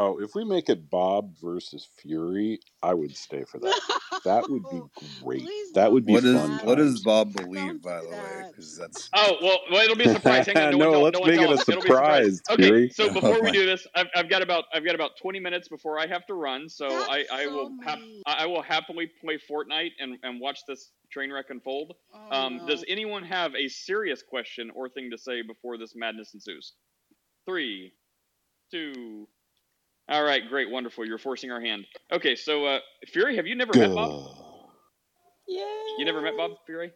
Oh, 0.00 0.20
if 0.20 0.34
we 0.36 0.44
make 0.44 0.68
it 0.68 0.88
Bob 0.88 1.34
versus 1.42 1.84
Fury, 1.96 2.60
I 2.84 2.94
would 2.94 3.16
stay 3.16 3.42
for 3.42 3.58
that. 3.58 3.80
That 4.24 4.48
would 4.48 4.62
be 4.70 4.80
great. 5.24 5.42
That 5.74 5.90
would 5.90 6.06
be 6.06 6.12
What 6.12 6.22
does 6.22 6.36
fun. 6.40 6.60
what 6.64 6.76
does. 6.76 7.02
Bob 7.02 7.32
believe, 7.32 7.82
by 7.82 8.00
the 8.02 8.08
way? 8.08 8.44
Because 8.50 8.76
that's 8.78 9.10
Oh 9.12 9.36
well, 9.42 9.58
well 9.72 9.82
it'll 9.82 9.96
be 9.96 10.04
a 10.04 10.12
surprise. 10.12 10.46
Hang 10.46 10.56
on, 10.56 10.78
no, 10.78 10.78
No, 10.90 10.90
one 10.92 11.02
let's 11.02 11.18
no 11.18 11.26
make 11.26 11.40
it 11.40 11.50
a 11.50 11.54
us. 11.54 11.60
A 11.62 11.64
surprise. 11.72 11.82
surprise, 12.38 12.42
Okay, 12.50 12.62
Fury. 12.62 12.88
so 12.90 13.12
before 13.12 13.42
we 13.42 13.50
do 13.50 13.66
this, 13.66 13.86
I've, 13.96 14.06
I've 14.14 14.28
got 14.30 14.42
about 14.42 14.64
I've 14.72 14.84
got 14.84 14.94
about 14.94 15.16
20 15.20 15.40
minutes 15.40 15.68
before 15.68 15.98
I 15.98 16.06
have 16.06 16.24
to 16.26 16.34
run. 16.34 16.68
So 16.68 16.86
I, 16.88 17.24
I 17.32 17.46
will 17.48 17.72
hap- 17.84 17.98
I 18.26 18.44
I 18.44 18.46
will 18.46 18.62
happily 18.62 19.10
play 19.20 19.36
Fortnite 19.50 19.90
and, 19.98 20.16
and 20.22 20.40
watch 20.40 20.60
this 20.68 20.92
train 21.10 21.32
wreck 21.32 21.46
unfold. 21.50 21.94
Oh, 22.14 22.36
um, 22.36 22.66
Does 22.68 22.84
anyone 22.86 23.24
have 23.24 23.54
a 23.56 23.66
serious 23.68 24.22
question 24.22 24.70
or 24.76 24.88
thing 24.88 25.10
to 25.10 25.18
say 25.18 25.42
before 25.42 25.76
this 25.76 25.94
madness 25.96 26.34
ensues? 26.34 26.74
Three, 27.46 27.94
two. 28.70 29.26
All 30.08 30.24
right, 30.24 30.48
great, 30.48 30.70
wonderful. 30.70 31.04
You're 31.06 31.18
forcing 31.18 31.50
our 31.50 31.60
hand. 31.60 31.84
Okay, 32.10 32.34
so 32.34 32.64
uh, 32.64 32.78
Fury, 33.08 33.36
have 33.36 33.46
you 33.46 33.54
never 33.54 33.76
met 33.78 33.94
Bob? 33.94 34.30
Yeah. 35.46 35.64
You 35.98 36.04
never 36.04 36.20
met 36.22 36.36
Bob 36.36 36.52
Fury? 36.66 36.92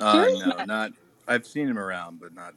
uh, 0.00 0.26
no, 0.46 0.64
not. 0.64 0.90
I've 1.26 1.46
seen 1.46 1.68
him 1.68 1.78
around, 1.78 2.20
but 2.20 2.34
not. 2.34 2.54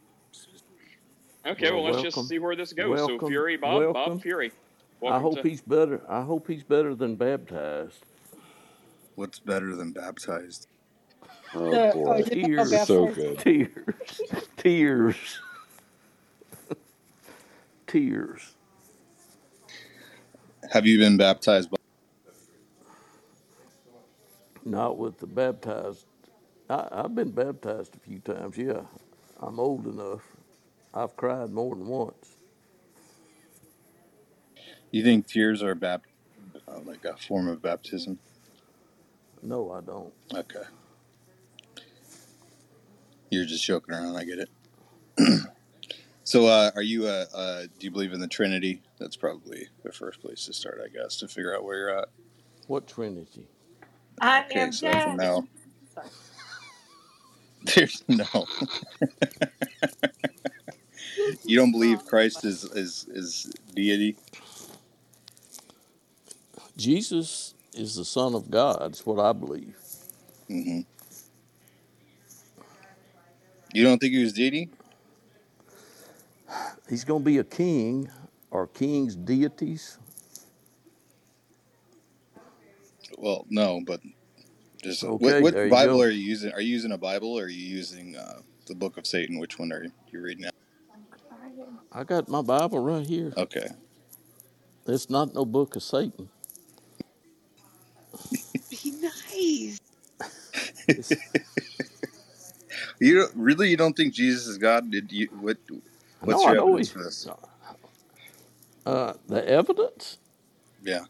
Okay, 1.45 1.71
well, 1.71 1.83
Well, 1.83 1.93
let's 1.93 2.13
just 2.15 2.27
see 2.27 2.39
where 2.39 2.55
this 2.57 2.73
goes. 2.73 2.99
So 2.99 3.25
Fury, 3.27 3.55
Bob, 3.55 3.79
Welcome. 3.79 3.93
Bob 3.93 4.21
Fury. 4.21 4.51
I 5.07 5.19
hope 5.19 5.35
to- 5.41 5.47
he's 5.47 5.61
better. 5.61 6.01
I 6.09 6.21
hope 6.21 6.47
he's 6.47 6.63
better 6.63 6.93
than 6.95 7.15
baptized. 7.15 8.03
What's 9.15 9.39
better 9.39 9.75
than 9.75 9.93
baptized? 9.93 10.67
Oh 11.55 11.69
The- 11.71 11.91
boy, 11.93 12.23
oh, 12.29 12.35
you 12.35 12.47
know 12.57 12.65
tears, 12.65 12.87
so 12.87 13.07
good. 13.07 13.39
Tears, 13.39 14.21
tears, 14.57 15.39
tears. 17.87 18.55
Have 20.71 20.85
you 20.85 20.97
been 20.99 21.17
baptized? 21.17 21.69
By- 21.71 21.77
Not 24.65 24.97
with 24.97 25.19
the 25.19 25.27
baptized. 25.27 26.05
I, 26.69 26.87
I've 26.91 27.15
been 27.15 27.31
baptized 27.31 27.95
a 27.95 27.99
few 27.99 28.19
times. 28.19 28.57
Yeah, 28.57 28.81
I'm 29.39 29.59
old 29.59 29.87
enough. 29.87 30.23
I've 30.93 31.15
cried 31.15 31.51
more 31.51 31.75
than 31.75 31.87
once. 31.87 32.37
you 34.91 35.03
think 35.03 35.27
tears 35.27 35.61
are 35.61 35.75
bap- 35.75 36.05
uh, 36.67 36.79
like 36.85 37.05
a 37.05 37.15
form 37.15 37.47
of 37.47 37.61
baptism? 37.61 38.19
No, 39.41 39.71
I 39.71 39.81
don't. 39.81 40.13
Okay. 40.33 40.63
You're 43.29 43.45
just 43.45 43.63
joking 43.65 43.93
around. 43.93 44.15
I 44.15 44.23
get 44.25 44.39
it. 44.39 44.49
so, 46.23 46.47
uh, 46.47 46.71
are 46.75 46.81
you? 46.81 47.05
Uh, 47.05 47.25
uh, 47.33 47.61
do 47.63 47.85
you 47.85 47.91
believe 47.91 48.13
in 48.13 48.19
the 48.19 48.27
Trinity? 48.27 48.81
That's 48.99 49.15
probably 49.15 49.67
the 49.83 49.91
first 49.91 50.21
place 50.21 50.45
to 50.45 50.53
start, 50.53 50.79
I 50.83 50.87
guess, 50.89 51.17
to 51.17 51.27
figure 51.27 51.55
out 51.55 51.63
where 51.63 51.77
you're 51.77 51.99
at. 51.99 52.09
What 52.67 52.87
Trinity? 52.87 53.47
I 54.21 54.43
Okay, 54.51 54.61
am 54.61 54.71
so 54.71 54.99
for 54.99 55.09
dead. 55.09 55.11
now, 55.11 55.47
there's 57.75 58.03
no. 58.07 58.25
you 61.45 61.57
don't 61.57 61.71
believe 61.71 62.05
Christ 62.05 62.45
is 62.45 62.63
is 62.65 63.05
is 63.09 63.51
deity? 63.75 64.15
Jesus 66.77 67.55
is 67.73 67.95
the 67.95 68.05
Son 68.05 68.35
of 68.35 68.49
God. 68.51 68.77
That's 68.81 69.05
what 69.05 69.19
I 69.19 69.33
believe. 69.33 69.75
Mm-hmm. 70.49 70.81
You 73.73 73.83
don't 73.83 73.99
think 73.99 74.13
he 74.13 74.23
was 74.23 74.33
deity? 74.33 74.69
He's 76.89 77.03
going 77.03 77.21
to 77.23 77.25
be 77.25 77.37
a 77.39 77.43
king. 77.43 78.09
Are 78.57 78.65
kings 78.65 79.15
deities? 79.15 79.99
Well, 83.19 83.45
no, 83.51 83.81
but 83.85 84.01
just 84.81 85.03
Okay, 85.03 85.41
what, 85.41 85.43
what 85.43 85.69
Bible 85.69 85.97
go. 85.97 86.01
are 86.01 86.09
you 86.09 86.23
using? 86.23 86.51
Are 86.53 86.61
you 86.61 86.69
using 86.71 86.91
a 86.91 86.97
Bible 86.97 87.37
or 87.37 87.43
are 87.43 87.49
you 87.49 87.63
using 87.63 88.15
uh, 88.15 88.39
the 88.65 88.73
Book 88.73 88.97
of 88.97 89.05
Satan? 89.05 89.37
Which 89.37 89.59
one 89.59 89.71
are 89.71 89.85
you 90.11 90.21
reading? 90.21 90.45
Now? 90.45 90.49
I 91.91 92.03
got 92.03 92.29
my 92.29 92.41
Bible 92.41 92.79
right 92.79 93.05
here. 93.05 93.31
Okay. 93.37 93.67
It's 94.87 95.07
not 95.09 95.35
no 95.35 95.45
book 95.45 95.75
of 95.75 95.83
Satan. 95.83 96.29
Be 98.71 98.93
nice. 99.01 99.79
You 102.99 103.27
really 103.35 103.69
you 103.69 103.77
don't 103.77 103.95
think 103.95 104.13
Jesus 104.13 104.47
is 104.47 104.57
God? 104.57 104.89
Did 104.91 105.11
you 105.11 105.27
what? 105.39 105.57
What's 106.21 106.43
no, 106.43 106.47
I 106.47 106.53
your 106.53 106.55
know 106.55 106.67
evidence 106.69 106.87
he's. 106.87 106.91
for 106.91 107.03
this? 107.03 107.27
Uh, 108.87 109.13
the 109.27 109.45
evidence. 109.45 110.17
Yeah. 110.81 111.03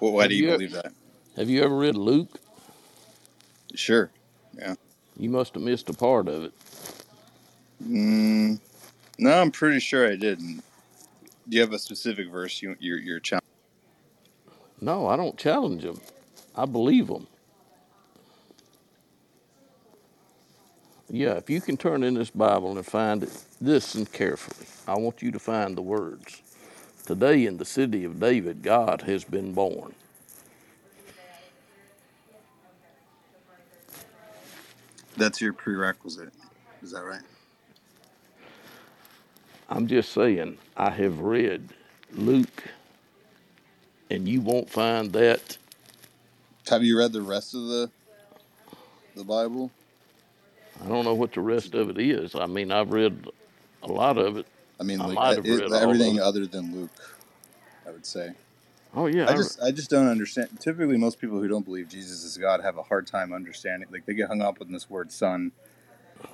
Well, 0.00 0.10
why 0.12 0.22
Have 0.22 0.30
do 0.30 0.34
you 0.36 0.46
you- 0.46 0.50
believe 0.50 0.72
that? 0.72 0.92
Have 1.36 1.48
you 1.48 1.62
ever 1.62 1.76
read 1.76 1.96
Luke? 1.96 2.40
Sure. 3.76 4.10
Yeah. 4.58 4.74
You 5.16 5.30
must 5.30 5.54
have 5.54 5.62
missed 5.62 5.88
a 5.88 5.92
part 5.92 6.26
of 6.26 6.42
it. 6.42 6.52
Mm, 7.84 8.58
no, 9.18 9.30
I'm 9.32 9.52
pretty 9.52 9.78
sure 9.78 10.10
I 10.10 10.16
didn't. 10.16 10.64
Do 11.48 11.54
you 11.56 11.60
have 11.60 11.72
a 11.72 11.78
specific 11.78 12.28
verse 12.30 12.60
you 12.60 12.76
you're 12.80 12.98
you're 12.98 13.20
challenging? 13.20 13.46
No, 14.80 15.06
I 15.06 15.16
don't 15.16 15.38
challenge 15.38 15.84
them. 15.84 16.00
I 16.56 16.64
believe 16.66 17.06
them. 17.06 17.28
Yeah, 21.12 21.34
if 21.34 21.50
you 21.50 21.60
can 21.60 21.76
turn 21.76 22.04
in 22.04 22.14
this 22.14 22.30
Bible 22.30 22.78
and 22.78 22.86
find 22.86 23.22
it, 23.22 23.44
listen 23.60 24.06
carefully. 24.06 24.66
I 24.88 24.98
want 24.98 25.22
you 25.22 25.30
to 25.32 25.38
find 25.38 25.76
the 25.76 25.82
words. 25.82 26.42
Today 27.06 27.46
in 27.46 27.58
the 27.58 27.66
city 27.66 28.04
of 28.04 28.18
David, 28.18 28.62
God 28.62 29.02
has 29.02 29.24
been 29.24 29.52
born. 29.52 29.94
That's 35.18 35.40
your 35.42 35.52
prerequisite. 35.52 36.32
Is 36.82 36.92
that 36.92 37.04
right? 37.04 37.20
I'm 39.68 39.86
just 39.86 40.12
saying, 40.12 40.58
I 40.78 40.90
have 40.90 41.20
read 41.20 41.68
Luke, 42.14 42.64
and 44.10 44.28
you 44.28 44.40
won't 44.40 44.70
find 44.70 45.12
that. 45.12 45.58
Have 46.68 46.82
you 46.82 46.98
read 46.98 47.12
the 47.12 47.22
rest 47.22 47.54
of 47.54 47.66
the 47.68 47.90
the 49.16 49.24
Bible? 49.24 49.70
I 50.80 50.88
don't 50.88 51.04
know 51.04 51.14
what 51.14 51.32
the 51.32 51.40
rest 51.40 51.74
of 51.74 51.90
it 51.90 51.98
is. 51.98 52.34
I 52.34 52.46
mean, 52.46 52.72
I've 52.72 52.90
read 52.90 53.26
a 53.82 53.88
lot 53.88 54.18
of 54.18 54.36
it. 54.36 54.46
I 54.80 54.84
mean, 54.84 55.00
I 55.00 55.06
like 55.06 55.38
it- 55.44 55.72
everything 55.72 56.20
other 56.20 56.46
than 56.46 56.74
Luke. 56.74 56.90
I 57.86 57.90
would 57.90 58.06
say. 58.06 58.32
Oh 58.94 59.06
yeah, 59.06 59.26
I 59.28 59.32
I- 59.32 59.36
just 59.36 59.62
I 59.62 59.70
just 59.70 59.90
don't 59.90 60.06
understand. 60.08 60.60
Typically, 60.60 60.96
most 60.96 61.18
people 61.20 61.40
who 61.40 61.48
don't 61.48 61.64
believe 61.64 61.88
Jesus 61.88 62.24
is 62.24 62.36
God 62.36 62.60
have 62.62 62.76
a 62.78 62.82
hard 62.82 63.06
time 63.06 63.32
understanding. 63.32 63.88
Like 63.90 64.06
they 64.06 64.14
get 64.14 64.28
hung 64.28 64.40
up 64.42 64.60
on 64.60 64.70
this 64.72 64.88
word 64.90 65.10
"son" 65.12 65.52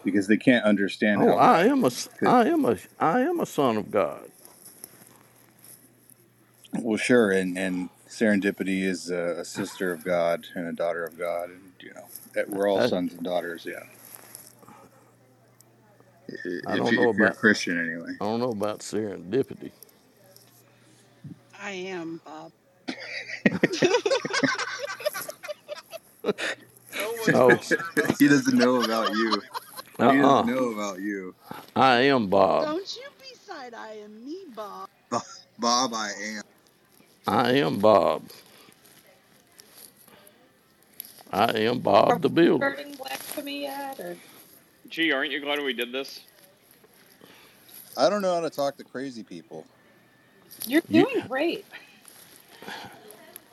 because 0.04 0.26
they 0.26 0.36
can't 0.36 0.64
understand. 0.64 1.22
Oh, 1.22 1.28
how 1.28 1.36
I 1.36 1.64
am 1.66 1.84
a, 1.84 1.86
s- 1.86 2.08
I 2.26 2.46
am 2.48 2.64
a, 2.64 2.76
I 2.98 3.20
am 3.20 3.40
a 3.40 3.46
son 3.46 3.76
of 3.76 3.90
God. 3.90 4.30
Well, 6.72 6.96
sure, 6.98 7.30
and 7.30 7.56
and 7.56 7.90
serendipity 8.08 8.82
is 8.82 9.10
a, 9.10 9.36
a 9.40 9.44
sister 9.44 9.92
of 9.92 10.04
God 10.04 10.46
and 10.54 10.66
a 10.66 10.72
daughter 10.72 11.04
of 11.04 11.16
God, 11.18 11.50
and 11.50 11.72
you 11.80 11.94
know 11.94 12.06
that 12.34 12.50
we're 12.50 12.68
all 12.68 12.86
sons 12.88 13.12
and 13.14 13.22
daughters. 13.22 13.64
Yeah. 13.66 13.84
If, 16.28 16.62
I 16.66 16.76
don't 16.76 16.92
you, 16.92 17.00
know 17.00 17.10
if 17.10 17.16
you're 17.16 17.26
a 17.26 17.30
about 17.30 17.38
Christian, 17.38 17.78
anyway. 17.78 18.12
I 18.20 18.24
don't 18.24 18.40
know 18.40 18.50
about 18.50 18.80
serendipity. 18.80 19.70
I 21.60 21.70
am, 21.70 22.20
Bob. 22.24 22.52
Oh, 27.34 27.60
he 28.18 28.28
doesn't 28.28 28.56
know 28.56 28.82
about 28.82 29.10
you. 29.12 29.42
He 29.98 30.04
uh-uh. 30.04 30.12
doesn't 30.12 30.54
know 30.54 30.70
about 30.72 31.00
you, 31.00 31.34
I 31.74 32.00
am 32.02 32.28
Bob. 32.28 32.64
Don't 32.64 32.96
you 32.96 33.08
be 33.20 33.34
side 33.46 33.74
eyeing 33.74 34.24
me, 34.24 34.44
Bob. 34.54 34.88
Bob. 35.58 35.92
I 35.94 36.12
am. 36.36 36.42
I 37.26 37.52
am 37.52 37.78
Bob. 37.78 38.22
I 41.32 41.50
am 41.58 41.80
Bob 41.80 42.22
the 42.22 42.28
Builder. 42.30 42.70
Burning 42.70 42.94
blasphemy 42.94 43.62
yet? 43.62 44.00
Or? 44.00 44.16
Gee, 44.88 45.12
aren't 45.12 45.32
you 45.32 45.40
glad 45.40 45.60
we 45.62 45.74
did 45.74 45.92
this? 45.92 46.20
I 47.96 48.08
don't 48.08 48.22
know 48.22 48.34
how 48.34 48.40
to 48.40 48.50
talk 48.50 48.76
to 48.78 48.84
crazy 48.84 49.22
people. 49.22 49.66
You're 50.66 50.82
You- 50.88 51.04
doing 51.04 51.26
great. 51.26 51.66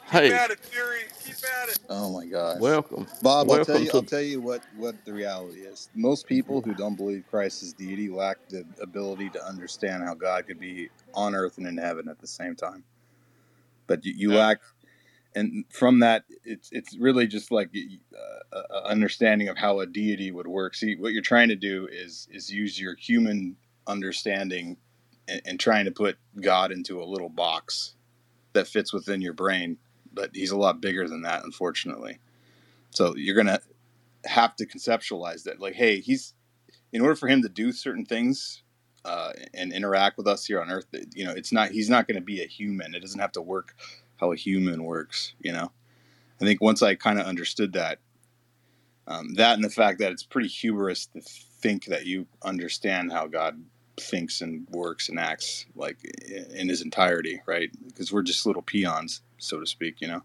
Hey, 0.05 0.27
it, 0.29 0.59
Fury. 0.59 0.99
Keep 1.25 1.35
at 1.63 1.69
it. 1.69 1.79
Oh 1.89 2.11
my 2.13 2.25
gosh. 2.25 2.59
welcome. 2.61 3.07
Bob, 3.21 3.49
I'll 3.51 3.65
tell 3.65 3.75
Welcome 3.75 3.83
you. 3.83 3.89
to- 3.91 3.97
I'll 3.97 4.03
tell 4.03 4.21
you 4.21 4.39
what 4.39 4.61
what 4.77 5.03
the 5.03 5.13
reality 5.13 5.61
is. 5.61 5.89
Most 5.95 6.27
people 6.27 6.61
who 6.61 6.73
don't 6.75 6.95
believe 6.95 7.25
Christ 7.29 7.63
is 7.63 7.73
deity 7.73 8.07
lack 8.09 8.37
the 8.49 8.65
ability 8.81 9.29
to 9.31 9.43
understand 9.45 10.03
how 10.03 10.13
God 10.13 10.47
could 10.47 10.59
be 10.59 10.89
on 11.13 11.35
earth 11.35 11.57
and 11.57 11.67
in 11.67 11.77
heaven 11.77 12.07
at 12.07 12.19
the 12.19 12.27
same 12.27 12.55
time. 12.55 12.83
But 13.87 14.05
you, 14.05 14.13
you 14.15 14.31
Yeah. 14.31 14.39
lack, 14.39 14.61
and 15.35 15.65
from 15.69 15.99
that, 15.99 16.23
it's 16.43 16.69
it's 16.71 16.97
really 16.97 17.27
just 17.27 17.51
like 17.51 17.69
uh, 18.53 18.61
a 18.71 18.87
understanding 18.87 19.49
of 19.49 19.57
how 19.57 19.81
a 19.81 19.85
deity 19.85 20.31
would 20.31 20.47
work. 20.47 20.75
See, 20.75 20.95
what 20.95 21.11
you're 21.11 21.21
trying 21.21 21.49
to 21.49 21.55
do 21.55 21.87
is 21.91 22.27
is 22.31 22.49
use 22.49 22.79
your 22.79 22.95
human 22.95 23.57
understanding 23.85 24.77
and, 25.27 25.41
and 25.45 25.59
trying 25.59 25.85
to 25.85 25.91
put 25.91 26.17
God 26.39 26.71
into 26.71 27.01
a 27.01 27.05
little 27.05 27.29
box 27.29 27.95
that 28.53 28.67
fits 28.67 28.93
within 28.93 29.21
your 29.21 29.33
brain. 29.33 29.77
But 30.13 30.31
he's 30.33 30.51
a 30.51 30.57
lot 30.57 30.79
bigger 30.79 31.07
than 31.07 31.23
that, 31.23 31.43
unfortunately. 31.43 32.19
So 32.91 33.13
you're 33.17 33.35
gonna 33.35 33.59
have 34.23 34.55
to 34.55 34.65
conceptualize 34.65 35.43
that, 35.43 35.59
like, 35.59 35.75
hey, 35.75 35.99
he's 35.99 36.33
in 36.93 37.01
order 37.01 37.15
for 37.15 37.27
him 37.27 37.41
to 37.41 37.49
do 37.49 37.73
certain 37.73 38.05
things 38.05 38.63
uh, 39.03 39.33
and 39.53 39.73
interact 39.73 40.17
with 40.17 40.27
us 40.27 40.45
here 40.45 40.61
on 40.61 40.71
Earth. 40.71 40.87
You 41.13 41.25
know, 41.25 41.31
it's 41.31 41.51
not 41.51 41.71
he's 41.71 41.89
not 41.89 42.07
going 42.07 42.15
to 42.15 42.23
be 42.23 42.41
a 42.41 42.47
human. 42.47 42.95
It 42.95 43.01
doesn't 43.01 43.19
have 43.19 43.33
to 43.33 43.41
work 43.41 43.75
how 44.17 44.31
a 44.31 44.35
human 44.35 44.83
works. 44.83 45.33
You 45.39 45.53
know, 45.53 45.71
I 46.41 46.45
think 46.45 46.61
once 46.61 46.81
I 46.81 46.95
kind 46.95 47.19
of 47.19 47.25
understood 47.25 47.73
that, 47.73 47.99
um, 49.07 49.35
that 49.35 49.55
and 49.55 49.63
the 49.63 49.69
fact 49.69 49.99
that 49.99 50.11
it's 50.11 50.23
pretty 50.23 50.49
hubris 50.49 51.07
to 51.07 51.21
think 51.21 51.85
that 51.85 52.05
you 52.05 52.27
understand 52.43 53.11
how 53.11 53.27
God 53.27 53.63
thinks 53.97 54.41
and 54.41 54.67
works 54.69 55.09
and 55.09 55.19
acts 55.19 55.65
like 55.75 55.97
in 56.53 56.67
his 56.69 56.81
entirety, 56.81 57.41
right? 57.45 57.69
Because 57.87 58.11
we're 58.11 58.23
just 58.23 58.45
little 58.45 58.61
peons, 58.61 59.21
so 59.37 59.59
to 59.59 59.65
speak. 59.65 60.01
You 60.01 60.07
know. 60.07 60.21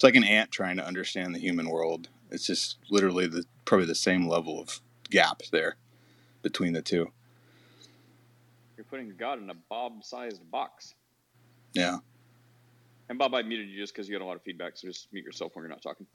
It's 0.00 0.04
like 0.04 0.16
an 0.16 0.24
ant 0.24 0.50
trying 0.50 0.78
to 0.78 0.86
understand 0.86 1.34
the 1.34 1.38
human 1.38 1.68
world. 1.68 2.08
It's 2.30 2.46
just 2.46 2.78
literally 2.88 3.26
the 3.26 3.44
probably 3.66 3.86
the 3.86 3.94
same 3.94 4.26
level 4.26 4.58
of 4.58 4.80
gap 5.10 5.42
there 5.52 5.76
between 6.40 6.72
the 6.72 6.80
two. 6.80 7.10
You're 8.78 8.86
putting 8.86 9.14
God 9.18 9.42
in 9.42 9.50
a 9.50 9.54
Bob-sized 9.54 10.50
box. 10.50 10.94
Yeah. 11.74 11.98
And 13.10 13.18
Bob, 13.18 13.34
I 13.34 13.42
muted 13.42 13.68
you 13.68 13.76
just 13.76 13.92
because 13.92 14.08
you 14.08 14.16
got 14.16 14.24
a 14.24 14.26
lot 14.26 14.36
of 14.36 14.42
feedback. 14.42 14.76
So 14.76 14.86
just 14.86 15.08
mute 15.12 15.24
yourself 15.24 15.54
when 15.54 15.64
you're 15.64 15.68
not 15.70 15.82
talking. 15.82 16.06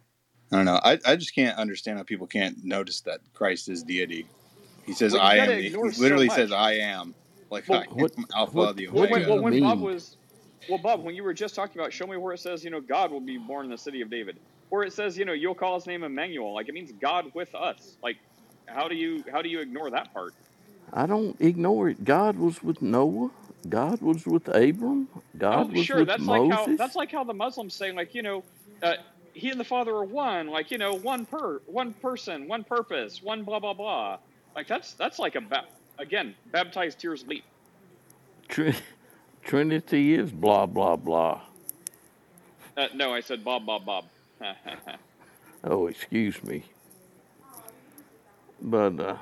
I 0.52 0.56
don't 0.56 0.66
know. 0.66 0.80
I, 0.82 0.98
I 1.06 1.16
just 1.18 1.36
can't 1.36 1.58
understand 1.58 1.98
how 1.98 2.04
people 2.04 2.26
can't 2.26 2.64
notice 2.64 3.02
that 3.02 3.20
Christ 3.34 3.68
is 3.68 3.84
deity. 3.84 4.26
He 4.86 4.94
says, 4.94 5.12
Well, 5.14 5.22
"I 5.22 5.36
am." 5.36 5.50
the- 5.50 5.62
He 5.62 5.76
literally 5.76 6.30
so 6.30 6.36
says, 6.36 6.52
"I 6.54 6.74
am." 6.76 7.14
Like 7.52 7.68
Well, 7.68 7.80
I 7.82 7.84
am 7.84 7.90
what- 7.98 8.14
Alpha, 8.34 8.56
what- 8.58 8.76
the 8.78 8.88
Well, 8.88 9.08
Omega. 9.08 9.20
when, 9.20 9.30
well, 9.30 9.44
when 9.44 9.54
mean? 9.54 9.64
Bob 9.64 9.82
was, 9.82 10.16
well, 10.70 10.78
Bob, 10.78 11.04
when 11.04 11.16
you 11.16 11.24
were 11.24 11.34
just 11.34 11.54
talking 11.54 11.80
about, 11.80 11.92
show 11.92 12.08
me 12.08 12.16
where 12.16 12.34
it 12.34 12.40
says, 12.40 12.64
you 12.64 12.70
know, 12.70 12.80
God 12.80 13.12
will 13.12 13.20
be 13.20 13.38
born 13.38 13.66
in 13.66 13.72
the 13.72 13.78
city 13.78 14.00
of 14.02 14.10
David, 14.10 14.38
where 14.70 14.84
it 14.84 14.94
says, 14.94 15.18
you 15.18 15.26
know, 15.26 15.34
you'll 15.34 15.54
call 15.56 15.76
his 15.76 15.86
name 15.88 16.04
Emmanuel, 16.04 16.54
like 16.54 16.70
it 16.70 16.74
means 16.74 16.94
God 17.02 17.26
with 17.34 17.54
us. 17.56 17.98
Like, 18.02 18.16
how 18.68 18.88
do 18.88 18.96
you 18.96 19.22
how 19.32 19.42
do 19.42 19.50
you 19.50 19.60
ignore 19.60 19.90
that 19.92 20.14
part? 20.14 20.34
I 20.94 21.08
don't 21.08 21.36
ignore 21.42 21.90
it. 21.90 22.06
God 22.06 22.38
was 22.38 22.64
with 22.64 22.82
Noah. 22.82 23.32
God 23.70 24.02
was 24.02 24.26
with 24.26 24.48
Abram. 24.50 25.08
God 25.38 25.70
oh, 25.72 25.74
was 25.74 25.86
sure, 25.86 26.00
with 26.00 26.08
that's 26.08 26.24
Moses. 26.24 26.50
like 26.50 26.70
how 26.70 26.76
that's 26.78 26.96
like 26.96 27.12
how 27.12 27.24
the 27.24 27.34
Muslims 27.34 27.74
say, 27.74 27.92
like, 27.92 28.14
you 28.14 28.22
know, 28.22 28.44
uh, 28.84 28.94
he 29.34 29.50
and 29.50 29.60
the 29.60 29.66
Father 29.66 29.92
are 29.92 30.04
one, 30.06 30.48
like, 30.48 30.72
you 30.72 30.78
know, 30.78 30.94
one 30.94 31.26
per 31.26 31.60
one 31.66 31.94
person, 31.94 32.48
one 32.48 32.64
purpose, 32.64 33.22
one 33.24 33.44
blah 33.44 33.60
blah 33.60 33.74
blah. 33.74 34.18
Like 34.56 34.68
that's 34.68 34.94
that's 34.94 35.20
like 35.20 35.36
a 35.36 35.42
ba- 35.42 35.66
again 35.98 36.36
baptized 36.52 37.00
tears 37.00 37.26
leap. 37.28 37.44
Trin- 38.48 38.76
Trinity 39.44 40.14
is 40.14 40.32
blah 40.32 40.66
blah 40.66 40.96
blah. 40.96 41.42
Uh, 42.78 42.88
no, 42.94 43.14
I 43.14 43.22
said 43.22 43.44
Bob 43.44 43.66
Bob 43.66 43.86
Bob. 43.86 44.06
Oh, 45.68 45.88
excuse 45.88 46.44
me. 46.44 46.64
But 48.62 49.00
uh, 49.00 49.18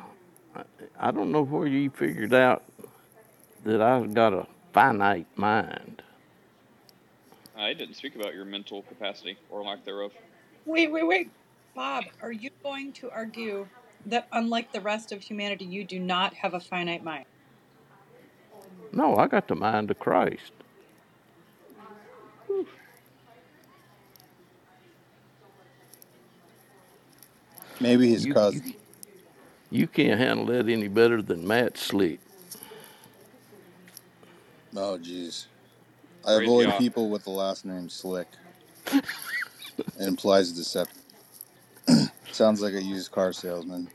I- 0.53 0.63
I 0.99 1.11
don't 1.11 1.31
know 1.31 1.43
where 1.43 1.67
you 1.67 1.89
figured 1.89 2.33
out 2.33 2.63
that 3.63 3.81
I've 3.81 4.13
got 4.13 4.33
a 4.33 4.47
finite 4.73 5.27
mind. 5.35 6.01
Uh, 7.57 7.61
I 7.61 7.73
didn't 7.73 7.95
speak 7.95 8.15
about 8.15 8.33
your 8.33 8.45
mental 8.45 8.81
capacity 8.83 9.37
or 9.49 9.63
lack 9.63 9.85
thereof. 9.85 10.11
Wait, 10.65 10.91
wait, 10.91 11.07
wait. 11.07 11.31
Bob, 11.75 12.05
are 12.21 12.31
you 12.31 12.49
going 12.63 12.93
to 12.93 13.09
argue 13.11 13.67
that 14.05 14.27
unlike 14.31 14.71
the 14.71 14.81
rest 14.81 15.11
of 15.11 15.21
humanity, 15.21 15.65
you 15.65 15.83
do 15.85 15.99
not 15.99 16.33
have 16.35 16.53
a 16.53 16.59
finite 16.59 17.03
mind? 17.03 17.25
No, 18.91 19.15
I 19.17 19.27
got 19.27 19.47
the 19.47 19.55
mind 19.55 19.91
of 19.91 19.99
Christ. 19.99 20.51
Maybe 27.79 28.09
his 28.09 28.25
You, 28.25 28.33
cousin. 28.33 28.61
you, 28.63 28.73
you 29.71 29.87
can't 29.87 30.19
handle 30.19 30.45
that 30.47 30.69
any 30.69 30.87
better 30.87 31.21
than 31.21 31.47
Matt 31.47 31.77
Slick. 31.77 32.22
Oh, 34.75 34.97
jeez. 34.97 35.45
I 36.25 36.35
Praise 36.37 36.47
avoid 36.47 36.67
God. 36.67 36.77
people 36.79 37.09
with 37.09 37.23
the 37.23 37.31
last 37.31 37.65
name 37.65 37.89
Slick. 37.89 38.27
it 38.87 39.03
implies 39.99 40.51
deception. 40.51 41.01
Sounds 42.31 42.61
like 42.61 42.73
a 42.73 42.81
used 42.81 43.11
car 43.11 43.33
salesman. 43.33 43.89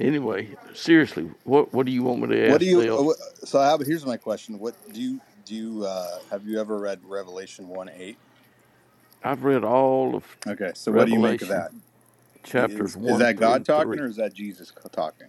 Anyway, 0.00 0.48
seriously, 0.74 1.30
what 1.44 1.72
what 1.72 1.86
do 1.86 1.92
you 1.92 2.02
want 2.02 2.22
me 2.22 2.28
to 2.28 2.42
ask 2.44 2.52
What 2.52 2.60
do 2.60 2.66
you? 2.66 2.80
Dale? 2.82 3.14
So 3.44 3.60
I 3.60 3.68
have. 3.68 3.80
Here's 3.80 4.06
my 4.06 4.16
question. 4.16 4.58
What 4.58 4.74
do 4.92 5.00
you 5.00 5.20
do? 5.44 5.54
You 5.54 5.84
uh, 5.84 6.18
have 6.30 6.46
you 6.46 6.58
ever 6.60 6.78
read 6.78 7.00
Revelation 7.04 7.68
one 7.68 7.90
eight? 7.90 8.16
I've 9.22 9.44
read 9.44 9.64
all 9.64 10.16
of 10.16 10.24
Okay, 10.46 10.72
so 10.74 10.90
what 10.92 11.06
do 11.06 11.12
you 11.12 11.18
make 11.20 11.42
of 11.42 11.48
that? 11.48 11.72
chapters 12.42 12.96
Is, 12.96 12.96
one 12.96 13.12
is 13.12 13.18
that 13.18 13.36
God 13.36 13.64
talking 13.64 13.92
three. 13.92 13.98
or 14.00 14.06
is 14.06 14.16
that 14.16 14.34
Jesus 14.34 14.72
talking? 14.92 15.28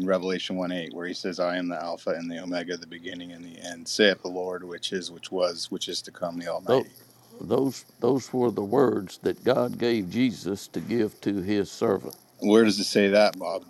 In 0.00 0.06
Revelation 0.06 0.56
1 0.56 0.72
8, 0.72 0.94
where 0.94 1.06
he 1.06 1.12
says, 1.12 1.38
I 1.38 1.58
am 1.58 1.68
the 1.68 1.76
Alpha 1.76 2.10
and 2.10 2.30
the 2.30 2.38
Omega, 2.38 2.74
the 2.78 2.86
beginning 2.86 3.32
and 3.32 3.44
the 3.44 3.60
end, 3.60 3.86
saith 3.86 4.22
the 4.22 4.28
Lord, 4.28 4.64
which 4.64 4.94
is, 4.94 5.10
which 5.10 5.30
was, 5.30 5.70
which 5.70 5.90
is 5.90 6.00
to 6.02 6.10
come, 6.10 6.38
the 6.38 6.48
Almighty. 6.48 6.88
Those 7.38 7.84
those 8.00 8.32
were 8.32 8.50
the 8.50 8.64
words 8.64 9.18
that 9.22 9.44
God 9.44 9.78
gave 9.78 10.08
Jesus 10.08 10.68
to 10.68 10.80
give 10.80 11.20
to 11.20 11.42
his 11.42 11.70
servant. 11.70 12.16
Where 12.38 12.64
does 12.64 12.80
it 12.80 12.84
say 12.84 13.08
that, 13.08 13.38
Bob? 13.38 13.66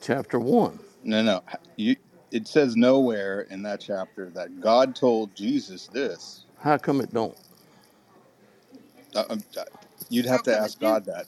Chapter 0.00 0.40
one. 0.40 0.80
No, 1.04 1.22
no. 1.22 1.44
You, 1.76 1.94
it 2.32 2.48
says 2.48 2.74
nowhere 2.74 3.42
in 3.42 3.62
that 3.62 3.80
chapter 3.80 4.30
that 4.30 4.60
God 4.60 4.96
told 4.96 5.32
Jesus 5.36 5.86
this. 5.86 6.44
How 6.58 6.76
come 6.76 7.00
it 7.00 7.14
don't? 7.14 7.38
Uh, 9.14 9.24
um, 9.30 9.44
uh, 9.56 9.62
you'd 10.08 10.26
have 10.26 10.42
to 10.42 10.56
ask? 10.56 10.80
God 10.80 11.04
that. 11.04 11.26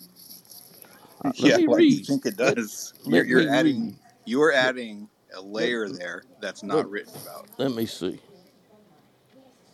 Uh, 1.24 1.32
Yeah, 1.38 1.58
me 1.66 1.66
why 1.66 1.80
do 1.80 1.86
you 1.86 2.00
think 2.04 2.26
it 2.26 2.36
Let, 2.40 2.58
does? 2.58 2.94
You're, 3.06 3.24
let 3.24 3.26
you're 3.26 3.48
adding, 3.48 3.76
read. 3.82 3.96
you're 4.26 4.52
adding 4.52 5.10
a 5.36 5.42
let, 5.58 5.72
layer 5.72 5.88
there 5.90 6.24
that's 6.40 6.62
let, 6.70 6.86
not 6.86 6.90
written 6.90 7.16
about. 7.16 7.48
let 7.58 7.72
me 7.72 7.86
see. 7.86 8.20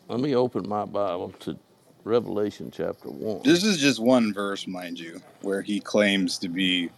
Let 0.09 0.20
me 0.20 0.35
open 0.36 0.68
my 0.68 0.85
Bible 0.86 1.32
to 1.40 1.59
Revelation 2.05 2.70
chapter 2.72 3.10
one. 3.10 3.44
This 3.44 3.64
is 3.64 3.78
just 3.78 4.01
one 4.01 4.35
verse, 4.35 4.66
mind 4.66 4.98
you, 5.01 5.22
where 5.43 5.62
he 5.62 5.81
claims 5.81 6.39
to 6.40 6.48
be 6.48 6.90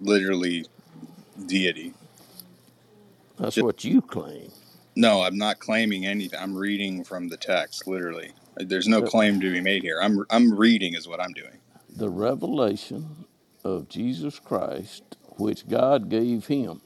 literally 0.00 0.66
deity. 1.46 1.94
That's 3.38 3.60
Just, 3.60 3.60
what 3.60 3.84
you 3.84 4.02
claim. 4.02 4.52
no, 4.96 5.22
I'm 5.22 5.38
not 5.38 5.60
claiming 5.60 6.06
anything. 6.06 6.38
I'm 6.40 6.56
reading 6.56 7.04
from 7.04 7.28
the 7.28 7.36
text, 7.38 7.86
literally. 7.86 8.32
There's 8.56 8.88
no 8.88 9.02
claim 9.02 9.40
to 9.40 9.52
be 9.52 9.60
made 9.60 9.82
here. 9.82 10.00
I'm 10.02 10.24
I'm 10.30 10.54
reading 10.58 10.94
is 10.94 11.08
what 11.08 11.20
I'm 11.20 11.32
doing. 11.32 11.58
the 11.96 12.10
revelation 12.10 13.26
of 13.76 13.88
Jesus 13.88 14.38
Christ, 14.38 15.16
which 15.36 15.68
God 15.68 16.08
gave 16.08 16.46
him. 16.46 16.80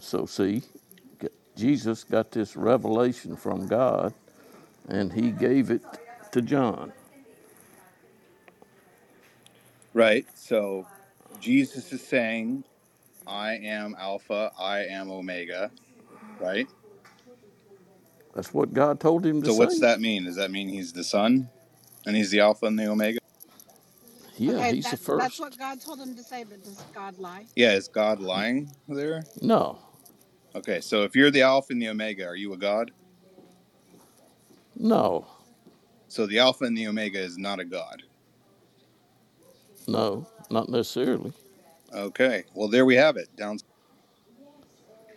So, 0.00 0.26
see, 0.26 0.62
Jesus 1.56 2.04
got 2.04 2.30
this 2.30 2.56
revelation 2.56 3.36
from 3.36 3.66
God, 3.66 4.12
and 4.88 5.12
he 5.12 5.30
gave 5.30 5.70
it 5.70 5.82
to 6.32 6.42
John. 6.42 6.92
Right. 9.94 10.26
So 10.34 10.86
Jesus 11.40 11.90
is 11.90 12.06
saying, 12.06 12.64
I 13.26 13.54
am 13.54 13.96
Alpha, 13.98 14.52
I 14.58 14.80
am 14.80 15.10
Omega, 15.10 15.70
right? 16.38 16.68
That's 18.34 18.52
what 18.52 18.74
God 18.74 19.00
told 19.00 19.24
him 19.24 19.40
to 19.40 19.46
say. 19.46 19.52
So 19.54 19.58
what's 19.58 19.80
that 19.80 20.00
mean? 20.00 20.24
Does 20.24 20.36
that 20.36 20.50
mean 20.50 20.68
he's 20.68 20.92
the 20.92 21.02
Son 21.02 21.48
and 22.04 22.14
he's 22.14 22.30
the 22.30 22.40
Alpha 22.40 22.66
and 22.66 22.78
the 22.78 22.86
Omega? 22.86 23.20
Yeah, 24.38 24.52
Okay, 24.58 24.74
he's 24.74 24.84
the 24.90 24.96
that 24.96 25.18
that's 25.18 25.40
what 25.40 25.58
God 25.58 25.80
told 25.80 25.98
him 26.00 26.14
to 26.14 26.22
say, 26.22 26.44
but 26.44 26.62
does 26.62 26.84
God 26.94 27.18
lie? 27.18 27.46
Yeah, 27.56 27.72
is 27.72 27.88
God 27.88 28.20
lying 28.20 28.70
there? 28.88 29.24
No, 29.40 29.78
Okay, 30.54 30.80
so 30.80 31.02
if 31.02 31.14
you're 31.14 31.30
the 31.30 31.42
Alpha 31.42 31.72
and 31.72 31.82
the 31.82 31.88
Omega, 31.88 32.24
are 32.26 32.36
you 32.36 32.52
a 32.54 32.56
God? 32.56 32.90
no, 34.78 35.26
So 36.08 36.26
the 36.26 36.38
Alpha 36.38 36.64
and 36.64 36.76
the 36.76 36.86
Omega 36.86 37.18
is 37.18 37.36
not 37.36 37.60
a 37.60 37.64
God. 37.64 38.02
no, 39.86 40.26
not 40.50 40.68
necessarily. 40.68 41.32
Okay, 41.94 42.44
well 42.54 42.68
there 42.68 42.84
we 42.84 42.96
have 42.96 43.16
it. 43.16 43.28
Down. 43.36 43.58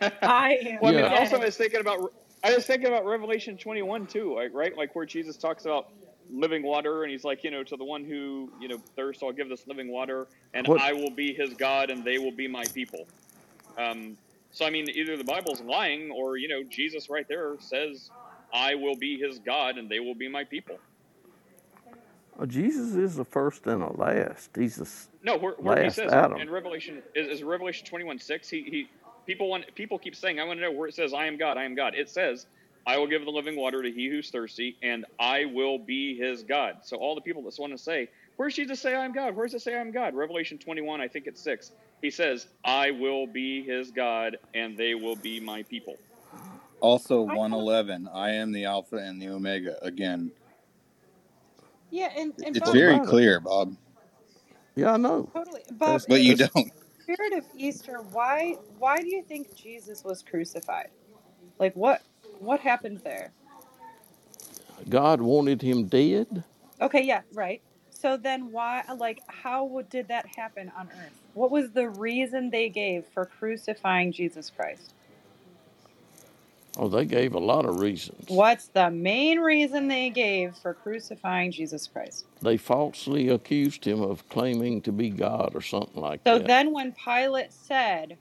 I 0.00 0.58
am 0.62 0.78
Well, 0.80 0.92
I 0.92 1.02
mean, 1.02 1.04
Yeah, 1.12 1.18
also 1.18 1.36
I 1.36 1.44
was 1.44 1.56
thinking 1.56 1.80
about 1.80 2.12
I 2.42 2.54
was 2.54 2.66
thinking 2.66 2.88
about 2.88 3.04
Revelation 3.04 3.56
21 3.58 4.06
too, 4.06 4.34
like, 4.34 4.50
right? 4.54 4.76
Like 4.76 4.94
where 4.94 5.04
Jesus 5.04 5.36
talks 5.36 5.64
about 5.64 5.88
living 6.32 6.62
water, 6.64 7.04
and 7.04 7.12
he's 7.12 7.24
like, 7.24 7.44
you 7.44 7.50
know, 7.52 7.64
to 7.64 7.76
the 7.76 7.84
one 7.84 8.04
who 8.04 8.52
you 8.58 8.68
know 8.68 8.78
thirsts, 8.96 9.22
I'll 9.22 9.32
give 9.32 9.48
this 9.50 9.66
living 9.66 9.92
water, 9.92 10.28
and 10.54 10.68
what? 10.68 10.78
I 10.78 10.94
will 10.94 11.10
be 11.14 11.34
his 11.34 11.54
God, 11.54 11.90
and 11.90 12.04
they 12.04 12.18
will 12.18 12.36
be 12.36 12.48
my 12.48 12.68
people. 12.68 13.08
Um, 13.78 14.18
so 14.52 14.66
I 14.66 14.70
mean, 14.70 14.90
either 14.90 15.16
the 15.16 15.24
Bible's 15.24 15.62
lying, 15.62 16.10
or 16.12 16.36
you 16.38 16.48
know, 16.48 16.62
Jesus 16.68 17.08
right 17.10 17.26
there 17.28 17.56
says, 17.60 18.10
I 18.52 18.76
will 18.76 18.96
be 18.96 19.18
his 19.18 19.40
God, 19.40 19.78
and 19.78 19.90
they 19.90 20.00
will 20.00 20.16
be 20.16 20.28
my 20.30 20.44
people. 20.44 20.76
uh, 22.38 22.46
Jesus 22.46 22.94
is 22.96 23.16
the 23.16 23.24
first 23.24 23.66
and 23.66 23.82
the 23.82 23.92
last. 23.92 24.50
He's 24.56 24.76
the 24.76 24.90
No, 25.22 25.36
where, 25.38 25.54
where 25.58 25.78
he 25.78 25.90
last 25.90 25.90
says 25.90 26.14
Adam. 26.14 26.40
in 26.40 26.50
Revelation 26.50 27.02
is, 27.14 27.28
is 27.40 27.42
Revelation 27.44 27.86
twenty 27.88 28.04
one 28.04 28.18
six. 28.18 28.48
He 28.48 28.64
he 28.70 28.90
people 29.26 29.50
want 29.50 29.64
people 29.74 29.98
keep 29.98 30.14
saying 30.16 30.40
I 30.40 30.44
want 30.44 30.58
to 30.58 30.62
know 30.62 30.72
where 30.72 30.88
it 30.88 30.94
says 30.94 31.12
I 31.12 31.26
am 31.26 31.38
God, 31.38 31.56
I 31.58 31.64
am 31.64 31.74
God. 31.74 31.94
It 31.96 32.08
says 32.10 32.46
I 32.86 32.98
will 32.98 33.06
give 33.06 33.24
the 33.24 33.30
living 33.30 33.56
water 33.56 33.82
to 33.82 33.90
he 33.90 34.08
who's 34.08 34.30
thirsty, 34.30 34.76
and 34.82 35.04
I 35.18 35.46
will 35.46 35.78
be 35.78 36.16
his 36.16 36.42
God. 36.42 36.76
So 36.82 36.96
all 36.96 37.14
the 37.14 37.20
people 37.20 37.42
that 37.44 37.54
want 37.58 37.72
to 37.72 37.78
say, 37.78 38.08
where's 38.36 38.54
Jesus 38.54 38.80
say 38.80 38.94
I 38.94 39.04
am 39.04 39.12
God? 39.12 39.36
Where's 39.36 39.54
it 39.54 39.60
say 39.60 39.74
I 39.74 39.80
am 39.80 39.92
God? 39.92 40.14
Revelation 40.14 40.58
twenty 40.58 40.82
one, 40.82 41.00
I 41.00 41.08
think 41.08 41.26
it's 41.26 41.42
six. 41.42 41.72
He 42.02 42.10
says 42.10 42.46
I 42.64 42.92
will 42.92 43.26
be 43.26 43.62
his 43.62 43.90
God, 43.90 44.38
and 44.54 44.76
they 44.78 44.94
will 44.94 45.16
be 45.16 45.40
my 45.40 45.62
people. 45.64 45.96
Also, 46.80 47.22
I 47.22 47.34
one 47.36 47.52
don't, 47.52 47.60
eleven. 47.60 48.08
I 48.12 48.30
am 48.32 48.52
the 48.52 48.64
Alpha 48.64 48.96
and 48.96 49.20
the 49.20 49.28
Omega. 49.28 49.76
Again, 49.82 50.32
yeah, 51.90 52.08
and, 52.16 52.32
and 52.44 52.56
it's 52.56 52.58
Bob, 52.58 52.74
very 52.74 52.94
about 52.94 53.08
it? 53.08 53.08
clear, 53.10 53.40
Bob. 53.40 53.76
Yeah, 54.76 54.92
I 54.92 54.96
know. 54.96 55.30
totally. 55.34 55.62
Bob, 55.72 55.92
That's 55.92 56.06
But 56.06 56.22
you 56.22 56.36
don't. 56.36 56.72
spirit 57.00 57.34
of 57.34 57.44
Easter, 57.56 58.00
why 58.12 58.56
why 58.78 58.98
do 58.98 59.08
you 59.08 59.22
think 59.22 59.54
Jesus 59.56 60.04
was 60.04 60.22
crucified? 60.22 60.88
Like 61.58 61.74
what 61.76 62.02
what 62.40 62.60
happened 62.60 63.00
there? 63.04 63.32
God 64.88 65.20
wanted 65.20 65.62
him 65.62 65.86
dead. 65.86 66.42
Okay, 66.80 67.02
yeah, 67.02 67.22
right. 67.34 67.62
So 67.90 68.16
then 68.16 68.50
why 68.50 68.82
like 68.96 69.20
how 69.28 69.64
would- 69.64 69.90
did 69.90 70.08
that 70.08 70.26
happen 70.26 70.72
on 70.76 70.88
earth? 70.88 71.12
What 71.34 71.50
was 71.50 71.70
the 71.72 71.88
reason 71.88 72.50
they 72.50 72.68
gave 72.70 73.04
for 73.06 73.26
crucifying 73.26 74.12
Jesus 74.12 74.50
Christ? 74.50 74.94
Oh, 76.78 76.88
they 76.88 77.04
gave 77.04 77.34
a 77.34 77.38
lot 77.38 77.66
of 77.66 77.78
reasons. 77.78 78.24
What's 78.28 78.68
the 78.68 78.90
main 78.90 79.40
reason 79.40 79.88
they 79.88 80.08
gave 80.08 80.56
for 80.56 80.72
crucifying 80.72 81.52
Jesus 81.52 81.86
Christ? 81.86 82.24
They 82.40 82.56
falsely 82.56 83.28
accused 83.28 83.84
him 83.84 84.00
of 84.00 84.26
claiming 84.30 84.80
to 84.82 84.92
be 84.92 85.10
God 85.10 85.52
or 85.54 85.60
something 85.60 86.00
like 86.00 86.22
So 86.24 86.34
that. 86.34 86.42
So 86.42 86.46
then 86.46 86.72
when 86.72 86.92
Pilate 86.92 87.52
said, 87.52 88.16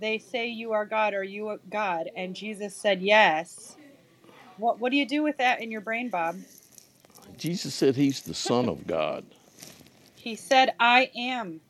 they 0.00 0.18
say 0.18 0.48
you 0.48 0.72
are 0.72 0.86
God, 0.86 1.14
are 1.14 1.24
you 1.24 1.50
a 1.50 1.58
God? 1.70 2.10
And 2.16 2.36
Jesus 2.36 2.76
said 2.76 3.02
yes. 3.02 3.76
What 4.56 4.80
what 4.80 4.92
do 4.92 4.98
you 4.98 5.06
do 5.06 5.22
with 5.22 5.38
that 5.38 5.60
in 5.62 5.70
your 5.70 5.80
brain, 5.82 6.10
Bob? 6.10 6.36
Jesus 7.36 7.74
said 7.74 7.96
he's 7.96 8.22
the 8.22 8.34
Son 8.34 8.68
of 8.68 8.86
God. 8.86 9.24
He 10.14 10.34
said, 10.36 10.74
I 10.80 11.10
am. 11.16 11.60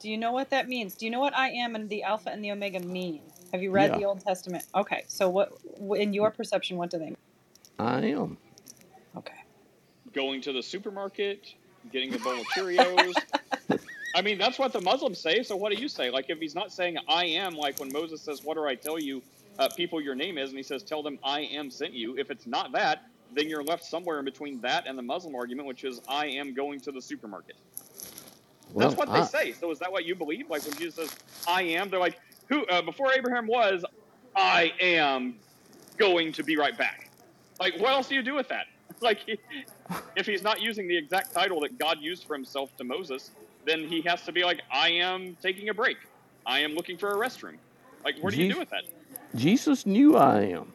Do 0.00 0.10
you 0.10 0.18
know 0.18 0.32
what 0.32 0.50
that 0.50 0.68
means? 0.68 0.94
Do 0.96 1.06
you 1.06 1.10
know 1.12 1.20
what 1.20 1.36
I 1.36 1.50
am 1.50 1.74
and 1.74 1.88
the 1.88 2.02
Alpha 2.02 2.30
and 2.30 2.44
the 2.44 2.52
Omega 2.52 2.80
mean? 2.80 3.22
Have 3.52 3.62
you 3.62 3.70
read 3.70 3.92
Yeah. 3.92 3.98
the 3.98 4.04
Old 4.04 4.20
Testament? 4.20 4.64
Okay, 4.74 5.04
so 5.08 5.28
what, 5.28 5.50
in 5.98 6.12
your 6.12 6.30
perception, 6.30 6.76
what 6.76 6.90
do 6.90 6.98
they 6.98 7.06
mean? 7.06 7.16
I 7.78 8.06
am. 8.06 8.38
Okay. 9.16 9.34
Going 10.12 10.40
to 10.42 10.52
the 10.52 10.62
supermarket, 10.62 11.46
getting 11.90 12.14
a 12.14 12.18
bowl 12.18 12.40
of 12.40 12.46
Cheerios. 12.48 13.24
I 14.14 14.22
mean, 14.22 14.38
that's 14.38 14.58
what 14.58 14.72
the 14.72 14.80
Muslims 14.80 15.18
say. 15.18 15.42
So 15.42 15.56
what 15.56 15.72
do 15.72 15.80
you 15.80 15.88
say? 15.88 16.10
Like, 16.10 16.26
if 16.28 16.38
he's 16.38 16.54
not 16.54 16.72
saying 16.72 16.98
"I 17.08 17.24
am," 17.24 17.54
like 17.54 17.78
when 17.80 17.90
Moses 17.92 18.20
says, 18.20 18.42
"What 18.44 18.54
do 18.54 18.66
I 18.66 18.74
tell 18.74 18.98
you, 18.98 19.22
uh, 19.58 19.68
people, 19.76 20.00
your 20.00 20.14
name 20.14 20.38
is," 20.38 20.50
and 20.50 20.58
he 20.58 20.62
says, 20.62 20.82
"Tell 20.82 21.02
them 21.02 21.18
I 21.24 21.40
am 21.40 21.70
sent 21.70 21.94
you." 21.94 22.16
If 22.18 22.30
it's 22.30 22.46
not 22.46 22.72
that, 22.72 23.04
then 23.32 23.48
you're 23.48 23.64
left 23.64 23.84
somewhere 23.84 24.18
in 24.18 24.24
between 24.24 24.60
that 24.60 24.86
and 24.86 24.98
the 24.98 25.02
Muslim 25.02 25.34
argument, 25.34 25.66
which 25.66 25.84
is 25.84 26.00
"I 26.08 26.26
am 26.26 26.52
going 26.54 26.80
to 26.80 26.92
the 26.92 27.00
supermarket." 27.00 27.56
Well, 28.72 28.88
That's 28.88 28.98
what 28.98 29.12
they 29.12 29.24
say. 29.24 29.52
So 29.52 29.70
is 29.70 29.78
that 29.80 29.90
what 29.90 30.04
you 30.04 30.14
believe? 30.14 30.50
Like 30.50 30.64
when 30.64 30.76
Jesus 30.76 30.94
says, 30.94 31.16
"I 31.46 31.62
am," 31.62 31.88
they're 31.88 32.00
like, 32.00 32.18
"Who?" 32.48 32.66
Uh, 32.66 32.82
before 32.82 33.12
Abraham 33.12 33.46
was, 33.46 33.84
"I 34.36 34.72
am 34.80 35.36
going 35.96 36.32
to 36.32 36.42
be 36.42 36.56
right 36.56 36.76
back." 36.76 37.08
Like, 37.60 37.78
what 37.78 37.92
else 37.92 38.08
do 38.08 38.14
you 38.14 38.22
do 38.22 38.34
with 38.34 38.48
that? 38.48 38.66
Like, 39.00 39.20
if 40.16 40.26
he's 40.26 40.42
not 40.42 40.60
using 40.60 40.86
the 40.86 40.96
exact 40.96 41.32
title 41.32 41.60
that 41.62 41.76
God 41.78 41.98
used 42.00 42.24
for 42.24 42.34
himself 42.34 42.76
to 42.76 42.84
Moses, 42.84 43.30
then 43.64 43.86
he 43.86 44.02
has 44.02 44.22
to 44.22 44.32
be 44.32 44.44
like, 44.44 44.60
"I 44.70 44.90
am 44.90 45.36
taking 45.42 45.68
a 45.68 45.74
break. 45.74 45.96
I 46.46 46.60
am 46.60 46.74
looking 46.74 46.96
for 46.96 47.10
a 47.10 47.16
restroom." 47.16 47.58
Like, 48.04 48.16
what 48.20 48.32
do 48.32 48.42
you 48.42 48.52
do 48.52 48.58
with 48.58 48.70
that? 48.70 48.84
Jesus 49.34 49.86
knew 49.86 50.16
I 50.16 50.42
am. 50.42 50.72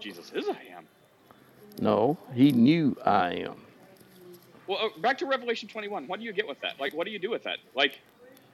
Jesus 0.00 0.30
is 0.32 0.48
I 0.48 0.76
am. 0.76 0.86
No, 1.80 2.16
he 2.34 2.52
knew 2.52 2.96
I 3.04 3.30
am. 3.34 3.56
Well, 4.66 4.78
uh, 4.80 5.00
back 5.00 5.18
to 5.18 5.26
Revelation 5.26 5.68
21. 5.68 6.06
What 6.06 6.20
do 6.20 6.26
you 6.26 6.32
get 6.32 6.46
with 6.46 6.60
that? 6.60 6.78
Like, 6.78 6.94
what 6.94 7.06
do 7.06 7.10
you 7.10 7.18
do 7.18 7.30
with 7.30 7.42
that? 7.44 7.58
Like, 7.74 7.98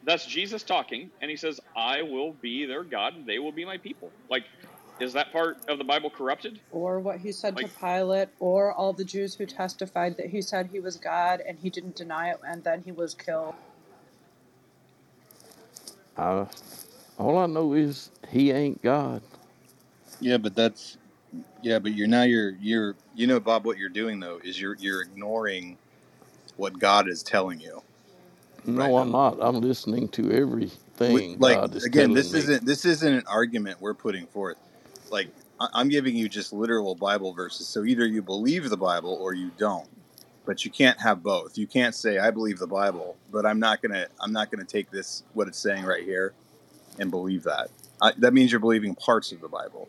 that's 0.04 0.26
Jesus 0.26 0.62
talking, 0.62 1.10
and 1.20 1.30
he 1.30 1.36
says, 1.36 1.60
"I 1.76 2.02
will 2.02 2.32
be 2.32 2.66
their 2.66 2.84
God, 2.84 3.14
and 3.14 3.26
they 3.26 3.38
will 3.38 3.52
be 3.52 3.64
my 3.64 3.78
people." 3.78 4.10
Like, 4.28 4.44
is 5.00 5.12
that 5.12 5.32
part 5.32 5.58
of 5.68 5.78
the 5.78 5.84
Bible 5.84 6.10
corrupted? 6.10 6.60
Or 6.70 7.00
what 7.00 7.18
he 7.18 7.32
said 7.32 7.56
Like- 7.56 7.66
to 7.66 7.78
Pilate, 7.78 8.28
or 8.38 8.72
all 8.72 8.92
the 8.92 9.04
Jews 9.04 9.34
who 9.34 9.46
testified 9.46 10.16
that 10.16 10.26
he 10.26 10.40
said 10.40 10.68
he 10.72 10.80
was 10.80 10.96
God 10.96 11.40
and 11.40 11.58
he 11.58 11.70
didn't 11.70 11.96
deny 11.96 12.30
it, 12.30 12.40
and 12.46 12.62
then 12.62 12.82
he 12.82 12.92
was 12.92 13.14
killed. 13.14 13.54
I, 16.16 16.46
all 17.18 17.38
I 17.38 17.46
know 17.46 17.72
is 17.72 18.10
he 18.30 18.52
ain't 18.52 18.80
God. 18.82 19.22
Yeah, 20.20 20.38
but 20.38 20.54
that's 20.54 20.96
yeah, 21.60 21.80
but 21.80 21.92
you're 21.92 22.06
now 22.06 22.22
you're 22.22 22.50
you're 22.60 22.94
you 23.14 23.26
know 23.26 23.40
Bob 23.40 23.64
what 23.66 23.78
you're 23.78 23.88
doing 23.88 24.20
though 24.20 24.40
is 24.44 24.60
you're 24.60 24.76
you're 24.76 25.02
ignoring 25.02 25.76
what 26.56 26.78
God 26.78 27.08
is 27.08 27.22
telling 27.22 27.60
you. 27.60 27.82
No, 28.64 28.96
I'm 28.98 29.10
not. 29.10 29.38
I'm 29.40 29.60
listening 29.60 30.08
to 30.10 30.30
everything 30.30 31.38
like 31.38 31.56
God 31.56 31.74
is 31.74 31.84
again, 31.84 32.02
telling 32.02 32.14
this 32.14 32.32
me. 32.32 32.38
isn't 32.40 32.64
this 32.64 32.84
isn't 32.84 33.12
an 33.12 33.24
argument 33.26 33.80
we're 33.80 33.94
putting 33.94 34.26
forth. 34.26 34.56
Like 35.14 35.30
I- 35.60 35.68
I'm 35.74 35.88
giving 35.88 36.16
you 36.16 36.28
just 36.28 36.52
literal 36.52 36.96
Bible 36.96 37.32
verses. 37.32 37.68
So 37.68 37.84
either 37.84 38.06
you 38.06 38.20
believe 38.20 38.68
the 38.68 38.76
Bible 38.76 39.14
or 39.20 39.32
you 39.34 39.52
don't. 39.56 39.88
But 40.46 40.64
you 40.66 40.70
can't 40.70 41.00
have 41.00 41.22
both. 41.22 41.56
You 41.56 41.66
can't 41.66 41.94
say 41.94 42.18
I 42.18 42.30
believe 42.30 42.58
the 42.58 42.66
Bible, 42.66 43.16
but 43.32 43.46
I'm 43.46 43.58
not 43.60 43.80
gonna 43.80 44.08
I'm 44.20 44.32
not 44.32 44.50
gonna 44.50 44.64
take 44.66 44.90
this 44.90 45.22
what 45.32 45.48
it's 45.48 45.58
saying 45.58 45.86
right 45.86 46.04
here 46.04 46.34
and 46.98 47.10
believe 47.10 47.44
that. 47.44 47.70
I, 48.02 48.12
that 48.18 48.34
means 48.34 48.50
you're 48.52 48.60
believing 48.60 48.94
parts 48.94 49.32
of 49.32 49.40
the 49.40 49.48
Bible, 49.48 49.88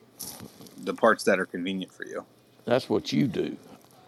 the 0.83 0.93
parts 0.93 1.25
that 1.25 1.39
are 1.39 1.45
convenient 1.45 1.91
for 1.91 2.05
you. 2.05 2.25
That's 2.65 2.89
what 2.89 3.11
you 3.11 3.27
do. 3.27 3.57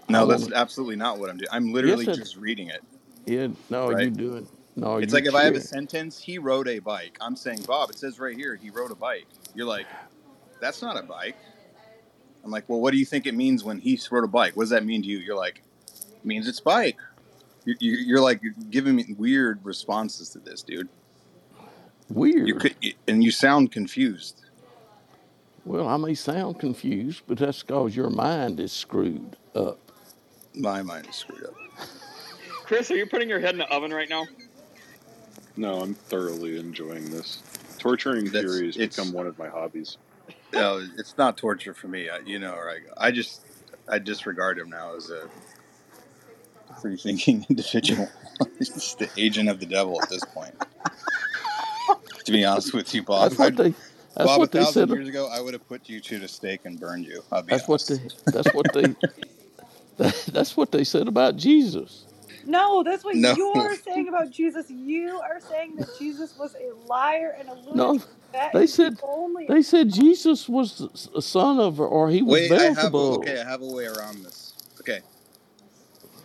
No, 0.09 0.25
that's 0.25 0.49
absolutely 0.53 0.95
not 0.95 1.19
what 1.19 1.29
I'm 1.29 1.37
doing. 1.37 1.49
I'm 1.51 1.73
literally 1.73 2.05
Yes, 2.05 2.15
just 2.15 2.37
reading 2.37 2.69
it. 2.69 2.81
Yeah, 3.25 3.47
no, 3.69 3.89
Right. 3.89 4.05
you 4.05 4.11
doing. 4.11 4.47
No, 4.77 4.99
It's 4.99 5.13
like 5.13 5.25
if 5.25 5.35
I 5.35 5.43
have 5.43 5.55
a 5.55 5.59
sentence, 5.61 6.17
he 6.17 6.37
rode 6.37 6.69
a 6.69 6.79
bike. 6.79 7.17
I'm 7.19 7.35
saying, 7.35 7.63
Bob, 7.67 7.89
it 7.89 7.97
says 7.97 8.19
right 8.19 8.37
here, 8.37 8.55
he 8.55 8.69
rode 8.69 8.91
a 8.91 8.95
bike. 8.95 9.27
You're 9.53 9.67
like, 9.67 9.87
that's 10.59 10.81
not 10.81 10.97
a 10.97 11.03
bike. 11.03 11.35
I'm 12.43 12.51
like, 12.51 12.67
well, 12.69 12.79
what 12.79 12.91
do 12.91 12.97
you 12.97 13.05
think 13.05 13.25
it 13.25 13.33
means 13.35 13.63
when 13.63 13.77
he 13.79 13.99
rode 14.09 14.23
a 14.23 14.27
bike? 14.27 14.55
What 14.55 14.63
does 14.63 14.69
that 14.69 14.85
mean 14.85 15.01
to 15.01 15.07
you? 15.07 15.17
You're 15.17 15.35
like, 15.35 15.61
it 15.87 16.25
means 16.25 16.47
it's 16.47 16.59
bike. 16.59 16.97
You- 17.65 17.75
you- 17.79 17.97
You're 17.97 18.21
like 18.21 18.41
giving 18.69 18.95
me 18.95 19.15
weird 19.17 19.59
responses 19.65 20.29
to 20.29 20.39
this, 20.39 20.61
dude. 20.63 20.87
Weird. 22.09 22.47
You 22.47 22.55
could, 22.55 22.75
and 23.07 23.21
you 23.23 23.31
sound 23.31 23.71
confused. 23.73 24.45
Well, 25.65 25.89
I 25.89 25.97
may 25.97 26.13
sound 26.13 26.59
confused, 26.59 27.23
but 27.27 27.37
that's 27.37 27.61
because 27.61 27.93
your 27.93 28.09
mind 28.09 28.61
is 28.61 28.71
screwed 28.71 29.35
up. 29.53 29.79
My 30.55 30.81
mind 30.81 31.07
is 31.09 31.15
screwed 31.17 31.43
up. 31.45 31.55
Chris, 32.63 32.89
are 32.91 32.95
you 32.95 33.05
putting 33.05 33.27
your 33.27 33.41
head 33.41 33.51
in 33.51 33.57
the 33.57 33.69
oven 33.69 33.91
right 33.91 34.07
now? 34.09 34.25
No, 35.57 35.81
I'm 35.81 35.93
thoroughly 35.95 36.57
enjoying 36.57 37.09
this. 37.09 37.43
Torturing 37.79 38.25
That's- 38.25 38.43
Fury 38.43 38.67
has 38.67 38.77
it's- 38.77 38.95
become 38.95 39.11
one 39.11 39.27
of 39.27 39.37
my 39.37 39.49
hobbies. 39.49 39.97
No, 40.53 40.81
it's 40.97 41.17
not 41.17 41.37
torture 41.37 41.73
for 41.73 41.87
me. 41.87 42.09
I, 42.09 42.19
you 42.19 42.39
know, 42.39 42.53
or 42.53 42.69
I, 42.69 43.07
I 43.07 43.11
just, 43.11 43.41
I 43.87 43.99
disregard 43.99 44.57
him 44.59 44.69
now 44.69 44.95
as 44.95 45.09
a 45.09 45.29
free 46.81 46.97
thinking 46.97 47.45
individual. 47.49 48.09
He's 48.59 48.69
just 48.69 48.99
the 48.99 49.09
agent 49.17 49.49
of 49.49 49.59
the 49.59 49.65
devil 49.65 50.01
at 50.01 50.09
this 50.09 50.25
point. 50.25 50.55
to 52.25 52.31
be 52.31 52.45
honest 52.45 52.73
with 52.73 52.93
you, 52.93 53.03
Bob. 53.03 53.29
That's 53.29 53.39
what 53.39 53.57
they. 53.57 53.73
That's 54.15 54.27
Bob, 54.27 54.39
what 54.39 54.49
a 54.49 54.51
they 54.51 54.59
thousand 54.59 54.89
said. 54.89 54.97
years 54.97 55.07
ago, 55.09 55.29
I 55.31 55.41
would 55.41 55.53
have 55.53 55.67
put 55.67 55.87
you 55.89 55.99
to 56.01 56.19
the 56.19 56.27
stake 56.27 56.61
and 56.65 56.79
burned 56.79 57.05
you. 57.05 57.23
I'll 57.31 57.43
be 57.43 57.51
That's 57.51 57.67
what 57.67 57.85
they. 57.87 57.99
That's 58.31 58.47
what 58.53 58.73
they. 58.73 58.95
That's 60.31 60.57
what 60.57 60.71
they 60.71 60.83
said 60.83 61.07
about 61.07 61.37
Jesus. 61.37 62.05
No, 62.45 62.83
that's 62.83 63.03
what 63.03 63.15
No. 63.15 63.35
you're 63.35 63.75
saying 63.75 64.07
about 64.07 64.31
Jesus. 64.31 64.69
You 64.69 65.19
are 65.19 65.39
saying 65.39 65.75
that 65.77 65.97
Jesus 65.97 66.35
was 66.37 66.55
a 66.55 66.73
liar 66.87 67.35
and 67.37 67.49
a 67.49 67.53
lunatic. 67.53 67.75
No, 67.75 67.99
That 68.37 68.53
they 68.53 68.63
is 68.65 68.75
the 68.77 68.83
said 68.83 68.99
only. 69.01 69.47
they 69.47 69.61
said 69.63 69.91
Jesus 69.91 70.47
was 70.47 71.09
a 71.15 71.21
son 71.23 71.59
of, 71.59 71.79
or 71.79 72.09
he 72.11 72.21
was 72.21 72.33
Wait, 72.33 72.51
I 72.51 72.65
have 72.65 72.91
Beelzebub. 72.91 73.19
okay. 73.21 73.41
I 73.41 73.49
have 73.49 73.63
a 73.63 73.65
way 73.65 73.85
around 73.87 74.23
this. 74.23 74.53
Okay, 74.79 74.99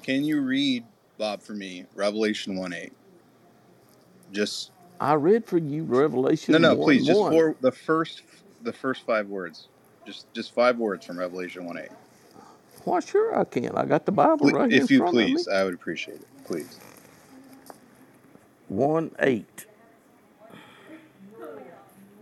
can 0.03 0.23
you 0.23 0.43
read 0.43 0.85
Bob 1.17 1.41
for 1.41 1.55
me 1.55 1.87
Revelation 1.95 2.57
one 2.57 2.75
eight? 2.75 2.93
Just 4.31 4.73
I 5.01 5.15
read 5.15 5.47
for 5.47 5.57
you 5.57 5.85
Revelation. 5.85 6.53
no, 6.53 6.59
no, 6.59 6.75
1, 6.75 6.85
please. 6.85 7.07
Just 7.07 7.19
for 7.19 7.57
the 7.63 7.73
first, 7.73 8.23
the 8.63 8.73
first 8.73 9.07
five 9.07 9.27
words. 9.29 9.69
Just, 10.07 10.33
just 10.35 10.53
five 10.55 10.77
words 10.77 11.07
from 11.07 11.19
Revelation 11.19 11.65
one 11.65 11.79
eight. 11.79 11.91
Why, 12.85 13.01
sure 13.01 13.39
I 13.39 13.45
can. 13.45 13.75
I 13.77 13.87
got 13.87 14.05
the 14.05 14.13
Bible 14.13 14.51
right 14.51 14.71
here 14.71 14.83
if 14.83 14.91
in 14.91 14.95
you 14.97 15.01
front 15.01 15.15
please, 15.15 15.47
of 15.47 15.53
me. 15.53 15.59
I 15.59 15.65
would 15.65 15.75
appreciate 15.75 16.17
it. 16.21 16.29
Please. 16.45 16.79
One 18.69 19.13
eight. 19.21 19.67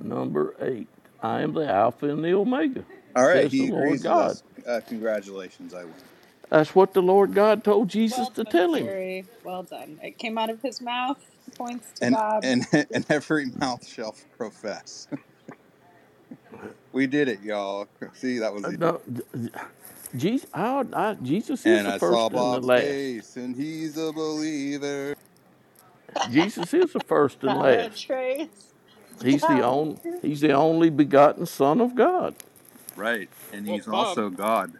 Number 0.00 0.54
eight. 0.60 0.88
I 1.22 1.42
am 1.42 1.52
the 1.52 1.68
Alpha 1.70 2.08
and 2.08 2.24
the 2.24 2.32
Omega. 2.32 2.84
All 3.14 3.24
right, 3.24 3.42
says 3.42 3.52
he 3.52 3.66
the 3.68 3.72
Lord 3.74 3.84
agrees 3.84 4.02
with 4.04 4.12
God. 4.12 4.30
us. 4.30 4.42
Uh, 4.66 4.80
congratulations, 4.86 5.74
I 5.74 5.84
win. 5.84 5.94
That's 6.48 6.74
what 6.74 6.94
the 6.94 7.02
Lord 7.02 7.34
God 7.34 7.62
told 7.62 7.88
Jesus 7.88 8.18
well 8.18 8.30
to 8.30 8.44
done, 8.44 8.52
tell 8.52 8.74
him. 8.74 8.86
Jerry. 8.86 9.26
Well 9.44 9.62
done. 9.62 9.98
It 10.02 10.18
came 10.18 10.38
out 10.38 10.50
of 10.50 10.60
his 10.62 10.80
mouth. 10.80 11.18
Points 11.56 11.92
to 11.96 12.06
And 12.06 12.14
Bob. 12.14 12.44
and 12.44 12.66
and 12.92 13.06
every 13.08 13.46
mouth 13.46 13.86
shall 13.86 14.16
profess. 14.36 15.08
we 16.92 17.06
did 17.06 17.28
it, 17.28 17.40
y'all. 17.42 17.86
See, 18.14 18.38
that 18.38 18.52
was 18.52 18.64
Uh, 18.64 18.70
no, 18.70 19.00
Jesus, 20.16 20.48
I, 20.54 20.84
I, 20.92 21.14
Jesus 21.22 21.64
is 21.66 21.78
And 21.78 21.86
the 21.86 21.92
I 21.92 21.98
first 21.98 22.32
saw 22.32 22.54
and 22.54 22.62
the 22.62 22.66
last. 22.66 22.82
face, 22.82 23.36
and 23.36 23.54
he's 23.56 23.96
a 23.96 24.12
believer. 24.12 25.14
Jesus 26.30 26.72
is 26.74 26.92
the 26.92 27.00
first 27.00 27.42
and 27.44 27.58
last. 27.58 28.04
Trace. 28.06 28.69
He's 29.22 29.42
the 29.42 29.62
only. 29.62 29.98
He's 30.22 30.40
the 30.40 30.52
only 30.52 30.90
begotten 30.90 31.46
Son 31.46 31.80
of 31.80 31.94
God. 31.94 32.34
Right, 32.96 33.28
and 33.52 33.66
he's 33.66 33.86
Bob- 33.86 33.94
also 33.94 34.30
God. 34.30 34.72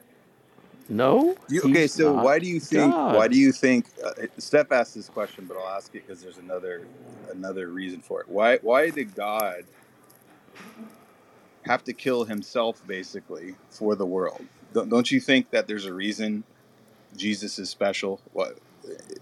No. 0.89 1.37
You, 1.49 1.63
okay, 1.63 1.83
he's 1.83 1.95
so 1.95 2.15
not 2.15 2.25
why 2.25 2.39
do 2.39 2.47
you 2.47 2.61
think? 2.61 2.93
God. 2.93 3.15
Why 3.15 3.29
do 3.29 3.39
you 3.39 3.53
think? 3.53 3.87
Uh, 4.05 4.27
Steph 4.39 4.73
asked 4.73 4.95
this 4.95 5.09
question, 5.09 5.47
but 5.47 5.57
I'll 5.57 5.77
ask 5.77 5.95
it 5.95 6.07
because 6.07 6.23
there's 6.23 6.39
another 6.39 6.87
another 7.31 7.69
reason 7.69 8.01
for 8.01 8.21
it. 8.21 8.29
Why 8.29 8.59
why 8.59 8.91
did 8.91 9.15
God 9.15 9.65
have 11.65 11.85
to 11.85 11.93
kill 11.93 12.25
himself 12.25 12.85
basically 12.87 13.55
for 13.71 13.95
the 13.95 14.07
world? 14.07 14.45
Don't, 14.73 14.89
don't 14.89 15.11
you 15.11 15.21
think 15.21 15.51
that 15.51 15.67
there's 15.67 15.85
a 15.85 15.93
reason 15.93 16.45
Jesus 17.17 17.59
is 17.59 17.71
special. 17.71 18.21
What, 18.33 18.59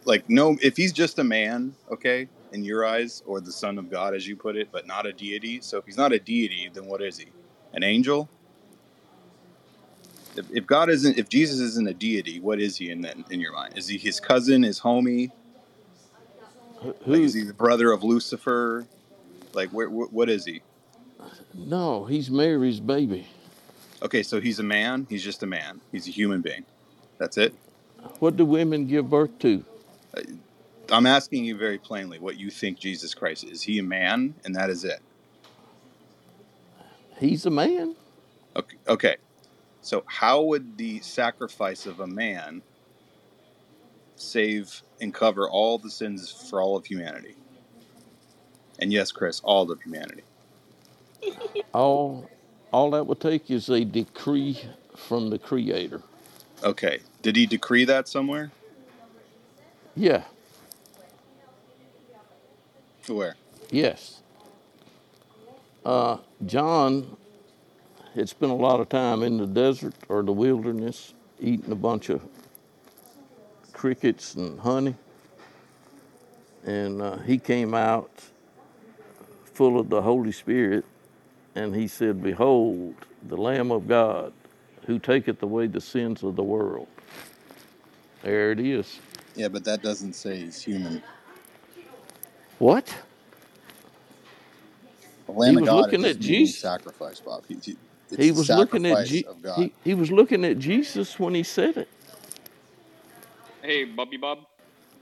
like, 0.05 0.29
no, 0.29 0.57
if 0.63 0.77
he's 0.77 0.93
just 0.93 1.19
a 1.19 1.25
man, 1.25 1.75
okay, 1.91 2.29
in 2.53 2.65
your 2.65 2.87
eyes, 2.87 3.23
or 3.27 3.41
the 3.41 3.53
Son 3.53 3.79
of 3.79 3.91
God, 3.91 4.15
as 4.15 4.27
you 4.27 4.37
put 4.37 4.57
it, 4.57 4.69
but 4.73 4.87
not 4.87 5.07
a 5.07 5.13
deity. 5.13 5.61
So 5.61 5.79
if 5.79 5.87
he's 5.87 5.97
not 5.97 6.13
a 6.13 6.19
deity, 6.19 6.71
then 6.73 6.87
what 6.87 7.03
is 7.03 7.19
he? 7.19 7.27
An 7.73 7.83
angel? 7.83 8.29
If, 10.37 10.47
if 10.53 10.67
God 10.67 10.89
isn't, 10.89 11.19
if 11.19 11.29
Jesus 11.29 11.61
isn't 11.61 11.89
a 11.89 11.95
deity, 11.95 12.41
what 12.41 12.61
is 12.61 12.77
he 12.77 12.91
in 12.91 13.01
then 13.01 13.25
in 13.31 13.41
your 13.41 13.53
mind? 13.53 13.77
Is 13.77 13.89
he 13.89 13.99
his 13.99 14.21
cousin, 14.21 14.63
his 14.63 14.81
homie? 14.81 15.31
Who? 16.81 16.95
Like, 17.07 17.23
is 17.23 17.35
he 17.35 17.43
the 17.43 17.55
brother 17.55 17.91
of 17.93 18.05
Lucifer? 18.05 18.87
Like, 19.53 19.71
where, 19.71 19.89
wh- 19.89 20.13
what 20.13 20.29
is 20.31 20.45
he? 20.45 20.63
No, 21.55 22.05
he's 22.05 22.31
Mary's 22.31 22.81
baby. 22.81 23.27
Okay, 24.03 24.23
so 24.23 24.41
he's 24.41 24.61
a 24.61 24.63
man. 24.63 25.07
He's 25.11 25.25
just 25.25 25.43
a 25.43 25.47
man. 25.47 25.81
He's 25.91 26.07
a 26.07 26.11
human 26.11 26.41
being. 26.41 26.65
That's 27.19 27.37
it. 27.37 27.53
What 28.21 28.37
do 28.37 28.45
women 28.45 28.87
give 28.87 29.11
birth 29.11 29.37
to? 29.41 29.65
Uh, 30.17 30.21
I'm 30.91 31.07
asking 31.07 31.45
you 31.45 31.57
very 31.57 31.79
plainly 31.79 32.19
what 32.19 32.39
you 32.39 32.51
think 32.51 32.79
Jesus 32.79 33.15
Christ 33.15 33.45
is. 33.45 33.51
Is 33.51 33.63
he 33.63 33.79
a 33.79 33.83
man, 33.83 34.35
and 34.45 34.55
that 34.55 34.71
is 34.71 34.85
it? 34.85 35.01
He's 37.19 37.47
a 37.47 37.51
man. 37.51 37.97
Okay. 38.57 38.77
Okay. 38.89 39.17
So 39.83 40.05
how 40.07 40.43
would 40.43 40.77
the 40.77 41.01
sacrifice 41.01 41.87
of 41.87 42.01
a 42.01 42.07
man 42.07 42.63
save 44.17 44.83
and 45.01 45.15
cover 45.15 45.49
all 45.49 45.79
the 45.79 45.91
sins 45.91 46.31
for 46.31 46.61
all 46.61 46.77
of 46.77 46.87
humanity? 46.87 47.37
And 48.79 48.93
yes, 48.93 49.13
Chris, 49.13 49.41
all 49.41 49.71
of 49.71 49.83
humanity. 49.83 50.23
All, 51.75 52.29
all 52.73 52.91
that 52.93 53.07
would 53.07 53.21
take 53.21 53.51
is 53.51 53.69
a 53.69 53.85
decree 53.85 54.61
from 54.97 55.31
the 55.31 55.39
Creator. 55.39 56.03
Okay. 56.63 57.01
Did 57.23 57.37
he 57.37 57.47
decree 57.47 57.85
that 57.85 58.09
somewhere? 58.09 58.53
Yeah. 59.97 60.25
Where? 63.09 63.37
Yes. 63.71 64.23
Uh, 65.85 66.19
John 66.47 67.17
had 68.15 68.29
spent 68.29 68.53
a 68.53 68.55
lot 68.55 68.81
of 68.81 68.89
time 68.89 69.23
in 69.23 69.39
the 69.39 69.47
desert 69.47 69.95
or 70.09 70.23
the 70.23 70.33
wilderness 70.33 71.15
eating 71.41 71.71
a 71.71 71.77
bunch 71.77 72.11
of 72.11 72.23
crickets 73.73 74.35
and 74.35 74.59
honey. 74.61 74.95
And 76.65 77.01
uh, 77.01 77.19
he 77.19 77.39
came 77.39 77.75
out 77.75 78.11
full 79.55 79.79
of 79.79 79.89
the 79.89 80.03
Holy 80.03 80.33
Spirit 80.33 80.85
and 81.55 81.75
he 81.75 81.89
said, 81.89 82.23
Behold, 82.23 82.95
the 83.27 83.37
Lamb 83.37 83.71
of 83.71 83.89
God 83.89 84.33
who 84.87 84.99
taketh 84.99 85.43
away 85.43 85.67
the 85.67 85.81
sins 85.81 86.23
of 86.23 86.35
the 86.37 86.43
world. 86.43 86.89
There 88.23 88.53
it 88.53 88.61
is. 88.61 88.99
Yeah, 89.37 89.49
but 89.49 89.65
that 89.65 89.83
doesn't 89.83 90.15
say 90.15 90.39
he's 90.39 90.63
human. 90.63 91.03
What? 92.59 92.95
The 95.27 95.33
Lamb 95.33 95.51
He 95.51 95.57
of 95.57 95.63
was 95.63 95.69
God 95.69 95.77
looking 95.77 96.05
at 96.05 96.19
Jesus. 96.21 96.61
sacrificed, 96.61 97.25
Bob. 97.25 97.45
He, 97.49 97.57
he, 97.65 97.77
He 98.17 98.33
was 98.33 98.51
looking 98.51 98.87
at 98.87 99.05
Je- 99.07 99.25
God. 99.43 99.63
he, 99.63 99.73
he 99.85 99.95
was 99.95 100.11
looking 100.11 100.45
at 100.45 100.59
Jesus 100.59 101.19
when 101.19 101.35
he 101.35 101.43
said 101.43 101.77
it. 101.77 101.89
Hey, 103.63 103.85
Bubby 103.85 104.17
Bob, 104.17 104.39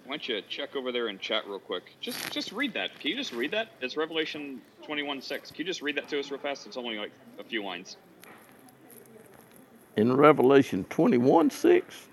why 0.05 0.12
don't 0.12 0.28
you 0.28 0.41
check 0.49 0.77
over 0.77 0.93
there 0.93 1.09
in 1.09 1.19
chat 1.19 1.47
real 1.47 1.59
quick? 1.61 1.85
Just 2.01 2.33
just 2.33 2.53
read 2.53 2.74
that. 2.74 2.99
Can 3.01 3.11
you 3.11 3.16
just 3.16 3.33
read 3.33 3.53
that? 3.53 3.69
It's 3.81 3.97
Revelation 3.97 4.62
21 4.85 5.23
6. 5.23 5.51
Can 5.51 5.59
you 5.59 5.65
just 5.65 5.83
read 5.83 5.97
that 5.97 6.09
to 6.09 6.20
us 6.20 6.31
real 6.31 6.41
fast? 6.41 6.66
It's 6.66 6.77
only 6.77 6.99
like 6.99 7.12
a 7.39 7.45
few 7.45 7.65
lines. 7.65 7.97
In 9.97 10.16
Revelation 10.16 10.85
21 10.91 11.51
6. 11.51 12.09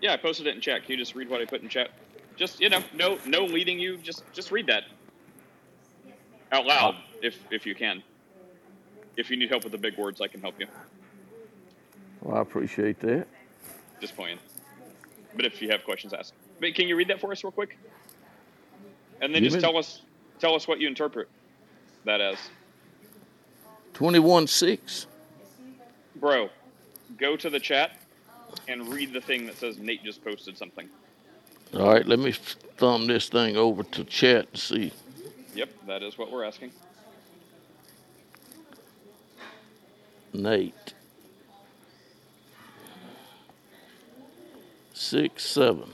Yeah, 0.00 0.12
I 0.14 0.16
posted 0.16 0.46
it 0.46 0.54
in 0.54 0.60
chat. 0.60 0.82
Can 0.84 0.92
you 0.92 0.98
just 0.98 1.14
read 1.14 1.28
what 1.28 1.40
I 1.40 1.46
put 1.46 1.62
in 1.62 1.68
chat? 1.68 1.90
Just 2.36 2.60
you 2.60 2.68
know, 2.68 2.82
no 2.94 3.18
no 3.26 3.44
leading 3.44 3.78
you. 3.78 3.96
Just 3.98 4.22
just 4.32 4.50
read 4.50 4.66
that 4.66 4.84
out 6.52 6.66
loud 6.66 6.96
if 7.22 7.38
if 7.50 7.66
you 7.66 7.74
can. 7.74 8.02
If 9.16 9.30
you 9.30 9.36
need 9.36 9.48
help 9.48 9.62
with 9.64 9.72
the 9.72 9.78
big 9.78 9.96
words, 9.96 10.20
I 10.20 10.26
can 10.28 10.40
help 10.42 10.60
you. 10.60 10.66
Well, 12.20 12.36
I 12.36 12.40
appreciate 12.42 13.00
that. 13.00 13.26
Just 14.00 14.14
playing. 14.14 14.38
But 15.34 15.46
if 15.46 15.62
you 15.62 15.70
have 15.70 15.84
questions, 15.84 16.12
ask. 16.12 16.34
But 16.60 16.74
can 16.74 16.86
you 16.88 16.96
read 16.96 17.08
that 17.08 17.20
for 17.20 17.32
us 17.32 17.42
real 17.42 17.50
quick? 17.50 17.78
And 19.22 19.34
then 19.34 19.42
Give 19.42 19.52
just 19.52 19.56
it- 19.56 19.60
tell 19.60 19.76
us 19.78 20.02
tell 20.38 20.54
us 20.54 20.68
what 20.68 20.80
you 20.80 20.86
interpret 20.88 21.28
that 22.04 22.20
as. 22.20 22.36
21 23.94 24.46
6. 24.46 25.06
Bro, 26.16 26.50
go 27.16 27.34
to 27.36 27.48
the 27.48 27.58
chat 27.60 27.92
and 28.68 28.92
read 28.92 29.14
the 29.14 29.20
thing 29.22 29.46
that 29.46 29.56
says 29.56 29.78
Nate 29.78 30.04
just 30.04 30.22
posted 30.22 30.58
something. 30.58 30.88
All 31.78 31.92
right, 31.92 32.06
let 32.06 32.18
me 32.18 32.32
thumb 32.32 33.06
this 33.06 33.28
thing 33.28 33.56
over 33.58 33.82
to 33.82 34.04
chat 34.04 34.48
and 34.52 34.58
see. 34.58 34.92
Yep, 35.54 35.68
that 35.86 36.02
is 36.02 36.16
what 36.16 36.32
we're 36.32 36.44
asking. 36.44 36.72
Nate. 40.32 40.94
Six, 44.94 45.44
seven. 45.44 45.90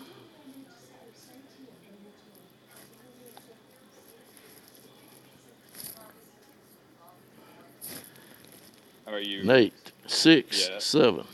Are 9.09 9.18
you 9.18 9.42
Nate, 9.42 9.92
six, 10.06 10.68
Yeah. 10.68 10.78
seven. 10.78 11.26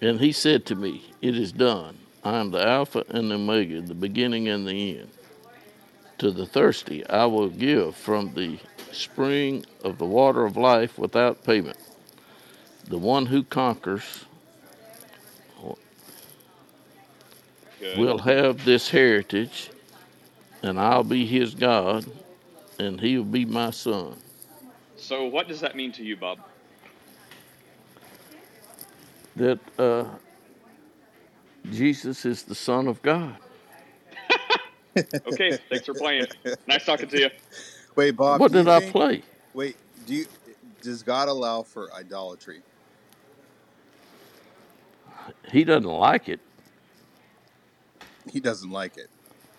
And 0.00 0.20
he 0.20 0.32
said 0.32 0.66
to 0.66 0.74
me, 0.74 1.12
It 1.22 1.36
is 1.36 1.52
done. 1.52 1.98
I 2.28 2.40
am 2.40 2.50
the 2.50 2.62
Alpha 2.62 3.06
and 3.08 3.30
the 3.30 3.36
Omega, 3.36 3.80
the 3.80 3.94
beginning 3.94 4.48
and 4.48 4.68
the 4.68 4.98
end. 4.98 5.08
To 6.18 6.30
the 6.30 6.44
thirsty, 6.44 7.06
I 7.06 7.24
will 7.24 7.48
give 7.48 7.96
from 7.96 8.34
the 8.34 8.58
spring 8.92 9.64
of 9.82 9.96
the 9.96 10.04
water 10.04 10.44
of 10.44 10.58
life 10.58 10.98
without 10.98 11.42
payment. 11.42 11.78
The 12.84 12.98
one 12.98 13.24
who 13.24 13.42
conquers 13.44 14.26
Good. 17.80 17.96
will 17.96 18.18
have 18.18 18.62
this 18.62 18.90
heritage, 18.90 19.70
and 20.62 20.78
I'll 20.78 21.04
be 21.04 21.24
his 21.24 21.54
God, 21.54 22.04
and 22.78 23.00
he'll 23.00 23.24
be 23.24 23.46
my 23.46 23.70
son. 23.70 24.16
So 24.98 25.24
what 25.24 25.48
does 25.48 25.60
that 25.60 25.74
mean 25.76 25.92
to 25.92 26.04
you, 26.04 26.16
Bob? 26.18 26.40
That 29.36 29.60
uh, 29.78 30.04
Jesus 31.72 32.24
is 32.24 32.42
the 32.44 32.54
Son 32.54 32.88
of 32.88 33.00
God. 33.02 33.36
Okay, 35.26 35.56
thanks 35.68 35.86
for 35.86 35.94
playing. 35.94 36.26
Nice 36.66 36.84
talking 36.84 37.08
to 37.08 37.18
you. 37.20 37.30
Wait, 37.94 38.12
Bob. 38.12 38.40
What 38.40 38.50
did 38.52 38.66
I 38.68 38.80
think- 38.80 38.92
play? 38.92 39.22
Wait, 39.54 39.76
do 40.06 40.14
you? 40.14 40.26
Does 40.82 41.02
God 41.02 41.28
allow 41.28 41.62
for 41.62 41.92
idolatry? 41.94 42.62
He 45.52 45.64
doesn't 45.64 45.88
like 45.88 46.28
it. 46.28 46.40
He 48.32 48.40
doesn't 48.40 48.70
like 48.70 48.96
it. 48.96 49.08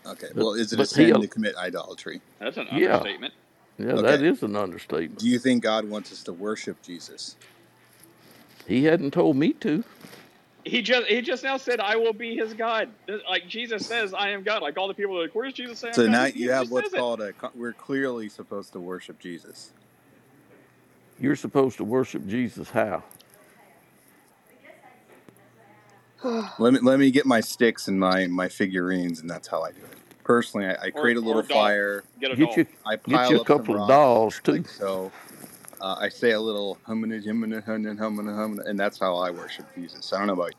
Okay. 0.05 0.27
But- 0.33 0.43
Well, 0.43 0.53
is 0.53 0.73
it 0.73 0.75
a 0.75 0.77
but 0.83 0.89
he 0.89 0.93
sin 0.95 1.13
al- 1.15 1.21
to 1.21 1.27
commit 1.27 1.55
idolatry? 1.55 2.21
That's 2.39 2.57
an 2.57 2.67
Yeah. 2.73 2.95
understatement. 2.97 3.33
Yeah, 3.77 3.85
Okay. 3.93 4.01
that 4.01 4.21
is 4.23 4.43
an 4.43 4.55
understatement. 4.55 5.19
Do 5.19 5.27
you 5.29 5.39
think 5.39 5.63
God 5.63 5.85
wants 5.85 6.11
us 6.11 6.23
to 6.23 6.33
worship 6.33 6.81
Jesus? 6.81 7.35
He 8.67 8.83
hadn't 8.85 9.11
told 9.11 9.37
me 9.37 9.53
to. 9.53 9.83
He 10.65 10.81
just 10.81 11.07
he 11.07 11.21
just 11.21 11.43
now 11.43 11.57
said, 11.57 11.79
"I 11.79 11.95
will 11.95 12.13
be 12.13 12.35
his 12.35 12.53
God." 12.53 12.89
Like 13.29 13.47
Jesus 13.47 13.85
says, 13.85 14.13
"I 14.13 14.29
am 14.29 14.43
God." 14.43 14.61
Like 14.61 14.77
all 14.77 14.87
the 14.87 14.93
people 14.93 15.17
are 15.17 15.21
like, 15.23 15.33
"Where's 15.33 15.53
Jesus 15.53 15.79
saying?" 15.79 15.95
So 15.95 16.03
I'm 16.03 16.11
God?" 16.11 16.11
now 16.11 16.25
He 16.25 16.43
you 16.43 16.51
have 16.51 16.69
what's 16.69 16.89
says 16.89 16.93
it. 16.93 16.99
called 16.99 17.21
a. 17.21 17.33
We're 17.55 17.73
clearly 17.73 18.29
supposed 18.29 18.73
to 18.73 18.79
worship 18.79 19.19
Jesus. 19.19 19.71
You're 21.19 21.35
supposed 21.35 21.77
to 21.77 21.83
worship 21.83 22.27
Jesus 22.27 22.69
how? 22.71 23.03
Let 26.59 26.73
me 26.73 26.79
let 26.81 26.99
me 26.99 27.11
get 27.11 27.25
my 27.25 27.39
sticks 27.39 27.87
and 27.87 27.99
my 27.99 28.27
my 28.27 28.49
figurines, 28.49 29.21
and 29.21 29.29
that's 29.29 29.47
how 29.47 29.61
I 29.61 29.71
do 29.71 29.81
it. 29.81 29.97
Personally, 30.25 30.67
I, 30.67 30.87
I 30.87 30.89
create 30.91 31.15
a 31.17 31.21
or 31.21 31.25
little 31.25 31.41
a 31.41 31.45
doll. 31.45 31.63
fire. 31.63 32.03
Get 32.19 32.31
a 32.31 32.35
Get 32.35 32.39
doll. 32.39 32.57
your 32.57 32.65
I 32.85 32.95
get 32.97 33.05
pile 33.11 33.29
you 33.31 33.37
a 33.37 33.39
up 33.39 33.47
couple 33.47 33.75
of 33.75 33.87
dolls 33.87 34.39
too. 34.43 34.51
like 34.53 34.67
so. 34.67 35.11
Uh, 35.81 35.95
I 35.99 36.09
say 36.09 36.31
a 36.31 36.39
little 36.41 36.77
humana, 36.85 37.19
humana, 37.19 37.61
humana, 37.61 37.95
humana, 37.95 38.33
humana, 38.33 38.63
and 38.65 38.77
that's 38.77 38.99
how 38.99 39.15
I 39.15 39.31
worship 39.31 39.65
Jesus. 39.75 40.11
I 40.11 40.17
don't 40.17 40.27
know 40.27 40.33
about 40.33 40.51
you. 40.51 40.57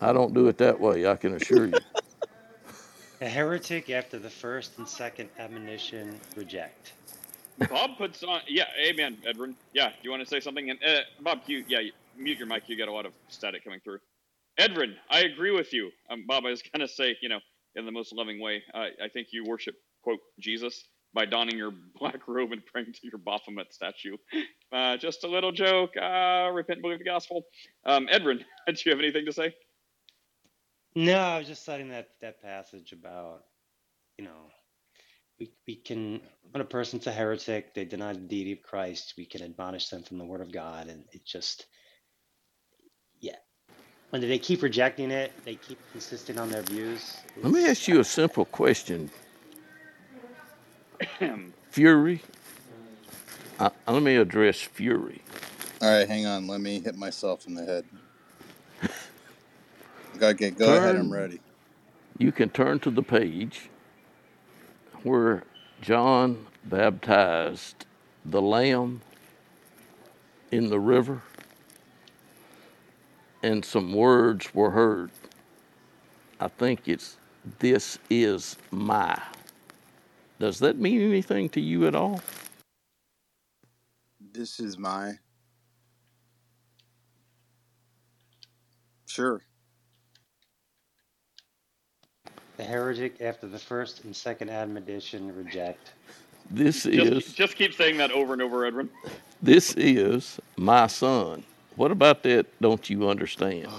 I 0.00 0.12
don't 0.12 0.34
do 0.34 0.48
it 0.48 0.58
that 0.58 0.80
way. 0.80 1.06
I 1.06 1.16
can 1.16 1.34
assure 1.34 1.66
you. 1.66 1.80
A 3.20 3.28
heretic 3.28 3.90
after 3.90 4.18
the 4.18 4.28
first 4.28 4.76
and 4.78 4.88
second 4.88 5.30
admonition 5.38 6.20
reject. 6.36 6.92
Bob 7.70 7.96
puts 7.96 8.22
on. 8.22 8.40
Yeah, 8.48 8.64
amen, 8.84 9.18
Edwin. 9.24 9.54
Yeah, 9.72 9.90
do 9.90 9.94
you 10.02 10.10
want 10.10 10.22
to 10.22 10.28
say 10.28 10.40
something? 10.40 10.68
And 10.70 10.78
uh, 10.84 11.00
Bob, 11.20 11.40
you 11.46 11.64
yeah, 11.68 11.80
you, 11.80 11.92
mute 12.18 12.38
your 12.38 12.48
mic. 12.48 12.64
You 12.68 12.76
got 12.76 12.88
a 12.88 12.92
lot 12.92 13.06
of 13.06 13.12
static 13.28 13.64
coming 13.64 13.80
through. 13.80 13.98
Edwin, 14.58 14.96
I 15.10 15.20
agree 15.20 15.52
with 15.52 15.72
you. 15.72 15.90
Um, 16.10 16.24
Bob, 16.26 16.44
I 16.44 16.50
was 16.50 16.62
gonna 16.62 16.88
say, 16.88 17.16
you 17.22 17.28
know, 17.28 17.40
in 17.76 17.86
the 17.86 17.92
most 17.92 18.12
loving 18.12 18.40
way, 18.40 18.62
I 18.74 18.90
I 19.02 19.08
think 19.12 19.28
you 19.30 19.44
worship 19.44 19.76
quote 20.02 20.20
Jesus 20.38 20.84
by 21.14 21.24
donning 21.24 21.56
your 21.56 21.72
black 21.98 22.26
robe 22.26 22.52
and 22.52 22.64
praying 22.66 22.92
to 22.92 23.00
your 23.04 23.18
Baphomet 23.18 23.72
statue. 23.72 24.16
Uh, 24.72 24.96
just 24.96 25.24
a 25.24 25.28
little 25.28 25.52
joke. 25.52 25.96
Uh, 25.96 26.50
repent 26.52 26.78
and 26.78 26.82
believe 26.82 26.98
the 26.98 27.04
gospel. 27.04 27.46
Um, 27.86 28.08
Edwin, 28.10 28.38
do 28.66 28.74
you 28.84 28.90
have 28.90 28.98
anything 28.98 29.24
to 29.26 29.32
say? 29.32 29.54
No, 30.96 31.18
I 31.18 31.38
was 31.38 31.48
just 31.48 31.64
citing 31.64 31.88
that 31.88 32.10
that 32.20 32.40
passage 32.40 32.92
about, 32.92 33.42
you 34.16 34.24
know, 34.24 34.50
we 35.40 35.50
we 35.66 35.74
can 35.74 36.20
when 36.52 36.60
a 36.60 36.64
person's 36.64 37.06
a 37.08 37.12
heretic, 37.12 37.74
they 37.74 37.84
deny 37.84 38.12
the 38.12 38.20
deity 38.20 38.52
of 38.52 38.62
Christ, 38.62 39.14
we 39.18 39.26
can 39.26 39.42
admonish 39.42 39.88
them 39.88 40.04
from 40.04 40.18
the 40.18 40.24
Word 40.24 40.40
of 40.40 40.52
God, 40.52 40.88
and 40.88 41.04
it 41.12 41.24
just, 41.24 41.66
yeah. 43.20 43.36
When 44.10 44.22
they 44.22 44.38
keep 44.38 44.62
rejecting 44.62 45.10
it, 45.10 45.32
they 45.44 45.56
keep 45.56 45.80
insisting 45.94 46.38
on 46.38 46.48
their 46.48 46.62
views. 46.62 47.16
Let 47.42 47.52
me 47.52 47.68
ask 47.68 47.88
you 47.88 47.98
a 47.98 48.04
simple 48.04 48.44
question, 48.44 49.10
Fury. 51.70 52.22
Uh, 53.58 53.70
let 53.86 54.02
me 54.02 54.16
address 54.16 54.60
Fury. 54.60 55.22
All 55.80 55.90
right, 55.90 56.08
hang 56.08 56.26
on. 56.26 56.46
Let 56.46 56.60
me 56.60 56.80
hit 56.80 56.96
myself 56.96 57.46
in 57.46 57.54
the 57.54 57.64
head. 57.64 57.84
Okay, 60.22 60.50
go 60.50 60.76
ahead. 60.76 60.96
I'm 60.96 61.12
ready. 61.12 61.40
You 62.18 62.32
can 62.32 62.48
turn 62.50 62.80
to 62.80 62.90
the 62.90 63.02
page 63.02 63.68
where 65.02 65.44
John 65.82 66.46
baptized 66.64 67.86
the 68.24 68.42
lamb 68.42 69.02
in 70.52 70.70
the 70.70 70.80
river, 70.80 71.22
and 73.42 73.64
some 73.64 73.92
words 73.92 74.54
were 74.54 74.70
heard. 74.70 75.10
I 76.40 76.48
think 76.48 76.88
it's 76.88 77.16
"This 77.58 77.98
is 78.10 78.56
my." 78.70 79.20
Does 80.38 80.58
that 80.58 80.78
mean 80.78 81.00
anything 81.00 81.48
to 81.50 81.60
you 81.60 81.86
at 81.86 81.94
all? 81.94 82.20
This 84.32 84.58
is 84.60 84.78
my. 84.78 85.12
Sure. 89.06 89.40
the 92.56 92.64
heretic 92.64 93.20
after 93.20 93.46
the 93.46 93.58
first 93.58 94.04
and 94.04 94.14
second 94.14 94.48
admonition 94.50 95.34
reject. 95.36 95.92
This 96.50 96.86
is 96.86 97.22
Just, 97.22 97.36
just 97.36 97.56
keep 97.56 97.74
saying 97.74 97.96
that 97.98 98.12
over 98.12 98.32
and 98.32 98.42
over, 98.42 98.64
Edwin. 98.64 98.90
this 99.42 99.74
is 99.74 100.38
my 100.56 100.86
son. 100.86 101.42
What 101.76 101.90
about 101.90 102.22
that? 102.24 102.46
Don't 102.60 102.88
you 102.88 103.08
understand? 103.08 103.68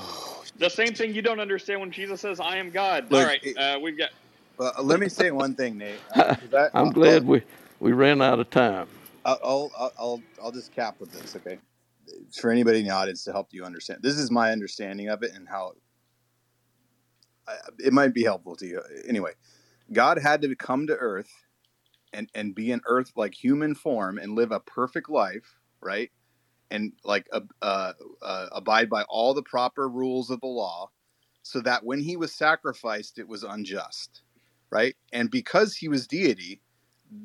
The 0.57 0.69
same 0.69 0.93
thing 0.93 1.13
you 1.13 1.21
don't 1.21 1.41
understand 1.41 1.81
when 1.81 1.91
Jesus 1.91 2.21
says, 2.21 2.39
"I 2.39 2.55
am 2.55 2.69
God." 2.69 3.11
Look, 3.11 3.19
All 3.19 3.27
right, 3.27 3.43
it- 3.43 3.57
uh, 3.57 3.77
we've 3.77 3.97
got. 3.97 4.11
Well, 4.57 4.73
let 4.83 4.99
me 4.99 5.09
say 5.09 5.31
one 5.31 5.55
thing, 5.55 5.77
Nate. 5.77 5.99
Uh, 6.13 6.35
I, 6.55 6.69
I'm 6.73 6.91
glad 6.91 7.25
we 7.27 7.43
we 7.79 7.91
ran 7.91 8.21
out 8.21 8.39
of 8.39 8.49
time. 8.49 8.87
I'll, 9.25 9.39
I'll, 9.43 9.71
I'll, 9.77 9.93
I'll, 9.99 10.23
I'll 10.43 10.51
just 10.51 10.71
cap 10.71 10.95
with 10.99 11.11
this, 11.11 11.35
okay? 11.35 11.59
For 12.39 12.51
anybody 12.51 12.79
in 12.79 12.85
the 12.85 12.91
audience 12.93 13.23
to 13.25 13.31
help 13.31 13.49
you 13.51 13.65
understand, 13.65 14.01
this 14.03 14.17
is 14.17 14.31
my 14.31 14.51
understanding 14.51 15.09
of 15.09 15.23
it 15.23 15.33
and 15.33 15.47
how 15.49 15.73
I, 17.47 17.55
it 17.79 17.93
might 17.93 18.13
be 18.13 18.23
helpful 18.23 18.55
to 18.57 18.65
you. 18.67 18.81
Anyway, 19.07 19.31
God 19.91 20.19
had 20.19 20.41
to 20.43 20.55
come 20.55 20.87
to 20.87 20.95
Earth 20.95 21.31
and 22.13 22.29
and 22.33 22.55
be 22.55 22.71
in 22.71 22.81
Earth 22.87 23.11
like 23.15 23.35
human 23.35 23.75
form 23.75 24.17
and 24.17 24.33
live 24.35 24.51
a 24.51 24.59
perfect 24.59 25.09
life, 25.09 25.59
right? 25.81 26.11
And 26.71 26.93
like 27.03 27.27
uh, 27.31 27.41
uh, 27.61 27.93
uh, 28.21 28.47
abide 28.51 28.89
by 28.89 29.03
all 29.03 29.33
the 29.33 29.43
proper 29.43 29.87
rules 29.87 30.29
of 30.29 30.41
the 30.41 30.47
law, 30.47 30.89
so 31.43 31.61
that 31.61 31.85
when 31.85 31.99
he 31.99 32.17
was 32.17 32.33
sacrificed, 32.33 33.19
it 33.19 33.27
was 33.27 33.43
unjust, 33.43 34.23
right? 34.75 34.95
And 35.13 35.31
because 35.31 35.77
he 35.77 35.89
was 35.89 36.07
deity, 36.07 36.61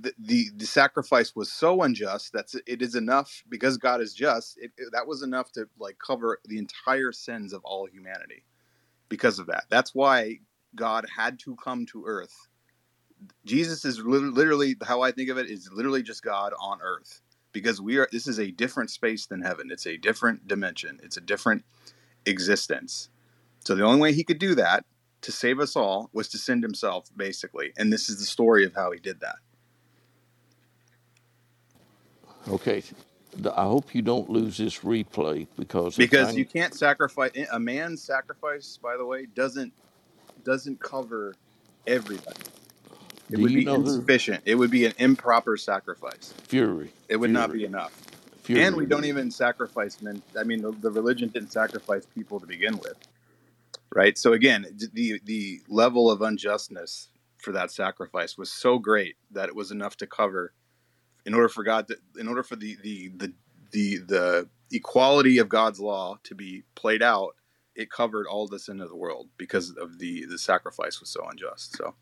the, 0.02 0.14
the 0.18 0.50
the 0.56 0.66
sacrifice 0.66 1.36
was 1.36 1.52
so 1.52 1.82
unjust 1.82 2.34
that 2.34 2.46
it 2.68 2.82
is 2.82 2.96
enough 2.96 3.44
because 3.50 3.78
God 3.78 4.02
is 4.02 4.14
just. 4.14 4.58
It, 4.58 4.72
it- 4.78 4.92
that 4.92 5.08
was 5.08 5.22
enough 5.24 5.52
to 5.54 5.68
like 5.80 5.98
cover 6.06 6.40
the 6.46 6.58
entire 6.58 7.12
sins 7.12 7.54
of 7.54 7.62
all 7.64 7.86
humanity. 7.88 8.44
Because 9.10 9.38
of 9.40 9.46
that, 9.48 9.64
that's 9.70 9.94
why 9.94 10.40
God 10.76 11.06
had 11.16 11.38
to 11.40 11.56
come 11.56 11.86
to 11.86 12.04
Earth. 12.06 12.34
Jesus 13.46 13.84
is 13.84 14.00
literally 14.00 14.76
how 14.86 15.02
I 15.02 15.12
think 15.12 15.30
of 15.30 15.38
it 15.38 15.50
is 15.50 15.70
literally 15.72 16.02
just 16.02 16.22
God 16.24 16.54
on 16.60 16.80
Earth 16.82 17.22
because 17.52 17.80
we 17.82 17.98
are. 17.98 18.08
This 18.12 18.28
is 18.28 18.40
a 18.40 18.52
different 18.52 18.90
space 18.90 19.26
than 19.26 19.42
heaven. 19.42 19.70
It's 19.72 19.86
a 19.86 19.98
different 19.98 20.48
dimension. 20.48 21.00
It's 21.04 21.18
a 21.18 21.22
different 21.22 21.64
existence. 22.26 23.10
So 23.64 23.74
the 23.76 23.84
only 23.84 24.00
way 24.00 24.14
he 24.14 24.24
could 24.24 24.40
do 24.40 24.54
that 24.56 24.84
to 25.22 25.32
save 25.32 25.60
us 25.60 25.76
all 25.76 26.10
was 26.12 26.28
to 26.30 26.38
send 26.38 26.62
himself, 26.62 27.10
basically. 27.16 27.72
And 27.76 27.92
this 27.92 28.08
is 28.08 28.18
the 28.18 28.24
story 28.26 28.64
of 28.64 28.74
how 28.74 28.92
he 28.92 28.98
did 29.00 29.20
that. 29.20 29.36
Okay, 32.48 32.82
I 33.56 33.64
hope 33.64 33.94
you 33.94 34.02
don't 34.02 34.30
lose 34.30 34.58
this 34.58 34.80
replay 34.80 35.46
because 35.58 35.98
because 35.98 36.36
you 36.36 36.44
can't 36.46 36.74
sacrifice 36.74 37.32
a 37.52 37.60
man's 37.60 38.02
sacrifice 38.02 38.78
by 38.82 38.96
the 38.96 39.04
way 39.06 39.26
doesn't 39.26 39.72
doesn't 40.44 40.80
cover 40.80 41.34
everybody 41.86 42.42
it 43.30 43.36
Do 43.36 43.42
would 43.42 43.54
be 43.54 43.64
who- 43.64 43.74
insufficient 43.86 44.42
it 44.46 44.56
would 44.56 44.70
be 44.70 44.86
an 44.86 44.94
improper 44.98 45.56
sacrifice 45.56 46.34
Fury. 46.48 46.92
it 47.08 47.16
would 47.16 47.30
not 47.32 47.52
be 47.52 47.64
enough 47.64 47.94
Fury. 48.42 48.62
and 48.62 48.76
we 48.76 48.86
don't 48.86 49.04
even 49.06 49.30
sacrifice 49.30 50.00
men 50.02 50.22
i 50.38 50.44
mean 50.44 50.62
the, 50.62 50.72
the 50.72 50.90
religion 50.90 51.30
didn't 51.30 51.52
sacrifice 51.52 52.06
people 52.06 52.40
to 52.40 52.46
begin 52.46 52.78
with 52.78 52.96
right? 53.94 54.16
So 54.18 54.32
again 54.32 54.66
the 54.92 55.20
the 55.24 55.60
level 55.68 56.10
of 56.10 56.22
unjustness 56.22 57.08
for 57.38 57.52
that 57.52 57.70
sacrifice 57.70 58.36
was 58.36 58.52
so 58.52 58.78
great 58.78 59.16
that 59.30 59.48
it 59.48 59.56
was 59.56 59.70
enough 59.70 59.96
to 59.98 60.06
cover 60.06 60.52
in 61.26 61.34
order 61.34 61.48
for 61.48 61.64
god 61.64 61.88
to, 61.88 61.96
in 62.18 62.28
order 62.28 62.42
for 62.42 62.56
the 62.56 62.76
the 62.82 63.10
the 63.16 63.32
the, 63.72 63.98
the 63.98 64.48
equality 64.72 65.38
of 65.38 65.48
god's 65.48 65.80
law 65.80 66.18
to 66.24 66.34
be 66.34 66.64
played 66.74 67.02
out 67.02 67.34
it 67.74 67.90
covered 67.90 68.26
all 68.26 68.46
the 68.46 68.58
sin 68.58 68.80
of 68.80 68.88
the 68.88 68.96
world 68.96 69.28
because 69.38 69.70
of 69.70 69.98
the 69.98 70.26
the 70.26 70.38
sacrifice 70.38 71.00
was 71.00 71.08
so 71.08 71.26
unjust. 71.30 71.76
So 71.76 71.94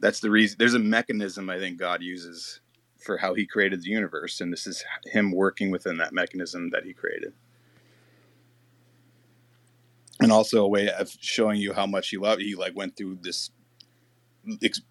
that's 0.00 0.20
the 0.20 0.30
reason 0.30 0.56
there's 0.58 0.74
a 0.74 0.78
mechanism 0.78 1.50
i 1.50 1.58
think 1.58 1.78
god 1.78 2.02
uses 2.02 2.60
for 2.98 3.16
how 3.16 3.34
he 3.34 3.46
created 3.46 3.82
the 3.82 3.90
universe 3.90 4.40
and 4.40 4.52
this 4.52 4.66
is 4.66 4.84
him 5.06 5.32
working 5.32 5.70
within 5.70 5.98
that 5.98 6.12
mechanism 6.12 6.70
that 6.70 6.84
he 6.84 6.92
created 6.92 7.32
and 10.20 10.32
also 10.32 10.64
a 10.64 10.68
way 10.68 10.88
of 10.88 11.10
showing 11.20 11.60
you 11.60 11.72
how 11.72 11.86
much 11.86 12.08
he 12.08 12.16
loved 12.16 12.42
he 12.42 12.54
like 12.54 12.76
went 12.76 12.96
through 12.96 13.18
this 13.22 13.50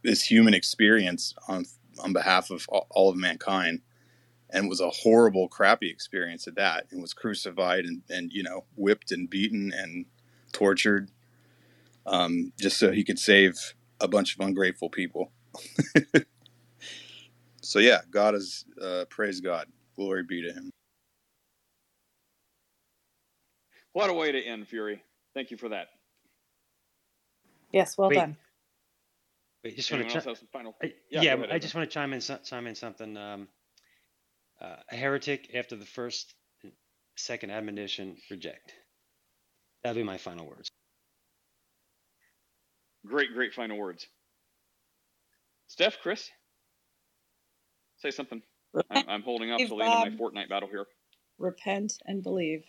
this 0.03 0.23
human 0.23 0.53
experience 0.53 1.33
on 1.47 1.65
on 1.99 2.13
behalf 2.13 2.51
of 2.51 2.67
all, 2.69 3.09
of 3.09 3.15
mankind 3.15 3.81
and 4.49 4.69
was 4.69 4.79
a 4.79 4.89
horrible 4.89 5.47
crappy 5.47 5.89
experience 5.89 6.47
at 6.47 6.55
that 6.55 6.85
and 6.91 7.01
was 7.01 7.13
crucified 7.13 7.85
and, 7.85 8.03
and 8.09 8.31
you 8.31 8.43
know 8.43 8.63
whipped 8.75 9.11
and 9.11 9.29
beaten 9.29 9.73
and 9.75 10.05
tortured 10.51 11.09
um, 12.05 12.53
just 12.59 12.77
so 12.77 12.91
he 12.91 13.03
could 13.03 13.19
save 13.19 13.73
a 13.99 14.07
bunch 14.07 14.33
of 14.35 14.45
ungrateful 14.45 14.89
people. 14.89 15.31
So 17.63 17.79
yeah 17.79 17.99
god 18.09 18.33
is 18.33 18.63
uh, 18.81 19.03
praise 19.09 19.41
god. 19.41 19.67
Glory 19.97 20.23
be 20.23 20.41
to 20.41 20.53
him. 20.53 20.69
What 23.91 24.09
a 24.09 24.13
way 24.13 24.31
to 24.31 24.41
end, 24.41 24.67
Fury. 24.67 25.03
Thank 25.37 25.51
you 25.51 25.57
for 25.57 25.69
that. 25.69 25.89
Yes, 27.71 27.95
well 27.95 28.09
Wait. 28.09 28.15
done. 28.15 28.35
Wait, 29.63 29.75
just 29.75 29.91
want 29.91 30.09
to 30.09 30.15
else 30.15 30.25
have 30.25 30.37
some 30.39 30.47
final? 30.51 30.75
I, 30.81 30.93
Yeah, 31.11 31.21
yeah, 31.21 31.45
I 31.51 31.59
just 31.59 31.75
want 31.75 31.87
to 31.87 31.93
chime 31.93 32.11
in 32.13 32.21
chime 32.21 32.65
in 32.65 32.73
something. 32.73 33.15
Um, 33.15 33.47
uh, 34.59 34.77
a 34.91 34.95
heretic 34.95 35.51
after 35.53 35.75
the 35.75 35.85
first, 35.85 36.33
second 37.17 37.51
admonition, 37.51 38.17
reject. 38.31 38.73
That'll 39.83 39.97
be 39.97 40.01
my 40.01 40.17
final 40.17 40.47
words. 40.47 40.71
Great, 43.05 43.31
great 43.35 43.53
final 43.53 43.77
words. 43.77 44.07
Steph, 45.67 45.99
Chris, 46.01 46.31
say 47.97 48.09
something. 48.09 48.41
I'm, 48.89 49.07
I'm 49.07 49.21
holding 49.21 49.51
up 49.51 49.59
Believe, 49.59 49.67
till 49.67 49.77
the 49.77 49.83
end 49.83 50.13
of 50.13 50.19
my 50.19 50.25
Fortnite 50.25 50.49
battle 50.49 50.67
here. 50.67 50.87
Repent 51.37 51.93
and 52.07 52.23
believe. 52.23 52.63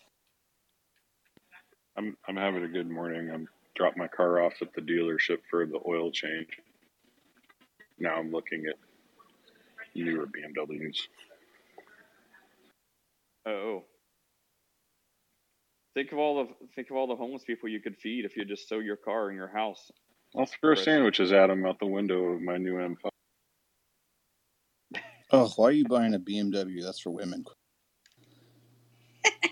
I'm 1.99 2.17
I'm 2.29 2.37
having 2.37 2.63
a 2.63 2.69
good 2.69 2.89
morning. 2.89 3.29
I'm 3.29 3.49
dropped 3.75 3.97
my 3.97 4.07
car 4.07 4.41
off 4.41 4.55
at 4.63 4.73
the 4.73 4.81
dealership 4.81 5.39
for 5.51 5.67
the 5.67 5.81
oil 5.87 6.13
change. 6.13 6.49
Now 7.99 8.15
I'm 8.17 8.31
looking 8.31 8.65
at 8.67 8.77
newer 9.97 10.27
BMWs. 10.27 10.99
Oh. 13.47 13.85
Think 15.95 16.13
of 16.13 16.19
all 16.19 16.45
the 16.45 16.67
think 16.77 16.91
of 16.91 16.97
all 16.97 17.09
the 17.09 17.17
homeless 17.17 17.43
people 17.45 17.69
you 17.69 17.81
could 17.81 17.97
feed 17.97 18.25
if 18.25 18.37
you 18.37 18.45
just 18.45 18.69
sold 18.69 18.85
your 18.85 18.97
car 18.97 19.31
in 19.31 19.37
your 19.37 19.49
house. 19.49 19.91
I'll 20.37 20.47
throw 20.47 20.75
Chris. 20.75 20.85
sandwiches 20.85 21.33
at 21.33 21.49
them 21.49 21.67
out 21.67 21.81
the 21.81 21.87
window 21.87 22.27
of 22.27 22.41
my 22.41 22.59
new 22.59 22.75
M5. 22.75 23.11
oh 25.33 25.53
why 25.57 25.67
are 25.67 25.73
you 25.73 25.85
buying 25.87 26.15
a 26.15 26.19
bmw 26.19 26.83
that's 26.83 27.01
for 27.01 27.11
women 27.11 27.45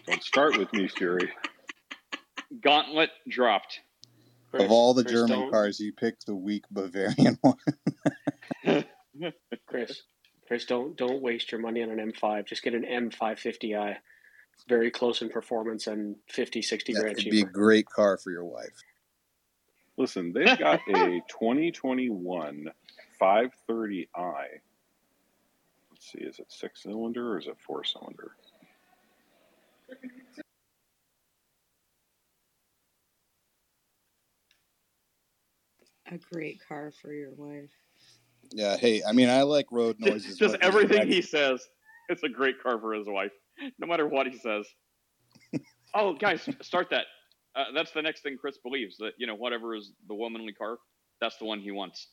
Don't 0.07 0.23
start 0.23 0.57
with 0.57 0.73
me, 0.73 0.87
Fury. 0.89 1.31
Gauntlet 2.61 3.11
dropped. 3.29 3.81
of 4.53 4.71
all 4.71 4.95
the 4.95 5.05
german 5.05 5.29
don't- 5.41 5.51
cars 5.51 5.79
you 5.81 5.93
picked 5.93 6.27
the 6.27 6.35
weak 6.35 6.65
bavarian 6.71 7.39
one 7.43 7.57
Chris, 8.65 9.35
Chris, 9.67 10.03
Chris, 10.47 10.65
don't 10.65 10.97
don't 10.97 11.21
waste 11.23 11.51
your 11.53 11.61
money 11.61 11.83
on 11.83 11.91
an 11.91 12.13
M5. 12.13 12.47
Just 12.47 12.63
get 12.63 12.75
an 12.75 12.85
M550i. 12.85 13.97
Very 14.69 14.91
close 14.91 15.21
in 15.23 15.29
performance 15.29 15.87
and 15.87 16.17
50, 16.29 16.63
60 16.63 16.93
Yeah, 16.93 17.01
grand 17.01 17.19
it'd 17.19 17.31
be 17.31 17.43
a 17.43 17.45
great 17.45 17.87
car 17.87 18.17
for 18.17 18.31
your 18.31 18.45
wife. 18.45 18.83
Listen, 19.99 20.33
they've 20.33 20.59
got 20.59 20.81
a 20.89 21.21
2021 21.29 22.71
530i. 23.21 24.07
Let's 25.91 26.13
see, 26.13 26.19
is 26.21 26.39
it 26.39 26.47
six 26.51 26.83
cylinder 26.83 27.33
or 27.33 27.39
is 27.39 27.47
it 27.47 27.57
four 27.67 27.85
cylinder? 27.85 28.33
A 36.11 36.19
great 36.33 36.61
car 36.67 36.93
for 37.03 37.13
your 37.13 37.33
wife. 37.37 37.71
Yeah. 38.53 38.77
Hey, 38.77 39.03
I 39.07 39.13
mean, 39.13 39.29
I 39.29 39.43
like 39.43 39.67
road 39.73 39.97
noises. 39.99 40.37
Just 40.39 40.53
whether 40.53 40.65
everything 40.65 41.09
he 41.09 41.23
says, 41.23 41.67
it's 42.09 42.23
a 42.23 42.29
great 42.29 42.63
car 42.63 42.79
for 42.81 42.93
his 42.93 43.07
wife, 43.09 43.33
no 43.79 43.87
matter 43.87 44.07
what 44.07 44.27
he 44.27 44.39
says. 44.39 44.67
oh, 45.95 46.15
guys, 46.15 46.49
start 46.63 46.91
that. 46.91 47.07
Uh, 47.57 47.65
that's 47.75 47.91
the 47.93 48.03
next 48.03 48.23
thing 48.23 48.37
Chris 48.39 48.59
believes 48.59 48.99
that 48.99 49.13
you 49.19 49.27
know 49.27 49.35
whatever 49.35 49.75
is 49.75 49.93
the 50.09 50.15
womanly 50.15 50.53
car, 50.53 50.77
that's 51.21 51.39
the 51.39 51.45
one 51.45 51.59
he 51.59 51.71
wants. 51.71 52.09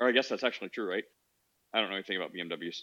Or 0.00 0.08
I 0.08 0.12
guess 0.12 0.28
that's 0.28 0.42
actually 0.42 0.70
true, 0.70 0.88
right? 0.88 1.04
I 1.72 1.80
don't 1.80 1.90
know 1.90 1.96
anything 1.96 2.16
about 2.16 2.32
BMWs. 2.32 2.82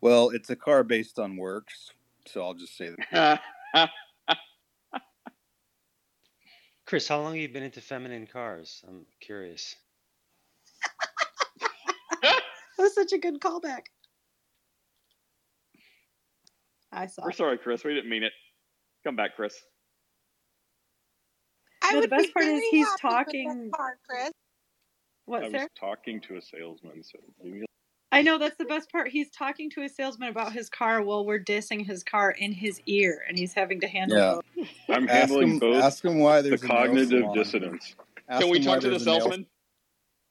Well, 0.00 0.30
it's 0.30 0.50
a 0.50 0.56
car 0.56 0.84
based 0.84 1.18
on 1.18 1.36
works, 1.36 1.92
so 2.26 2.42
I'll 2.42 2.54
just 2.54 2.76
say 2.76 2.90
that. 3.12 3.40
Chris, 6.88 7.06
how 7.06 7.20
long 7.20 7.34
have 7.34 7.42
you 7.42 7.50
been 7.50 7.62
into 7.62 7.82
feminine 7.82 8.26
cars? 8.26 8.82
I'm 8.88 9.04
curious. 9.20 9.76
That 12.22 12.40
was 12.78 12.94
such 12.94 13.12
a 13.12 13.18
good 13.18 13.40
callback. 13.40 13.82
I 16.90 17.04
saw. 17.06 17.24
We're 17.24 17.32
sorry, 17.32 17.58
Chris. 17.58 17.84
We 17.84 17.92
didn't 17.92 18.08
mean 18.08 18.22
it. 18.22 18.32
Come 19.04 19.16
back, 19.16 19.36
Chris. 19.36 19.54
I 21.82 21.92
no, 21.92 22.00
the 22.00 22.08
best 22.08 22.32
part 22.32 22.46
is 22.46 22.62
he's 22.70 22.88
talking. 23.02 23.48
that 23.48 23.76
car, 23.76 23.98
Chris. 24.08 24.30
What, 25.26 25.44
I 25.44 25.48
was 25.48 25.66
talking 25.78 26.22
to 26.22 26.36
a 26.36 26.40
salesman, 26.40 27.02
so 27.02 27.18
leave 27.42 27.52
me 27.54 27.66
I 28.10 28.22
know 28.22 28.38
that's 28.38 28.56
the 28.56 28.64
best 28.64 28.90
part. 28.90 29.08
He's 29.08 29.30
talking 29.30 29.68
to 29.70 29.82
a 29.82 29.88
salesman 29.88 30.30
about 30.30 30.52
his 30.52 30.70
car 30.70 31.02
while 31.02 31.26
we're 31.26 31.38
dissing 31.42 31.84
his 31.84 32.02
car 32.02 32.30
in 32.30 32.52
his 32.52 32.80
ear, 32.86 33.22
and 33.28 33.38
he's 33.38 33.52
having 33.52 33.80
to 33.80 33.86
handle 33.88 34.16
Yeah. 34.18 34.40
both. 34.56 34.68
I'm 34.88 35.04
Ask 35.08 35.12
handling 35.28 35.48
him- 35.50 35.58
both 35.58 35.82
ask 35.82 36.04
him 36.04 36.18
why 36.18 36.40
the 36.40 36.48
there's 36.50 36.62
a 36.62 36.66
cognitive 36.66 37.20
salon. 37.20 37.36
dissonance. 37.36 37.94
Ask 38.28 38.40
Can 38.42 38.50
we 38.50 38.60
talk 38.60 38.80
to 38.80 38.86
the 38.86 38.90
there's 38.92 39.02
a 39.02 39.06
nail- 39.10 39.20
salesman? 39.20 39.46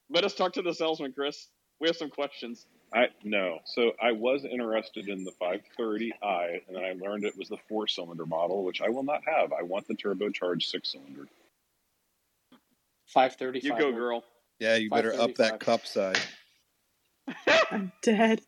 Let 0.09 0.23
us 0.23 0.33
talk 0.33 0.53
to 0.53 0.61
the 0.61 0.73
salesman, 0.73 1.11
Chris. 1.13 1.49
We 1.79 1.87
have 1.87 1.97
some 1.97 2.09
questions. 2.09 2.65
I 2.93 3.07
no. 3.23 3.59
So 3.65 3.91
I 4.01 4.13
was 4.13 4.45
interested 4.45 5.09
in 5.09 5.23
the 5.25 5.31
530i, 5.33 6.61
and 6.67 6.75
then 6.75 6.83
I 6.83 6.93
learned 6.93 7.25
it 7.25 7.37
was 7.37 7.49
the 7.49 7.57
four-cylinder 7.69 8.25
model, 8.25 8.63
which 8.63 8.81
I 8.81 8.89
will 8.89 9.03
not 9.03 9.21
have. 9.27 9.51
I 9.53 9.61
want 9.61 9.87
the 9.87 9.93
turbocharged 9.93 10.63
six-cylinder. 10.63 11.27
530. 13.07 13.59
You 13.59 13.77
go, 13.77 13.91
girl. 13.91 14.23
Yeah, 14.59 14.75
you 14.75 14.89
better 14.89 15.13
up 15.19 15.35
that 15.35 15.59
cup 15.59 15.85
size. 15.85 16.15
I'm 17.71 17.91
dead. 18.01 18.41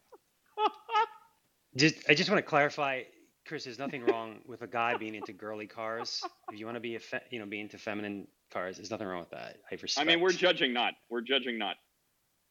Just, 1.75 1.95
I 2.09 2.13
just 2.15 2.29
want 2.29 2.39
to 2.43 2.49
clarify, 2.49 3.03
Chris. 3.47 3.63
There's 3.65 3.79
nothing 3.79 4.03
wrong 4.05 4.39
with 4.45 4.61
a 4.63 4.67
guy 4.67 4.97
being 4.97 5.15
into 5.15 5.33
girly 5.33 5.67
cars. 5.67 6.21
If 6.51 6.59
you 6.59 6.65
want 6.65 6.75
to 6.75 6.81
be 6.81 6.95
a, 6.95 6.99
fe- 6.99 7.21
you 7.29 7.39
know, 7.39 7.45
be 7.45 7.59
into 7.59 7.77
feminine 7.77 8.27
cars, 8.51 8.77
there's 8.77 8.89
nothing 8.91 9.07
wrong 9.07 9.19
with 9.21 9.29
that. 9.31 9.57
I 9.71 9.75
respect. 9.81 9.97
I 9.99 10.03
mean, 10.03 10.19
we're 10.19 10.31
judging 10.31 10.73
not. 10.73 10.93
We're 11.09 11.21
judging 11.21 11.57
not. 11.59 11.75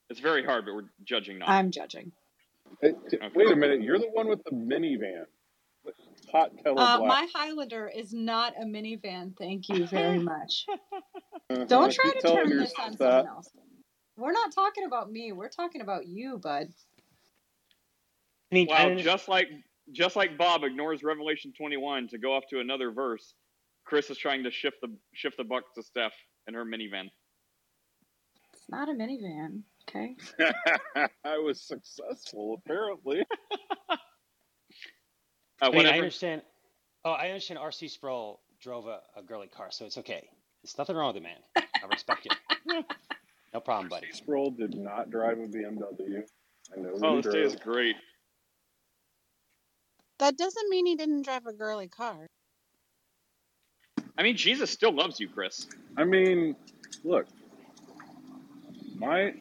It's 0.09 0.20
very 0.20 0.44
hard, 0.44 0.64
but 0.64 0.74
we're 0.74 0.90
judging 1.05 1.38
not. 1.38 1.48
I'm 1.48 1.70
judging. 1.70 2.12
Hey, 2.80 2.92
t- 3.10 3.18
Wait 3.34 3.50
a 3.50 3.56
minute. 3.56 3.82
You're 3.82 3.98
the 3.98 4.09
one 4.12 4.28
with 4.28 4.42
the 4.44 4.52
minivan. 4.55 5.24
Hot 6.32 6.50
color 6.62 6.76
Uh, 6.80 6.98
black. 6.98 7.09
my 7.09 7.26
Highlander 7.34 7.88
is 7.88 8.12
not 8.12 8.52
a 8.60 8.64
minivan. 8.64 9.36
Thank 9.36 9.68
you 9.68 9.86
very 9.86 10.18
much. 10.22 10.66
Uh-huh. 10.70 11.64
Don't 11.64 11.92
try 11.92 12.12
to 12.12 12.20
turn 12.20 12.50
this 12.56 12.72
on 12.78 12.92
that. 12.92 12.98
someone 12.98 13.26
else. 13.26 13.50
We're 14.18 14.32
not 14.32 14.52
talking 14.52 14.84
about 14.84 15.12
me. 15.12 15.30
We're 15.30 15.48
talking 15.48 15.80
about 15.80 16.08
you, 16.08 16.38
bud. 16.38 16.68
I 18.50 18.54
mean, 18.54 18.66
Wow, 18.68 18.96
just 18.96 19.28
like 19.28 19.48
just 19.92 20.16
like 20.16 20.36
Bob 20.36 20.64
ignores 20.64 21.02
Revelation 21.02 21.52
21 21.56 22.08
to 22.08 22.18
go 22.18 22.34
off 22.34 22.44
to 22.50 22.58
another 22.58 22.90
verse, 22.90 23.34
Chris 23.84 24.10
is 24.10 24.18
trying 24.18 24.42
to 24.42 24.50
shift 24.50 24.78
the 24.82 24.88
shift 25.14 25.36
the 25.36 25.44
buck 25.44 25.72
to 25.76 25.82
Steph 25.82 26.12
and 26.48 26.56
her 26.56 26.64
minivan. 26.64 27.08
It's 28.52 28.64
not 28.68 28.88
a 28.88 28.92
minivan. 28.92 29.62
Okay. 29.88 30.16
I 31.24 31.38
was 31.38 31.62
successful, 31.62 32.60
apparently. 32.64 33.24
Uh, 35.60 35.70
I 35.72 35.76
mean, 35.76 35.86
I 35.86 35.96
understand. 35.96 36.42
Oh, 37.04 37.10
I 37.10 37.30
understand. 37.30 37.58
R.C. 37.58 37.88
Sproul 37.88 38.38
drove 38.60 38.86
a, 38.86 39.00
a 39.16 39.22
girly 39.24 39.48
car, 39.48 39.72
so 39.72 39.86
it's 39.86 39.98
okay. 39.98 40.28
There's 40.62 40.78
nothing 40.78 40.94
wrong 40.94 41.08
with 41.08 41.16
it, 41.16 41.24
man. 41.24 41.38
I 41.56 41.86
respect 41.90 42.28
you. 42.70 42.84
No 43.54 43.60
problem, 43.60 43.88
buddy. 43.88 44.08
Sproul 44.12 44.50
did 44.50 44.74
not 44.76 45.10
drive 45.10 45.38
a 45.38 45.46
BMW. 45.46 46.22
I 46.76 46.80
know 46.80 46.90
Oh, 47.02 47.20
this 47.20 47.32
day 47.32 47.42
is 47.42 47.56
great. 47.56 47.96
That 50.18 50.36
doesn't 50.36 50.68
mean 50.68 50.84
he 50.86 50.96
didn't 50.96 51.22
drive 51.22 51.46
a 51.46 51.52
girly 51.52 51.88
car. 51.88 52.26
I 54.18 54.22
mean, 54.22 54.36
Jesus 54.36 54.70
still 54.70 54.92
loves 54.92 55.20
you, 55.20 55.28
Chris. 55.28 55.68
I 55.96 56.04
mean, 56.04 56.56
look, 57.04 57.26
my 58.96 59.32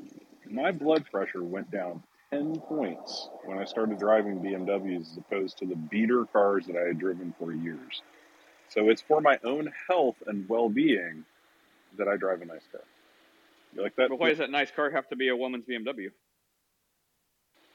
my 0.50 0.72
blood 0.72 1.06
pressure 1.12 1.44
went 1.44 1.72
down 1.72 2.04
ten 2.30 2.60
points 2.60 3.28
when 3.44 3.58
I 3.58 3.66
started 3.66 4.00
driving 4.00 4.40
BMWs 4.40 5.12
as 5.12 5.18
opposed 5.18 5.58
to 5.58 5.66
the 5.66 5.76
beater 5.76 6.26
cars 6.26 6.68
that 6.68 6.76
I 6.78 6.88
had 6.88 7.00
driven 7.00 7.34
for 7.40 7.52
years. 7.52 8.02
So 8.70 8.90
it's 8.90 9.02
for 9.02 9.20
my 9.20 9.40
own 9.44 9.72
health 9.88 10.18
and 10.28 10.48
well 10.48 10.70
being 10.70 11.26
that 11.98 12.08
I 12.08 12.18
drive 12.18 12.42
a 12.42 12.46
nice 12.46 12.68
car. 12.72 12.82
You 13.78 13.84
like 13.84 13.96
that? 13.98 14.10
But 14.10 14.20
why 14.20 14.30
does 14.30 14.40
that 14.40 14.50
nice 14.50 14.72
car 14.72 14.90
have 14.90 15.08
to 15.10 15.16
be 15.16 15.30
a 15.30 15.36
woman's 15.36 15.66
BMW? 15.66 16.10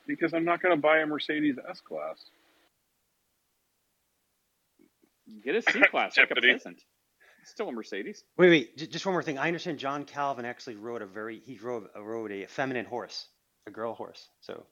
Because 0.06 0.34
I'm 0.34 0.44
not 0.44 0.60
going 0.60 0.74
to 0.74 0.80
buy 0.80 0.98
a 0.98 1.06
Mercedes 1.06 1.56
S 1.70 1.80
Class. 1.80 2.18
Get 5.44 5.54
a 5.54 5.62
C 5.72 5.80
class 5.90 6.18
like 6.18 6.30
a 6.32 6.34
peasant. 6.34 6.82
It's 7.40 7.50
still 7.50 7.68
a 7.68 7.72
Mercedes. 7.72 8.24
Wait, 8.36 8.50
wait. 8.50 8.76
j- 8.76 8.86
Just 8.86 9.06
one 9.06 9.12
more 9.14 9.22
thing. 9.22 9.38
I 9.38 9.46
understand 9.46 9.78
John 9.78 10.04
Calvin 10.04 10.44
actually 10.44 10.74
rode 10.74 11.02
a 11.02 11.06
very 11.06 11.40
he 11.44 11.58
rode 11.58 11.84
a 11.94 12.02
rode 12.02 12.32
a 12.32 12.46
feminine 12.46 12.84
horse, 12.84 13.26
a 13.66 13.70
girl 13.70 13.94
horse. 13.94 14.28
So 14.40 14.64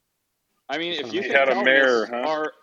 I 0.69 0.77
mean, 0.77 0.93
if 0.93 1.13
you 1.13 1.21
think 1.21 1.33
sure. 1.33 1.39
had 1.39 1.49
a 1.49 1.63
mare, 1.63 2.07
Calvinists 2.07 2.09
huh? 2.09 2.29
are, 2.29 2.53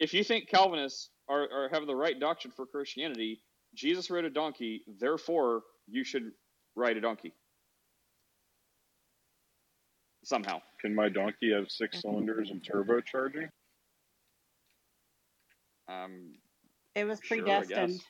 if 0.00 0.14
you 0.14 0.24
think 0.24 0.48
Calvinists 0.48 1.10
are, 1.28 1.48
are 1.50 1.68
have 1.70 1.86
the 1.86 1.96
right 1.96 2.18
doctrine 2.18 2.52
for 2.54 2.66
Christianity, 2.66 3.40
Jesus 3.74 4.10
rode 4.10 4.24
a 4.24 4.30
donkey, 4.30 4.82
therefore 5.00 5.62
you 5.88 6.04
should 6.04 6.32
ride 6.76 6.96
a 6.96 7.00
donkey. 7.00 7.32
Somehow. 10.24 10.60
Can 10.80 10.94
my 10.94 11.08
donkey 11.08 11.52
have 11.52 11.70
six 11.70 12.00
cylinders 12.00 12.50
and 12.50 12.62
turbocharging? 12.62 13.48
Um, 15.88 16.34
It 16.94 17.04
was 17.04 17.20
Sure, 17.22 17.38
predestined. 17.38 18.00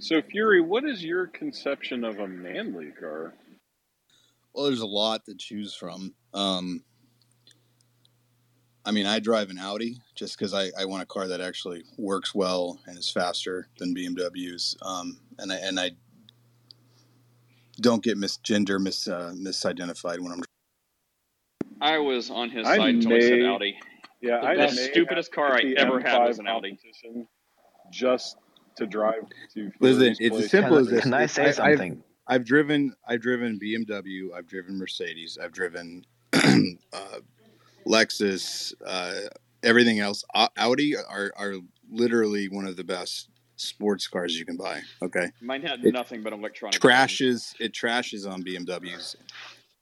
So, 0.00 0.22
Fury, 0.22 0.60
what 0.60 0.84
is 0.84 1.02
your 1.02 1.26
conception 1.26 2.04
of 2.04 2.20
a 2.20 2.28
manly 2.28 2.92
car? 2.92 3.34
Well, 4.52 4.66
there's 4.66 4.80
a 4.80 4.86
lot 4.86 5.24
to 5.26 5.34
choose 5.34 5.74
from. 5.74 6.14
Um, 6.34 6.84
I 8.84 8.90
mean, 8.90 9.06
I 9.06 9.18
drive 9.18 9.50
an 9.50 9.58
Audi 9.58 10.00
just 10.14 10.38
because 10.38 10.54
I, 10.54 10.70
I 10.78 10.84
want 10.84 11.02
a 11.02 11.06
car 11.06 11.28
that 11.28 11.40
actually 11.40 11.84
works 11.96 12.34
well 12.34 12.78
and 12.86 12.96
is 12.96 13.10
faster 13.10 13.68
than 13.78 13.94
BMWs. 13.94 14.76
Um, 14.82 15.18
and 15.38 15.52
I 15.52 15.56
and 15.56 15.80
I 15.80 15.90
don't 17.80 18.02
get 18.02 18.16
misgender, 18.18 18.80
mis 18.80 19.06
uh, 19.08 19.32
misidentified 19.36 20.18
when 20.20 20.32
I'm. 20.32 20.42
I 21.80 21.98
was 21.98 22.30
on 22.30 22.50
his 22.50 22.66
I 22.66 22.76
side 22.76 22.94
until 22.96 23.12
he 23.16 23.22
said 23.22 23.42
Audi. 23.42 23.78
Yeah, 24.20 24.40
the 24.40 24.46
I 24.46 24.56
best, 24.56 24.84
stupidest 24.86 25.32
car 25.32 25.54
I 25.54 25.62
the 25.62 25.76
ever 25.78 26.00
had 26.00 26.18
was 26.26 26.38
an 26.38 26.48
Audi. 26.48 26.76
Just 27.92 28.36
to 28.76 28.86
drive 28.86 29.22
to. 29.54 29.70
Listen, 29.80 30.14
Fury's 30.14 30.18
it's 30.20 30.30
as 30.34 30.40
place. 30.40 30.50
simple 30.50 30.78
as 30.78 30.88
this. 30.88 31.02
Can 31.02 31.14
I 31.14 31.22
It's- 31.24 31.34
say 31.34 31.44
I've- 31.62 31.76
something? 31.76 32.02
I've 32.30 32.44
driven, 32.44 32.94
I've 33.06 33.22
driven 33.22 33.58
BMW, 33.58 34.34
I've 34.36 34.46
driven 34.46 34.76
Mercedes, 34.76 35.38
I've 35.42 35.52
driven 35.52 36.04
uh, 36.34 37.20
Lexus, 37.86 38.74
uh, 38.84 39.14
everything 39.62 40.00
else. 40.00 40.24
Audi 40.58 40.94
are 40.96 41.32
are 41.36 41.54
literally 41.90 42.48
one 42.50 42.66
of 42.66 42.76
the 42.76 42.84
best 42.84 43.30
sports 43.60 44.06
cars 44.08 44.38
you 44.38 44.44
can 44.44 44.56
buy. 44.56 44.80
Okay, 45.02 45.30
Mine 45.40 45.62
had 45.62 45.84
It 45.84 45.92
nothing 45.92 46.22
but 46.22 46.32
electronic. 46.32 46.80
trashes 46.80 47.54
it 47.60 47.72
trashes 47.72 48.30
on 48.30 48.42
BMWs. 48.42 49.16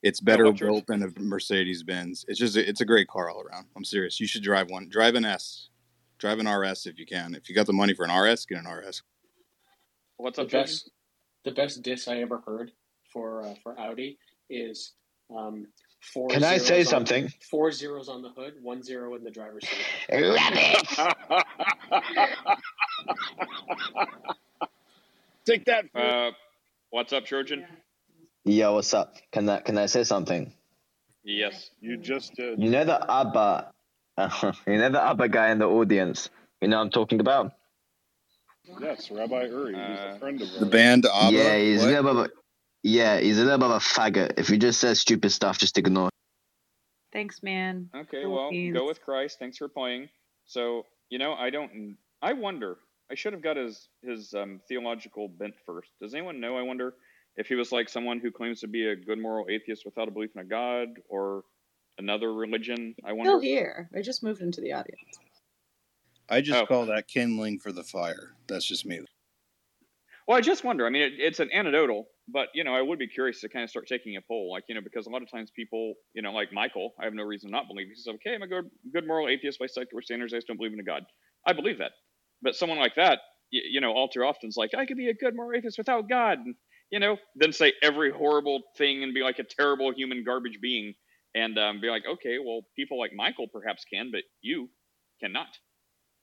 It's 0.03 0.21
better 0.21 0.45
electric? 0.45 0.69
built 0.71 0.87
than 0.87 1.03
a 1.03 1.09
Mercedes 1.21 1.83
Benz. 1.83 2.25
It's 2.29 2.39
just 2.39 2.57
it's 2.57 2.81
a 2.81 2.85
great 2.85 3.09
car 3.09 3.31
all 3.31 3.43
around. 3.43 3.67
I'm 3.77 3.85
serious. 3.85 4.21
You 4.21 4.27
should 4.27 4.43
drive 4.43 4.71
one. 4.71 4.89
Drive 4.89 5.15
an 5.15 5.25
S. 5.25 5.69
Drive 6.19 6.39
an 6.39 6.49
RS 6.49 6.87
if 6.87 6.99
you 6.99 7.07
can. 7.07 7.35
If 7.35 7.49
you 7.49 7.55
got 7.55 7.67
the 7.67 7.73
money 7.73 7.93
for 7.95 8.05
an 8.07 8.11
RS, 8.17 8.47
get 8.47 8.59
an 8.59 8.67
RS. 8.71 9.03
What's 10.17 10.37
The 10.37 10.43
up, 10.43 10.49
Jordan? 10.49 10.65
best, 10.73 10.91
the 11.45 11.51
best 11.53 11.83
diss 11.83 12.09
I 12.09 12.19
ever 12.19 12.41
heard 12.47 12.73
for 13.13 13.43
uh, 13.45 13.55
for 13.63 13.79
Audi 13.79 14.19
is 14.49 14.93
um, 15.37 15.67
four. 16.01 16.29
Can 16.29 16.43
I 16.45 16.57
say 16.59 16.83
zeros 16.83 16.87
on- 16.93 17.07
something? 17.07 17.33
four 17.51 17.71
zeros 17.73 18.09
on 18.09 18.23
the 18.23 18.31
hood, 18.31 18.55
one 18.63 18.83
zero 18.83 19.15
in 19.15 19.25
the 19.25 19.31
driver's 19.31 19.67
seat. 19.69 19.85
Take 25.47 25.65
that. 25.67 25.85
Uh, 25.95 26.31
what's 26.91 27.13
up, 27.13 27.25
Trojan? 27.25 27.65
Yo, 28.45 28.75
what's 28.75 28.93
up? 28.95 29.15
Can 29.33 29.49
I 29.49 29.61
can 29.61 29.79
I 29.79 29.87
say 29.87 30.05
something? 30.05 30.53
Yes. 31.25 31.71
You 31.81 31.97
just 31.97 32.35
did. 32.35 32.63
You 32.63 32.71
know 32.71 32.85
the 32.85 33.11
Abba, 33.11 33.73
you 34.67 34.79
know 34.79 34.91
the 34.91 35.03
Abba 35.03 35.29
guy 35.29 35.51
in 35.51 35.59
the 35.59 35.67
audience. 35.67 36.31
You 36.61 36.69
know 36.69 36.79
what 36.79 36.85
I'm 36.85 36.91
talking 36.91 37.21
about. 37.21 37.53
Yes, 38.81 39.11
Rabbi 39.11 39.45
Uri. 39.45 39.75
He's 39.75 39.99
a 39.99 40.19
friend 40.19 40.41
of 40.41 40.49
ours. 40.49 40.61
The 40.61 40.67
band 40.67 41.07
ABBA. 41.07 41.37
yeah, 41.37 41.59
he's 41.59 41.83
a 41.83 41.87
little 41.87 42.03
bit 42.03 42.13
of 42.13 42.19
a, 42.19 42.29
yeah, 42.83 43.21
he's 43.21 43.39
a 43.39 43.45
little 43.45 43.59
bit 43.59 43.67
of 43.67 43.77
a 43.77 43.85
faggot. 43.85 44.39
If 44.39 44.49
he 44.49 44.59
just 44.59 44.81
says 44.81 45.01
stupid 45.01 45.31
stuff, 45.31 45.59
just 45.59 45.79
ignore. 45.79 46.11
Thanks, 47.13 47.43
man. 47.43 47.91
Okay, 47.95 48.27
well, 48.27 48.51
go 48.73 48.87
with 48.87 49.01
Christ. 49.03 49.39
Thanks 49.39 49.57
for 49.57 49.69
playing. 49.69 50.09
So, 50.47 50.85
you 51.09 51.19
know, 51.19 51.35
I 51.35 51.51
don't. 51.51 51.97
I 52.23 52.33
wonder. 52.33 52.79
I 53.11 53.15
should 53.15 53.33
have 53.33 53.43
got 53.43 53.57
his 53.57 53.89
his 54.03 54.35
um, 54.35 54.61
theological 54.69 55.29
bent 55.29 55.55
first. 55.65 55.91
Does 56.01 56.15
anyone 56.15 56.41
know? 56.41 56.57
I 56.57 56.63
wonder 56.63 56.95
if 57.37 57.47
he 57.47 57.55
was 57.55 57.71
like 57.73 57.89
someone 57.89 58.19
who 58.21 58.31
claims 58.31 58.61
to 58.61 58.69
be 58.69 58.87
a 58.89 58.97
good 58.97 59.19
moral 59.19 59.47
atheist 59.49 59.85
without 59.85 60.09
a 60.09 60.11
belief 60.11 60.31
in 60.35 60.41
a 60.41 60.45
god 60.45 60.89
or 61.09 61.43
another 61.99 62.33
religion. 62.33 62.95
I 63.05 63.13
wonder. 63.13 63.31
Still 63.31 63.41
here. 63.41 63.89
I 63.95 64.03
just 64.03 64.23
moved 64.23 64.43
into 64.43 64.61
the 64.61 64.73
audience. 64.73 65.19
I 66.29 66.41
just 66.41 66.59
Oh. 66.61 66.67
call 66.67 66.87
that 66.87 67.07
kindling 67.07 67.61
for 67.61 67.71
the 67.71 67.85
fire. 67.85 68.35
That's 68.49 68.65
just 68.65 68.85
me. 68.85 69.01
Well, 70.27 70.37
I 70.37 70.41
just 70.41 70.65
wonder. 70.65 70.87
I 70.87 70.91
mean, 70.91 71.03
it, 71.03 71.13
it's 71.19 71.39
an 71.39 71.51
anecdotal, 71.53 72.09
but 72.27 72.49
you 72.53 72.65
know, 72.65 72.75
I 72.75 72.83
would 72.83 72.99
be 72.99 73.07
curious 73.07 73.41
to 73.43 73.49
kind 73.49 73.63
of 73.63 73.71
start 73.71 73.87
taking 73.87 74.17
a 74.17 74.21
poll, 74.21 74.51
like 74.51 74.65
you 74.69 74.75
know, 74.75 74.81
because 74.81 75.07
a 75.07 75.11
lot 75.11 75.23
of 75.23 75.31
times 75.31 75.53
people, 75.55 75.95
you 76.15 76.23
know, 76.23 76.33
like 76.33 76.53
Michael, 76.53 76.95
I 77.01 77.05
have 77.05 77.15
no 77.15 77.23
reason 77.23 77.51
to 77.51 77.53
not 77.53 77.69
believe. 77.69 77.87
He 77.87 77.95
says, 77.95 78.09
"Okay, 78.17 78.35
I'm 78.35 78.43
a 78.43 78.49
good, 78.49 78.69
good 78.93 79.07
moral 79.07 79.29
atheist 79.29 79.61
by 79.61 79.67
secular 79.67 80.03
standards. 80.03 80.35
I 80.35 80.39
just 80.39 80.49
don't 80.49 80.57
believe 80.57 80.73
in 80.73 80.81
a 80.81 80.85
god." 80.85 81.05
I 81.47 81.53
believe 81.53 81.79
that, 81.79 81.93
but 82.47 82.55
someone 82.55 82.79
like 82.79 82.95
that, 82.95 83.19
you, 83.51 83.61
you 83.73 83.81
know, 83.81 83.93
all 83.93 84.07
too 84.09 84.23
often 84.23 84.49
is 84.49 84.57
like, 84.57 84.73
"I 84.73 84.87
could 84.87 84.97
be 84.97 85.09
a 85.09 85.15
good 85.15 85.35
moral 85.35 85.59
atheist 85.59 85.79
without 85.79 86.09
God," 86.09 86.39
and 86.39 86.55
you 86.91 87.01
know, 87.01 87.19
then 87.35 87.53
say 87.53 87.73
every 87.83 88.13
horrible 88.13 88.63
thing 88.79 89.03
and 89.03 89.13
be 89.13 89.23
like 89.23 89.41
a 89.41 89.45
terrible 89.45 89.93
human 89.93 90.23
garbage 90.23 90.61
being, 90.63 90.95
and 91.35 91.59
um, 91.59 91.81
be 91.81 91.91
like, 91.91 92.05
"Okay, 92.07 92.39
well, 92.39 92.61
people 92.77 93.01
like 93.01 93.13
Michael 93.13 93.49
perhaps 93.49 93.85
can, 93.93 94.13
but 94.13 94.23
you 94.43 94.71
cannot." 95.21 95.49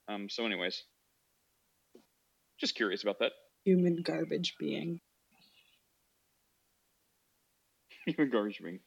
Um. 0.07 0.29
So, 0.29 0.45
anyways, 0.45 0.81
just 2.57 2.75
curious 2.75 3.03
about 3.03 3.19
that. 3.19 3.33
Human 3.65 4.01
garbage 4.01 4.55
being. 4.57 5.01
Human 8.05 8.31
garbage 8.31 8.61
being. 8.63 8.79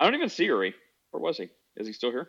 I 0.00 0.04
don't 0.04 0.16
even 0.16 0.28
see 0.30 0.46
Uri. 0.46 0.74
Where 1.12 1.22
was 1.22 1.38
he? 1.38 1.48
Is 1.76 1.86
he 1.86 1.92
still 1.92 2.10
here? 2.10 2.28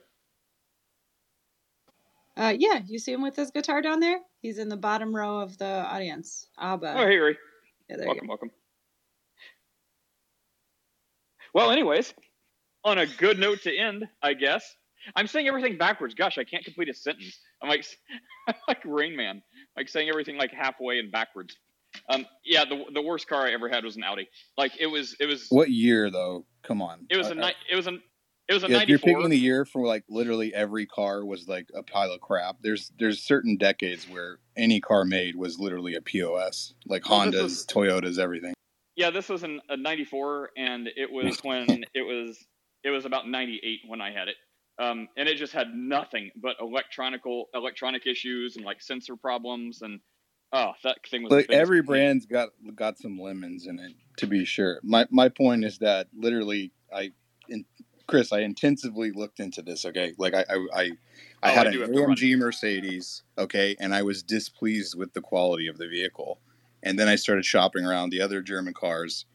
Uh, 2.35 2.53
yeah, 2.57 2.79
you 2.87 2.97
see 2.99 3.13
him 3.13 3.21
with 3.21 3.35
his 3.35 3.51
guitar 3.51 3.81
down 3.81 3.99
there? 3.99 4.19
He's 4.41 4.57
in 4.57 4.67
the 4.69 4.77
bottom 4.77 5.15
row 5.15 5.39
of 5.39 5.57
the 5.57 5.65
audience. 5.65 6.47
Abba. 6.59 6.95
oh, 6.97 7.05
hey, 7.05 7.13
Uri. 7.13 7.37
Yeah, 7.89 7.97
there 7.97 8.05
you 8.05 8.09
welcome, 8.11 8.27
welcome. 8.27 8.51
Well, 11.53 11.69
anyways, 11.71 12.13
on 12.83 12.97
a 12.97 13.05
good 13.05 13.37
note 13.39 13.61
to 13.63 13.75
end, 13.75 14.07
I 14.21 14.33
guess. 14.33 14.75
I'm 15.15 15.27
saying 15.27 15.47
everything 15.47 15.77
backwards. 15.77 16.15
Gosh, 16.15 16.37
I 16.37 16.43
can't 16.43 16.63
complete 16.63 16.89
a 16.89 16.93
sentence. 16.93 17.39
I'm 17.61 17.69
like, 17.69 17.85
I'm 18.47 18.55
like 18.67 18.79
Rain 18.85 19.15
Man, 19.15 19.43
like 19.77 19.89
saying 19.89 20.09
everything 20.09 20.37
like 20.37 20.51
halfway 20.51 20.97
and 20.99 21.11
backwards. 21.11 21.55
Um, 22.09 22.25
yeah, 22.43 22.65
the 22.65 22.85
the 22.91 23.01
worst 23.01 23.27
car 23.27 23.45
I 23.45 23.51
ever 23.51 23.69
had 23.69 23.83
was 23.83 23.97
an 23.97 24.03
Audi. 24.03 24.27
Like 24.57 24.71
it 24.79 24.87
was, 24.87 25.15
it 25.19 25.27
was, 25.27 25.45
What 25.49 25.69
year 25.69 26.09
though? 26.09 26.45
Come 26.63 26.81
on. 26.81 27.05
it 27.09 27.17
was 27.17 27.27
a 27.27 27.35
I- 27.35 27.39
I- 27.43 27.47
ni- 27.49 27.55
it 27.71 27.75
was 27.75 27.85
an, 27.85 28.01
it 28.47 28.53
was 28.53 28.63
a 28.63 28.69
Yeah, 28.69 28.81
if 28.81 28.89
you're 28.89 28.99
picking 28.99 29.29
the 29.29 29.37
year 29.37 29.65
for 29.65 29.85
like 29.85 30.03
literally 30.09 30.53
every 30.53 30.85
car 30.85 31.25
was 31.25 31.47
like 31.47 31.69
a 31.73 31.83
pile 31.83 32.11
of 32.11 32.21
crap. 32.21 32.57
There's 32.61 32.91
there's 32.99 33.21
certain 33.21 33.57
decades 33.57 34.07
where 34.09 34.39
any 34.57 34.81
car 34.81 35.05
made 35.05 35.35
was 35.35 35.59
literally 35.59 35.95
a 35.95 36.01
POS, 36.01 36.73
like 36.85 37.09
Well, 37.09 37.21
Hondas, 37.21 37.43
was- 37.43 37.65
Toyotas, 37.65 38.19
everything. 38.19 38.53
Yeah, 38.95 39.09
this 39.09 39.27
was 39.27 39.43
in 39.43 39.59
a 39.69 39.77
'94, 39.77 40.51
and 40.55 40.87
it 40.95 41.11
was 41.11 41.39
when 41.43 41.67
it 41.95 42.01
was 42.01 42.37
it 42.83 42.91
was 42.91 43.05
about 43.05 43.27
'98 43.27 43.79
when 43.87 44.01
I 44.01 44.11
had 44.11 44.27
it, 44.27 44.35
um, 44.77 45.07
and 45.17 45.27
it 45.27 45.37
just 45.37 45.53
had 45.53 45.73
nothing 45.73 46.31
but 46.35 46.57
electronical 46.59 47.49
electronic 47.53 48.05
issues 48.05 48.55
and 48.55 48.65
like 48.65 48.81
sensor 48.81 49.15
problems, 49.15 49.81
and 49.81 49.99
oh, 50.51 50.73
that 50.83 50.97
thing 51.09 51.23
was. 51.23 51.31
Like 51.31 51.49
every 51.49 51.81
pain. 51.81 51.87
brand's 51.87 52.25
got 52.25 52.49
got 52.75 52.99
some 52.99 53.19
lemons 53.19 53.65
in 53.65 53.79
it, 53.79 53.93
to 54.17 54.27
be 54.27 54.45
sure. 54.45 54.79
My 54.83 55.07
my 55.09 55.29
point 55.29 55.65
is 55.65 55.79
that 55.79 56.07
literally, 56.15 56.71
I, 56.93 57.13
in, 57.49 57.65
Chris, 58.07 58.33
I 58.33 58.39
intensively 58.41 59.11
looked 59.11 59.39
into 59.39 59.61
this. 59.61 59.85
Okay, 59.85 60.13
like 60.17 60.33
I 60.33 60.45
I 60.49 60.55
I, 60.73 60.81
I 60.81 61.51
Oh, 61.51 61.53
had 61.55 61.67
I 61.67 61.69
an 61.69 61.73
do 61.73 61.81
have 61.81 61.91
to 61.91 62.01
run. 62.01 62.15
AMG 62.15 62.37
Mercedes. 62.37 63.23
Okay, 63.37 63.75
and 63.79 63.93
I 63.93 64.01
was 64.03 64.23
displeased 64.23 64.97
with 64.97 65.13
the 65.13 65.21
quality 65.21 65.67
of 65.67 65.77
the 65.77 65.87
vehicle, 65.87 66.39
and 66.83 66.99
then 66.99 67.07
I 67.07 67.15
started 67.15 67.45
shopping 67.45 67.85
around 67.85 68.09
the 68.09 68.21
other 68.21 68.41
German 68.41 68.73
cars, 68.73 69.25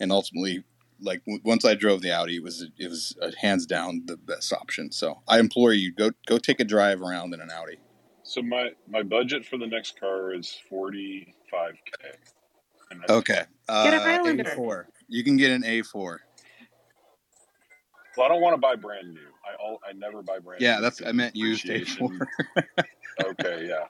and 0.00 0.12
ultimately. 0.12 0.64
Like 1.00 1.24
w- 1.26 1.40
once 1.44 1.64
I 1.64 1.76
drove 1.76 2.02
the 2.02 2.10
Audi, 2.10 2.38
it 2.38 2.42
was 2.42 2.66
it 2.76 2.88
was 2.90 3.16
uh, 3.22 3.30
hands 3.40 3.66
down 3.66 4.02
the 4.06 4.16
best 4.16 4.52
option. 4.52 4.90
So 4.90 5.20
I 5.28 5.38
implore 5.38 5.72
you 5.72 5.92
go 5.92 6.10
go 6.26 6.38
take 6.38 6.58
a 6.58 6.64
drive 6.64 7.00
around 7.02 7.32
in 7.34 7.40
an 7.40 7.50
Audi. 7.52 7.78
So 8.24 8.42
my 8.42 8.70
my 8.88 9.04
budget 9.04 9.46
for 9.46 9.58
the 9.58 9.66
next 9.68 10.00
car 10.00 10.34
is 10.34 10.58
forty 10.68 11.34
five 11.48 11.74
k. 12.02 12.08
Okay, 13.08 13.42
uh, 13.68 13.84
Get 13.84 13.94
a 13.94 14.00
Highlander. 14.00 14.44
A4. 14.44 14.84
You 15.08 15.22
can 15.22 15.36
get 15.36 15.52
an 15.52 15.62
A4. 15.62 16.18
Well, 18.18 18.26
I 18.26 18.28
don't 18.30 18.42
want 18.42 18.54
to 18.54 18.60
buy 18.60 18.74
brand 18.74 19.14
new. 19.14 19.20
I 19.48 19.54
all 19.62 19.80
I 19.88 19.92
never 19.92 20.22
buy 20.22 20.40
brand 20.40 20.60
new. 20.60 20.66
Yeah, 20.66 20.80
that's 20.80 21.00
I 21.06 21.12
meant 21.12 21.36
used 21.36 21.64
depreciation- 21.64 22.18
A4. 22.66 22.74
okay, 23.26 23.66
yeah. 23.68 23.84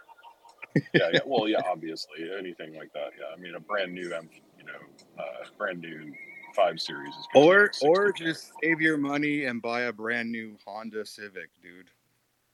Yeah, 0.92 1.08
yeah. 1.14 1.20
Well, 1.24 1.48
yeah, 1.48 1.60
obviously, 1.66 2.30
anything 2.38 2.76
like 2.76 2.92
that. 2.92 3.10
Yeah, 3.18 3.34
I 3.34 3.40
mean, 3.40 3.54
a 3.54 3.60
brand 3.60 3.92
new, 3.94 4.02
you 4.02 4.64
know, 4.66 5.18
uh, 5.18 5.22
brand 5.56 5.80
new 5.80 6.12
five 6.54 6.78
series 6.78 7.14
is 7.14 7.26
or 7.34 7.62
like 7.62 7.70
or 7.82 8.12
just 8.12 8.52
save 8.62 8.80
your 8.82 8.98
money 8.98 9.44
and 9.44 9.62
buy 9.62 9.82
a 9.82 9.92
brand 9.92 10.30
new 10.30 10.56
Honda 10.66 11.06
Civic, 11.06 11.48
dude. 11.62 11.90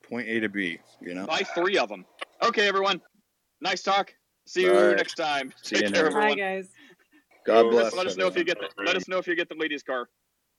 Point 0.09 0.29
A 0.29 0.39
to 0.41 0.49
B, 0.49 0.79
you 1.01 1.15
know. 1.15 1.27
Buy 1.27 1.43
three 1.57 1.77
of 1.77 1.89
them. 1.89 2.05
Okay, 2.43 2.69
everyone. 2.69 3.01
Nice 3.61 3.83
talk. 3.83 4.15
See 4.47 4.63
you 4.63 4.77
All 4.77 4.87
right. 4.89 4.97
next 4.97 5.15
time. 5.15 5.53
See 5.63 5.75
Take 5.77 5.89
you 5.89 5.93
care, 5.93 6.05
next- 6.05 6.15
everyone. 6.17 6.39
Hi, 6.39 6.57
guys. 6.57 6.69
God 7.45 7.71
bless. 7.71 7.95
Let 7.95 8.07
us 8.07 8.17
know 8.17 8.27
if 8.29 8.37
you 8.37 8.45
get 8.45 8.59
the, 8.61 8.69
let 8.85 8.97
us 8.97 9.09
know 9.09 9.19
if 9.19 9.27
you 9.27 9.35
get 9.35 9.49
the 9.49 9.57
ladies' 9.57 9.83
car. 9.83 10.09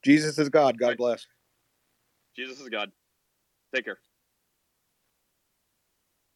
Jesus 0.06 0.38
is 0.38 0.50
God. 0.50 0.78
God 0.78 0.98
bless. 0.98 1.26
Jesus 2.36 2.60
is 2.62 2.70
God. 2.70 2.92
Take 3.74 3.86
care. 3.86 3.98